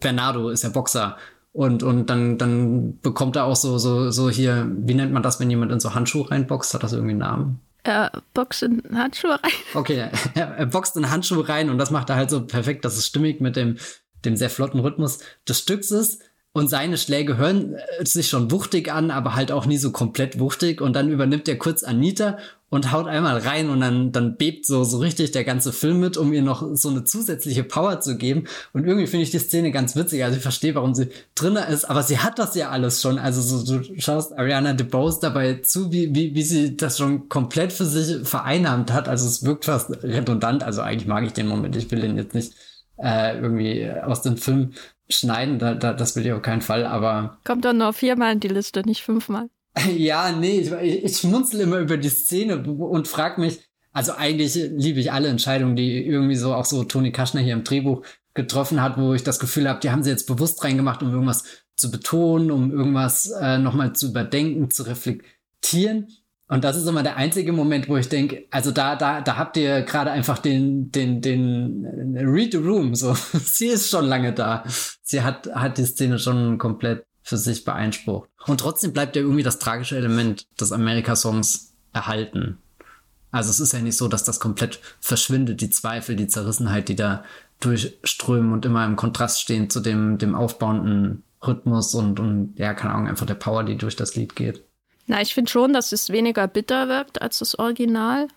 Bernardo 0.00 0.50
ist 0.50 0.64
ja 0.64 0.70
Boxer. 0.70 1.16
Und, 1.58 1.82
und 1.82 2.08
dann, 2.08 2.38
dann 2.38 3.00
bekommt 3.00 3.34
er 3.34 3.44
auch 3.44 3.56
so, 3.56 3.78
so, 3.78 4.12
so 4.12 4.30
hier, 4.30 4.70
wie 4.70 4.94
nennt 4.94 5.12
man 5.12 5.24
das, 5.24 5.40
wenn 5.40 5.50
jemand 5.50 5.72
in 5.72 5.80
so 5.80 5.92
Handschuhe 5.92 6.30
reinboxt? 6.30 6.72
Hat 6.72 6.84
das 6.84 6.92
irgendwie 6.92 7.10
einen 7.10 7.18
Namen? 7.18 7.60
Er 7.82 8.12
boxt 8.32 8.62
in 8.62 8.80
Handschuhe 8.94 9.32
rein. 9.42 9.50
Okay, 9.74 10.08
er, 10.34 10.46
er 10.56 10.66
boxt 10.66 10.96
in 10.96 11.10
Handschuhe 11.10 11.48
rein 11.48 11.68
und 11.68 11.78
das 11.78 11.90
macht 11.90 12.10
er 12.10 12.16
halt 12.16 12.30
so 12.30 12.46
perfekt, 12.46 12.84
das 12.84 12.96
ist 12.96 13.08
stimmig 13.08 13.40
mit 13.40 13.56
dem 13.56 13.76
dem 14.24 14.36
sehr 14.36 14.50
flotten 14.50 14.78
Rhythmus 14.78 15.18
des 15.48 15.58
Stücks 15.58 15.90
ist. 15.90 16.22
Und 16.52 16.68
seine 16.68 16.96
Schläge 16.96 17.36
hören 17.36 17.76
sich 18.00 18.28
schon 18.28 18.52
wuchtig 18.52 18.92
an, 18.92 19.10
aber 19.10 19.34
halt 19.34 19.50
auch 19.50 19.66
nie 19.66 19.78
so 19.78 19.90
komplett 19.90 20.38
wuchtig. 20.38 20.80
Und 20.80 20.94
dann 20.94 21.10
übernimmt 21.10 21.48
er 21.48 21.58
kurz 21.58 21.82
Anita 21.82 22.38
und 22.70 22.92
haut 22.92 23.06
einmal 23.06 23.38
rein 23.38 23.70
und 23.70 23.80
dann, 23.80 24.12
dann 24.12 24.36
bebt 24.36 24.66
so, 24.66 24.84
so 24.84 24.98
richtig 24.98 25.30
der 25.30 25.44
ganze 25.44 25.72
Film 25.72 26.00
mit, 26.00 26.16
um 26.16 26.32
ihr 26.32 26.42
noch 26.42 26.62
so 26.74 26.90
eine 26.90 27.04
zusätzliche 27.04 27.64
Power 27.64 28.00
zu 28.00 28.18
geben. 28.18 28.44
Und 28.72 28.84
irgendwie 28.84 29.06
finde 29.06 29.22
ich 29.22 29.30
die 29.30 29.38
Szene 29.38 29.72
ganz 29.72 29.96
witzig. 29.96 30.22
Also 30.24 30.36
ich 30.36 30.42
verstehe, 30.42 30.74
warum 30.74 30.94
sie 30.94 31.08
drinnen 31.34 31.64
ist, 31.64 31.86
aber 31.86 32.02
sie 32.02 32.18
hat 32.18 32.38
das 32.38 32.54
ja 32.54 32.68
alles 32.68 33.00
schon. 33.00 33.18
Also 33.18 33.40
so, 33.40 33.78
du 33.78 34.00
schaust 34.00 34.36
Ariana 34.36 34.74
DeBose 34.74 35.20
dabei 35.20 35.54
zu, 35.54 35.90
wie, 35.92 36.14
wie, 36.14 36.34
wie 36.34 36.42
sie 36.42 36.76
das 36.76 36.98
schon 36.98 37.28
komplett 37.28 37.72
für 37.72 37.86
sich 37.86 38.28
vereinnahmt 38.28 38.92
hat. 38.92 39.08
Also 39.08 39.26
es 39.26 39.44
wirkt 39.44 39.64
fast 39.64 39.90
redundant. 40.02 40.62
Also 40.62 40.82
eigentlich 40.82 41.08
mag 41.08 41.24
ich 41.24 41.32
den 41.32 41.48
Moment. 41.48 41.74
Ich 41.74 41.90
will 41.90 42.00
den 42.00 42.18
jetzt 42.18 42.34
nicht 42.34 42.52
äh, 42.98 43.38
irgendwie 43.38 43.90
aus 43.90 44.20
dem 44.20 44.36
Film 44.36 44.72
schneiden. 45.08 45.58
Da, 45.58 45.74
da, 45.74 45.94
das 45.94 46.16
will 46.16 46.26
ich 46.26 46.32
auf 46.32 46.42
keinen 46.42 46.62
Fall, 46.62 46.84
aber. 46.84 47.38
Kommt 47.44 47.64
dann 47.64 47.78
nur 47.78 47.94
viermal 47.94 48.34
in 48.34 48.40
die 48.40 48.48
Liste, 48.48 48.82
nicht 48.82 49.02
fünfmal. 49.02 49.48
ja, 49.96 50.32
nee, 50.32 50.60
ich, 50.60 50.72
ich 51.04 51.16
schmunzel 51.16 51.60
immer 51.60 51.78
über 51.78 51.96
die 51.96 52.08
Szene 52.08 52.62
und 52.62 53.08
frag 53.08 53.38
mich, 53.38 53.60
also 53.92 54.12
eigentlich 54.12 54.54
liebe 54.54 55.00
ich 55.00 55.12
alle 55.12 55.28
Entscheidungen, 55.28 55.76
die 55.76 56.06
irgendwie 56.06 56.36
so 56.36 56.54
auch 56.54 56.64
so 56.64 56.84
Toni 56.84 57.12
Kaschner 57.12 57.40
hier 57.40 57.54
im 57.54 57.64
Drehbuch 57.64 58.04
getroffen 58.34 58.80
hat, 58.80 58.98
wo 58.98 59.14
ich 59.14 59.24
das 59.24 59.38
Gefühl 59.40 59.68
habe, 59.68 59.80
die 59.80 59.90
haben 59.90 60.02
sie 60.02 60.10
jetzt 60.10 60.26
bewusst 60.26 60.62
reingemacht, 60.62 61.02
um 61.02 61.10
irgendwas 61.10 61.44
zu 61.74 61.90
betonen, 61.90 62.50
um 62.50 62.70
irgendwas 62.70 63.30
äh, 63.30 63.58
nochmal 63.58 63.94
zu 63.94 64.08
überdenken, 64.08 64.70
zu 64.70 64.84
reflektieren. 64.84 66.08
Und 66.50 66.64
das 66.64 66.76
ist 66.76 66.86
immer 66.86 67.02
der 67.02 67.16
einzige 67.16 67.52
Moment, 67.52 67.88
wo 67.88 67.96
ich 67.96 68.08
denke, 68.08 68.46
also 68.50 68.70
da, 68.70 68.96
da, 68.96 69.20
da 69.20 69.36
habt 69.36 69.56
ihr 69.56 69.82
gerade 69.82 70.10
einfach 70.10 70.38
den, 70.38 70.90
den, 70.90 71.20
den 71.20 72.16
Read 72.16 72.52
the 72.52 72.58
Room. 72.58 72.94
So, 72.94 73.14
sie 73.44 73.66
ist 73.66 73.90
schon 73.90 74.06
lange 74.06 74.32
da. 74.32 74.64
Sie 75.02 75.22
hat, 75.22 75.48
hat 75.52 75.76
die 75.76 75.84
Szene 75.84 76.18
schon 76.18 76.58
komplett 76.58 77.04
für 77.28 77.36
sich 77.36 77.64
beeinsprucht. 77.64 78.30
Und 78.46 78.60
trotzdem 78.60 78.94
bleibt 78.94 79.14
ja 79.14 79.20
irgendwie 79.20 79.42
das 79.42 79.58
tragische 79.58 79.98
Element 79.98 80.46
des 80.58 80.72
Amerika-Songs 80.72 81.74
erhalten. 81.92 82.56
Also 83.30 83.50
es 83.50 83.60
ist 83.60 83.74
ja 83.74 83.80
nicht 83.80 83.98
so, 83.98 84.08
dass 84.08 84.24
das 84.24 84.40
komplett 84.40 84.80
verschwindet, 84.98 85.60
die 85.60 85.68
Zweifel, 85.68 86.16
die 86.16 86.28
Zerrissenheit, 86.28 86.88
die 86.88 86.96
da 86.96 87.24
durchströmen 87.60 88.54
und 88.54 88.64
immer 88.64 88.86
im 88.86 88.96
Kontrast 88.96 89.42
stehen 89.42 89.68
zu 89.68 89.80
dem, 89.80 90.16
dem 90.16 90.34
aufbauenden 90.34 91.22
Rhythmus 91.46 91.94
und, 91.94 92.18
und 92.18 92.54
ja, 92.56 92.72
keine 92.72 92.94
Ahnung, 92.94 93.08
einfach 93.08 93.26
der 93.26 93.34
Power, 93.34 93.62
die 93.62 93.76
durch 93.76 93.94
das 93.94 94.16
Lied 94.16 94.34
geht. 94.34 94.64
Na, 95.06 95.20
ich 95.20 95.34
finde 95.34 95.50
schon, 95.50 95.74
dass 95.74 95.92
es 95.92 96.08
weniger 96.08 96.48
bitter 96.48 96.88
wirkt 96.88 97.20
als 97.20 97.40
das 97.40 97.58
Original. 97.58 98.28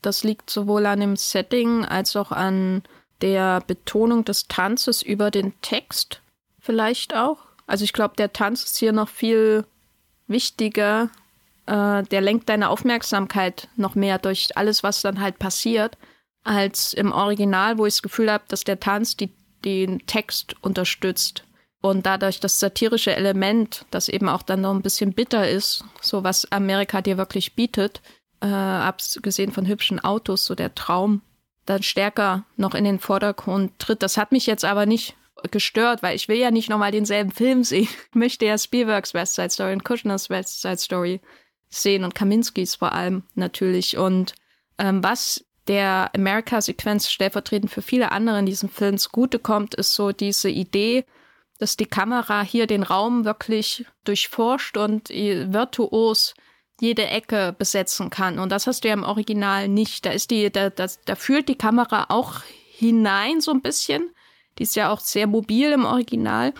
Das 0.00 0.24
liegt 0.24 0.48
sowohl 0.48 0.86
an 0.86 1.00
dem 1.00 1.16
Setting 1.16 1.84
als 1.84 2.16
auch 2.16 2.32
an 2.32 2.82
der 3.20 3.60
Betonung 3.66 4.24
des 4.24 4.48
Tanzes 4.48 5.02
über 5.02 5.30
den 5.30 5.52
Text 5.60 6.22
vielleicht 6.60 7.14
auch. 7.14 7.47
Also 7.68 7.84
ich 7.84 7.92
glaube, 7.92 8.16
der 8.16 8.32
Tanz 8.32 8.64
ist 8.64 8.78
hier 8.78 8.92
noch 8.92 9.08
viel 9.08 9.64
wichtiger. 10.26 11.10
Äh, 11.66 12.02
der 12.02 12.20
lenkt 12.20 12.48
deine 12.48 12.70
Aufmerksamkeit 12.70 13.68
noch 13.76 13.94
mehr 13.94 14.18
durch 14.18 14.56
alles, 14.56 14.82
was 14.82 15.02
dann 15.02 15.20
halt 15.20 15.38
passiert, 15.38 15.96
als 16.42 16.94
im 16.94 17.12
Original, 17.12 17.78
wo 17.78 17.86
ich 17.86 17.94
das 17.94 18.02
Gefühl 18.02 18.32
habe, 18.32 18.44
dass 18.48 18.64
der 18.64 18.80
Tanz 18.80 19.16
die, 19.16 19.32
den 19.64 20.04
Text 20.06 20.56
unterstützt. 20.62 21.44
Und 21.80 22.06
dadurch 22.06 22.40
das 22.40 22.58
satirische 22.58 23.14
Element, 23.14 23.84
das 23.90 24.08
eben 24.08 24.28
auch 24.28 24.42
dann 24.42 24.62
noch 24.62 24.74
ein 24.74 24.82
bisschen 24.82 25.12
bitter 25.12 25.48
ist, 25.48 25.84
so 26.00 26.24
was 26.24 26.50
Amerika 26.50 27.02
dir 27.02 27.18
wirklich 27.18 27.54
bietet, 27.54 28.00
äh, 28.40 28.46
abgesehen 28.46 29.52
von 29.52 29.66
hübschen 29.66 30.00
Autos, 30.00 30.46
so 30.46 30.54
der 30.54 30.74
Traum, 30.74 31.20
dann 31.66 31.82
stärker 31.82 32.44
noch 32.56 32.74
in 32.74 32.84
den 32.84 32.98
Vordergrund 32.98 33.78
tritt. 33.78 34.02
Das 34.02 34.16
hat 34.16 34.32
mich 34.32 34.46
jetzt 34.46 34.64
aber 34.64 34.86
nicht 34.86 35.17
gestört, 35.50 36.02
weil 36.02 36.16
ich 36.16 36.28
will 36.28 36.38
ja 36.38 36.50
nicht 36.50 36.68
nochmal 36.68 36.92
denselben 36.92 37.30
Film 37.30 37.64
sehen. 37.64 37.88
Ich 38.10 38.14
möchte 38.14 38.46
ja 38.46 38.58
Spielbergs 38.58 39.14
West 39.14 39.34
Side 39.34 39.50
Story 39.50 39.72
und 39.72 39.84
Kushners 39.84 40.30
West 40.30 40.60
Side 40.60 40.78
Story 40.78 41.20
sehen 41.68 42.04
und 42.04 42.14
Kaminskis 42.14 42.76
vor 42.76 42.92
allem 42.92 43.22
natürlich. 43.34 43.96
Und 43.96 44.34
ähm, 44.78 45.02
was 45.02 45.44
der 45.68 46.10
America-Sequenz 46.14 47.10
stellvertretend 47.10 47.70
für 47.70 47.82
viele 47.82 48.10
andere 48.10 48.38
in 48.38 48.46
diesem 48.46 48.68
Film 48.68 48.98
zugutekommt, 48.98 49.74
ist 49.74 49.94
so 49.94 50.12
diese 50.12 50.48
Idee, 50.48 51.04
dass 51.58 51.76
die 51.76 51.86
Kamera 51.86 52.42
hier 52.42 52.66
den 52.66 52.82
Raum 52.82 53.24
wirklich 53.24 53.84
durchforscht 54.04 54.76
und 54.76 55.10
virtuos 55.10 56.34
jede 56.80 57.06
Ecke 57.06 57.54
besetzen 57.58 58.10
kann. 58.10 58.38
Und 58.38 58.52
das 58.52 58.66
hast 58.66 58.84
du 58.84 58.88
ja 58.88 58.94
im 58.94 59.02
Original 59.02 59.68
nicht. 59.68 60.06
Da 60.06 60.10
ist 60.10 60.30
die, 60.30 60.50
da, 60.50 60.70
da, 60.70 60.86
da 61.04 61.14
führt 61.16 61.48
die 61.48 61.58
Kamera 61.58 62.06
auch 62.08 62.42
hinein 62.44 63.40
so 63.40 63.50
ein 63.50 63.62
bisschen. 63.62 64.10
Die 64.58 64.64
ist 64.64 64.76
ja 64.76 64.90
auch 64.90 65.00
sehr 65.00 65.26
mobil 65.26 65.72
im 65.72 65.84
Original. 65.84 66.52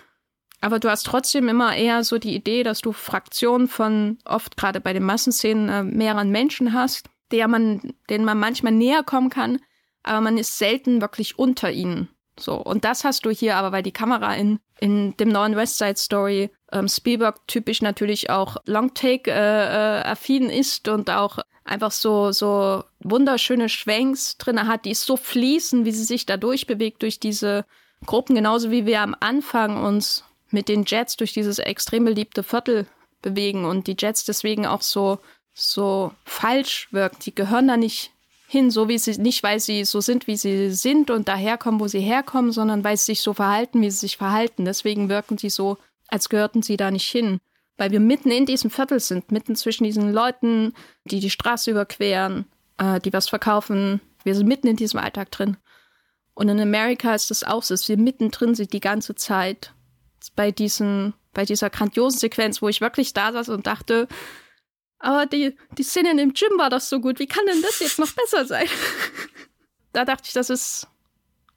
Aber 0.61 0.78
du 0.78 0.90
hast 0.90 1.07
trotzdem 1.07 1.49
immer 1.49 1.76
eher 1.76 2.03
so 2.03 2.18
die 2.18 2.34
Idee, 2.34 2.62
dass 2.62 2.80
du 2.80 2.92
Fraktionen 2.92 3.68
von 3.68 4.18
oft 4.24 4.57
gerade 4.57 4.80
bei 4.80 4.92
den 4.92 5.05
Massenszenen 5.05 5.68
äh, 5.68 5.84
mehreren 5.84 6.30
Menschen 6.30 6.72
hast, 6.72 7.09
der 7.30 7.46
man, 7.46 7.94
denen 8.11 8.24
man 8.24 8.38
manchmal 8.38 8.72
näher 8.72 9.03
kommen 9.05 9.30
kann, 9.30 9.61
aber 10.03 10.20
man 10.20 10.38
ist 10.38 10.59
selten 10.59 11.01
wirklich 11.01 11.38
unter 11.38 11.70
ihnen. 11.70 12.09
So, 12.40 12.55
und 12.55 12.84
das 12.84 13.05
hast 13.05 13.24
du 13.24 13.30
hier 13.30 13.57
aber, 13.57 13.72
weil 13.72 13.82
die 13.82 13.92
Kamera 13.92 14.34
in, 14.34 14.61
in 14.80 15.16
dem 15.16 15.28
neuen 15.28 15.57
West 15.57 15.78
Side 15.78 15.96
Story 15.96 16.51
ähm, 16.72 16.88
Spielberg 16.88 17.46
typisch 17.46 17.82
natürlich 17.82 18.30
auch 18.30 18.57
Longtake 18.66 19.30
äh, 19.30 20.12
äh, 20.12 20.59
ist 20.59 20.88
und 20.88 21.11
auch 21.11 21.38
einfach 21.64 21.90
so, 21.90 22.32
so 22.32 22.84
wunderschöne 23.01 23.68
Schwenks 23.68 24.38
drin 24.38 24.66
hat, 24.66 24.84
die 24.84 24.94
so 24.94 25.16
fließen, 25.16 25.84
wie 25.84 25.92
sie 25.92 26.05
sich 26.05 26.26
da 26.26 26.36
durchbewegt 26.36 27.03
durch 27.03 27.20
diese 27.20 27.64
Gruppen, 28.07 28.34
genauso 28.34 28.70
wie 28.70 28.86
wir 28.86 29.01
am 29.01 29.16
Anfang 29.20 29.82
uns 29.84 30.24
mit 30.51 30.68
den 30.68 30.84
Jets 30.86 31.16
durch 31.16 31.32
dieses 31.32 31.59
extrem 31.59 32.05
beliebte 32.05 32.42
Viertel 32.42 32.86
bewegen 33.22 33.64
und 33.64 33.86
die 33.86 33.96
Jets 33.99 34.24
deswegen 34.24 34.66
auch 34.66 34.82
so 34.82 35.18
so 35.59 36.12
falsch 36.24 36.88
wirken. 36.92 37.18
Die 37.24 37.34
gehören 37.34 37.68
da 37.68 37.76
nicht 37.76 38.12
hin, 38.46 38.70
so 38.70 38.88
wie 38.88 38.99
sie, 38.99 39.20
nicht 39.20 39.42
weil 39.42 39.61
sie 39.61 39.84
so 39.84 40.01
sind, 40.01 40.26
wie 40.26 40.36
sie 40.36 40.70
sind 40.70 41.11
und 41.11 41.28
daherkommen, 41.28 41.80
wo 41.80 41.88
sie 41.88 42.01
herkommen, 42.01 42.53
sondern 42.53 42.84
weil 42.84 42.96
sie 42.96 43.07
sich 43.07 43.20
so 43.20 43.34
verhalten, 43.34 43.82
wie 43.82 43.90
sie 43.90 43.99
sich 43.99 44.16
verhalten. 44.16 44.64
Deswegen 44.64 45.09
wirken 45.09 45.36
sie 45.36 45.51
so, 45.51 45.76
als 46.07 46.28
gehörten 46.28 46.62
sie 46.62 46.76
da 46.76 46.90
nicht 46.90 47.09
hin. 47.09 47.40
Weil 47.76 47.90
wir 47.90 48.01
mitten 48.01 48.30
in 48.30 48.46
diesem 48.46 48.70
Viertel 48.70 49.01
sind, 49.01 49.30
mitten 49.30 49.55
zwischen 49.55 49.84
diesen 49.84 50.12
Leuten, 50.12 50.72
die 51.05 51.20
die 51.20 51.30
Straße 51.30 51.70
überqueren, 51.70 52.46
äh, 52.78 53.01
die 53.01 53.12
was 53.12 53.28
verkaufen. 53.28 54.01
Wir 54.24 54.34
sind 54.34 54.49
mitten 54.49 54.66
in 54.66 54.76
diesem 54.76 54.99
Alltag 54.99 55.30
drin. 55.30 55.57
Und 56.39 56.49
in 56.49 56.61
Amerika 56.61 57.16
ist 57.16 57.32
das 57.32 57.43
auch 57.43 57.64
so, 57.64 57.74
dass 57.74 57.89
wir 57.89 57.97
mittendrin 57.97 58.55
sind 58.55 58.72
die 58.72 58.78
ganze 58.78 59.16
Zeit. 59.16 59.72
Bei 60.36 60.53
diesen, 60.53 61.14
bei 61.34 61.45
dieser 61.45 61.68
grandiosen 61.68 62.20
Sequenz, 62.20 62.62
wo 62.62 62.68
ich 62.68 62.80
wirklich 62.80 63.12
da 63.12 63.32
saß 63.32 63.49
und 63.49 63.66
dachte, 63.66 64.07
aber 65.01 65.26
die, 65.26 65.57
die 65.76 65.82
Szene 65.82 66.12
in 66.12 66.16
dem 66.16 66.34
Gym 66.34 66.57
war 66.57 66.70
doch 66.70 66.78
so 66.78 67.01
gut. 67.01 67.18
Wie 67.18 67.26
kann 67.26 67.45
denn 67.47 67.61
das 67.61 67.80
jetzt 67.80 67.99
noch 67.99 68.12
besser 68.12 68.47
sein? 68.47 68.68
da 69.93 70.05
dachte 70.05 70.26
ich, 70.28 70.32
das 70.32 70.49
ist. 70.49 70.86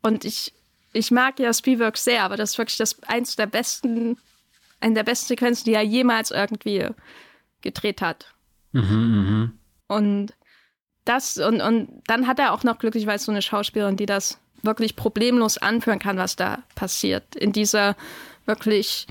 Und 0.02 0.26
ich, 0.26 0.52
ich 0.94 1.12
mag 1.12 1.40
ja 1.40 1.54
Spielberg 1.54 1.96
sehr, 1.96 2.24
aber 2.24 2.36
das 2.36 2.54
ist 2.54 2.58
wirklich 2.58 2.78
das 2.78 3.04
eins 3.04 3.36
der 3.36 3.46
besten, 3.46 4.18
eine 4.80 4.96
der 4.96 5.04
besten 5.04 5.28
Sequenzen, 5.28 5.66
die 5.66 5.76
er 5.76 5.84
jemals 5.84 6.32
irgendwie 6.32 6.88
gedreht 7.62 8.02
hat. 8.02 8.34
Mhm, 8.72 8.82
mh. 8.88 9.96
Und 9.96 10.34
das, 11.06 11.38
und, 11.38 11.62
und 11.62 12.02
dann 12.08 12.26
hat 12.26 12.40
er 12.40 12.52
auch 12.52 12.64
noch 12.64 12.80
glücklicherweise 12.80 13.26
so 13.26 13.32
eine 13.32 13.44
Schauspielerin, 13.44 13.96
die 13.96 14.08
das 14.08 14.40
wirklich 14.64 14.96
problemlos 14.96 15.58
anführen 15.58 16.00
kann, 16.00 16.18
was 16.18 16.36
da 16.36 16.60
passiert. 16.76 17.36
In 17.36 17.52
dieser 17.52 17.96
wirklich 18.46 19.08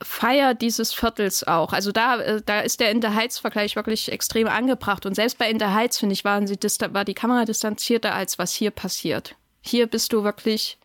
Feier 0.00 0.54
dieses 0.54 0.94
Viertels 0.94 1.46
auch. 1.46 1.72
Also 1.72 1.90
da, 1.90 2.20
äh, 2.20 2.42
da 2.44 2.60
ist 2.60 2.80
der 2.80 2.90
In 2.90 3.02
the 3.02 3.08
Heights-Vergleich 3.08 3.74
wirklich 3.76 4.12
extrem 4.12 4.46
angebracht. 4.46 5.06
Und 5.06 5.14
selbst 5.14 5.38
bei 5.38 5.50
In 5.50 5.58
the 5.58 5.66
Heights, 5.66 5.98
finde 5.98 6.12
ich, 6.12 6.24
waren 6.24 6.46
sie 6.46 6.58
war 6.92 7.04
die 7.04 7.14
Kamera 7.14 7.44
distanzierter, 7.44 8.14
als 8.14 8.38
was 8.38 8.52
hier 8.52 8.70
passiert. 8.70 9.34
Hier 9.60 9.86
bist 9.86 10.12
du 10.12 10.22
wirklich 10.22 10.78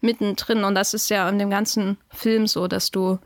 mittendrin. 0.00 0.64
Und 0.64 0.74
das 0.74 0.94
ist 0.94 1.10
ja 1.10 1.28
in 1.28 1.38
dem 1.38 1.50
ganzen 1.50 1.98
Film 2.10 2.46
so, 2.46 2.66
dass 2.66 2.90
du 2.90 3.18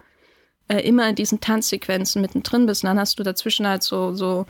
äh, 0.68 0.80
immer 0.80 1.08
in 1.08 1.14
diesen 1.14 1.40
Tanzsequenzen 1.40 2.20
mittendrin 2.20 2.66
bist. 2.66 2.82
Und 2.82 2.88
dann 2.88 2.98
hast 2.98 3.18
du 3.18 3.22
dazwischen 3.22 3.68
halt 3.68 3.84
so, 3.84 4.14
so 4.14 4.46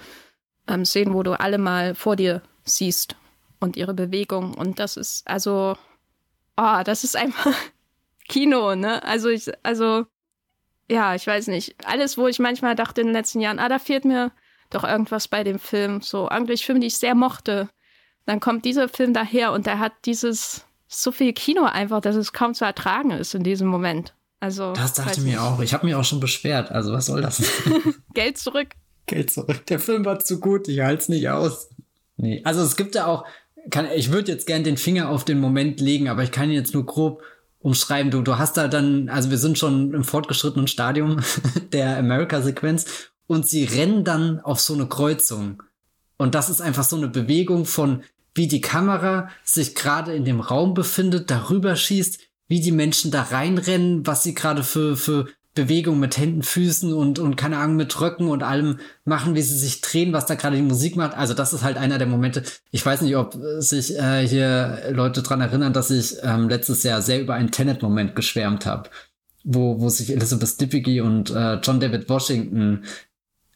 ähm, 0.67 0.87
Szenen, 0.87 1.13
wo 1.13 1.23
du 1.23 1.39
alle 1.39 1.59
mal 1.59 1.95
vor 1.95 2.17
dir 2.17 2.41
siehst 2.65 3.17
und 3.61 3.77
ihre 3.77 3.95
Bewegung. 3.95 4.55
Und 4.55 4.79
das 4.79 4.97
ist 4.97 5.27
also, 5.29 5.77
oh, 6.57 6.81
das 6.85 7.05
ist 7.05 7.17
einfach 7.17 7.55
Kino, 8.29 8.75
ne? 8.75 9.03
Also 9.05 9.29
ich, 9.29 9.51
also 9.63 10.07
ja, 10.91 11.15
ich 11.15 11.27
weiß 11.27 11.47
nicht. 11.47 11.77
Alles, 11.87 12.19
wo 12.19 12.27
ich 12.27 12.41
manchmal 12.41 12.75
dachte 12.75 13.01
in 13.01 13.09
den 13.09 13.15
letzten 13.15 13.41
Jahren, 13.41 13.61
ah, 13.61 13.69
da 13.69 13.79
fehlt 13.79 14.05
mir 14.05 14.33
doch 14.71 14.85
irgendwas 14.85 15.29
bei 15.29 15.45
dem 15.45 15.59
Film. 15.59 16.01
So 16.01 16.29
eigentlich 16.29 16.65
Filme, 16.65 16.81
die 16.81 16.89
ich 16.89 16.99
sehr 16.99 17.15
mochte. 17.15 17.69
Dann 18.27 18.41
kommt 18.41 18.65
dieser 18.65 18.89
Film 18.89 19.15
daher 19.15 19.53
und 19.53 19.67
der 19.67 19.79
hat 19.79 19.93
dieses 20.05 20.65
so 20.89 21.13
viel 21.13 21.33
Kino 21.33 21.65
einfach, 21.65 22.01
dass 22.01 22.17
es 22.17 22.33
kaum 22.33 22.55
zu 22.55 22.65
ertragen 22.65 23.13
ist 23.13 23.35
in 23.35 23.45
diesem 23.45 23.69
Moment. 23.69 24.15
Also 24.41 24.73
das 24.73 24.95
dachte 24.95 25.21
mir 25.21 25.43
auch. 25.43 25.61
Ich 25.61 25.75
habe 25.75 25.87
mir 25.87 25.99
auch 25.99 26.05
schon 26.05 26.19
beschwert. 26.19 26.71
Also 26.71 26.93
was 26.93 27.07
soll 27.07 27.23
das? 27.23 27.43
Geld 28.15 28.39
zurück. 28.39 28.69
Geld 29.07 29.31
zurück. 29.31 29.65
Der 29.67 29.79
Film 29.79 30.05
war 30.05 30.19
zu 30.19 30.41
gut. 30.41 30.67
Ich 30.69 30.81
halte 30.81 31.03
es 31.03 31.09
nicht 31.09 31.29
aus. 31.29 31.69
Nee, 32.17 32.41
also 32.45 32.63
es 32.63 32.77
gibt 32.77 32.95
ja 32.95 33.07
auch. 33.07 33.25
Kann, 33.71 33.87
ich 33.95 34.11
würde 34.11 34.33
jetzt 34.33 34.47
gern 34.47 34.65
den 34.65 34.77
Finger 34.77 35.09
auf 35.09 35.25
den 35.25 35.41
Moment 35.41 35.81
legen, 35.81 36.09
aber 36.09 36.23
ich 36.23 36.33
kann 36.33 36.51
jetzt 36.51 36.75
nur 36.75 36.87
grob 36.87 37.23
umschreiben. 37.61 38.11
Du, 38.11 38.23
du 38.23 38.39
hast 38.39 38.57
da 38.57 38.69
dann, 38.69 39.09
also 39.09 39.31
wir 39.31 39.39
sind 39.39 39.59
schon 39.59 39.95
im 39.95 40.05
fortgeschrittenen 40.05 40.67
Stadium 40.67 41.21
der 41.73 41.99
America-Sequenz 41.99 43.11
und 43.27 43.47
sie 43.47 43.65
rennen 43.65 44.05
dann 44.05 44.41
auf 44.41 44.61
so 44.61 44.75
eine 44.75 44.87
Kreuzung. 44.87 45.63
Und 46.17 46.35
das 46.35 46.51
ist 46.51 46.61
einfach 46.61 46.85
so 46.85 46.97
eine 46.97 47.09
Bewegung 47.09 47.65
von, 47.65 48.03
wie 48.35 48.49
die 48.49 48.61
Kamera 48.61 49.29
sich 49.45 49.75
gerade 49.75 50.15
in 50.15 50.25
dem 50.25 50.41
Raum 50.41 50.75
befindet, 50.75 51.31
darüber 51.31 51.77
schießt, 51.77 52.21
wie 52.49 52.61
die 52.61 52.73
Menschen 52.73 53.11
da 53.11 53.23
reinrennen, 53.23 54.07
was 54.07 54.23
sie 54.23 54.35
gerade 54.35 54.65
für, 54.65 54.97
für 54.97 55.27
Bewegung 55.55 55.99
mit 55.99 56.17
Händen, 56.17 56.43
Füßen 56.43 56.93
und, 56.93 57.19
und 57.19 57.37
keine 57.37 57.59
Ahnung, 57.59 57.77
mit 57.77 58.01
Röcken 58.01 58.29
und 58.29 58.43
allem 58.43 58.79
machen, 59.05 59.35
wie 59.35 59.43
sie 59.43 59.59
sich 59.59 59.81
drehen, 59.81 60.13
was 60.13 60.27
da 60.27 60.37
gerade 60.37 60.57
die 60.57 60.63
Musik 60.63 60.97
macht. 60.97 61.17
Also 61.17 61.35
das 61.35 61.53
ist 61.53 61.65
halt 61.65 61.77
einer 61.77 61.99
der 61.99 62.07
Momente. 62.07 62.45
Ich 62.71 62.87
weiß 62.87 63.03
nicht, 63.03 63.17
ob 63.17 63.37
sich 63.59 63.99
äh, 63.99 64.27
hier 64.27 64.91
Leute 64.93 65.23
dran 65.23 65.41
erinnern, 65.41 65.73
dass 65.73 65.91
ich 65.91 66.17
ähm, 66.23 66.49
letztes 66.49 66.85
Jahr 66.85 67.03
sehr 67.03 67.21
über 67.21 67.35
einen 67.35 67.51
Tenet-Moment 67.51 68.15
geschwärmt 68.15 68.65
habe, 68.65 68.91
wo, 69.43 69.81
wo 69.81 69.89
sich 69.89 70.11
Elizabeth 70.11 70.61
Debicki 70.61 71.01
und 71.01 71.31
äh, 71.31 71.55
John 71.57 71.81
David 71.81 72.09
Washington 72.09 72.85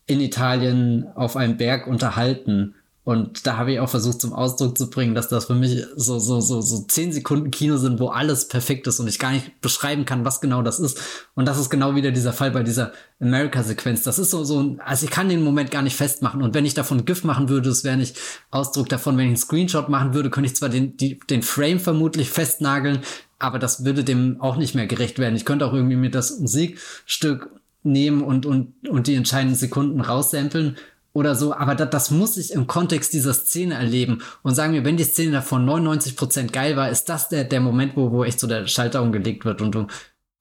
in 0.06 0.20
Italien 0.20 1.06
auf 1.14 1.36
einem 1.36 1.56
Berg 1.56 1.86
unterhalten 1.86 2.74
und 3.04 3.46
da 3.46 3.58
habe 3.58 3.72
ich 3.72 3.80
auch 3.80 3.88
versucht 3.88 4.22
zum 4.22 4.32
Ausdruck 4.32 4.78
zu 4.78 4.88
bringen, 4.88 5.14
dass 5.14 5.28
das 5.28 5.44
für 5.44 5.54
mich 5.54 5.84
so, 5.94 6.18
so, 6.18 6.40
so, 6.40 6.62
so 6.62 6.84
zehn 6.88 7.12
Sekunden 7.12 7.50
Kino 7.50 7.76
sind, 7.76 8.00
wo 8.00 8.08
alles 8.08 8.48
perfekt 8.48 8.86
ist 8.86 8.98
und 8.98 9.08
ich 9.08 9.18
gar 9.18 9.30
nicht 9.30 9.60
beschreiben 9.60 10.06
kann, 10.06 10.24
was 10.24 10.40
genau 10.40 10.62
das 10.62 10.80
ist. 10.80 10.98
Und 11.34 11.46
das 11.46 11.58
ist 11.58 11.68
genau 11.68 11.94
wieder 11.96 12.12
dieser 12.12 12.32
Fall 12.32 12.50
bei 12.50 12.62
dieser 12.62 12.92
America-Sequenz. 13.20 14.04
Das 14.04 14.18
ist 14.18 14.30
so, 14.30 14.42
so, 14.44 14.76
also 14.82 15.04
ich 15.04 15.10
kann 15.10 15.28
den 15.28 15.44
Moment 15.44 15.70
gar 15.70 15.82
nicht 15.82 15.96
festmachen. 15.96 16.40
Und 16.40 16.54
wenn 16.54 16.64
ich 16.64 16.72
davon 16.72 17.04
GIF 17.04 17.24
machen 17.24 17.50
würde, 17.50 17.68
das 17.68 17.84
wäre 17.84 17.98
nicht 17.98 18.16
Ausdruck 18.50 18.88
davon. 18.88 19.18
Wenn 19.18 19.26
ich 19.26 19.30
einen 19.30 19.36
Screenshot 19.36 19.90
machen 19.90 20.14
würde, 20.14 20.30
könnte 20.30 20.48
ich 20.48 20.56
zwar 20.56 20.70
den, 20.70 20.96
die, 20.96 21.18
den 21.28 21.42
Frame 21.42 21.80
vermutlich 21.80 22.30
festnageln, 22.30 23.00
aber 23.38 23.58
das 23.58 23.84
würde 23.84 24.04
dem 24.04 24.40
auch 24.40 24.56
nicht 24.56 24.74
mehr 24.74 24.86
gerecht 24.86 25.18
werden. 25.18 25.36
Ich 25.36 25.44
könnte 25.44 25.66
auch 25.66 25.74
irgendwie 25.74 25.96
mir 25.96 26.10
das 26.10 26.38
Musikstück 26.40 27.50
nehmen 27.82 28.22
und, 28.22 28.46
und, 28.46 28.88
und 28.88 29.08
die 29.08 29.14
entscheidenden 29.14 29.56
Sekunden 29.56 30.00
raussampeln 30.00 30.76
oder 31.14 31.36
so, 31.36 31.54
aber 31.54 31.74
das, 31.74 31.90
das 31.90 32.10
muss 32.10 32.36
ich 32.36 32.52
im 32.52 32.66
Kontext 32.66 33.12
dieser 33.12 33.32
Szene 33.32 33.74
erleben 33.74 34.22
und 34.42 34.54
sagen 34.54 34.72
mir, 34.72 34.84
wenn 34.84 34.96
die 34.96 35.04
Szene 35.04 35.30
davon 35.30 35.64
99% 35.64 36.50
geil 36.50 36.76
war, 36.76 36.90
ist 36.90 37.08
das 37.08 37.28
der, 37.28 37.44
der 37.44 37.60
Moment, 37.60 37.96
wo, 37.96 38.10
wo 38.10 38.24
echt 38.24 38.40
so 38.40 38.48
der 38.48 38.66
Schalter 38.66 39.00
umgelegt 39.00 39.44
wird 39.44 39.62
und 39.62 39.74
du, 39.74 39.86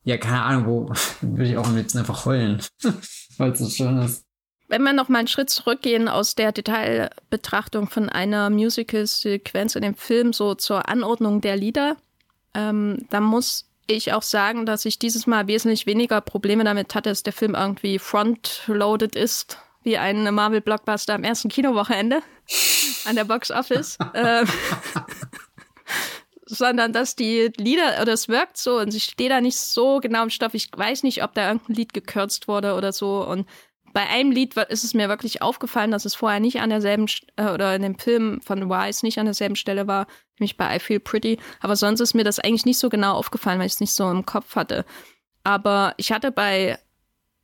ja, 0.03 0.17
keine 0.17 0.41
Ahnung, 0.41 0.65
wo 0.65 0.89
würde 1.21 1.49
ich 1.49 1.57
auch 1.57 1.67
am 1.67 1.77
liebsten 1.77 1.99
einfach 1.99 2.25
heulen, 2.25 2.61
weil 3.37 3.51
es 3.51 3.59
so 3.59 3.69
schön 3.69 3.99
ist. 3.99 4.25
Wenn 4.67 4.81
wir 4.81 4.93
noch 4.93 5.09
mal 5.09 5.19
einen 5.19 5.27
Schritt 5.27 5.51
zurückgehen 5.51 6.07
aus 6.07 6.33
der 6.33 6.51
Detailbetrachtung 6.51 7.87
von 7.87 8.09
einer 8.09 8.49
Musical-Sequenz 8.49 9.75
in 9.75 9.83
dem 9.83 9.95
Film 9.95 10.33
so 10.33 10.55
zur 10.55 10.89
Anordnung 10.89 11.41
der 11.41 11.55
Lieder, 11.55 11.97
ähm, 12.55 13.05
dann 13.11 13.23
muss 13.23 13.69
ich 13.85 14.13
auch 14.13 14.23
sagen, 14.23 14.65
dass 14.65 14.85
ich 14.85 14.97
dieses 14.97 15.27
Mal 15.27 15.45
wesentlich 15.45 15.85
weniger 15.85 16.21
Probleme 16.21 16.63
damit 16.63 16.95
hatte, 16.95 17.09
dass 17.09 17.21
der 17.21 17.33
Film 17.33 17.53
irgendwie 17.53 17.99
frontloaded 17.99 19.15
ist 19.15 19.59
wie 19.83 19.97
ein 19.97 20.33
Marvel-Blockbuster 20.33 21.13
am 21.13 21.23
ersten 21.23 21.49
Kinowochenende 21.49 22.21
an 23.05 23.15
der 23.15 23.25
Box 23.25 23.51
Office. 23.51 23.97
ähm, 24.13 24.47
sondern 26.45 26.93
dass 26.93 27.15
die 27.15 27.51
Lieder, 27.57 28.01
oder 28.01 28.13
es 28.13 28.27
wirkt 28.27 28.57
so 28.57 28.79
und 28.79 28.93
ich 28.93 29.05
stehe 29.05 29.29
da 29.29 29.41
nicht 29.41 29.57
so 29.57 29.99
genau 29.99 30.23
im 30.23 30.29
Stoff. 30.29 30.53
Ich 30.53 30.69
weiß 30.75 31.03
nicht, 31.03 31.23
ob 31.23 31.33
da 31.33 31.47
irgendein 31.47 31.75
Lied 31.75 31.93
gekürzt 31.93 32.47
wurde 32.47 32.75
oder 32.75 32.91
so. 32.91 33.25
Und 33.25 33.47
bei 33.93 34.07
einem 34.07 34.31
Lied 34.31 34.57
ist 34.57 34.83
es 34.83 34.93
mir 34.93 35.07
wirklich 35.07 35.41
aufgefallen, 35.41 35.91
dass 35.91 36.05
es 36.05 36.15
vorher 36.15 36.39
nicht 36.39 36.59
an 36.59 36.69
derselben, 36.69 37.07
äh, 37.35 37.49
oder 37.49 37.75
in 37.75 37.81
dem 37.83 37.99
Film 37.99 38.41
von 38.41 38.69
Wise 38.69 39.05
nicht 39.05 39.19
an 39.19 39.25
derselben 39.25 39.55
Stelle 39.55 39.87
war, 39.87 40.07
nämlich 40.39 40.57
bei 40.57 40.75
I 40.75 40.79
Feel 40.79 40.99
Pretty. 40.99 41.37
Aber 41.61 41.75
sonst 41.75 42.01
ist 42.01 42.13
mir 42.13 42.23
das 42.23 42.39
eigentlich 42.39 42.65
nicht 42.65 42.79
so 42.79 42.89
genau 42.89 43.15
aufgefallen, 43.15 43.59
weil 43.59 43.67
ich 43.67 43.73
es 43.73 43.79
nicht 43.79 43.93
so 43.93 44.09
im 44.09 44.25
Kopf 44.25 44.55
hatte. 44.55 44.85
Aber 45.43 45.93
ich 45.97 46.11
hatte 46.11 46.31
bei 46.31 46.79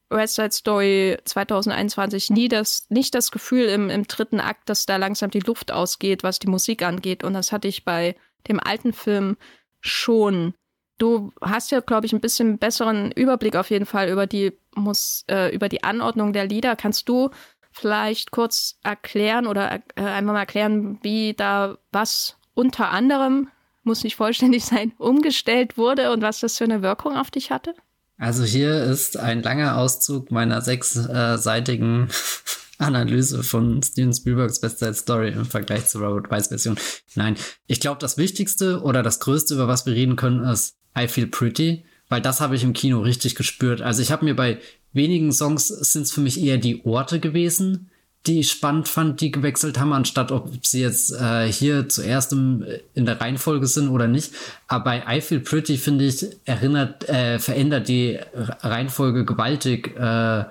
West 0.10 0.36
Side 0.36 0.52
Story 0.52 1.18
2021 1.24 2.30
nie 2.30 2.48
das, 2.48 2.88
nicht 2.90 3.14
das 3.16 3.32
Gefühl 3.32 3.66
im, 3.66 3.90
im 3.90 4.08
dritten 4.08 4.40
Akt, 4.40 4.70
dass 4.70 4.86
da 4.86 4.98
langsam 4.98 5.30
die 5.30 5.40
Luft 5.40 5.72
ausgeht, 5.72 6.24
was 6.24 6.40
die 6.40 6.50
Musik 6.50 6.82
angeht. 6.84 7.24
Und 7.24 7.34
das 7.34 7.52
hatte 7.52 7.68
ich 7.68 7.86
bei 7.86 8.16
dem 8.48 8.60
alten 8.60 8.94
Film 8.94 9.38
schon. 9.82 10.54
Du 10.98 11.32
hast 11.42 11.72
ja, 11.72 11.80
glaube 11.80 12.06
ich, 12.08 12.14
ein 12.14 12.22
bisschen 12.22 12.58
besseren 12.58 13.12
Überblick 13.12 13.56
auf 13.56 13.70
jeden 13.70 13.86
Fall 13.86 14.10
über 14.10 14.28
die, 14.28 14.54
muss, 14.76 15.24
äh, 15.30 15.54
über 15.54 15.70
die 15.70 15.84
Anordnung 15.84 16.34
der 16.34 16.46
Lieder. 16.46 16.76
Kannst 16.76 17.08
du 17.08 17.30
vielleicht 17.72 18.32
kurz 18.32 18.80
erklären 18.84 19.48
oder 19.48 19.82
äh, 19.96 20.02
einmal 20.02 20.34
mal 20.34 20.40
erklären, 20.42 21.00
wie 21.02 21.34
da 21.34 21.78
was 21.92 22.38
unter 22.54 22.90
anderem, 22.90 23.50
muss 23.84 24.04
nicht 24.04 24.16
vollständig 24.16 24.66
sein, 24.66 24.92
umgestellt 24.98 25.78
wurde 25.78 26.12
und 26.12 26.22
was 26.22 26.40
das 26.40 26.58
für 26.58 26.66
eine 26.66 26.82
Wirkung 26.82 27.16
auf 27.16 27.32
dich 27.32 27.52
hatte? 27.52 27.76
Also 28.20 28.44
hier 28.44 28.84
ist 28.84 29.16
ein 29.16 29.42
langer 29.42 29.78
Auszug 29.78 30.30
meiner 30.30 30.62
sechsseitigen 30.62 32.10
Analyse 32.78 33.44
von 33.44 33.82
Steven 33.82 34.14
Spielbergs 34.14 34.60
Best 34.60 34.80
Side 34.80 34.94
Story 34.94 35.30
im 35.30 35.46
Vergleich 35.46 35.88
zur 35.88 36.02
Robert 36.02 36.30
Weiss 36.30 36.50
Version. 36.50 36.78
Nein, 37.16 37.38
ich 37.66 37.80
glaube, 37.80 38.00
das 38.02 38.18
Wichtigste 38.18 38.82
oder 38.82 39.04
das 39.04 39.22
Größte, 39.22 39.54
über 39.54 39.70
was 39.70 39.86
wir 39.86 39.94
reden 39.94 40.18
können, 40.18 40.44
ist 40.44 40.76
I 40.98 41.08
Feel 41.08 41.28
Pretty, 41.28 41.86
weil 42.10 42.22
das 42.22 42.42
habe 42.42 42.58
ich 42.58 42.64
im 42.66 42.74
Kino 42.74 43.00
richtig 43.00 43.36
gespürt. 43.36 43.82
Also 43.82 44.02
ich 44.02 44.12
habe 44.12 44.26
mir 44.26 44.36
bei 44.36 44.60
wenigen 44.92 45.32
Songs 45.32 45.70
sind 45.70 46.02
es 46.02 46.12
für 46.12 46.22
mich 46.22 46.42
eher 46.44 46.58
die 46.58 46.84
Orte 46.86 47.22
gewesen, 47.22 47.90
die 48.30 48.44
spannend 48.44 48.88
fand, 48.88 49.22
die 49.22 49.32
gewechselt 49.32 49.80
haben, 49.80 49.92
anstatt 49.92 50.32
ob 50.32 50.66
sie 50.66 50.82
jetzt 50.82 51.12
äh, 51.12 51.52
hier 51.52 51.90
zuerst 51.90 52.32
im, 52.32 52.64
in 52.94 53.06
der 53.06 53.20
Reihenfolge 53.20 53.66
sind 53.66 53.90
oder 53.90 54.08
nicht. 54.08 54.34
Aber 54.68 54.84
bei 54.84 55.18
I 55.18 55.20
Feel 55.20 55.40
Pretty, 55.40 55.78
finde 55.78 56.06
ich, 56.06 56.26
erinnert, 56.46 57.10
äh, 57.10 57.40
verändert 57.40 57.88
die 57.88 58.20
Reihenfolge 58.34 59.26
gewaltig 59.26 59.98
äh, 59.98 60.46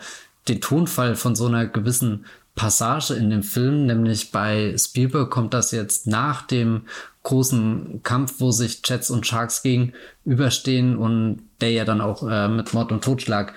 den 0.48 0.60
Tonfall 0.60 1.14
von 1.14 1.36
so 1.36 1.46
einer 1.46 1.66
gewissen 1.66 2.26
Passage 2.56 3.14
in 3.14 3.30
dem 3.30 3.44
Film, 3.44 3.86
nämlich 3.86 4.32
bei 4.32 4.74
Spielberg 4.76 5.30
kommt 5.30 5.54
das 5.54 5.70
jetzt 5.70 6.08
nach 6.08 6.42
dem 6.42 6.82
großen 7.22 8.00
Kampf, 8.02 8.34
wo 8.38 8.50
sich 8.50 8.80
Jets 8.84 9.10
und 9.10 9.26
Sharks 9.26 9.62
gegen 9.62 9.92
überstehen 10.24 10.96
und 10.96 11.42
der 11.60 11.70
ja 11.70 11.84
dann 11.84 12.00
auch 12.00 12.28
äh, 12.28 12.48
mit 12.48 12.74
Mord 12.74 12.90
und 12.90 13.04
Totschlag 13.04 13.54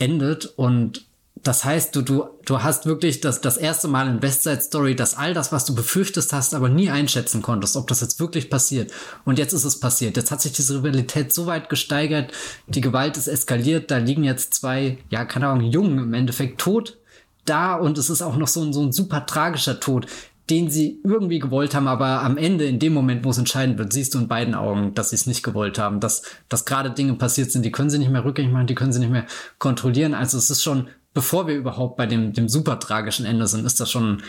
endet. 0.00 0.46
Und 0.46 1.04
das 1.42 1.64
heißt, 1.64 1.96
du, 1.96 2.02
du, 2.02 2.24
du 2.44 2.62
hast 2.62 2.84
wirklich 2.84 3.20
das, 3.20 3.40
das 3.40 3.56
erste 3.56 3.88
Mal 3.88 4.08
in 4.08 4.22
Westside 4.22 4.60
Story, 4.60 4.94
dass 4.94 5.16
all 5.16 5.32
das, 5.32 5.52
was 5.52 5.64
du 5.64 5.74
befürchtest 5.74 6.32
hast, 6.32 6.54
aber 6.54 6.68
nie 6.68 6.90
einschätzen 6.90 7.40
konntest, 7.40 7.76
ob 7.76 7.88
das 7.88 8.02
jetzt 8.02 8.20
wirklich 8.20 8.50
passiert. 8.50 8.92
Und 9.24 9.38
jetzt 9.38 9.54
ist 9.54 9.64
es 9.64 9.80
passiert. 9.80 10.16
Jetzt 10.16 10.30
hat 10.30 10.42
sich 10.42 10.52
diese 10.52 10.78
Rivalität 10.78 11.32
so 11.32 11.46
weit 11.46 11.68
gesteigert, 11.70 12.32
die 12.66 12.82
Gewalt 12.82 13.16
ist 13.16 13.28
eskaliert, 13.28 13.90
da 13.90 13.96
liegen 13.98 14.24
jetzt 14.24 14.54
zwei, 14.54 14.98
ja, 15.08 15.24
keine 15.24 15.48
Ahnung, 15.48 15.70
Jungen 15.70 15.98
im 15.98 16.14
Endeffekt 16.14 16.60
tot 16.60 16.98
da 17.46 17.74
und 17.74 17.96
es 17.96 18.10
ist 18.10 18.22
auch 18.22 18.36
noch 18.36 18.48
so 18.48 18.62
ein, 18.62 18.72
so 18.72 18.82
ein 18.82 18.92
super 18.92 19.24
tragischer 19.24 19.80
Tod, 19.80 20.06
den 20.50 20.68
sie 20.68 21.00
irgendwie 21.04 21.38
gewollt 21.38 21.74
haben, 21.74 21.86
aber 21.86 22.22
am 22.22 22.36
Ende, 22.36 22.64
in 22.64 22.80
dem 22.80 22.92
Moment, 22.92 23.24
wo 23.24 23.30
es 23.30 23.38
entscheidend 23.38 23.78
wird, 23.78 23.92
siehst 23.92 24.14
du 24.14 24.18
in 24.18 24.28
beiden 24.28 24.54
Augen, 24.54 24.94
dass 24.94 25.10
sie 25.10 25.16
es 25.16 25.26
nicht 25.26 25.42
gewollt 25.42 25.78
haben, 25.78 26.00
dass, 26.00 26.22
dass 26.48 26.64
gerade 26.64 26.90
Dinge 26.90 27.14
passiert 27.14 27.52
sind, 27.52 27.64
die 27.64 27.70
können 27.70 27.88
sie 27.88 27.98
nicht 27.98 28.10
mehr 28.10 28.24
rückgängig 28.24 28.52
machen, 28.52 28.66
die 28.66 28.74
können 28.74 28.92
sie 28.92 28.98
nicht 28.98 29.12
mehr 29.12 29.26
kontrollieren. 29.58 30.12
Also 30.12 30.38
es 30.38 30.50
ist 30.50 30.62
schon 30.62 30.88
bevor 31.14 31.46
wir 31.46 31.56
überhaupt 31.56 31.96
bei 31.96 32.06
dem, 32.06 32.32
dem 32.32 32.48
super 32.48 32.78
tragischen 32.78 33.26
Ende 33.26 33.46
sind, 33.46 33.64
ist 33.64 33.80
das 33.80 33.90
schon 33.90 34.22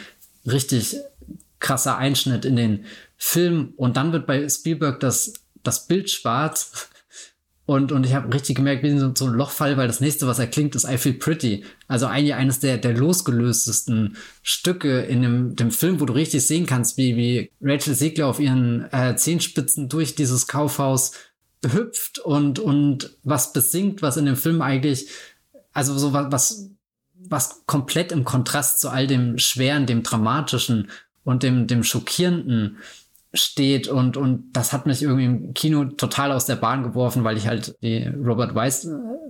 richtig 0.45 0.95
krasser 1.59 1.97
Einschnitt 1.97 2.45
in 2.45 2.55
den 2.55 2.85
Film. 3.17 3.73
Und 3.77 3.97
dann 3.97 4.11
wird 4.11 4.27
bei 4.27 4.47
Spielberg 4.49 4.99
das, 4.99 5.33
das 5.63 5.87
Bild 5.87 6.09
schwarz. 6.09 6.89
Und, 7.67 7.91
und 7.91 8.05
ich 8.05 8.15
habe 8.15 8.33
richtig 8.33 8.55
gemerkt, 8.55 8.83
wie 8.83 8.97
so, 8.97 9.13
so 9.15 9.27
ein 9.27 9.33
Lochfall, 9.33 9.77
weil 9.77 9.87
das 9.87 10.01
nächste, 10.01 10.27
was 10.27 10.39
er 10.39 10.47
klingt, 10.47 10.75
ist 10.75 10.89
I 10.89 10.97
Feel 10.97 11.13
Pretty. 11.13 11.63
Also 11.87 12.07
eigentlich 12.07 12.33
eines 12.33 12.59
der, 12.59 12.77
der 12.77 12.97
losgelöstesten 12.97 14.17
Stücke 14.41 15.01
in 15.01 15.21
dem, 15.21 15.55
dem 15.55 15.71
Film, 15.71 16.01
wo 16.01 16.05
du 16.05 16.13
richtig 16.13 16.45
sehen 16.45 16.65
kannst, 16.65 16.97
wie, 16.97 17.15
wie 17.15 17.51
Rachel 17.61 17.93
Segler 17.93 18.27
auf 18.27 18.39
ihren 18.39 18.91
äh, 18.91 19.15
Zehenspitzen 19.15 19.87
durch 19.87 20.15
dieses 20.15 20.47
Kaufhaus 20.47 21.13
hüpft 21.65 22.19
und, 22.19 22.59
und 22.59 23.15
was 23.23 23.53
besingt, 23.53 24.01
was 24.01 24.17
in 24.17 24.25
dem 24.25 24.35
Film 24.35 24.61
eigentlich 24.61 25.09
also 25.73 25.97
so 25.97 26.13
was, 26.13 26.31
was, 26.31 26.69
was 27.15 27.63
komplett 27.65 28.11
im 28.11 28.23
Kontrast 28.23 28.81
zu 28.81 28.89
all 28.89 29.07
dem 29.07 29.37
Schweren, 29.37 29.85
dem 29.85 30.03
Dramatischen 30.03 30.89
und 31.23 31.43
dem, 31.43 31.67
dem 31.67 31.83
Schockierenden 31.83 32.77
steht 33.33 33.87
und, 33.87 34.17
und 34.17 34.51
das 34.51 34.73
hat 34.73 34.85
mich 34.85 35.01
irgendwie 35.01 35.25
im 35.25 35.53
Kino 35.53 35.85
total 35.85 36.31
aus 36.31 36.45
der 36.45 36.57
Bahn 36.57 36.83
geworfen, 36.83 37.23
weil 37.23 37.37
ich 37.37 37.47
halt 37.47 37.75
die 37.81 38.05
Robert 38.07 38.55
Weiss 38.55 38.89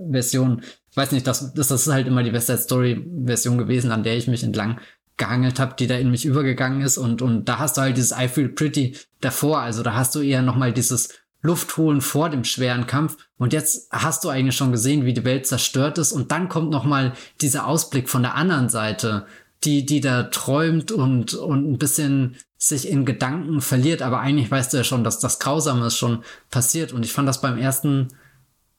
Version, 0.09 0.63
weiß 0.95 1.11
nicht, 1.11 1.27
das, 1.27 1.53
das, 1.53 1.67
das 1.67 1.81
ist 1.87 1.93
halt 1.93 2.07
immer 2.07 2.23
die 2.23 2.33
West 2.33 2.47
Side 2.47 2.59
Story 2.59 3.07
Version 3.25 3.57
gewesen, 3.57 3.91
an 3.91 4.03
der 4.03 4.17
ich 4.17 4.27
mich 4.27 4.43
entlang 4.43 4.79
gehangelt 5.17 5.59
habe, 5.59 5.75
die 5.77 5.85
da 5.85 5.95
in 5.97 6.09
mich 6.09 6.25
übergegangen 6.25 6.81
ist 6.81 6.97
und, 6.97 7.21
und 7.21 7.45
da 7.45 7.59
hast 7.59 7.77
du 7.77 7.81
halt 7.81 7.97
dieses 7.97 8.11
I 8.17 8.27
Feel 8.27 8.49
Pretty 8.49 8.97
davor, 9.19 9.59
also 9.59 9.83
da 9.83 9.93
hast 9.93 10.15
du 10.15 10.21
eher 10.21 10.41
nochmal 10.41 10.73
dieses 10.73 11.20
Luft 11.41 11.75
holen 11.77 12.01
vor 12.01 12.29
dem 12.29 12.43
schweren 12.43 12.87
Kampf. 12.87 13.17
Und 13.37 13.53
jetzt 13.53 13.87
hast 13.91 14.23
du 14.23 14.29
eigentlich 14.29 14.55
schon 14.55 14.71
gesehen, 14.71 15.05
wie 15.05 15.13
die 15.13 15.25
Welt 15.25 15.47
zerstört 15.47 15.97
ist. 15.97 16.11
Und 16.11 16.31
dann 16.31 16.49
kommt 16.49 16.69
noch 16.69 16.83
mal 16.83 17.13
dieser 17.41 17.67
Ausblick 17.67 18.09
von 18.09 18.21
der 18.21 18.35
anderen 18.35 18.69
Seite, 18.69 19.25
die, 19.63 19.85
die 19.85 20.01
da 20.01 20.23
träumt 20.23 20.91
und, 20.91 21.33
und 21.33 21.71
ein 21.71 21.77
bisschen 21.77 22.35
sich 22.57 22.87
in 22.87 23.05
Gedanken 23.05 23.61
verliert. 23.61 24.01
Aber 24.01 24.19
eigentlich 24.19 24.51
weißt 24.51 24.73
du 24.73 24.77
ja 24.77 24.83
schon, 24.83 25.03
dass 25.03 25.19
das 25.19 25.39
Grausame 25.39 25.87
ist 25.87 25.97
schon 25.97 26.23
passiert. 26.51 26.93
Und 26.93 27.03
ich 27.03 27.13
fand 27.13 27.27
das 27.27 27.41
beim 27.41 27.57
ersten, 27.57 28.09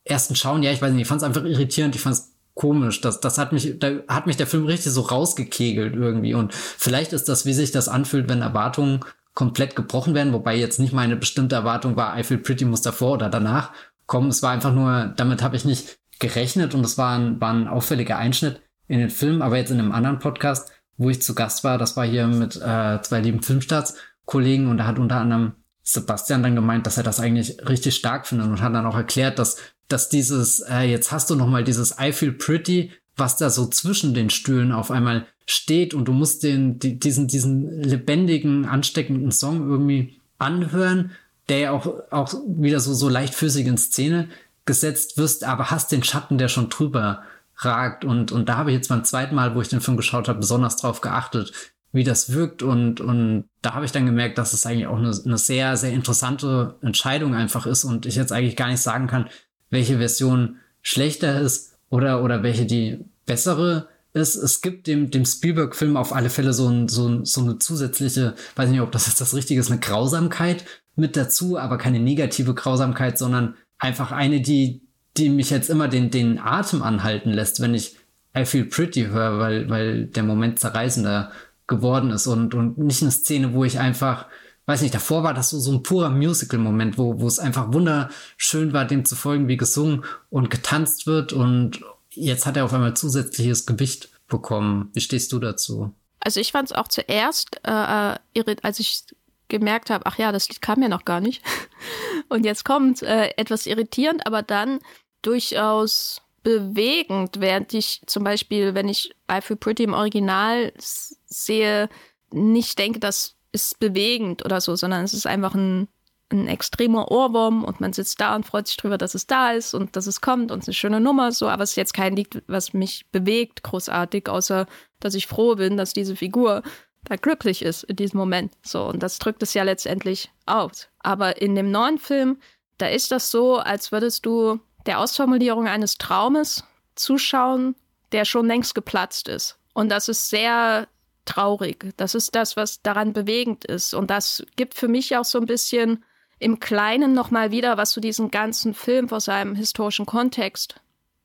ersten 0.05 0.37
Schauen, 0.37 0.63
ja, 0.63 0.73
ich 0.73 0.81
weiß 0.81 0.93
nicht, 0.93 1.03
ich 1.03 1.09
fand 1.09 1.21
es 1.21 1.27
einfach 1.27 1.45
irritierend. 1.45 1.97
Ich 1.97 2.03
fand 2.03 2.17
es 2.17 2.33
komisch. 2.55 3.01
Das, 3.01 3.19
das 3.21 3.39
hat 3.39 3.53
mich, 3.53 3.79
da 3.81 3.91
hat 4.07 4.27
mich 4.27 4.37
der 4.37 4.47
Film 4.47 4.67
richtig 4.67 4.93
so 4.93 5.01
rausgekegelt 5.01 5.97
irgendwie. 5.97 6.35
Und 6.35 6.55
vielleicht 6.55 7.13
ist 7.13 7.29
das, 7.29 7.45
wie 7.45 7.55
sich 7.55 7.73
das 7.73 7.89
anfühlt, 7.89 8.29
wenn 8.29 8.43
Erwartungen 8.43 9.01
komplett 9.35 9.77
gebrochen 9.77 10.15
werden, 10.15 10.33
wobei 10.33 10.57
jetzt 10.57 10.79
nicht 10.79 10.93
meine 10.93 11.17
bestimmte 11.17 11.55
Erwartung 11.55 11.97
war, 11.97 12.19
I 12.19 12.23
Feel 12.23 12.39
Pretty 12.39 12.65
muss 12.65 12.83
davor 12.83 13.13
oder 13.13 13.31
danach 13.31 13.73
kommen. 14.07 14.29
Es 14.29 14.43
war 14.43 14.51
einfach 14.51 14.73
nur, 14.73 15.13
damit 15.17 15.43
habe 15.43 15.57
ich 15.57 15.65
nicht 15.65 15.99
gerechnet 16.19 16.75
und 16.75 16.85
es 16.85 16.99
war 16.99 17.19
ein, 17.19 17.41
war 17.41 17.53
ein 17.53 17.69
auffälliger 17.69 18.19
Einschnitt 18.19 18.61
in 18.89 18.99
den 18.99 19.11
Film, 19.11 19.43
aber 19.43 19.57
jetzt 19.57 19.71
in 19.71 19.79
einem 19.79 19.93
anderen 19.93 20.19
Podcast, 20.19 20.71
wo 20.97 21.09
ich 21.09 21.23
zu 21.23 21.35
Gast 21.35 21.65
war, 21.65 21.79
das 21.79 21.97
war 21.97 22.07
hier 22.07 22.27
mit 22.27 22.57
äh, 22.57 23.01
zwei 23.03 23.21
lieben 23.21 23.43
Filmstarts-Kollegen 23.43 24.69
und 24.69 24.77
da 24.79 24.87
hat 24.87 24.99
unter 24.99 25.17
anderem 25.17 25.55
Sebastian 25.83 26.43
dann 26.43 26.55
gemeint, 26.55 26.87
dass 26.87 26.97
er 26.97 27.03
das 27.03 27.19
eigentlich 27.19 27.57
richtig 27.69 27.97
stark 27.97 28.27
findet 28.27 28.47
und 28.47 28.61
hat 28.61 28.75
dann 28.75 28.87
auch 28.87 28.97
erklärt, 28.97 29.39
dass, 29.39 29.57
dass 29.89 30.09
dieses, 30.09 30.61
äh, 30.61 30.83
jetzt 30.83 31.11
hast 31.11 31.31
du 31.31 31.35
noch 31.35 31.49
mal 31.49 31.65
dieses 31.65 31.97
I 31.99 32.13
Feel 32.13 32.33
Pretty, 32.33 32.93
was 33.17 33.37
da 33.37 33.51
so 33.51 33.67
zwischen 33.67 34.15
den 34.15 34.31
Stühlen 34.31 34.73
auf 34.73 34.91
einmal 34.91 35.27
steht 35.47 35.95
und 35.95 36.07
du 36.07 36.13
musst 36.13 36.43
den, 36.43 36.79
die, 36.79 36.99
diesen, 36.99 37.27
diesen 37.27 37.83
lebendigen, 37.83 38.67
ansteckenden 38.67 39.33
Song 39.33 39.69
irgendwie 39.69 40.17
anhören, 40.39 41.13
der 41.49 41.59
ja 41.59 41.71
auch, 41.73 41.87
auch 42.11 42.35
wieder 42.47 42.81
so, 42.81 42.95
so 42.95 43.09
leichtfüßig 43.09 43.67
in 43.67 43.79
Szene 43.79 44.29
gesetzt 44.65 45.19
wirst, 45.19 45.45
aber 45.45 45.71
hast 45.71 45.93
den 45.93 46.05
Schatten, 46.05 46.39
der 46.39 46.49
schon 46.49 46.69
drüber 46.69 47.23
ragt. 47.57 48.05
Und, 48.05 48.33
und 48.33 48.49
da 48.49 48.57
habe 48.57 48.71
ich 48.71 48.77
jetzt 48.77 48.89
beim 48.89 49.05
zweiten 49.05 49.35
Mal, 49.35 49.55
wo 49.55 49.61
ich 49.61 49.69
den 49.69 49.81
Film 49.81 49.97
geschaut 49.97 50.29
habe, 50.29 50.39
besonders 50.39 50.77
drauf 50.77 51.01
geachtet, 51.01 51.53
wie 51.93 52.05
das 52.05 52.33
wirkt. 52.33 52.63
Und, 52.63 53.01
und 53.01 53.45
da 53.61 53.75
habe 53.75 53.85
ich 53.85 53.93
dann 53.93 54.07
gemerkt, 54.07 54.39
dass 54.39 54.53
es 54.53 54.65
eigentlich 54.67 54.87
auch 54.87 54.99
eine, 54.99 55.13
eine 55.25 55.39
sehr, 55.39 55.77
sehr 55.77 55.93
interessante 55.93 56.77
Entscheidung 56.83 57.35
einfach 57.35 57.67
ist 57.67 57.85
und 57.85 58.07
ich 58.07 58.17
jetzt 58.17 58.33
eigentlich 58.33 58.57
gar 58.57 58.69
nicht 58.69 58.81
sagen 58.81 59.07
kann, 59.07 59.29
welche 59.71 59.99
Version 59.99 60.57
schlechter 60.81 61.41
ist 61.41 61.75
oder, 61.91 62.23
oder 62.23 62.43
welche 62.43 62.67
die 62.67 63.05
bessere 63.27 63.89
ist, 64.13 64.37
es 64.37 64.61
gibt 64.61 64.87
dem, 64.87 65.11
dem 65.11 65.25
Spielberg-Film 65.25 65.97
auf 65.97 66.13
alle 66.13 66.31
Fälle 66.31 66.53
so, 66.53 66.69
ein, 66.69 66.89
so, 66.89 67.09
ein, 67.09 67.25
so 67.25 67.41
eine 67.41 67.59
zusätzliche, 67.59 68.35
weiß 68.57 68.71
nicht, 68.71 68.81
ob 68.81 68.93
das 68.93 69.07
jetzt 69.07 69.21
das 69.21 69.35
Richtige 69.35 69.61
ist, 69.61 69.71
eine 69.71 69.81
Grausamkeit 69.81 70.65
mit 70.97 71.17
dazu, 71.17 71.59
aber 71.59 71.79
keine 71.79 71.99
negative 71.99 72.55
Grausamkeit, 72.55 73.19
sondern 73.19 73.55
einfach 73.79 74.13
eine, 74.13 74.41
die, 74.41 74.83
die 75.17 75.31
mich 75.31 75.51
jetzt 75.51 75.71
immer 75.71 75.89
den, 75.89 76.11
den 76.11 76.39
Atem 76.39 76.83
anhalten 76.83 77.31
lässt, 77.31 77.61
wenn 77.61 77.75
ich 77.75 77.97
I 78.37 78.45
Feel 78.45 78.65
Pretty 78.65 79.07
höre, 79.07 79.39
weil, 79.39 79.69
weil 79.71 80.07
der 80.07 80.23
Moment 80.23 80.59
zerreißender 80.59 81.33
geworden 81.67 82.11
ist. 82.11 82.27
Und, 82.27 82.55
und 82.55 82.79
nicht 82.79 83.03
eine 83.03 83.11
Szene, 83.11 83.55
wo 83.55 83.65
ich 83.65 83.79
einfach, 83.79 84.27
weiß 84.67 84.83
nicht, 84.83 84.95
davor 84.95 85.23
war 85.23 85.35
das 85.35 85.51
so, 85.51 85.59
so 85.59 85.73
ein 85.73 85.83
purer 85.83 86.11
Musical-Moment, 86.11 86.99
wo, 86.99 87.21
wo 87.21 87.27
es 87.27 87.39
einfach 87.39 87.73
wunderschön 87.73 88.73
war, 88.73 88.87
dem 88.87 89.05
zu 89.05 89.17
folgen, 89.17 89.49
wie 89.49 89.57
gesungen 89.57 90.05
und 90.31 90.51
getanzt 90.51 91.07
wird 91.07 91.33
und, 91.33 91.83
Jetzt 92.15 92.47
hat 92.47 92.57
er 92.57 92.65
auf 92.65 92.73
einmal 92.73 92.95
zusätzliches 92.95 93.67
Gewicht 93.67 94.11
bekommen. 94.29 94.91
Wie 94.93 95.01
stehst 95.01 95.33
du 95.33 95.39
dazu? 95.39 95.95
Also 96.21 96.41
ich 96.41 96.53
fand 96.53 96.71
es 96.71 96.77
auch 96.77 96.89
zuerst, 96.89 97.61
äh, 97.65 98.17
als 98.63 98.79
ich 98.79 99.05
gemerkt 99.49 99.91
habe, 99.91 100.07
ach 100.07 100.19
ja, 100.19 100.33
das 100.33 100.49
Lied 100.49 100.63
kam 100.63 100.83
ja 100.83 100.89
noch 100.89 101.05
gar 101.05 101.21
nicht. 101.21 101.43
Und 102.29 102.45
jetzt 102.45 102.65
kommt 102.65 103.03
äh, 103.03 103.31
etwas 103.37 103.67
irritierend, 103.67 104.27
aber 104.27 104.43
dann 104.43 104.79
durchaus 105.23 106.23
bewegend, 106.43 107.41
während 107.41 107.73
ich 107.75 108.03
zum 108.07 108.25
Beispiel, 108.25 108.75
wenn 108.75 108.89
ich 108.89 109.11
I 109.31 109.41
Feel 109.41 109.57
Pretty 109.57 109.85
im 109.85 109.95
Original 109.95 110.73
sehe, 110.79 111.89
nicht 112.33 112.79
denke, 112.79 112.99
das 112.99 113.37
ist 113.53 113.79
bewegend 113.79 114.45
oder 114.45 114.61
so, 114.61 114.75
sondern 114.75 115.05
es 115.05 115.15
ist 115.15 115.27
einfach 115.27 115.55
ein 115.55 115.89
ein 116.33 116.49
extremer 116.49 117.11
Ohrwurm 117.11 117.65
und 117.65 117.81
man 117.81 117.93
sitzt 117.93 118.21
da 118.21 118.35
und 118.35 118.47
freut 118.47 118.67
sich 118.67 118.77
drüber, 118.77 118.99
dass 118.99 119.15
es 119.15 119.27
da 119.27 119.53
ist 119.53 119.75
und 119.75 119.97
dass 119.97 120.07
es 120.07 120.21
kommt 120.21 120.51
und 120.51 120.63
es 120.63 120.69
eine 120.69 120.75
schöne 120.75 121.01
Nummer 121.01 121.33
so, 121.33 121.49
aber 121.49 121.63
es 121.63 121.71
ist 121.71 121.77
jetzt 121.77 121.95
kein 121.95 122.17
Lied, 122.17 122.43
was 122.47 122.73
mich 122.73 123.07
bewegt 123.13 123.63
großartig, 123.63 124.29
außer 124.29 124.67
dass 125.01 125.15
ich 125.15 125.27
froh 125.27 125.55
bin, 125.57 125.77
dass 125.77 125.93
diese 125.93 126.17
Figur 126.17 126.63
da 127.05 127.17
glücklich 127.17 127.63
ist 127.63 127.85
in 127.85 127.97
diesem 127.97 128.19
Moment. 128.19 128.53
So, 128.63 128.85
und 128.85 129.03
das 129.03 129.19
drückt 129.19 129.43
es 129.43 129.55
ja 129.55 129.63
letztendlich 129.65 130.31
aus. 130.47 130.89
Aber 131.01 131.41
in 131.41 131.55
dem 131.55 131.71
neuen 131.71 131.99
Film, 131.99 132.39
da 132.79 132.87
ist 132.87 133.11
das 133.11 133.31
so, 133.31 133.59
als 133.59 133.93
würdest 133.93 134.25
du 134.27 134.61
der 134.87 135.01
Ausformulierung 135.01 135.67
eines 135.67 135.99
Traumes 135.99 136.65
zuschauen, 136.95 137.75
der 138.13 138.25
schon 138.25 138.47
längst 138.47 138.75
geplatzt 138.75 139.29
ist. 139.29 139.59
Und 139.75 139.89
das 139.89 140.09
ist 140.09 140.29
sehr 140.29 140.87
traurig. 141.25 141.93
Das 141.97 142.15
ist 142.15 142.35
das, 142.35 142.57
was 142.57 142.83
daran 142.83 143.13
bewegend 143.13 143.65
ist. 143.65 143.95
Und 143.95 144.11
das 144.11 144.45
gibt 144.57 144.75
für 144.75 144.89
mich 144.89 145.17
auch 145.17 145.25
so 145.25 145.39
ein 145.39 145.47
bisschen 145.47 146.05
im 146.43 146.61
Kleinen 146.61 147.15
nochmal 147.15 147.51
wieder, 147.51 147.77
was 147.77 147.93
so 147.93 148.01
diesen 148.01 148.31
ganzen 148.31 148.75
Film 148.75 149.09
vor 149.09 149.21
seinem 149.21 149.55
historischen 149.55 150.07
Kontext 150.07 150.81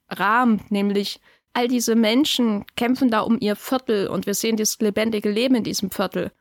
rahmt, 0.10 0.72
nämlich 0.72 1.20
all 1.54 1.68
diese 1.68 1.96
Menschen 1.96 2.66
kämpfen 2.76 3.10
da 3.10 3.22
um 3.22 3.40
ihr 3.40 3.56
Viertel 3.56 4.08
und 4.08 4.28
wir 4.28 4.36
sehen 4.36 4.58
das 4.58 4.80
lebendige 4.80 5.32
Leben 5.32 5.56
in 5.56 5.64
diesem 5.64 5.90
Viertel. 5.90 6.32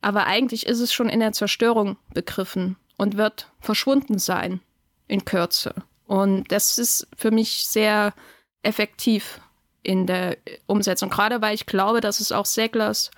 Aber 0.00 0.26
eigentlich 0.26 0.66
ist 0.66 0.78
es 0.78 0.92
schon 0.92 1.08
in 1.08 1.20
der 1.20 1.32
Zerstörung 1.32 1.96
begriffen 2.14 2.76
und 2.96 3.16
wird 3.16 3.50
verschwunden 3.60 4.18
sein 4.18 4.60
in 5.08 5.24
Kürze. 5.24 5.74
Und 6.06 6.50
das 6.52 6.78
ist 6.78 7.08
für 7.16 7.32
mich 7.32 7.66
sehr 7.66 8.14
effektiv 8.62 9.40
in 9.82 10.06
der 10.06 10.36
Umsetzung, 10.66 11.10
gerade 11.10 11.42
weil 11.42 11.54
ich 11.54 11.66
glaube, 11.66 12.00
dass 12.00 12.20
es 12.20 12.30
auch 12.30 12.46
Seglers 12.46 13.10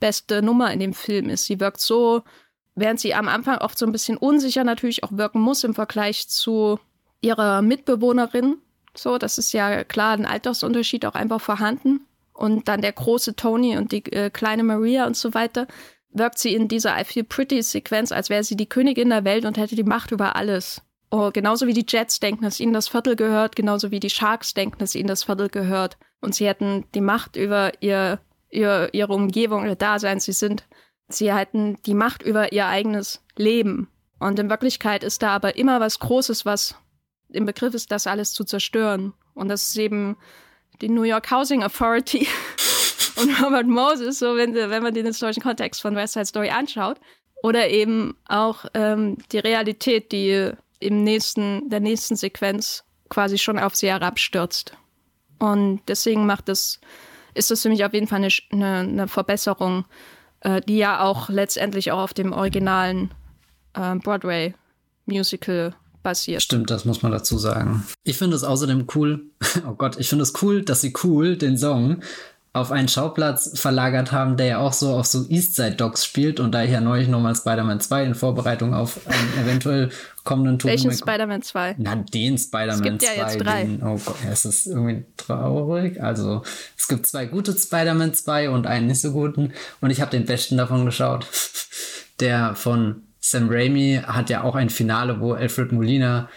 beste 0.00 0.42
Nummer 0.42 0.72
in 0.72 0.80
dem 0.80 0.94
Film 0.94 1.28
ist. 1.28 1.44
Sie 1.44 1.60
wirkt 1.60 1.80
so 1.80 2.24
während 2.80 3.00
sie 3.00 3.14
am 3.14 3.28
Anfang 3.28 3.58
oft 3.58 3.78
so 3.78 3.86
ein 3.86 3.92
bisschen 3.92 4.16
unsicher 4.16 4.64
natürlich 4.64 5.04
auch 5.04 5.12
wirken 5.12 5.40
muss 5.40 5.64
im 5.64 5.74
Vergleich 5.74 6.28
zu 6.28 6.78
ihrer 7.20 7.62
Mitbewohnerin. 7.62 8.58
So, 8.96 9.18
das 9.18 9.38
ist 9.38 9.52
ja 9.52 9.84
klar 9.84 10.12
ein 10.12 10.26
Altersunterschied 10.26 11.06
auch 11.06 11.14
einfach 11.14 11.40
vorhanden. 11.40 12.00
und 12.38 12.68
dann 12.68 12.80
der 12.80 12.92
große 12.92 13.34
Tony 13.34 13.76
und 13.76 13.90
die 13.90 14.04
äh, 14.12 14.30
kleine 14.30 14.62
Maria 14.62 15.06
und 15.06 15.16
so 15.16 15.34
weiter, 15.34 15.66
wirkt 16.10 16.38
sie 16.38 16.54
in 16.54 16.68
dieser 16.68 16.98
I 16.98 17.04
Feel 17.04 17.24
Pretty 17.24 17.62
Sequenz, 17.62 18.12
als 18.12 18.30
wäre 18.30 18.44
sie 18.44 18.56
die 18.56 18.68
Königin 18.68 19.10
der 19.10 19.24
Welt 19.24 19.44
und 19.44 19.58
hätte 19.58 19.76
die 19.76 19.82
Macht 19.82 20.12
über 20.12 20.36
alles. 20.36 20.80
Oh, 21.10 21.30
genauso 21.32 21.66
wie 21.66 21.72
die 21.72 21.86
Jets 21.86 22.20
denken, 22.20 22.44
dass 22.44 22.60
ihnen 22.60 22.72
das 22.72 22.88
Viertel 22.88 23.16
gehört, 23.16 23.56
genauso 23.56 23.90
wie 23.90 24.00
die 24.00 24.10
Sharks 24.10 24.54
denken, 24.54 24.78
dass 24.78 24.94
ihnen 24.94 25.08
das 25.08 25.24
Viertel 25.24 25.48
gehört. 25.48 25.96
Und 26.20 26.34
sie 26.34 26.46
hätten 26.46 26.84
die 26.94 27.00
Macht 27.00 27.36
über 27.36 27.72
ihr, 27.82 28.20
ihr, 28.50 28.90
ihre 28.92 29.12
Umgebung, 29.14 29.66
ihr 29.66 29.74
Dasein. 29.74 30.20
Sie 30.20 30.32
sind, 30.32 30.64
sie 31.08 31.32
hätten 31.32 31.78
die 31.84 31.94
Macht 31.94 32.22
über 32.22 32.52
ihr 32.52 32.66
eigenes 32.66 33.22
Leben. 33.36 33.88
Und 34.18 34.38
in 34.38 34.50
Wirklichkeit 34.50 35.04
ist 35.04 35.22
da 35.22 35.30
aber 35.30 35.56
immer 35.56 35.80
was 35.80 35.98
Großes, 36.00 36.44
was 36.44 36.74
im 37.28 37.46
Begriff 37.46 37.74
ist, 37.74 37.92
das 37.92 38.06
alles 38.06 38.32
zu 38.32 38.44
zerstören. 38.44 39.14
Und 39.34 39.48
das 39.48 39.68
ist 39.68 39.76
eben 39.76 40.16
die 40.80 40.88
New 40.88 41.02
York 41.02 41.30
Housing 41.30 41.62
Authority 41.62 42.26
und 43.16 43.42
Robert 43.42 43.66
Moses, 43.66 44.18
so 44.18 44.36
wenn, 44.36 44.54
wenn 44.54 44.82
man 44.82 44.94
den 44.94 45.06
historischen 45.06 45.42
Kontext 45.42 45.82
von 45.82 45.94
West 45.94 46.14
Side 46.14 46.26
Story 46.26 46.50
anschaut. 46.50 46.98
Oder 47.42 47.68
eben 47.68 48.16
auch 48.26 48.64
ähm, 48.74 49.18
die 49.30 49.38
Realität, 49.38 50.10
die 50.10 50.50
im 50.80 51.04
nächsten, 51.04 51.68
der 51.70 51.80
nächsten 51.80 52.16
Sequenz 52.16 52.84
quasi 53.08 53.38
schon 53.38 53.58
auf 53.58 53.76
sie 53.76 53.88
herabstürzt. 53.88 54.76
Und 55.38 55.80
deswegen 55.86 56.26
macht 56.26 56.48
das, 56.48 56.80
ist 57.34 57.50
das 57.50 57.62
für 57.62 57.68
mich 57.68 57.84
auf 57.84 57.94
jeden 57.94 58.08
Fall 58.08 58.18
eine, 58.18 58.28
eine, 58.50 58.78
eine 58.80 59.08
Verbesserung, 59.08 59.84
äh, 60.40 60.60
die 60.60 60.78
ja 60.78 61.00
auch 61.00 61.28
letztendlich 61.28 61.92
auch 61.92 61.98
auf 61.98 62.14
dem 62.14 62.32
originalen 62.32 63.10
äh, 63.74 63.94
Broadway-Musical 63.96 65.74
basiert. 66.02 66.42
Stimmt, 66.42 66.70
das 66.70 66.84
muss 66.84 67.02
man 67.02 67.12
dazu 67.12 67.38
sagen. 67.38 67.84
Ich 68.04 68.16
finde 68.16 68.36
es 68.36 68.44
außerdem 68.44 68.86
cool, 68.94 69.26
oh 69.68 69.74
Gott, 69.74 69.98
ich 69.98 70.08
finde 70.08 70.22
es 70.22 70.32
cool, 70.42 70.64
dass 70.64 70.80
sie 70.80 70.92
cool 71.04 71.36
den 71.36 71.58
Song 71.58 72.02
auf 72.52 72.72
einen 72.72 72.88
Schauplatz 72.88 73.58
verlagert 73.58 74.10
haben, 74.10 74.36
der 74.36 74.46
ja 74.46 74.58
auch 74.58 74.72
so 74.72 74.94
auf 74.94 75.06
so 75.06 75.26
Eastside 75.28 75.76
Dogs 75.76 76.04
spielt 76.04 76.40
und 76.40 76.52
da 76.52 76.62
ich 76.62 76.70
ja 76.70 76.80
neulich 76.80 77.08
nochmal 77.08 77.36
Spider-Man 77.36 77.80
2 77.80 78.04
in 78.04 78.14
Vorbereitung 78.14 78.74
auf 78.74 79.00
einen 79.06 79.46
eventuell 79.46 79.90
kommenden 80.24 80.58
Tobey 80.58 80.72
Welchen 80.72 80.92
Spider-Man 80.92 81.42
2? 81.42 81.76
Na, 81.78 81.96
den 81.96 82.38
Spider-Man 82.38 82.68
2. 82.68 82.74
Es 82.74 82.82
gibt 82.82 83.02
ja 83.02 83.22
jetzt 83.22 83.38
drei. 83.38 83.64
Den, 83.64 83.82
oh 83.82 84.00
Gott, 84.04 84.16
es 84.30 84.44
ist 84.44 84.66
irgendwie 84.66 85.04
traurig. 85.16 86.02
Also, 86.02 86.42
es 86.76 86.88
gibt 86.88 87.06
zwei 87.06 87.26
gute 87.26 87.52
Spider-Man 87.52 88.14
2 88.14 88.50
und 88.50 88.66
einen 88.66 88.86
nicht 88.86 89.02
so 89.02 89.12
guten 89.12 89.52
und 89.80 89.90
ich 89.90 90.00
habe 90.00 90.10
den 90.10 90.24
besten 90.24 90.56
davon 90.56 90.84
geschaut. 90.84 91.26
Der 92.20 92.56
von 92.56 93.02
Sam 93.20 93.48
Raimi 93.48 94.00
hat 94.04 94.30
ja 94.30 94.42
auch 94.42 94.56
ein 94.56 94.70
Finale, 94.70 95.20
wo 95.20 95.34
Alfred 95.34 95.70
Molina 95.70 96.28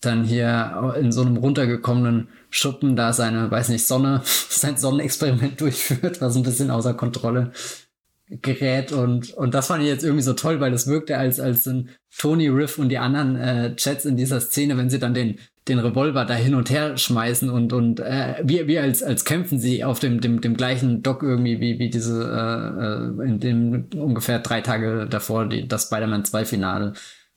dann 0.00 0.24
hier 0.24 0.94
in 1.00 1.10
so 1.10 1.22
einem 1.22 1.36
runtergekommenen 1.36 2.28
Schuppen 2.54 2.94
da 2.94 3.12
seine, 3.12 3.50
weiß 3.50 3.68
nicht, 3.70 3.86
Sonne, 3.86 4.22
sein 4.48 4.76
Sonnenexperiment 4.76 5.60
durchführt, 5.60 6.20
was 6.20 6.36
ein 6.36 6.44
bisschen 6.44 6.70
außer 6.70 6.94
Kontrolle 6.94 7.52
gerät 8.28 8.90
und, 8.90 9.34
und 9.34 9.52
das 9.52 9.66
fand 9.66 9.82
ich 9.82 9.88
jetzt 9.88 10.02
irgendwie 10.02 10.22
so 10.22 10.32
toll, 10.32 10.58
weil 10.58 10.70
das 10.70 10.86
wirkte 10.86 11.18
als, 11.18 11.40
als 11.40 11.66
ein 11.66 11.90
Tony 12.16 12.48
Riff 12.48 12.78
und 12.78 12.88
die 12.88 12.96
anderen 12.96 13.36
äh, 13.36 13.76
Chats 13.76 14.06
in 14.06 14.16
dieser 14.16 14.40
Szene, 14.40 14.78
wenn 14.78 14.88
sie 14.88 14.98
dann 14.98 15.12
den, 15.12 15.38
den 15.68 15.78
Revolver 15.78 16.24
da 16.24 16.34
hin 16.34 16.54
und 16.54 16.70
her 16.70 16.96
schmeißen 16.96 17.50
und, 17.50 17.72
und 17.74 18.00
äh, 18.00 18.36
wie, 18.42 18.66
wie 18.66 18.78
als, 18.78 19.02
als 19.02 19.26
kämpfen 19.26 19.58
sie 19.58 19.84
auf 19.84 19.98
dem, 19.98 20.20
dem, 20.20 20.40
dem 20.40 20.56
gleichen 20.56 21.02
Dock 21.02 21.22
irgendwie, 21.22 21.60
wie, 21.60 21.78
wie 21.78 21.90
diese, 21.90 22.22
äh, 22.24 23.24
äh 23.24 23.28
in 23.28 23.40
dem 23.40 23.88
ungefähr 23.94 24.38
drei 24.38 24.62
Tage 24.62 25.06
davor 25.08 25.46
die, 25.46 25.68
das 25.68 25.84
Spider-Man 25.84 26.24
2 26.24 26.44
Finale 26.46 26.94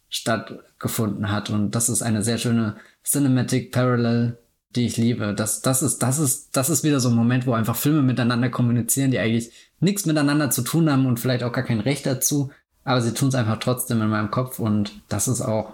stattgefunden 0.09 1.31
hat. 1.31 1.49
Und 1.49 1.75
das 1.75 1.89
ist 1.89 2.01
eine 2.01 2.23
sehr 2.23 2.37
schöne 2.37 2.77
Cinematic 3.03 3.73
Parallel, 3.73 4.37
die 4.77 4.85
ich 4.85 4.97
liebe. 4.97 5.33
Das, 5.33 5.61
das 5.61 5.81
ist, 5.81 5.99
das 5.99 6.19
ist, 6.19 6.55
das 6.55 6.69
ist 6.69 6.83
wieder 6.83 6.99
so 6.99 7.09
ein 7.09 7.15
Moment, 7.15 7.45
wo 7.47 7.53
einfach 7.53 7.75
Filme 7.75 8.01
miteinander 8.01 8.49
kommunizieren, 8.49 9.11
die 9.11 9.19
eigentlich 9.19 9.51
nichts 9.79 10.05
miteinander 10.05 10.49
zu 10.49 10.61
tun 10.61 10.89
haben 10.89 11.05
und 11.05 11.19
vielleicht 11.19 11.43
auch 11.43 11.51
gar 11.51 11.63
kein 11.63 11.79
Recht 11.79 12.05
dazu, 12.05 12.51
aber 12.83 13.01
sie 13.01 13.13
tun 13.13 13.29
es 13.29 13.35
einfach 13.35 13.59
trotzdem 13.59 14.01
in 14.01 14.09
meinem 14.09 14.31
Kopf 14.31 14.59
und 14.59 15.01
das 15.09 15.27
ist 15.27 15.41
auch 15.41 15.73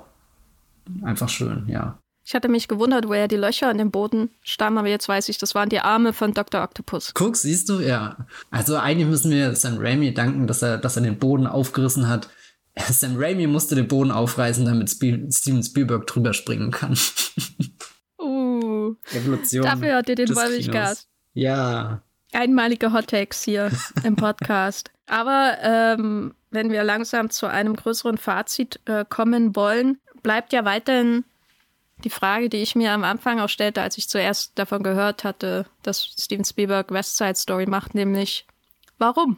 einfach 1.03 1.29
schön, 1.29 1.65
ja. 1.67 1.99
Ich 2.25 2.33
hatte 2.33 2.47
mich 2.47 2.69
gewundert, 2.69 3.07
woher 3.07 3.27
die 3.27 3.35
Löcher 3.35 3.69
in 3.69 3.77
dem 3.77 3.91
Boden 3.91 4.29
stammen, 4.41 4.77
aber 4.77 4.87
jetzt 4.87 5.09
weiß 5.09 5.27
ich, 5.27 5.37
das 5.37 5.55
waren 5.55 5.67
die 5.67 5.81
Arme 5.81 6.13
von 6.13 6.33
Dr. 6.33 6.63
Octopus. 6.63 7.13
Guck, 7.13 7.35
siehst 7.35 7.67
du, 7.67 7.81
ja. 7.81 8.25
Also 8.49 8.77
eigentlich 8.77 9.09
müssen 9.09 9.29
wir 9.29 9.53
Sam 9.55 9.77
Raimi 9.77 10.13
danken, 10.13 10.47
dass 10.47 10.61
er, 10.61 10.77
dass 10.77 10.95
er 10.95 11.03
den 11.03 11.19
Boden 11.19 11.47
aufgerissen 11.47 12.07
hat. 12.07 12.29
Sam 12.89 13.17
Raimi 13.17 13.47
musste 13.47 13.75
den 13.75 13.89
Boden 13.89 14.11
aufreißen, 14.11 14.65
damit 14.65 14.89
Steven 14.89 15.63
Spielberg 15.63 16.07
drüber 16.07 16.33
springen 16.33 16.71
kann. 16.71 16.97
Evolution. 19.13 19.63
Dafür 19.63 19.97
hat 19.97 20.09
ihr 20.09 20.15
den 20.15 20.35
Wollmilchgas. 20.35 21.07
Ja. 21.33 22.01
Einmalige 22.31 22.93
Hot 22.93 23.07
Takes 23.07 23.43
hier 23.43 23.71
im 24.03 24.15
Podcast. 24.15 24.91
Aber 25.07 25.57
ähm, 25.61 26.33
wenn 26.51 26.71
wir 26.71 26.83
langsam 26.83 27.29
zu 27.29 27.47
einem 27.47 27.75
größeren 27.75 28.17
Fazit 28.17 28.79
äh, 28.85 29.05
kommen 29.07 29.55
wollen, 29.55 29.99
bleibt 30.21 30.53
ja 30.53 30.65
weiterhin 30.65 31.25
die 32.03 32.09
Frage, 32.09 32.49
die 32.49 32.57
ich 32.57 32.75
mir 32.75 32.91
am 32.91 33.03
Anfang 33.03 33.39
auch 33.39 33.49
stellte, 33.49 33.81
als 33.81 33.97
ich 33.97 34.09
zuerst 34.09 34.57
davon 34.57 34.83
gehört 34.83 35.23
hatte, 35.23 35.65
dass 35.83 36.03
Steven 36.03 36.45
Spielberg 36.45 36.91
West 36.91 37.17
Side 37.17 37.35
Story 37.35 37.65
macht, 37.65 37.95
nämlich 37.95 38.45
warum? 38.97 39.37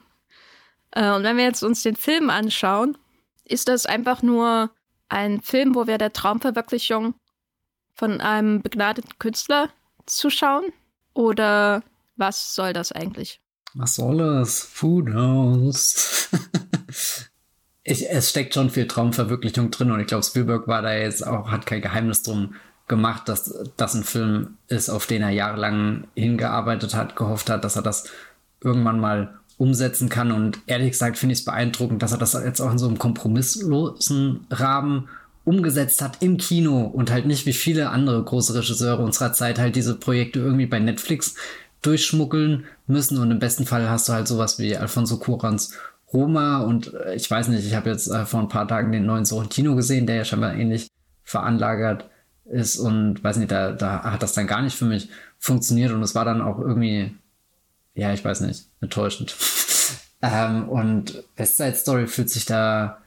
Äh, 0.92 1.12
und 1.12 1.24
wenn 1.24 1.38
wir 1.38 1.44
jetzt 1.44 1.64
uns 1.64 1.84
den 1.84 1.96
Film 1.96 2.30
anschauen, 2.30 2.98
ist 3.44 3.68
das 3.68 3.86
einfach 3.86 4.22
nur 4.22 4.72
ein 5.10 5.42
Film, 5.42 5.76
wo 5.76 5.88
wir 5.88 5.98
der 5.98 6.14
Traumverwirklichung 6.14 7.14
von 7.96 8.22
einem 8.22 8.62
begnadeten 8.62 9.18
Künstler 9.20 9.70
zuschauen? 10.06 10.66
Oder 11.14 11.84
was 12.18 12.54
soll 12.54 12.74
das 12.74 12.92
eigentlich? 12.92 13.40
Was 13.74 13.96
soll 13.96 14.22
es? 14.22 14.70
Who 14.82 15.02
knows? 15.04 16.30
ich, 17.84 18.10
es 18.10 18.30
steckt 18.30 18.54
schon 18.54 18.70
viel 18.70 18.88
Traumverwirklichung 18.88 19.72
drin 19.72 19.92
und 19.92 20.00
ich 20.00 20.08
glaube, 20.08 20.24
Spielberg 20.24 20.68
war 20.68 20.82
da 20.82 20.94
jetzt 20.94 21.26
auch, 21.26 21.52
hat 21.52 21.66
kein 21.66 21.82
Geheimnis 21.82 22.24
drum 22.24 22.56
gemacht, 22.88 23.28
dass 23.28 23.54
das 23.78 23.96
ein 23.96 24.04
Film 24.04 24.58
ist, 24.68 24.90
auf 24.90 25.08
den 25.08 25.24
er 25.24 25.32
jahrelang 25.32 26.08
hingearbeitet 26.16 26.94
hat, 26.94 27.16
gehofft 27.16 27.50
hat, 27.50 27.64
dass 27.64 27.76
er 27.76 27.82
das 27.82 28.06
irgendwann 28.62 29.00
mal 29.00 29.40
umsetzen 29.58 30.10
kann. 30.10 30.32
Und 30.32 30.60
ehrlich 30.68 30.92
gesagt 30.92 31.18
finde 31.18 31.34
ich 31.34 31.40
es 31.40 31.46
beeindruckend, 31.46 32.04
dass 32.04 32.12
er 32.12 32.18
das 32.18 32.34
jetzt 32.34 32.62
auch 32.62 32.72
in 32.72 32.78
so 32.78 32.88
einem 32.88 33.00
kompromisslosen 33.00 34.46
Rahmen 34.52 35.10
umgesetzt 35.46 36.02
hat 36.02 36.22
im 36.22 36.38
Kino 36.38 36.82
und 36.82 37.12
halt 37.12 37.26
nicht 37.26 37.46
wie 37.46 37.54
viele 37.54 37.90
andere 37.90 38.22
große 38.24 38.56
Regisseure 38.56 39.04
unserer 39.04 39.32
Zeit 39.32 39.60
halt 39.60 39.76
diese 39.76 39.96
Projekte 39.96 40.40
irgendwie 40.40 40.66
bei 40.66 40.80
Netflix 40.80 41.36
durchschmuggeln 41.82 42.66
müssen. 42.88 43.20
Und 43.20 43.32
im 43.32 43.40
besten 43.40 43.66
Fall 43.66 43.90
hast 43.90 44.10
du 44.10 44.14
halt 44.14 44.28
sowas 44.28 44.60
wie 44.60 44.76
Alfonso 44.76 45.18
Curans 45.18 45.74
Roma 46.12 46.60
und 46.60 46.94
äh, 46.94 47.16
ich 47.16 47.30
weiß 47.30 47.48
nicht, 47.50 47.66
ich 47.66 47.76
habe 47.76 47.90
jetzt 47.90 48.08
äh, 48.08 48.26
vor 48.26 48.40
ein 48.40 48.50
paar 48.50 48.68
Tagen 48.68 48.92
den 48.92 49.06
neuen 49.06 49.26
Sorrentino 49.26 49.76
gesehen, 49.76 50.08
der 50.08 50.18
ja 50.18 50.26
scheinbar 50.26 50.56
ähnlich 50.56 50.88
veranlagert 51.24 52.10
ist 52.46 52.78
und 52.78 53.24
weiß 53.24 53.38
nicht, 53.38 53.52
da, 53.52 53.72
da 53.72 54.04
hat 54.04 54.22
das 54.24 54.34
dann 54.34 54.48
gar 54.48 54.62
nicht 54.62 54.76
für 54.78 54.86
mich 54.86 55.10
funktioniert 55.40 55.92
und 55.92 56.04
es 56.04 56.16
war 56.16 56.26
dann 56.26 56.42
auch 56.42 56.60
irgendwie, 56.60 57.16
ja, 57.96 58.14
ich 58.14 58.24
weiß 58.24 58.42
nicht, 58.42 58.68
enttäuschend. 58.82 59.36
ähm, 60.22 60.70
und 60.70 61.24
West 61.36 61.58
Side 61.58 61.76
Story 61.76 62.08
fühlt 62.08 62.30
sich 62.30 62.46
da 62.46 63.02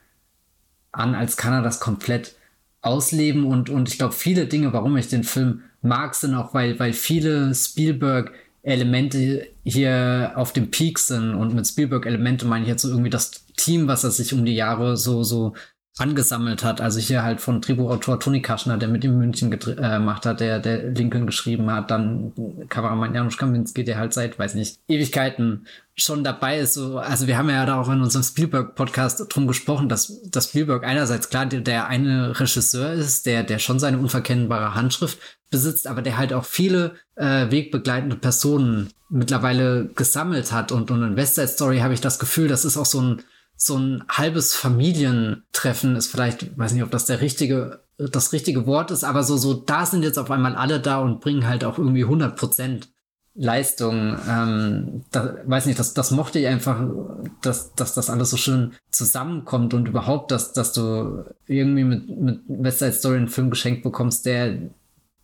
an, 0.98 1.14
als 1.14 1.36
kann 1.36 1.52
er 1.52 1.62
das 1.62 1.80
komplett 1.80 2.36
ausleben. 2.80 3.44
Und, 3.44 3.70
und 3.70 3.88
ich 3.88 3.98
glaube, 3.98 4.14
viele 4.14 4.46
Dinge, 4.46 4.72
warum 4.72 4.96
ich 4.96 5.08
den 5.08 5.24
Film 5.24 5.62
mag, 5.82 6.14
sind 6.14 6.34
auch, 6.34 6.54
weil, 6.54 6.78
weil 6.78 6.92
viele 6.92 7.54
Spielberg 7.54 8.32
Elemente 8.62 9.46
hier 9.64 10.32
auf 10.34 10.52
dem 10.52 10.70
Peak 10.70 10.98
sind. 10.98 11.34
Und 11.34 11.54
mit 11.54 11.66
Spielberg 11.66 12.06
Elemente 12.06 12.46
meine 12.46 12.64
ich 12.64 12.68
jetzt 12.68 12.82
so 12.82 12.90
irgendwie 12.90 13.10
das 13.10 13.46
Team, 13.56 13.88
was 13.88 14.04
er 14.04 14.10
sich 14.10 14.32
um 14.32 14.44
die 14.44 14.54
Jahre 14.54 14.96
so, 14.96 15.22
so 15.22 15.54
angesammelt 15.98 16.64
hat. 16.64 16.80
Also 16.80 17.00
hier 17.00 17.22
halt 17.22 17.40
von 17.40 17.60
Drehbuchautor 17.60 18.20
Toni 18.20 18.42
Kaschner, 18.42 18.76
der 18.76 18.88
mit 18.88 19.04
ihm 19.04 19.18
München 19.18 19.52
äh, 19.52 19.56
gemacht 19.56 20.26
hat, 20.26 20.40
der, 20.40 20.58
der 20.58 20.90
Lincoln 20.90 21.26
geschrieben 21.26 21.70
hat, 21.70 21.90
dann 21.90 22.32
Kameramann 22.68 23.14
Janusz 23.14 23.36
Kaminski, 23.36 23.84
der 23.84 23.98
halt 23.98 24.14
seit, 24.14 24.38
weiß 24.38 24.54
nicht, 24.54 24.78
Ewigkeiten 24.88 25.66
schon 25.96 26.24
dabei 26.24 26.58
ist. 26.58 26.74
So, 26.74 26.98
also 26.98 27.26
wir 27.26 27.36
haben 27.36 27.50
ja 27.50 27.66
da 27.66 27.80
auch 27.80 27.88
in 27.88 28.00
unserem 28.00 28.22
Spielberg-Podcast 28.22 29.26
drum 29.28 29.46
gesprochen, 29.46 29.88
dass, 29.88 30.20
dass 30.30 30.48
Spielberg 30.48 30.84
einerseits 30.84 31.28
klar 31.30 31.46
der, 31.46 31.60
der 31.60 31.88
eine 31.88 32.38
Regisseur 32.38 32.92
ist, 32.92 33.26
der, 33.26 33.42
der 33.42 33.58
schon 33.58 33.80
seine 33.80 33.98
unverkennbare 33.98 34.74
Handschrift 34.74 35.18
besitzt, 35.50 35.86
aber 35.86 36.02
der 36.02 36.18
halt 36.18 36.32
auch 36.32 36.44
viele 36.44 36.94
äh, 37.16 37.50
wegbegleitende 37.50 38.16
Personen 38.16 38.90
mittlerweile 39.08 39.86
gesammelt 39.94 40.52
hat. 40.52 40.70
Und, 40.72 40.90
und 40.90 41.02
in 41.02 41.16
West 41.16 41.34
Side 41.34 41.48
Story 41.48 41.78
habe 41.78 41.94
ich 41.94 42.00
das 42.00 42.18
Gefühl, 42.18 42.48
das 42.48 42.64
ist 42.64 42.76
auch 42.76 42.86
so 42.86 43.00
ein 43.00 43.22
so 43.60 43.76
ein 43.76 44.04
halbes 44.08 44.54
Familientreffen 44.54 45.96
ist 45.96 46.06
vielleicht, 46.06 46.56
weiß 46.56 46.72
nicht, 46.72 46.84
ob 46.84 46.92
das 46.92 47.06
der 47.06 47.20
richtige, 47.20 47.80
das 47.98 48.32
richtige 48.32 48.66
Wort 48.66 48.92
ist, 48.92 49.02
aber 49.02 49.24
so, 49.24 49.36
so, 49.36 49.52
da 49.52 49.84
sind 49.84 50.04
jetzt 50.04 50.18
auf 50.18 50.30
einmal 50.30 50.54
alle 50.54 50.78
da 50.78 51.00
und 51.00 51.20
bringen 51.20 51.46
halt 51.46 51.64
auch 51.64 51.76
irgendwie 51.76 52.04
100 52.04 52.36
Prozent 52.36 52.88
Leistung. 53.34 54.16
Ähm, 54.28 55.04
da, 55.10 55.38
weiß 55.44 55.66
nicht, 55.66 55.78
das, 55.78 55.92
das 55.92 56.12
mochte 56.12 56.38
ich 56.38 56.46
einfach, 56.46 56.86
dass, 57.42 57.74
dass 57.74 57.94
das 57.94 58.10
alles 58.10 58.30
so 58.30 58.36
schön 58.36 58.74
zusammenkommt 58.92 59.74
und 59.74 59.88
überhaupt, 59.88 60.30
dass, 60.30 60.52
dass 60.52 60.72
du 60.72 61.24
irgendwie 61.46 61.84
mit, 61.84 62.08
mit 62.08 62.40
West 62.46 62.78
Side 62.78 62.92
Story 62.92 63.16
einen 63.16 63.28
Film 63.28 63.50
geschenkt 63.50 63.82
bekommst, 63.82 64.24
der, 64.24 64.56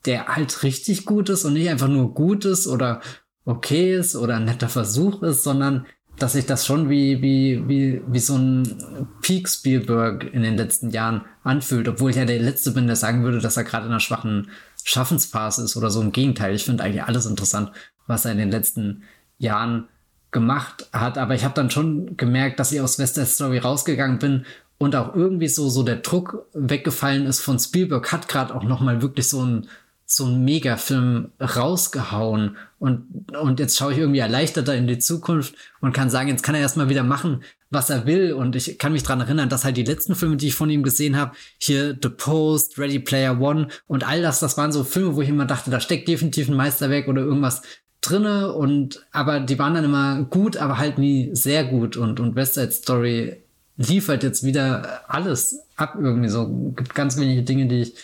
der 0.07 0.27
halt 0.27 0.65
richtig 0.65 1.07
gut 1.07 1.29
ist 1.29 1.45
und 1.45 1.53
nicht 1.53 1.71
einfach 1.71 1.89
nur 1.89 2.13
gut 2.15 2.45
ist 2.45 2.67
oder 2.67 3.01
okay 3.45 3.95
ist 3.95 4.17
oder 4.17 4.37
ein 4.37 4.45
netter 4.45 4.69
Versuch 4.69 5.23
ist, 5.23 5.45
sondern 5.45 5.87
dass 6.19 6.35
sich 6.35 6.47
das 6.47 6.65
schon 6.65 6.89
wie, 6.89 7.21
wie, 7.23 7.69
wie, 7.69 8.03
wie 8.07 8.19
so 8.19 8.37
ein 8.37 9.09
Peak 9.21 9.49
Spielberg 9.49 10.33
in 10.33 10.43
den 10.43 10.57
letzten 10.57 10.91
Jahren 10.91 11.25
anfühlt, 11.43 11.89
obwohl 11.89 12.11
ich 12.11 12.17
ja 12.17 12.25
der 12.25 12.39
Letzte 12.39 12.71
bin, 12.71 12.87
der 12.87 12.97
sagen 12.97 13.25
würde, 13.25 13.41
dass 13.41 13.57
er 13.57 13.65
gerade 13.65 13.87
in 13.87 13.93
einer 13.93 14.01
schwachen 14.01 14.51
Schaffensphase 14.85 15.65
ist 15.65 15.77
oder 15.77 15.91
so. 15.91 16.01
Im 16.01 16.13
Gegenteil, 16.13 16.55
ich 16.55 16.65
finde 16.65 16.85
eigentlich 16.85 17.03
alles 17.03 17.27
interessant, 17.27 17.73
was 18.07 18.25
er 18.25 18.33
in 18.33 18.39
den 18.39 18.51
letzten 18.51 19.03
Jahren 19.39 19.89
gemacht 20.31 20.89
hat. 20.93 21.19
Aber 21.19 21.35
ich 21.35 21.45
habe 21.45 21.55
dann 21.55 21.71
schon 21.71 22.17
gemerkt, 22.17 22.61
dass 22.61 22.73
ich 22.73 22.81
aus 22.81 22.99
West 22.99 23.15
Side 23.15 23.27
Story 23.27 23.59
rausgegangen 23.59 24.19
bin 24.19 24.45
und 24.79 24.95
auch 24.95 25.15
irgendwie 25.15 25.49
so, 25.49 25.69
so 25.69 25.83
der 25.83 25.97
Druck 25.97 26.47
weggefallen 26.53 27.27
ist 27.27 27.41
von 27.41 27.59
Spielberg, 27.59 28.13
hat 28.13 28.29
gerade 28.29 28.55
auch 28.55 28.65
nochmal 28.65 29.03
wirklich 29.03 29.29
so 29.29 29.43
ein 29.43 29.69
so 30.17 30.27
ein 30.27 30.45
Megafilm 30.45 31.33
rausgehauen 31.41 32.57
und, 32.79 33.33
und 33.35 33.61
jetzt 33.61 33.79
schaue 33.79 33.93
ich 33.93 33.99
irgendwie 33.99 34.21
erleichterter 34.21 34.75
in 34.75 34.87
die 34.87 34.99
Zukunft 34.99 35.55
und 35.81 35.93
kann 35.93 36.11
sagen, 36.11 36.29
jetzt 36.29 36.43
kann 36.43 36.55
er 36.55 36.61
erstmal 36.61 36.89
wieder 36.89 37.03
machen, 37.03 37.43
was 37.71 37.89
er 37.89 38.07
will. 38.07 38.33
Und 38.33 38.57
ich 38.57 38.79
kann 38.79 38.93
mich 38.93 39.03
dran 39.03 39.21
erinnern, 39.21 39.49
dass 39.49 39.65
halt 39.65 39.77
die 39.77 39.85
letzten 39.85 40.15
Filme, 40.15 40.37
die 40.37 40.49
ich 40.49 40.55
von 40.55 40.69
ihm 40.71 40.83
gesehen 40.83 41.17
habe, 41.17 41.33
hier 41.59 41.97
The 42.01 42.11
Post, 42.11 42.79
Ready 42.79 42.99
Player 42.99 43.41
One 43.41 43.69
und 43.87 44.07
all 44.07 44.23
das, 44.23 44.41
das 44.41 44.59
waren 44.59 44.71
so 44.71 44.85
Filme, 44.85 45.17
wo 45.17 45.23
ich 45.23 45.29
immer 45.29 45.47
dachte, 45.47 45.71
da 45.71 45.81
steckt 45.81 46.09
definitiv 46.09 46.49
ein 46.49 46.57
Meisterwerk 46.57 47.09
oder 47.09 47.23
irgendwas 47.23 47.63
drinne. 48.01 48.53
Und 48.53 49.07
aber 49.13 49.41
die 49.41 49.59
waren 49.59 49.75
dann 49.75 49.85
immer 49.85 50.23
gut, 50.25 50.57
aber 50.57 50.79
halt 50.79 50.99
nie 50.99 51.31
sehr 51.33 51.65
gut. 51.65 51.97
Und 51.97 52.21
und 52.21 52.37
West 52.37 52.55
Side 52.55 52.73
Story 52.73 53.43
liefert 53.77 54.23
jetzt 54.23 54.45
wieder 54.45 55.01
alles 55.09 55.59
ab 55.77 55.97
irgendwie 55.99 56.29
so. 56.29 56.73
Gibt 56.77 56.95
ganz 56.95 57.17
wenige 57.19 57.43
Dinge, 57.43 57.67
die 57.67 57.83
ich 57.83 57.95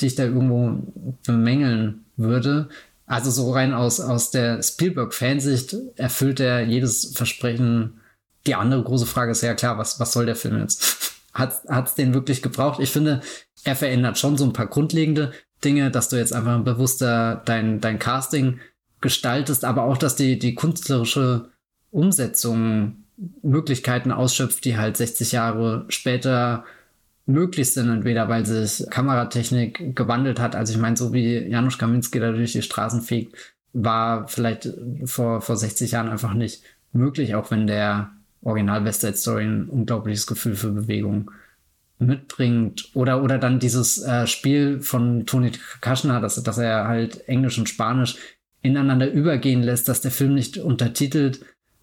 die 0.00 0.06
ich 0.06 0.14
da 0.14 0.24
irgendwo 0.24 0.82
bemängeln 1.26 2.04
würde. 2.16 2.68
Also 3.06 3.30
so 3.30 3.52
rein 3.52 3.74
aus, 3.74 4.00
aus 4.00 4.30
der 4.30 4.62
Spielberg-Fansicht 4.62 5.76
erfüllt 5.96 6.40
er 6.40 6.62
jedes 6.64 7.12
Versprechen. 7.14 8.00
Die 8.46 8.54
andere 8.54 8.82
große 8.82 9.06
Frage 9.06 9.32
ist 9.32 9.42
ja 9.42 9.54
klar, 9.54 9.78
was, 9.78 9.98
was 10.00 10.12
soll 10.12 10.26
der 10.26 10.36
Film 10.36 10.60
jetzt? 10.60 11.14
hat 11.34 11.86
es 11.86 11.94
den 11.94 12.14
wirklich 12.14 12.42
gebraucht? 12.42 12.80
Ich 12.80 12.90
finde, 12.90 13.20
er 13.64 13.76
verändert 13.76 14.18
schon 14.18 14.36
so 14.36 14.44
ein 14.44 14.52
paar 14.52 14.66
grundlegende 14.66 15.32
Dinge, 15.64 15.90
dass 15.90 16.08
du 16.08 16.16
jetzt 16.16 16.32
einfach 16.32 16.60
bewusster 16.62 17.42
dein, 17.44 17.80
dein 17.80 17.98
Casting 17.98 18.60
gestaltest, 19.00 19.64
aber 19.64 19.84
auch, 19.84 19.98
dass 19.98 20.16
die, 20.16 20.38
die 20.38 20.54
künstlerische 20.54 21.50
Umsetzung 21.90 23.04
Möglichkeiten 23.42 24.12
ausschöpft, 24.12 24.64
die 24.64 24.76
halt 24.76 24.96
60 24.96 25.32
Jahre 25.32 25.84
später 25.88 26.64
möglich 27.30 27.72
sind, 27.72 27.88
entweder 27.88 28.28
weil 28.28 28.44
sich 28.44 28.88
Kameratechnik 28.90 29.96
gewandelt 29.96 30.40
hat. 30.40 30.56
Also 30.56 30.72
ich 30.72 30.78
meine, 30.78 30.96
so 30.96 31.12
wie 31.12 31.38
Janusz 31.38 31.78
Kaminski 31.78 32.20
da 32.20 32.32
durch 32.32 32.52
die 32.52 32.62
Straßen 32.62 33.02
fegt, 33.02 33.36
war 33.72 34.28
vielleicht 34.28 34.68
vor, 35.04 35.40
vor 35.40 35.56
60 35.56 35.92
Jahren 35.92 36.08
einfach 36.08 36.34
nicht 36.34 36.62
möglich, 36.92 37.34
auch 37.34 37.50
wenn 37.50 37.66
der 37.66 38.10
Original 38.42 38.84
West 38.84 39.02
Side 39.02 39.16
Story 39.16 39.44
ein 39.44 39.68
unglaubliches 39.68 40.26
Gefühl 40.26 40.56
für 40.56 40.70
Bewegung 40.70 41.30
mitbringt. 41.98 42.90
Oder, 42.94 43.22
oder 43.22 43.38
dann 43.38 43.60
dieses 43.60 44.02
äh, 44.02 44.26
Spiel 44.26 44.80
von 44.80 45.26
Tony 45.26 45.52
Kaschner, 45.80 46.20
dass, 46.20 46.42
dass 46.42 46.58
er 46.58 46.88
halt 46.88 47.28
Englisch 47.28 47.58
und 47.58 47.68
Spanisch 47.68 48.16
ineinander 48.62 49.10
übergehen 49.10 49.62
lässt, 49.62 49.88
dass 49.88 50.00
der 50.00 50.10
Film 50.10 50.34
nicht 50.34 50.58
untertitelt 50.58 51.40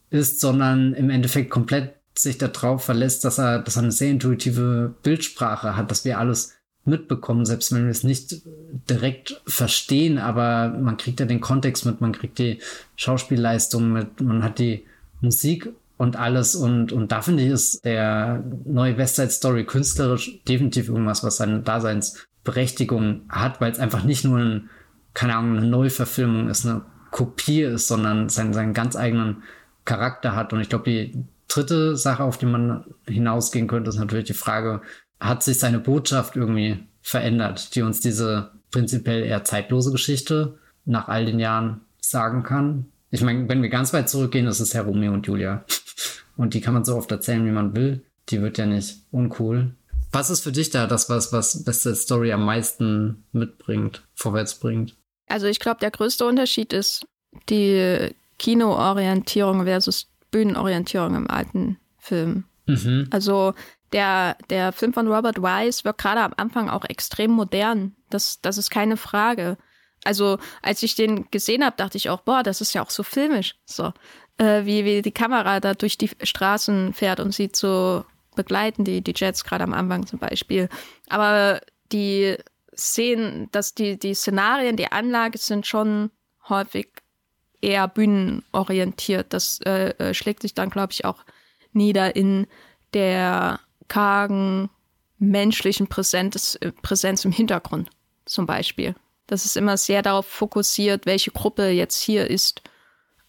ist, 0.10 0.40
sondern 0.40 0.94
im 0.94 1.10
Endeffekt 1.10 1.49
komplett 1.49 1.97
sich 2.19 2.38
darauf 2.38 2.84
verlässt, 2.84 3.23
dass 3.26 3.38
er, 3.38 3.60
dass 3.60 3.76
er 3.76 3.84
eine 3.84 3.91
sehr 3.91 4.11
intuitive 4.11 4.94
Bildsprache 5.03 5.76
hat, 5.76 5.91
dass 5.91 6.06
wir 6.06 6.19
alles 6.19 6.57
mitbekommen, 6.88 7.45
selbst 7.45 7.73
wenn 7.73 7.84
wir 7.84 7.91
es 7.91 8.03
nicht 8.03 8.41
direkt 8.89 9.41
verstehen, 9.45 10.18
aber 10.18 10.69
man 10.69 10.98
kriegt 10.98 11.19
ja 11.19 11.26
den 11.26 11.41
Kontext 11.41 11.85
mit, 11.85 12.02
man 12.02 12.14
kriegt 12.14 12.39
die 12.39 12.60
Schauspielleistung 12.95 13.91
mit, 13.91 14.22
man 14.22 14.44
hat 14.44 14.57
die 14.60 14.85
Musik 15.22 15.69
und 15.98 16.15
alles 16.15 16.56
und, 16.56 16.91
und 16.91 17.11
da 17.11 17.22
finde 17.22 17.44
ich 17.44 17.49
ist 17.49 17.84
der 17.84 18.44
neue 18.65 18.98
Westside 18.98 19.31
Story 19.31 19.65
künstlerisch 19.65 20.41
definitiv 20.48 20.88
irgendwas, 20.88 21.23
was 21.23 21.38
seine 21.38 21.60
Daseinsberechtigung 21.60 23.23
hat, 23.30 23.60
weil 23.60 23.72
es 23.72 23.80
einfach 23.80 24.03
nicht 24.03 24.23
nur 24.23 24.38
ein, 24.39 24.69
keine 25.14 25.35
Ahnung, 25.35 25.57
eine 25.57 25.68
Neuverfilmung 25.68 26.49
ist, 26.49 26.65
eine 26.65 26.84
Kopie 27.11 27.64
ist, 27.64 27.88
sondern 27.88 28.30
seinen, 28.30 28.53
seinen 28.53 28.73
ganz 28.73 28.95
eigenen 28.95 29.44
Charakter 29.85 30.35
hat 30.35 30.53
und 30.53 30.61
ich 30.61 30.69
glaube, 30.69 30.85
die 30.89 31.26
dritte 31.48 31.95
Sache, 31.95 32.24
auf 32.24 32.38
die 32.38 32.45
man 32.45 32.86
hinausgehen 33.07 33.68
könnte, 33.68 33.90
ist 33.90 33.98
natürlich 33.98 34.28
die 34.28 34.34
Frage, 34.34 34.82
hat 35.19 35.44
sich 35.44 35.60
seine 35.60 35.80
Botschaft 35.80 36.36
irgendwie 36.36 36.80
verändert, 37.02 37.76
die 37.76 37.82
uns 37.82 38.02
diese 38.02 38.52
prinzipiell 38.72 39.24
eher 39.24 39.44
zeitlose 39.44 39.91
Geschichte 39.91 40.57
nach 40.86 41.07
all 41.07 41.26
den 41.26 41.40
Jahren 41.40 41.82
sagen 42.02 42.44
kann? 42.44 42.86
Ich 43.10 43.22
meine, 43.22 43.48
wenn 43.48 43.61
wir 43.61 43.69
ganz 43.69 43.94
weit 43.94 44.10
zurückgehen, 44.10 44.48
ist 44.48 44.60
es 44.60 44.74
ja 44.74 44.82
Romeo 44.82 45.14
und 45.14 45.28
Julia. 45.28 45.64
Und 46.36 46.53
die 46.53 46.61
kann 46.61 46.76
man 46.76 46.86
so 46.86 46.95
oft 46.95 47.11
erzählen, 47.11 47.44
wie 47.48 47.52
man 47.52 47.76
will. 47.76 48.06
Die 48.30 48.44
wird 48.44 48.60
ja 48.60 48.68
nicht 48.68 48.99
uncool. 49.10 49.74
Was 50.11 50.30
ist 50.30 50.41
für 50.41 50.52
dich 50.52 50.69
da 50.69 50.86
das, 50.86 51.10
was, 51.10 51.34
was 51.34 51.64
beste 51.64 51.95
Story 51.95 52.32
am 52.32 52.45
meisten 52.45 53.24
mitbringt, 53.32 54.03
vorwärts 54.14 54.53
bringt? 54.60 54.95
Also 55.28 55.48
ich 55.48 55.60
glaube, 55.60 55.80
der 55.80 55.90
größte 55.90 56.28
Unterschied 56.28 56.74
ist 56.74 57.07
die 57.49 58.11
Kinoorientierung 58.38 59.65
versus 59.65 60.07
Bühnenorientierung 60.31 61.15
im 61.15 61.29
alten 61.29 61.79
Film. 61.97 62.45
Mhm. 62.65 63.07
Also 63.11 63.53
der, 63.91 64.37
der 64.49 64.71
Film 64.73 64.93
von 64.93 65.07
Robert 65.07 65.41
Wise 65.41 65.83
wird 65.85 65.97
gerade 65.97 66.21
am 66.21 66.33
Anfang 66.37 66.69
auch 66.69 66.85
extrem 66.85 67.31
modern. 67.31 67.95
Das, 68.09 68.41
das 68.41 68.57
ist 68.57 68.69
keine 68.69 68.97
Frage. 68.97 69.57
Also 70.03 70.37
als 70.61 70.83
ich 70.83 70.95
den 70.95 71.29
gesehen 71.31 71.63
habe, 71.63 71.75
dachte 71.77 71.97
ich 71.97 72.09
auch, 72.09 72.21
boah, 72.21 72.43
das 72.43 72.61
ist 72.61 72.73
ja 72.73 72.81
auch 72.81 72.89
so 72.89 73.03
filmisch. 73.03 73.55
So, 73.65 73.93
äh, 74.37 74.65
wie, 74.65 74.85
wie 74.85 75.01
die 75.01 75.11
Kamera 75.11 75.59
da 75.59 75.73
durch 75.73 75.97
die 75.97 76.09
Straßen 76.21 76.93
fährt 76.93 77.19
und 77.19 77.33
sie 77.33 77.51
zu 77.51 78.05
begleiten, 78.35 78.83
die, 78.83 79.01
die 79.01 79.13
Jets 79.15 79.43
gerade 79.43 79.63
am 79.63 79.73
Anfang 79.73 80.05
zum 80.05 80.19
Beispiel. 80.19 80.69
Aber 81.09 81.61
die 81.91 82.37
Szenen, 82.75 83.49
dass 83.51 83.73
die, 83.73 83.97
die 83.97 84.13
Szenarien, 84.13 84.77
die 84.77 84.91
Anlage 84.91 85.37
sind 85.37 85.65
schon 85.65 86.11
häufig 86.47 86.89
eher 87.61 87.88
bühnenorientiert. 87.88 89.34
Das 89.34 89.59
äh, 89.65 89.89
äh, 89.97 90.13
schlägt 90.13 90.41
sich 90.41 90.53
dann, 90.53 90.69
glaube 90.69 90.93
ich, 90.93 91.05
auch 91.05 91.23
nieder 91.73 92.15
in 92.15 92.47
der 92.93 93.59
kargen 93.88 94.69
menschlichen 95.19 95.88
Präsenz, 95.88 96.57
äh, 96.61 96.71
Präsenz 96.81 97.25
im 97.25 97.31
Hintergrund 97.31 97.89
zum 98.25 98.45
Beispiel. 98.45 98.95
Das 99.27 99.45
ist 99.45 99.57
immer 99.57 99.77
sehr 99.77 100.01
darauf 100.01 100.25
fokussiert, 100.25 101.05
welche 101.05 101.31
Gruppe 101.31 101.69
jetzt 101.69 102.01
hier 102.01 102.29
ist 102.29 102.61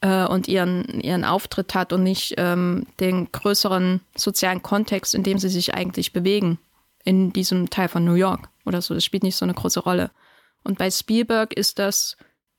äh, 0.01 0.25
und 0.25 0.47
ihren, 0.47 1.01
ihren 1.01 1.25
Auftritt 1.25 1.75
hat 1.75 1.93
und 1.93 2.03
nicht 2.03 2.35
ähm, 2.37 2.87
den 3.01 3.33
größeren 3.33 4.01
sozialen 4.17 4.63
Kontext, 4.63 5.15
in 5.15 5.23
dem 5.23 5.39
sie 5.39 5.49
sich 5.49 5.75
eigentlich 5.75 6.13
bewegen, 6.13 6.59
in 7.05 7.33
diesem 7.33 7.71
Teil 7.71 7.89
von 7.89 8.05
New 8.05 8.15
York 8.15 8.49
oder 8.65 8.83
so. 8.83 8.95
Das 8.95 9.05
spielt 9.05 9.23
nicht 9.23 9.37
so 9.37 9.45
eine 9.45 9.55
große 9.55 9.81
Rolle. 9.81 10.11
Und 10.63 10.79
bei 10.79 10.91
Spielberg 10.91 11.53
ist 11.53 11.79
das 11.79 12.17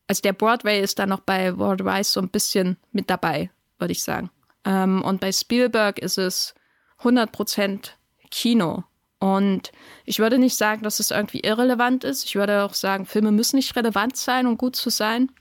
also 0.10 0.22
der 0.23 0.34
Broadway 0.34 0.81
ist 0.81 0.98
da 0.98 1.06
noch 1.06 1.19
bei 1.19 1.56
World 1.57 1.86
Wise 1.86 2.11
so 2.11 2.19
ein 2.19 2.30
bisschen 2.30 2.77
mit 2.91 3.11
dabei, 3.11 3.52
würde 3.77 3.91
ich 3.91 4.03
sagen. 4.03 4.31
Ähm, 4.65 5.03
und 5.03 5.22
bei 5.22 5.31
Spielberg 5.31 5.99
ist 5.99 6.18
es 6.18 6.56
100% 7.03 7.91
Kino. 8.31 8.84
Und 9.19 9.72
ich 10.06 10.18
würde 10.18 10.40
nicht 10.40 10.57
sagen, 10.57 10.81
dass 10.81 10.99
es 10.99 11.11
irgendwie 11.11 11.41
irrelevant 11.41 12.03
ist. 12.03 12.26
Ich 12.26 12.36
würde 12.36 12.64
auch 12.64 12.73
sagen, 12.73 13.06
Filme 13.06 13.31
müssen 13.31 13.57
nicht 13.57 13.76
relevant 13.76 14.18
sein, 14.18 14.48
um 14.48 14.57
gut 14.57 14.76
zu 14.76 14.90
sein. 14.90 15.31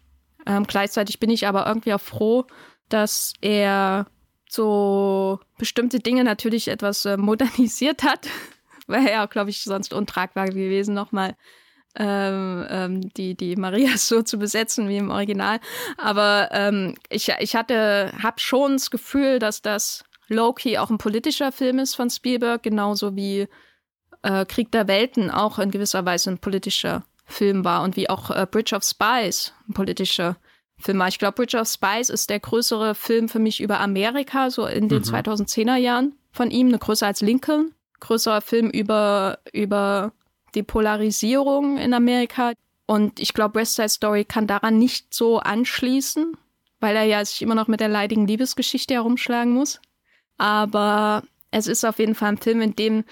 Ähm, 0.44 0.66
gleichzeitig 0.66 1.18
bin 1.18 1.30
ich 1.30 1.46
aber 1.46 1.66
irgendwie 1.66 1.94
auch 1.94 2.00
froh, 2.00 2.44
dass 2.90 3.32
er 3.40 4.06
so 4.50 5.40
bestimmte 5.56 5.98
Dinge 5.98 6.24
natürlich 6.24 6.68
etwas 6.68 7.06
äh, 7.06 7.16
modernisiert 7.16 8.02
hat. 8.02 8.28
Wäre 8.86 9.10
ja, 9.10 9.24
glaube 9.24 9.48
ich, 9.48 9.62
sonst 9.62 9.94
untragbar 9.94 10.48
gewesen, 10.48 10.92
nochmal 10.92 11.36
ähm, 11.96 12.66
ähm, 12.68 13.14
die, 13.14 13.34
die 13.34 13.56
Maria 13.56 13.90
so 13.96 14.22
zu 14.22 14.38
besetzen 14.38 14.88
wie 14.88 14.98
im 14.98 15.10
Original. 15.10 15.60
Aber 15.96 16.48
ähm, 16.52 16.94
ich, 17.08 17.32
ich 17.40 17.56
hatte, 17.56 18.12
habe 18.22 18.40
schon 18.40 18.72
das 18.72 18.90
Gefühl, 18.90 19.38
dass 19.38 19.62
das 19.62 20.04
Loki 20.28 20.78
auch 20.78 20.90
ein 20.90 20.98
politischer 20.98 21.52
Film 21.52 21.78
ist 21.78 21.94
von 21.94 22.10
Spielberg, 22.10 22.62
genauso 22.62 23.16
wie 23.16 23.48
äh, 24.22 24.44
Krieg 24.44 24.70
der 24.72 24.88
Welten 24.88 25.30
auch 25.30 25.58
in 25.58 25.70
gewisser 25.70 26.04
Weise 26.04 26.30
ein 26.30 26.38
politischer 26.38 27.04
Film 27.24 27.64
war 27.64 27.82
und 27.82 27.96
wie 27.96 28.08
auch 28.08 28.30
äh, 28.30 28.46
Bridge 28.50 28.74
of 28.74 28.84
Spies 28.84 29.52
ein 29.68 29.74
politischer 29.74 30.36
Film 30.78 30.98
war. 30.98 31.08
Ich 31.08 31.18
glaube, 31.18 31.34
Bridge 31.34 31.58
of 31.58 31.68
Spies 31.68 32.08
ist 32.08 32.30
der 32.30 32.40
größere 32.40 32.94
Film 32.94 33.28
für 33.28 33.38
mich 33.38 33.60
über 33.60 33.80
Amerika, 33.80 34.50
so 34.50 34.66
in 34.66 34.88
den 34.88 34.98
mhm. 34.98 35.04
2010er 35.04 35.76
Jahren 35.76 36.14
von 36.30 36.50
ihm, 36.50 36.68
eine 36.68 36.78
größer 36.78 37.06
als 37.06 37.20
Lincoln. 37.20 37.74
Größerer 38.00 38.42
Film 38.42 38.70
über, 38.70 39.40
über 39.52 40.12
die 40.54 40.62
Polarisierung 40.62 41.78
in 41.78 41.94
Amerika. 41.94 42.52
Und 42.86 43.20
ich 43.20 43.34
glaube, 43.34 43.56
West 43.60 43.76
Side 43.76 43.88
Story 43.88 44.24
kann 44.24 44.46
daran 44.46 44.78
nicht 44.78 45.12
so 45.12 45.38
anschließen, 45.38 46.36
weil 46.80 46.96
er 46.96 47.04
ja 47.04 47.24
sich 47.24 47.42
immer 47.42 47.54
noch 47.54 47.68
mit 47.68 47.80
der 47.80 47.88
leidigen 47.88 48.26
Liebesgeschichte 48.26 48.94
herumschlagen 48.94 49.52
muss. 49.52 49.80
Aber 50.38 51.22
es 51.50 51.66
ist 51.66 51.84
auf 51.84 51.98
jeden 51.98 52.14
Fall 52.14 52.30
ein 52.30 52.38
Film, 52.38 52.60
in 52.60 52.76
dem 52.76 53.04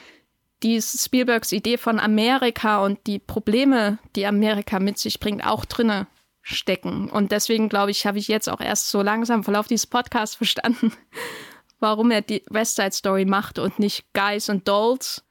die 0.63 0.81
Spielbergs 0.81 1.53
Idee 1.53 1.77
von 1.77 2.01
Amerika 2.01 2.85
und 2.85 3.07
die 3.07 3.19
Probleme, 3.19 3.99
die 4.15 4.27
Amerika 4.27 4.79
mit 4.79 4.99
sich 4.99 5.21
bringt, 5.21 5.45
auch 5.47 5.65
drinne 5.65 6.07
stecken. 6.41 7.11
Und 7.11 7.33
deswegen, 7.33 7.69
glaube 7.69 7.91
ich, 7.91 8.07
habe 8.07 8.19
ich 8.19 8.29
jetzt 8.29 8.49
auch 8.49 8.61
erst 8.61 8.91
so 8.91 9.03
langsam 9.03 9.41
im 9.41 9.45
Verlauf 9.45 9.67
dieses 9.67 9.87
Podcasts 9.87 10.37
verstanden, 10.37 10.93
warum 11.81 12.11
er 12.11 12.23
die 12.23 12.43
West 12.49 12.77
Side 12.77 12.93
Story 12.93 13.25
macht 13.25 13.59
und 13.59 13.79
nicht 13.79 14.07
Guys 14.15 14.49
und 14.49 14.67
Dolls 14.67 15.25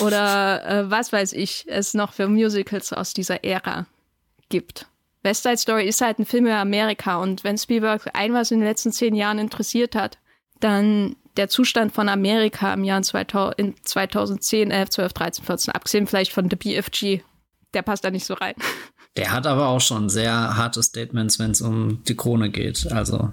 oder 0.00 0.64
äh, 0.64 0.90
was 0.90 1.12
weiß 1.12 1.32
ich, 1.32 1.64
es 1.68 1.94
noch 1.94 2.12
für 2.12 2.28
Musicals 2.28 2.92
aus 2.92 3.12
dieser 3.12 3.44
Ära 3.44 3.86
gibt. 4.48 4.86
West 5.22 5.42
Side 5.42 5.58
Story 5.58 5.88
ist 5.88 6.00
halt 6.00 6.18
ein 6.18 6.26
Film 6.26 6.46
über 6.46 6.56
Amerika 6.56 7.16
und 7.16 7.44
wenn 7.44 7.58
Spielberg 7.58 8.08
ein 8.14 8.32
was 8.32 8.50
in 8.50 8.60
den 8.60 8.68
letzten 8.68 8.92
zehn 8.92 9.14
Jahren 9.14 9.38
interessiert 9.38 9.94
hat, 9.94 10.18
dann 10.60 11.16
der 11.36 11.48
Zustand 11.48 11.92
von 11.92 12.08
Amerika 12.08 12.72
im 12.72 12.84
Jahr 12.84 13.02
2000, 13.02 13.58
in 13.58 13.74
2010, 13.82 14.70
11, 14.70 14.90
12, 14.90 15.12
13, 15.12 15.44
14, 15.44 15.74
abgesehen 15.74 16.06
vielleicht 16.06 16.32
von 16.32 16.48
The 16.48 16.56
BFG, 16.56 17.22
der 17.74 17.82
passt 17.82 18.04
da 18.04 18.10
nicht 18.10 18.24
so 18.24 18.34
rein. 18.34 18.54
Der 19.16 19.32
hat 19.32 19.46
aber 19.46 19.68
auch 19.68 19.80
schon 19.80 20.08
sehr 20.08 20.56
harte 20.56 20.82
Statements, 20.82 21.38
wenn 21.38 21.50
es 21.50 21.62
um 21.62 22.02
die 22.04 22.16
Krone 22.16 22.50
geht. 22.50 22.90
Also, 22.92 23.30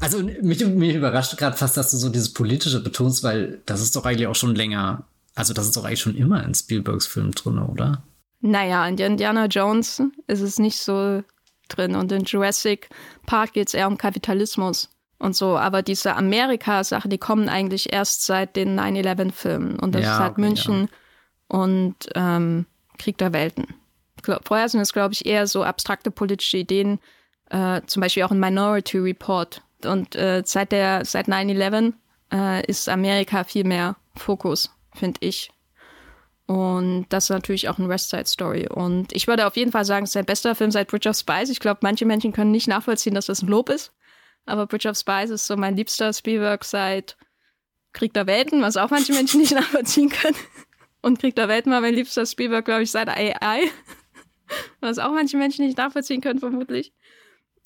also 0.00 0.22
mich, 0.22 0.64
mich 0.64 0.94
überrascht 0.94 1.36
gerade 1.36 1.56
fast, 1.56 1.76
dass 1.76 1.90
du 1.90 1.96
so 1.96 2.08
dieses 2.08 2.32
politische 2.32 2.82
betonst, 2.82 3.22
weil 3.22 3.60
das 3.66 3.80
ist 3.80 3.96
doch 3.96 4.04
eigentlich 4.04 4.26
auch 4.26 4.34
schon 4.34 4.54
länger. 4.54 5.04
Also 5.34 5.54
das 5.54 5.66
ist 5.66 5.76
doch 5.76 5.84
eigentlich 5.84 6.00
schon 6.00 6.16
immer 6.16 6.44
in 6.44 6.54
Spielbergs 6.54 7.06
Film 7.06 7.32
drin, 7.32 7.58
oder? 7.58 8.02
Naja, 8.40 8.86
in 8.86 8.98
Indiana 8.98 9.46
Jones 9.46 10.02
ist 10.26 10.40
es 10.40 10.58
nicht 10.58 10.78
so 10.78 11.22
drin 11.68 11.94
und 11.94 12.12
in 12.12 12.24
Jurassic 12.24 12.88
Park 13.26 13.52
geht 13.52 13.68
es 13.68 13.74
eher 13.74 13.88
um 13.88 13.98
Kapitalismus 13.98 14.88
und 15.18 15.34
so. 15.34 15.58
Aber 15.58 15.82
diese 15.82 16.14
Amerika-Sache, 16.14 17.08
die 17.08 17.18
kommen 17.18 17.48
eigentlich 17.48 17.92
erst 17.92 18.24
seit 18.24 18.56
den 18.56 18.78
9-11-Filmen 18.78 19.78
und 19.78 19.94
das 19.94 20.02
ja, 20.02 20.12
ist 20.12 20.18
halt 20.20 20.32
okay, 20.32 20.40
München 20.40 20.80
ja. 20.82 21.58
und 21.58 21.96
ähm, 22.14 22.66
Krieg 22.98 23.18
der 23.18 23.32
Welten 23.32 23.66
vorher 24.42 24.68
sind 24.68 24.80
es, 24.80 24.92
glaube 24.92 25.14
ich, 25.14 25.26
eher 25.26 25.46
so 25.46 25.62
abstrakte 25.62 26.10
politische 26.10 26.58
Ideen, 26.58 26.98
äh, 27.50 27.80
zum 27.86 28.00
Beispiel 28.00 28.22
auch 28.24 28.30
ein 28.30 28.40
Minority 28.40 28.98
Report. 28.98 29.62
Und 29.84 30.16
äh, 30.16 30.42
seit 30.44 30.72
der 30.72 31.04
seit 31.04 31.28
9-11 31.28 31.92
äh, 32.32 32.66
ist 32.66 32.88
Amerika 32.88 33.44
viel 33.44 33.64
mehr 33.64 33.96
Fokus, 34.14 34.70
finde 34.94 35.18
ich. 35.20 35.50
Und 36.46 37.06
das 37.10 37.24
ist 37.24 37.30
natürlich 37.30 37.68
auch 37.68 37.78
ein 37.78 37.90
West 37.90 38.10
Side 38.10 38.26
Story. 38.26 38.66
Und 38.68 39.12
ich 39.12 39.26
würde 39.26 39.46
auf 39.46 39.56
jeden 39.56 39.70
Fall 39.70 39.84
sagen, 39.84 40.04
es 40.04 40.10
ist 40.10 40.14
der 40.14 40.22
beste 40.22 40.54
Film 40.54 40.70
seit 40.70 40.88
Bridge 40.88 41.08
of 41.08 41.16
Spies. 41.16 41.50
Ich 41.50 41.60
glaube, 41.60 41.80
manche 41.82 42.06
Menschen 42.06 42.32
können 42.32 42.52
nicht 42.52 42.68
nachvollziehen, 42.68 43.14
dass 43.14 43.26
das 43.26 43.42
ein 43.42 43.48
Lob 43.48 43.68
ist. 43.68 43.92
Aber 44.46 44.66
Bridge 44.66 44.88
of 44.88 44.96
Spies 44.96 45.28
ist 45.28 45.46
so 45.46 45.56
mein 45.58 45.76
liebster 45.76 46.12
Spielberg 46.12 46.64
seit 46.64 47.18
Krieg 47.92 48.14
der 48.14 48.26
Welten, 48.26 48.62
was 48.62 48.78
auch 48.78 48.88
manche 48.90 49.12
Menschen 49.12 49.40
nicht 49.40 49.52
nachvollziehen 49.54 50.08
können. 50.08 50.36
Und 51.02 51.18
Krieg 51.18 51.36
der 51.36 51.48
Welten 51.48 51.70
war 51.70 51.82
mein 51.82 51.94
liebster 51.94 52.24
Spielberg, 52.24 52.64
glaube 52.64 52.82
ich, 52.82 52.90
seit 52.90 53.08
AI. 53.08 53.70
was 54.80 54.98
auch 54.98 55.12
manche 55.12 55.36
Menschen 55.36 55.66
nicht 55.66 55.76
nachvollziehen 55.76 56.22
können, 56.22 56.40
vermutlich. 56.40 56.94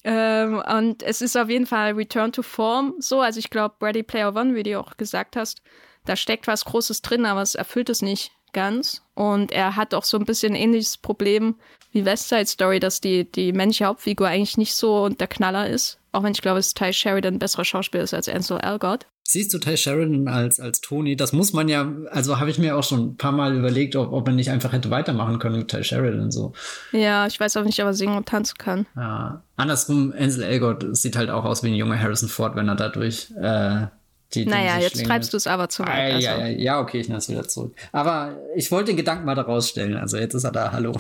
Ähm, 0.05 0.63
und 0.69 1.03
es 1.03 1.23
ist 1.23 1.37
auf 1.37 1.49
jeden 1.49 1.67
Fall 1.67 1.93
Return 1.93 2.33
to 2.33 2.43
Form 2.43 2.95
so. 2.99 3.21
Also 3.21 3.39
ich 3.39 3.51
glaube, 3.51 3.75
Ready 3.81 4.03
Player 4.03 4.35
One, 4.35 4.55
wie 4.55 4.63
du 4.63 4.79
auch 4.79 4.97
gesagt 4.97 5.37
hast, 5.37 5.63
da 6.05 6.17
steckt 6.17 6.47
was 6.47 6.65
Großes 6.65 7.03
drin, 7.03 7.27
aber 7.27 7.43
es 7.43 7.55
erfüllt 7.55 7.89
es 7.89 8.03
nicht 8.03 8.33
ganz. 8.53 9.03
Und 9.15 9.53
er 9.53 9.77
hat 9.77 9.95
auch 9.95 10.05
so 10.05 10.19
ein 10.19 10.25
bisschen 10.25 10.55
ähnliches 10.55 10.97
Problem 10.99 11.57
wie 11.93 12.05
West 12.05 12.29
Side 12.29 12.47
Story, 12.47 12.81
dass 12.81 13.01
die, 13.01 13.31
die 13.31 13.53
männliche 13.53 13.85
Hauptfigur 13.85 14.27
eigentlich 14.27 14.57
nicht 14.59 14.75
so 14.75 15.09
der 15.09 15.29
Knaller 15.29 15.69
ist. 15.69 15.99
Auch 16.11 16.23
wenn 16.23 16.33
ich 16.33 16.43
glaube, 16.43 16.59
dass 16.59 16.75
Ty 16.75 16.93
Sheridan 16.93 17.35
ein 17.35 17.39
besserer 17.39 17.65
Schauspieler 17.65 18.05
ist 18.05 18.15
als 18.15 18.29
Ansel 18.29 18.59
Elgort. 18.61 19.07
Siehst 19.25 19.55
du 19.55 19.59
Ty 19.59 19.77
Sheridan 19.77 20.29
als, 20.29 20.61
als 20.61 20.81
Tony? 20.81 21.17
Das 21.17 21.33
muss 21.33 21.53
man 21.53 21.69
ja, 21.69 21.91
also 22.11 22.41
habe 22.41 22.51
ich 22.51 22.59
mir 22.59 22.77
auch 22.77 22.83
schon 22.83 23.01
ein 23.13 23.17
paar 23.17 23.33
Mal 23.33 23.57
überlegt, 23.57 23.97
ob, 23.97 24.13
ob 24.13 24.27
man 24.27 24.37
nicht 24.37 24.51
einfach 24.51 24.73
hätte 24.73 24.91
weitermachen 24.91 25.39
können 25.39 25.59
mit 25.59 25.69
Ty 25.69 25.85
Sheridan 25.85 26.31
so. 26.31 26.53
Ja, 26.91 27.27
ich 27.27 27.39
weiß 27.39 27.57
auch 27.57 27.65
nicht, 27.65 27.81
ob 27.81 27.87
er 27.87 27.95
singen 27.95 28.17
und 28.17 28.29
tanzen 28.29 28.59
kann. 28.59 28.87
Ja. 28.97 29.43
Andersrum, 29.57 30.13
Ansel 30.19 30.43
Elgort 30.43 30.85
sieht 30.97 31.17
halt 31.17 31.31
auch 31.31 31.45
aus 31.45 31.63
wie 31.63 31.69
ein 31.69 31.75
junger 31.75 31.99
Harrison 31.99 32.29
Ford, 32.29 32.57
wenn 32.57 32.69
er 32.69 32.75
dadurch 32.75 33.31
äh, 33.41 33.87
die 34.35 34.47
Naja, 34.47 34.79
jetzt 34.79 34.93
schlingelt. 34.93 35.09
treibst 35.09 35.33
du 35.33 35.37
es 35.37 35.47
aber 35.47 35.69
zu 35.69 35.83
weit. 35.85 35.89
Ah, 35.91 36.15
also. 36.15 36.27
ja, 36.27 36.39
ja, 36.39 36.47
ja, 36.47 36.81
okay, 36.81 37.01
ich 37.01 37.09
nehme 37.09 37.19
es 37.19 37.29
wieder 37.29 37.47
zurück. 37.47 37.75
Aber 37.93 38.37
ich 38.57 38.71
wollte 38.73 38.87
den 38.87 38.97
Gedanken 38.97 39.25
mal 39.25 39.35
da 39.35 39.43
rausstellen. 39.43 39.97
Also 39.97 40.17
jetzt 40.17 40.35
ist 40.35 40.45
er 40.45 40.53
da, 40.53 40.73
hallo. 40.73 40.93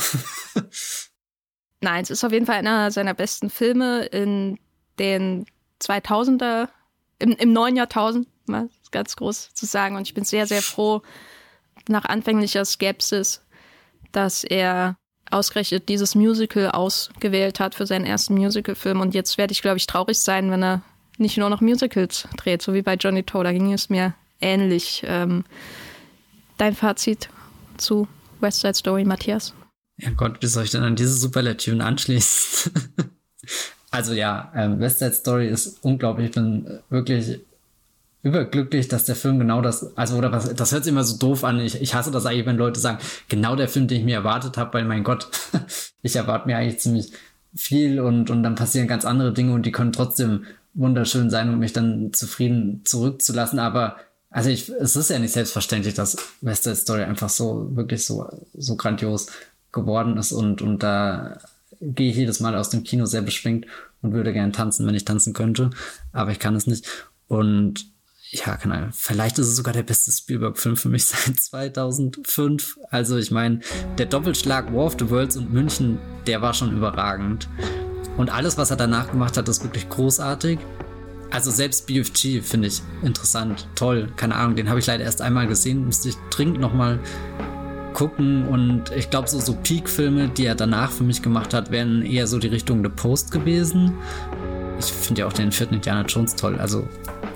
Nein, 1.81 2.03
es 2.03 2.11
ist 2.11 2.25
auf 2.25 2.33
jeden 2.33 2.47
Fall 2.47 2.57
einer 2.57 2.91
seiner 2.91 3.15
besten 3.15 3.51
Filme 3.51 4.05
in 4.07 4.59
den 4.99 5.47
2000er 5.83 6.69
im, 7.23 7.33
im 7.33 7.53
neuen 7.53 7.77
Jahrtausend, 7.77 8.29
mal 8.47 8.69
ganz 8.91 9.17
groß 9.17 9.55
zu 9.55 9.67
sagen. 9.67 9.97
Und 9.97 10.03
ich 10.03 10.15
bin 10.15 10.25
sehr, 10.25 10.47
sehr 10.47 10.63
froh, 10.63 11.03
nach 11.89 12.05
anfänglicher 12.05 12.65
Skepsis, 12.65 13.41
dass 14.13 14.45
er 14.45 14.97
ausgerechnet 15.31 15.89
dieses 15.89 16.15
Musical 16.15 16.71
ausgewählt 16.71 17.61
hat 17.61 17.75
für 17.75 17.87
seinen 17.87 18.05
ersten 18.05 18.35
Musicalfilm. 18.35 19.01
Und 19.01 19.15
jetzt 19.15 19.39
werde 19.39 19.53
ich, 19.53 19.63
glaube 19.63 19.79
ich, 19.79 19.87
traurig 19.87 20.19
sein, 20.19 20.51
wenn 20.51 20.63
er 20.63 20.83
nicht 21.17 21.39
nur 21.39 21.49
noch 21.49 21.61
Musicals 21.61 22.29
dreht, 22.37 22.63
so 22.63 22.75
wie 22.75 22.83
bei 22.83 22.95
Johnny 22.95 23.23
Toe. 23.23 23.45
Da 23.45 23.53
ging 23.53 23.73
es 23.73 23.89
mir 23.89 24.15
ähnlich. 24.41 25.03
Ähm, 25.07 25.45
dein 26.59 26.75
Fazit 26.75 27.29
zu 27.77 28.07
West 28.41 28.61
Side 28.61 28.75
Story, 28.75 29.05
Matthias? 29.05 29.55
Ja 29.97 30.11
Gott, 30.11 30.43
wie 30.43 30.47
soll 30.47 30.65
ich 30.65 30.71
denn 30.71 30.83
an 30.83 30.97
diese 30.97 31.15
Superlativen 31.15 31.81
anschließen? 31.81 32.73
Also 33.93 34.15
ja, 34.15 34.51
ähm, 34.57 34.81
West 34.81 34.99
Side 34.99 35.13
Story 35.13 35.49
ist 35.49 35.79
unglaublich. 35.83 36.31
Ich 36.31 36.35
bin 36.35 36.81
wirklich 36.89 37.41
überglücklich, 38.23 38.89
dass 38.89 39.05
der 39.05 39.17
Film 39.17 39.39
genau 39.39 39.61
das, 39.61 39.97
also 39.97 40.17
oder 40.17 40.33
was, 40.33 40.55
das 40.55 40.73
hört 40.73 40.85
sich 40.85 40.93
immer 40.93 41.05
so 41.05 41.19
doof 41.19 41.45
an. 41.45 41.61
Ich, 41.61 41.81
ich 41.81 41.95
hasse 41.95 42.11
das 42.11 42.25
eigentlich, 42.25 42.47
wenn 42.47 42.57
Leute 42.57 42.81
sagen, 42.81 42.99
genau 43.29 43.55
der 43.55 43.69
Film, 43.69 43.89
den 43.89 43.99
ich 43.99 44.05
mir 44.05 44.17
erwartet 44.17 44.57
habe, 44.57 44.75
weil 44.75 44.85
mein 44.87 45.05
Gott, 45.05 45.29
ich 46.03 46.17
erwarte 46.17 46.47
mir 46.49 46.57
eigentlich 46.57 46.81
ziemlich 46.81 47.13
viel 47.55 48.01
und, 48.01 48.31
und 48.31 48.43
dann 48.43 48.55
passieren 48.55 48.89
ganz 48.89 49.05
andere 49.05 49.35
Dinge 49.35 49.53
und 49.53 49.67
die 49.67 49.73
können 49.73 49.93
trotzdem 49.93 50.47
wunderschön 50.73 51.29
sein 51.29 51.51
und 51.51 51.59
mich 51.59 51.75
dann 51.75 52.15
zufrieden 52.15 52.81
zurückzulassen. 52.85 53.59
Aber 53.59 53.97
also 54.31 54.49
ich, 54.49 54.71
es 54.71 54.97
ist 54.97 55.11
ja 55.11 55.19
nicht 55.19 55.33
selbstverständlich, 55.33 55.93
dass 55.93 56.17
West 56.41 56.65
Side 56.65 56.77
Story 56.77 57.03
einfach 57.03 57.29
so, 57.29 57.69
wirklich 57.77 58.07
so, 58.07 58.27
so 58.55 58.77
grandios 58.77 59.27
geworden 59.71 60.17
ist 60.17 60.33
und, 60.33 60.63
und 60.63 60.83
da 60.83 61.39
gehe 61.83 62.11
ich 62.11 62.17
jedes 62.17 62.41
Mal 62.41 62.55
aus 62.55 62.71
dem 62.71 62.85
Kino 62.85 63.07
sehr 63.07 63.23
beschwingt 63.23 63.67
und 64.01 64.13
würde 64.13 64.33
gerne 64.33 64.53
tanzen, 64.53 64.87
wenn 64.87 64.95
ich 64.95 65.05
tanzen 65.05 65.33
könnte, 65.33 65.71
aber 66.13 66.31
ich 66.31 66.39
kann 66.39 66.55
es 66.55 66.67
nicht. 66.67 66.87
Und 67.29 67.87
ja, 68.31 68.57
keine 68.57 68.75
Ahnung, 68.75 68.91
vielleicht 68.93 69.39
ist 69.39 69.49
es 69.49 69.57
sogar 69.57 69.75
der 69.75 69.83
beste 69.83 70.11
Spielberg-Film 70.11 70.77
für 70.77 70.89
mich 70.89 71.05
seit 71.07 71.39
2005. 71.39 72.79
Also 72.91 73.19
ich 73.19 73.31
meine, 73.31 73.61
der 73.99 74.07
Doppelschlag 74.07 74.73
War 74.73 74.87
of 74.87 74.97
the 74.99 75.11
Worlds 75.11 75.37
und 75.37 75.53
München, 75.53 75.99
der 76.27 76.41
war 76.41 76.55
schon 76.55 76.75
überragend. 76.75 77.49
Und 78.17 78.31
alles, 78.31 78.57
was 78.57 78.71
er 78.71 78.77
danach 78.77 79.11
gemacht 79.11 79.37
hat, 79.37 79.49
ist 79.49 79.65
wirklich 79.65 79.89
großartig. 79.89 80.59
Also 81.31 81.51
selbst 81.51 81.87
BFG 81.87 82.43
finde 82.43 82.69
ich 82.69 82.83
interessant, 83.03 83.67
toll, 83.75 84.13
keine 84.17 84.35
Ahnung, 84.35 84.55
den 84.55 84.69
habe 84.69 84.81
ich 84.81 84.87
leider 84.87 85.05
erst 85.05 85.23
einmal 85.23 85.47
gesehen, 85.47 85.87
müsste 85.87 86.11
ich 86.11 86.17
dringend 86.31 86.61
nochmal 86.61 87.01
gucken 87.93 88.47
und 88.47 88.91
ich 88.97 89.11
glaube, 89.11 89.29
so, 89.29 89.41
so 89.41 89.55
Peak-Filme, 89.55 90.29
die 90.29 90.47
er 90.47 90.55
danach 90.55 90.91
für 90.91 91.05
mich 91.05 91.23
gemacht 91.23 91.55
hat, 91.55 91.71
wären 91.71 92.03
eher 92.03 92.27
so 92.27 92.39
die 92.39 92.49
Richtung 92.49 92.83
The 92.83 92.91
Post 92.91 93.31
gewesen. 93.31 93.95
Ich 94.79 94.87
finde 94.87 95.21
ja 95.21 95.27
auch 95.27 95.33
den 95.33 95.53
vierten 95.53 95.75
Indiana 95.75 96.03
Jones 96.03 96.35
toll. 96.35 96.57
Also, 96.59 96.89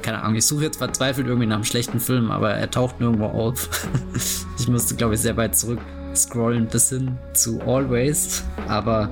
keine 0.03 0.23
Ahnung, 0.23 0.37
ich 0.37 0.47
suche 0.47 0.65
jetzt 0.65 0.79
verzweifelt 0.79 1.27
irgendwie 1.27 1.47
nach 1.47 1.57
einem 1.57 1.65
schlechten 1.65 2.01
Film, 2.01 2.31
aber 2.31 2.53
er 2.53 2.71
taucht 2.71 3.01
nirgendwo 3.01 3.27
auf. 3.27 3.89
ich 4.59 4.69
musste, 4.69 4.97
glaube 4.97 5.15
ich, 5.15 5.21
sehr 5.21 5.37
weit 5.37 5.57
zurück 5.57 5.81
scrollen 6.17 6.67
bis 6.67 6.89
hin 6.89 7.17
zu 7.35 7.61
Always, 7.61 8.43
aber 8.69 9.11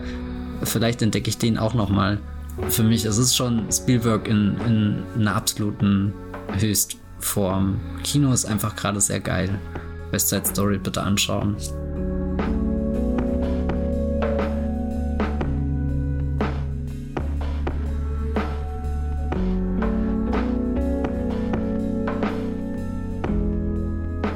vielleicht 0.65 1.03
entdecke 1.03 1.29
ich 1.29 1.39
den 1.39 1.59
auch 1.59 1.75
nochmal. 1.75 2.19
Für 2.69 2.83
mich 2.83 3.05
ist 3.05 3.19
es 3.19 3.35
schon 3.35 3.71
Spielberg 3.71 4.29
in, 4.29 4.57
in 4.67 5.03
einer 5.21 5.37
absoluten 5.37 6.13
Höchstform. 6.59 7.81
Kino 8.03 8.33
ist 8.33 8.45
einfach 8.45 8.77
gerade 8.77 9.01
sehr 9.01 9.21
geil. 9.21 9.59
West 10.15 10.29
Side 10.29 10.47
Story 10.47 10.79
bitte 10.79 11.03
anschauen. 11.03 11.57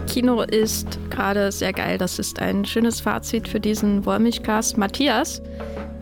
Kino 0.09 0.43
ist 0.43 0.99
gerade 1.11 1.53
sehr 1.53 1.73
geil. 1.73 1.97
Das 1.97 2.19
ist 2.19 2.41
ein 2.41 2.65
schönes 2.65 3.01
Fazit 3.01 3.47
für 3.47 3.61
diesen 3.61 4.05
Wollmilchcast. 4.05 4.79
Matthias, 4.79 5.41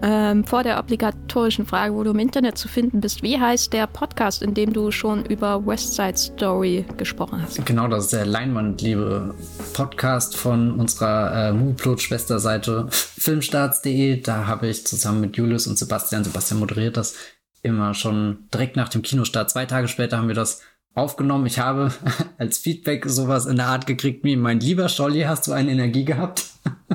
ähm, 0.07 0.45
vor 0.45 0.62
der 0.62 0.78
obligatorischen 0.78 1.66
Frage, 1.66 1.93
wo 1.93 2.05
du 2.05 2.12
im 2.12 2.20
Internet 2.20 2.57
zu 2.57 2.69
finden 2.69 3.01
bist, 3.01 3.24
wie 3.24 3.41
heißt 3.41 3.73
der 3.73 3.89
Podcast, 3.89 4.41
in 4.41 4.55
dem 4.55 4.73
du 4.73 4.93
schon 4.93 5.24
über 5.24 5.66
West 5.66 5.95
Side 5.95 6.16
Story 6.16 6.85
gesprochen 6.97 7.43
hast? 7.43 7.66
Genau, 7.66 7.89
das 7.89 8.05
ist 8.05 8.12
der 8.12 8.24
Leinwandliebe 8.24 9.35
Podcast 9.73 10.37
von 10.37 10.78
unserer 10.78 11.49
äh, 11.49 11.53
Movieplot-Schwesterseite 11.53 12.87
filmstarts.de. 12.91 14.20
Da 14.20 14.47
habe 14.47 14.69
ich 14.69 14.87
zusammen 14.87 15.23
mit 15.23 15.37
Julius 15.37 15.66
und 15.66 15.77
Sebastian, 15.77 16.23
Sebastian 16.23 16.61
moderiert 16.61 16.97
das 16.97 17.16
immer 17.62 17.93
schon 17.93 18.47
direkt 18.55 18.77
nach 18.77 18.89
dem 18.89 19.03
Kinostart. 19.03 19.51
Zwei 19.51 19.66
Tage 19.66 19.89
später 19.89 20.19
haben 20.19 20.28
wir 20.28 20.37
das 20.37 20.62
aufgenommen. 20.95 21.47
Ich 21.47 21.59
habe 21.59 21.93
als 22.39 22.59
Feedback 22.59 23.07
sowas 23.07 23.47
in 23.47 23.57
der 23.57 23.66
Art 23.66 23.89
gekriegt 23.89 24.23
wie, 24.23 24.37
mein 24.37 24.61
lieber 24.61 24.89
Scholli, 24.89 25.23
hast 25.23 25.49
du 25.49 25.53
eine 25.53 25.73
Energie 25.73 26.05
gehabt? 26.05 26.45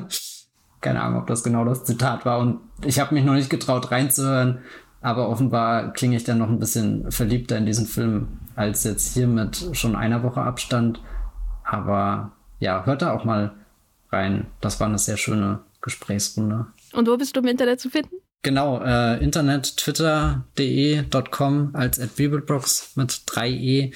Keine 0.82 1.02
Ahnung, 1.02 1.22
ob 1.22 1.28
das 1.28 1.44
genau 1.44 1.64
das 1.64 1.84
Zitat 1.84 2.26
war. 2.26 2.40
Und 2.40 2.60
ich 2.84 3.00
habe 3.00 3.14
mich 3.14 3.24
noch 3.24 3.34
nicht 3.34 3.50
getraut 3.50 3.92
reinzuhören, 3.92 4.60
aber 5.02 5.30
offenbar 5.30 5.94
klinge 5.94 6.18
ich 6.18 6.24
dann 6.24 6.40
noch 6.40 6.50
ein 6.50 6.60
bisschen 6.60 7.12
verliebter 7.12 7.58
in 7.58 7.66
diesen 7.66 7.86
Film 7.86 8.40
als 8.56 8.84
jetzt 8.84 9.14
hier 9.14 9.28
mit 9.28 9.70
schon 9.74 9.96
einer 9.96 10.24
Woche 10.24 10.42
Abstand. 10.42 11.02
Aber 11.64 12.34
ja, 12.60 12.86
hört 12.86 13.02
da 13.02 13.14
auch 13.14 13.24
mal 13.24 13.54
rein. 14.12 14.48
Das 14.60 14.80
war 14.80 14.88
eine 14.88 15.00
sehr 15.00 15.18
schöne 15.18 15.62
Gesprächsrunde. 15.82 16.68
Und 16.94 17.08
wo 17.08 17.18
bist 17.18 17.36
du 17.36 17.40
im 17.42 17.48
Internet 17.48 17.80
zu 17.80 17.90
finden? 17.90 18.16
Genau, 18.44 18.82
äh, 18.84 19.24
Internet, 19.24 19.78
twitter.de.com 19.78 21.70
als 21.74 22.00
at 22.00 22.16
Bibelbrox 22.16 22.96
mit 22.96 23.12
3e. 23.12 23.94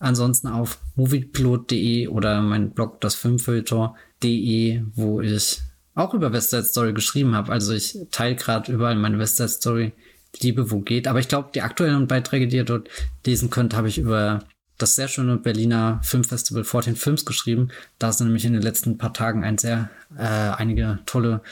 Ansonsten 0.00 0.48
auf 0.48 0.80
moviepilot.de 0.96 2.08
oder 2.08 2.42
mein 2.42 2.70
Blog 2.70 3.00
das 3.00 3.14
Filmfilter.de, 3.14 4.82
wo 4.94 5.20
ich 5.20 5.60
auch 5.94 6.14
über 6.14 6.32
West 6.32 6.50
Side 6.50 6.64
Story 6.64 6.92
geschrieben 6.92 7.34
habe. 7.34 7.52
Also 7.52 7.72
ich 7.72 7.98
teile 8.10 8.36
gerade 8.36 8.72
überall 8.72 8.96
meine 8.96 9.18
West 9.18 9.36
Side 9.36 9.48
Story 9.48 9.92
Liebe, 10.40 10.70
wo 10.70 10.80
geht. 10.80 11.06
Aber 11.06 11.20
ich 11.20 11.28
glaube, 11.28 11.50
die 11.54 11.62
aktuellen 11.62 12.08
Beiträge, 12.08 12.48
die 12.48 12.56
ihr 12.56 12.64
dort 12.64 12.88
lesen 13.24 13.50
könnt, 13.50 13.74
habe 13.74 13.88
ich 13.88 13.98
über 13.98 14.40
das 14.78 14.96
sehr 14.96 15.08
schöne 15.08 15.36
Berliner 15.36 16.00
Filmfestival 16.02 16.64
14 16.64 16.96
Films 16.96 17.24
geschrieben. 17.24 17.68
Da 17.98 18.12
sind 18.12 18.26
nämlich 18.26 18.44
in 18.44 18.52
den 18.52 18.62
letzten 18.62 18.98
paar 18.98 19.12
Tagen 19.12 19.44
ein 19.44 19.58
sehr, 19.58 19.90
äh, 20.18 20.22
einige 20.24 20.98
tolle 21.06 21.42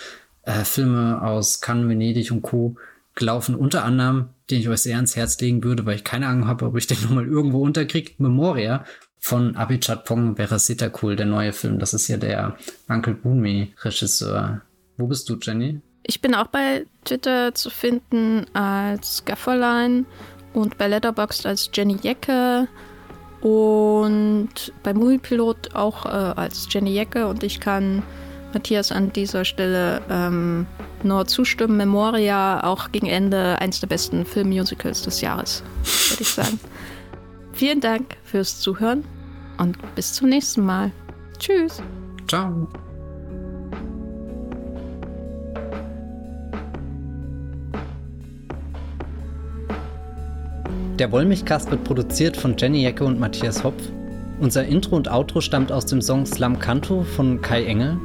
äh, 0.43 0.64
Filme 0.64 1.23
aus 1.23 1.60
Cannes, 1.60 1.89
Venedig 1.89 2.32
und 2.32 2.43
Co. 2.43 2.77
gelaufen. 3.14 3.55
Unter 3.55 3.85
anderem, 3.85 4.31
den 4.51 4.60
ich 4.60 4.69
euch 4.69 4.81
sehr 4.81 4.97
ans 4.97 5.14
Herz 5.14 5.40
legen 5.40 5.62
würde, 5.62 5.86
weil 5.86 5.97
ich 5.97 6.05
keine 6.05 6.27
Ahnung 6.27 6.48
habe, 6.48 6.66
ob 6.66 6.77
ich 6.77 6.89
den 6.89 7.01
nochmal 7.02 7.27
irgendwo 7.27 7.62
unterkriege. 7.62 8.12
Memoria 8.19 8.85
von 9.23 9.57
Abhijat 9.57 10.05
Pong 10.05 10.36
wäre 10.36 10.59
cool, 11.01 11.15
der 11.15 11.27
neue 11.27 11.53
Film. 11.53 11.78
Das 11.78 11.94
ist 11.94 12.09
ja 12.09 12.16
der 12.16 12.57
Uncle 12.89 13.15
Boonme 13.15 13.69
Regisseur. 13.82 14.62
Wo 14.99 15.07
bist 15.07 15.28
du, 15.28 15.39
Jenny? 15.40 15.81
Ich 16.03 16.20
bin 16.20 16.35
auch 16.35 16.49
bei 16.49 16.86
Twitter 17.05 17.55
zu 17.55 17.70
finden 17.70 18.47
als 18.53 19.24
Gafferlein 19.24 20.07
und 20.53 20.77
bei 20.77 20.89
Letterboxd 20.89 21.47
als 21.47 21.70
Jenny 21.73 21.97
Jecke 22.03 22.66
und 23.40 24.73
bei 24.82 24.93
Moviepilot 24.93 25.77
auch 25.77 26.05
äh, 26.05 26.09
als 26.09 26.66
Jenny 26.69 26.93
Jecke 26.93 27.28
und 27.28 27.44
ich 27.44 27.61
kann 27.61 28.03
Matthias 28.53 28.90
an 28.90 29.12
dieser 29.12 29.44
Stelle 29.44 30.03
ähm, 30.11 30.66
nur 31.05 31.28
zustimmen. 31.28 31.77
Memoria 31.77 32.65
auch 32.65 32.90
gegen 32.90 33.07
Ende 33.07 33.57
eins 33.61 33.78
der 33.78 33.86
besten 33.86 34.27
Filmmusicals 34.27 35.03
des 35.03 35.20
Jahres, 35.20 35.62
würde 36.11 36.23
ich 36.23 36.28
sagen. 36.28 36.59
Vielen 37.53 37.81
Dank 37.81 38.16
fürs 38.24 38.59
Zuhören 38.59 39.05
und 39.59 39.77
bis 39.95 40.12
zum 40.12 40.29
nächsten 40.29 40.65
Mal. 40.65 40.91
Tschüss. 41.39 41.83
Ciao. 42.29 42.69
Der 50.99 51.11
Wollmilchcast 51.11 51.70
wird 51.70 51.85
produziert 51.85 52.37
von 52.37 52.55
Jenny 52.57 52.83
Jecke 52.83 53.05
und 53.05 53.19
Matthias 53.19 53.65
Hopf. 53.65 53.83
Unser 54.41 54.65
Intro 54.66 54.97
und 54.97 55.11
Outro 55.11 55.41
stammt 55.41 55.73
aus 55.73 55.87
dem 55.87 56.03
Song 56.03 56.27
Slam 56.27 56.59
Canto 56.59 57.03
von 57.03 57.41
Kai 57.41 57.65
Engel. 57.65 57.97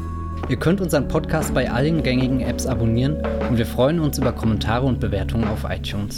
Ihr 0.50 0.58
könnt 0.58 0.82
unseren 0.82 1.08
Podcast 1.08 1.54
bei 1.54 1.70
allen 1.70 2.02
gängigen 2.02 2.40
Apps 2.40 2.66
abonnieren 2.66 3.18
und 3.50 3.58
wir 3.58 3.66
freuen 3.66 4.00
uns 4.00 4.18
über 4.18 4.32
Kommentare 4.32 4.86
und 4.86 5.00
Bewertungen 5.00 5.48
auf 5.48 5.66
iTunes. 5.70 6.18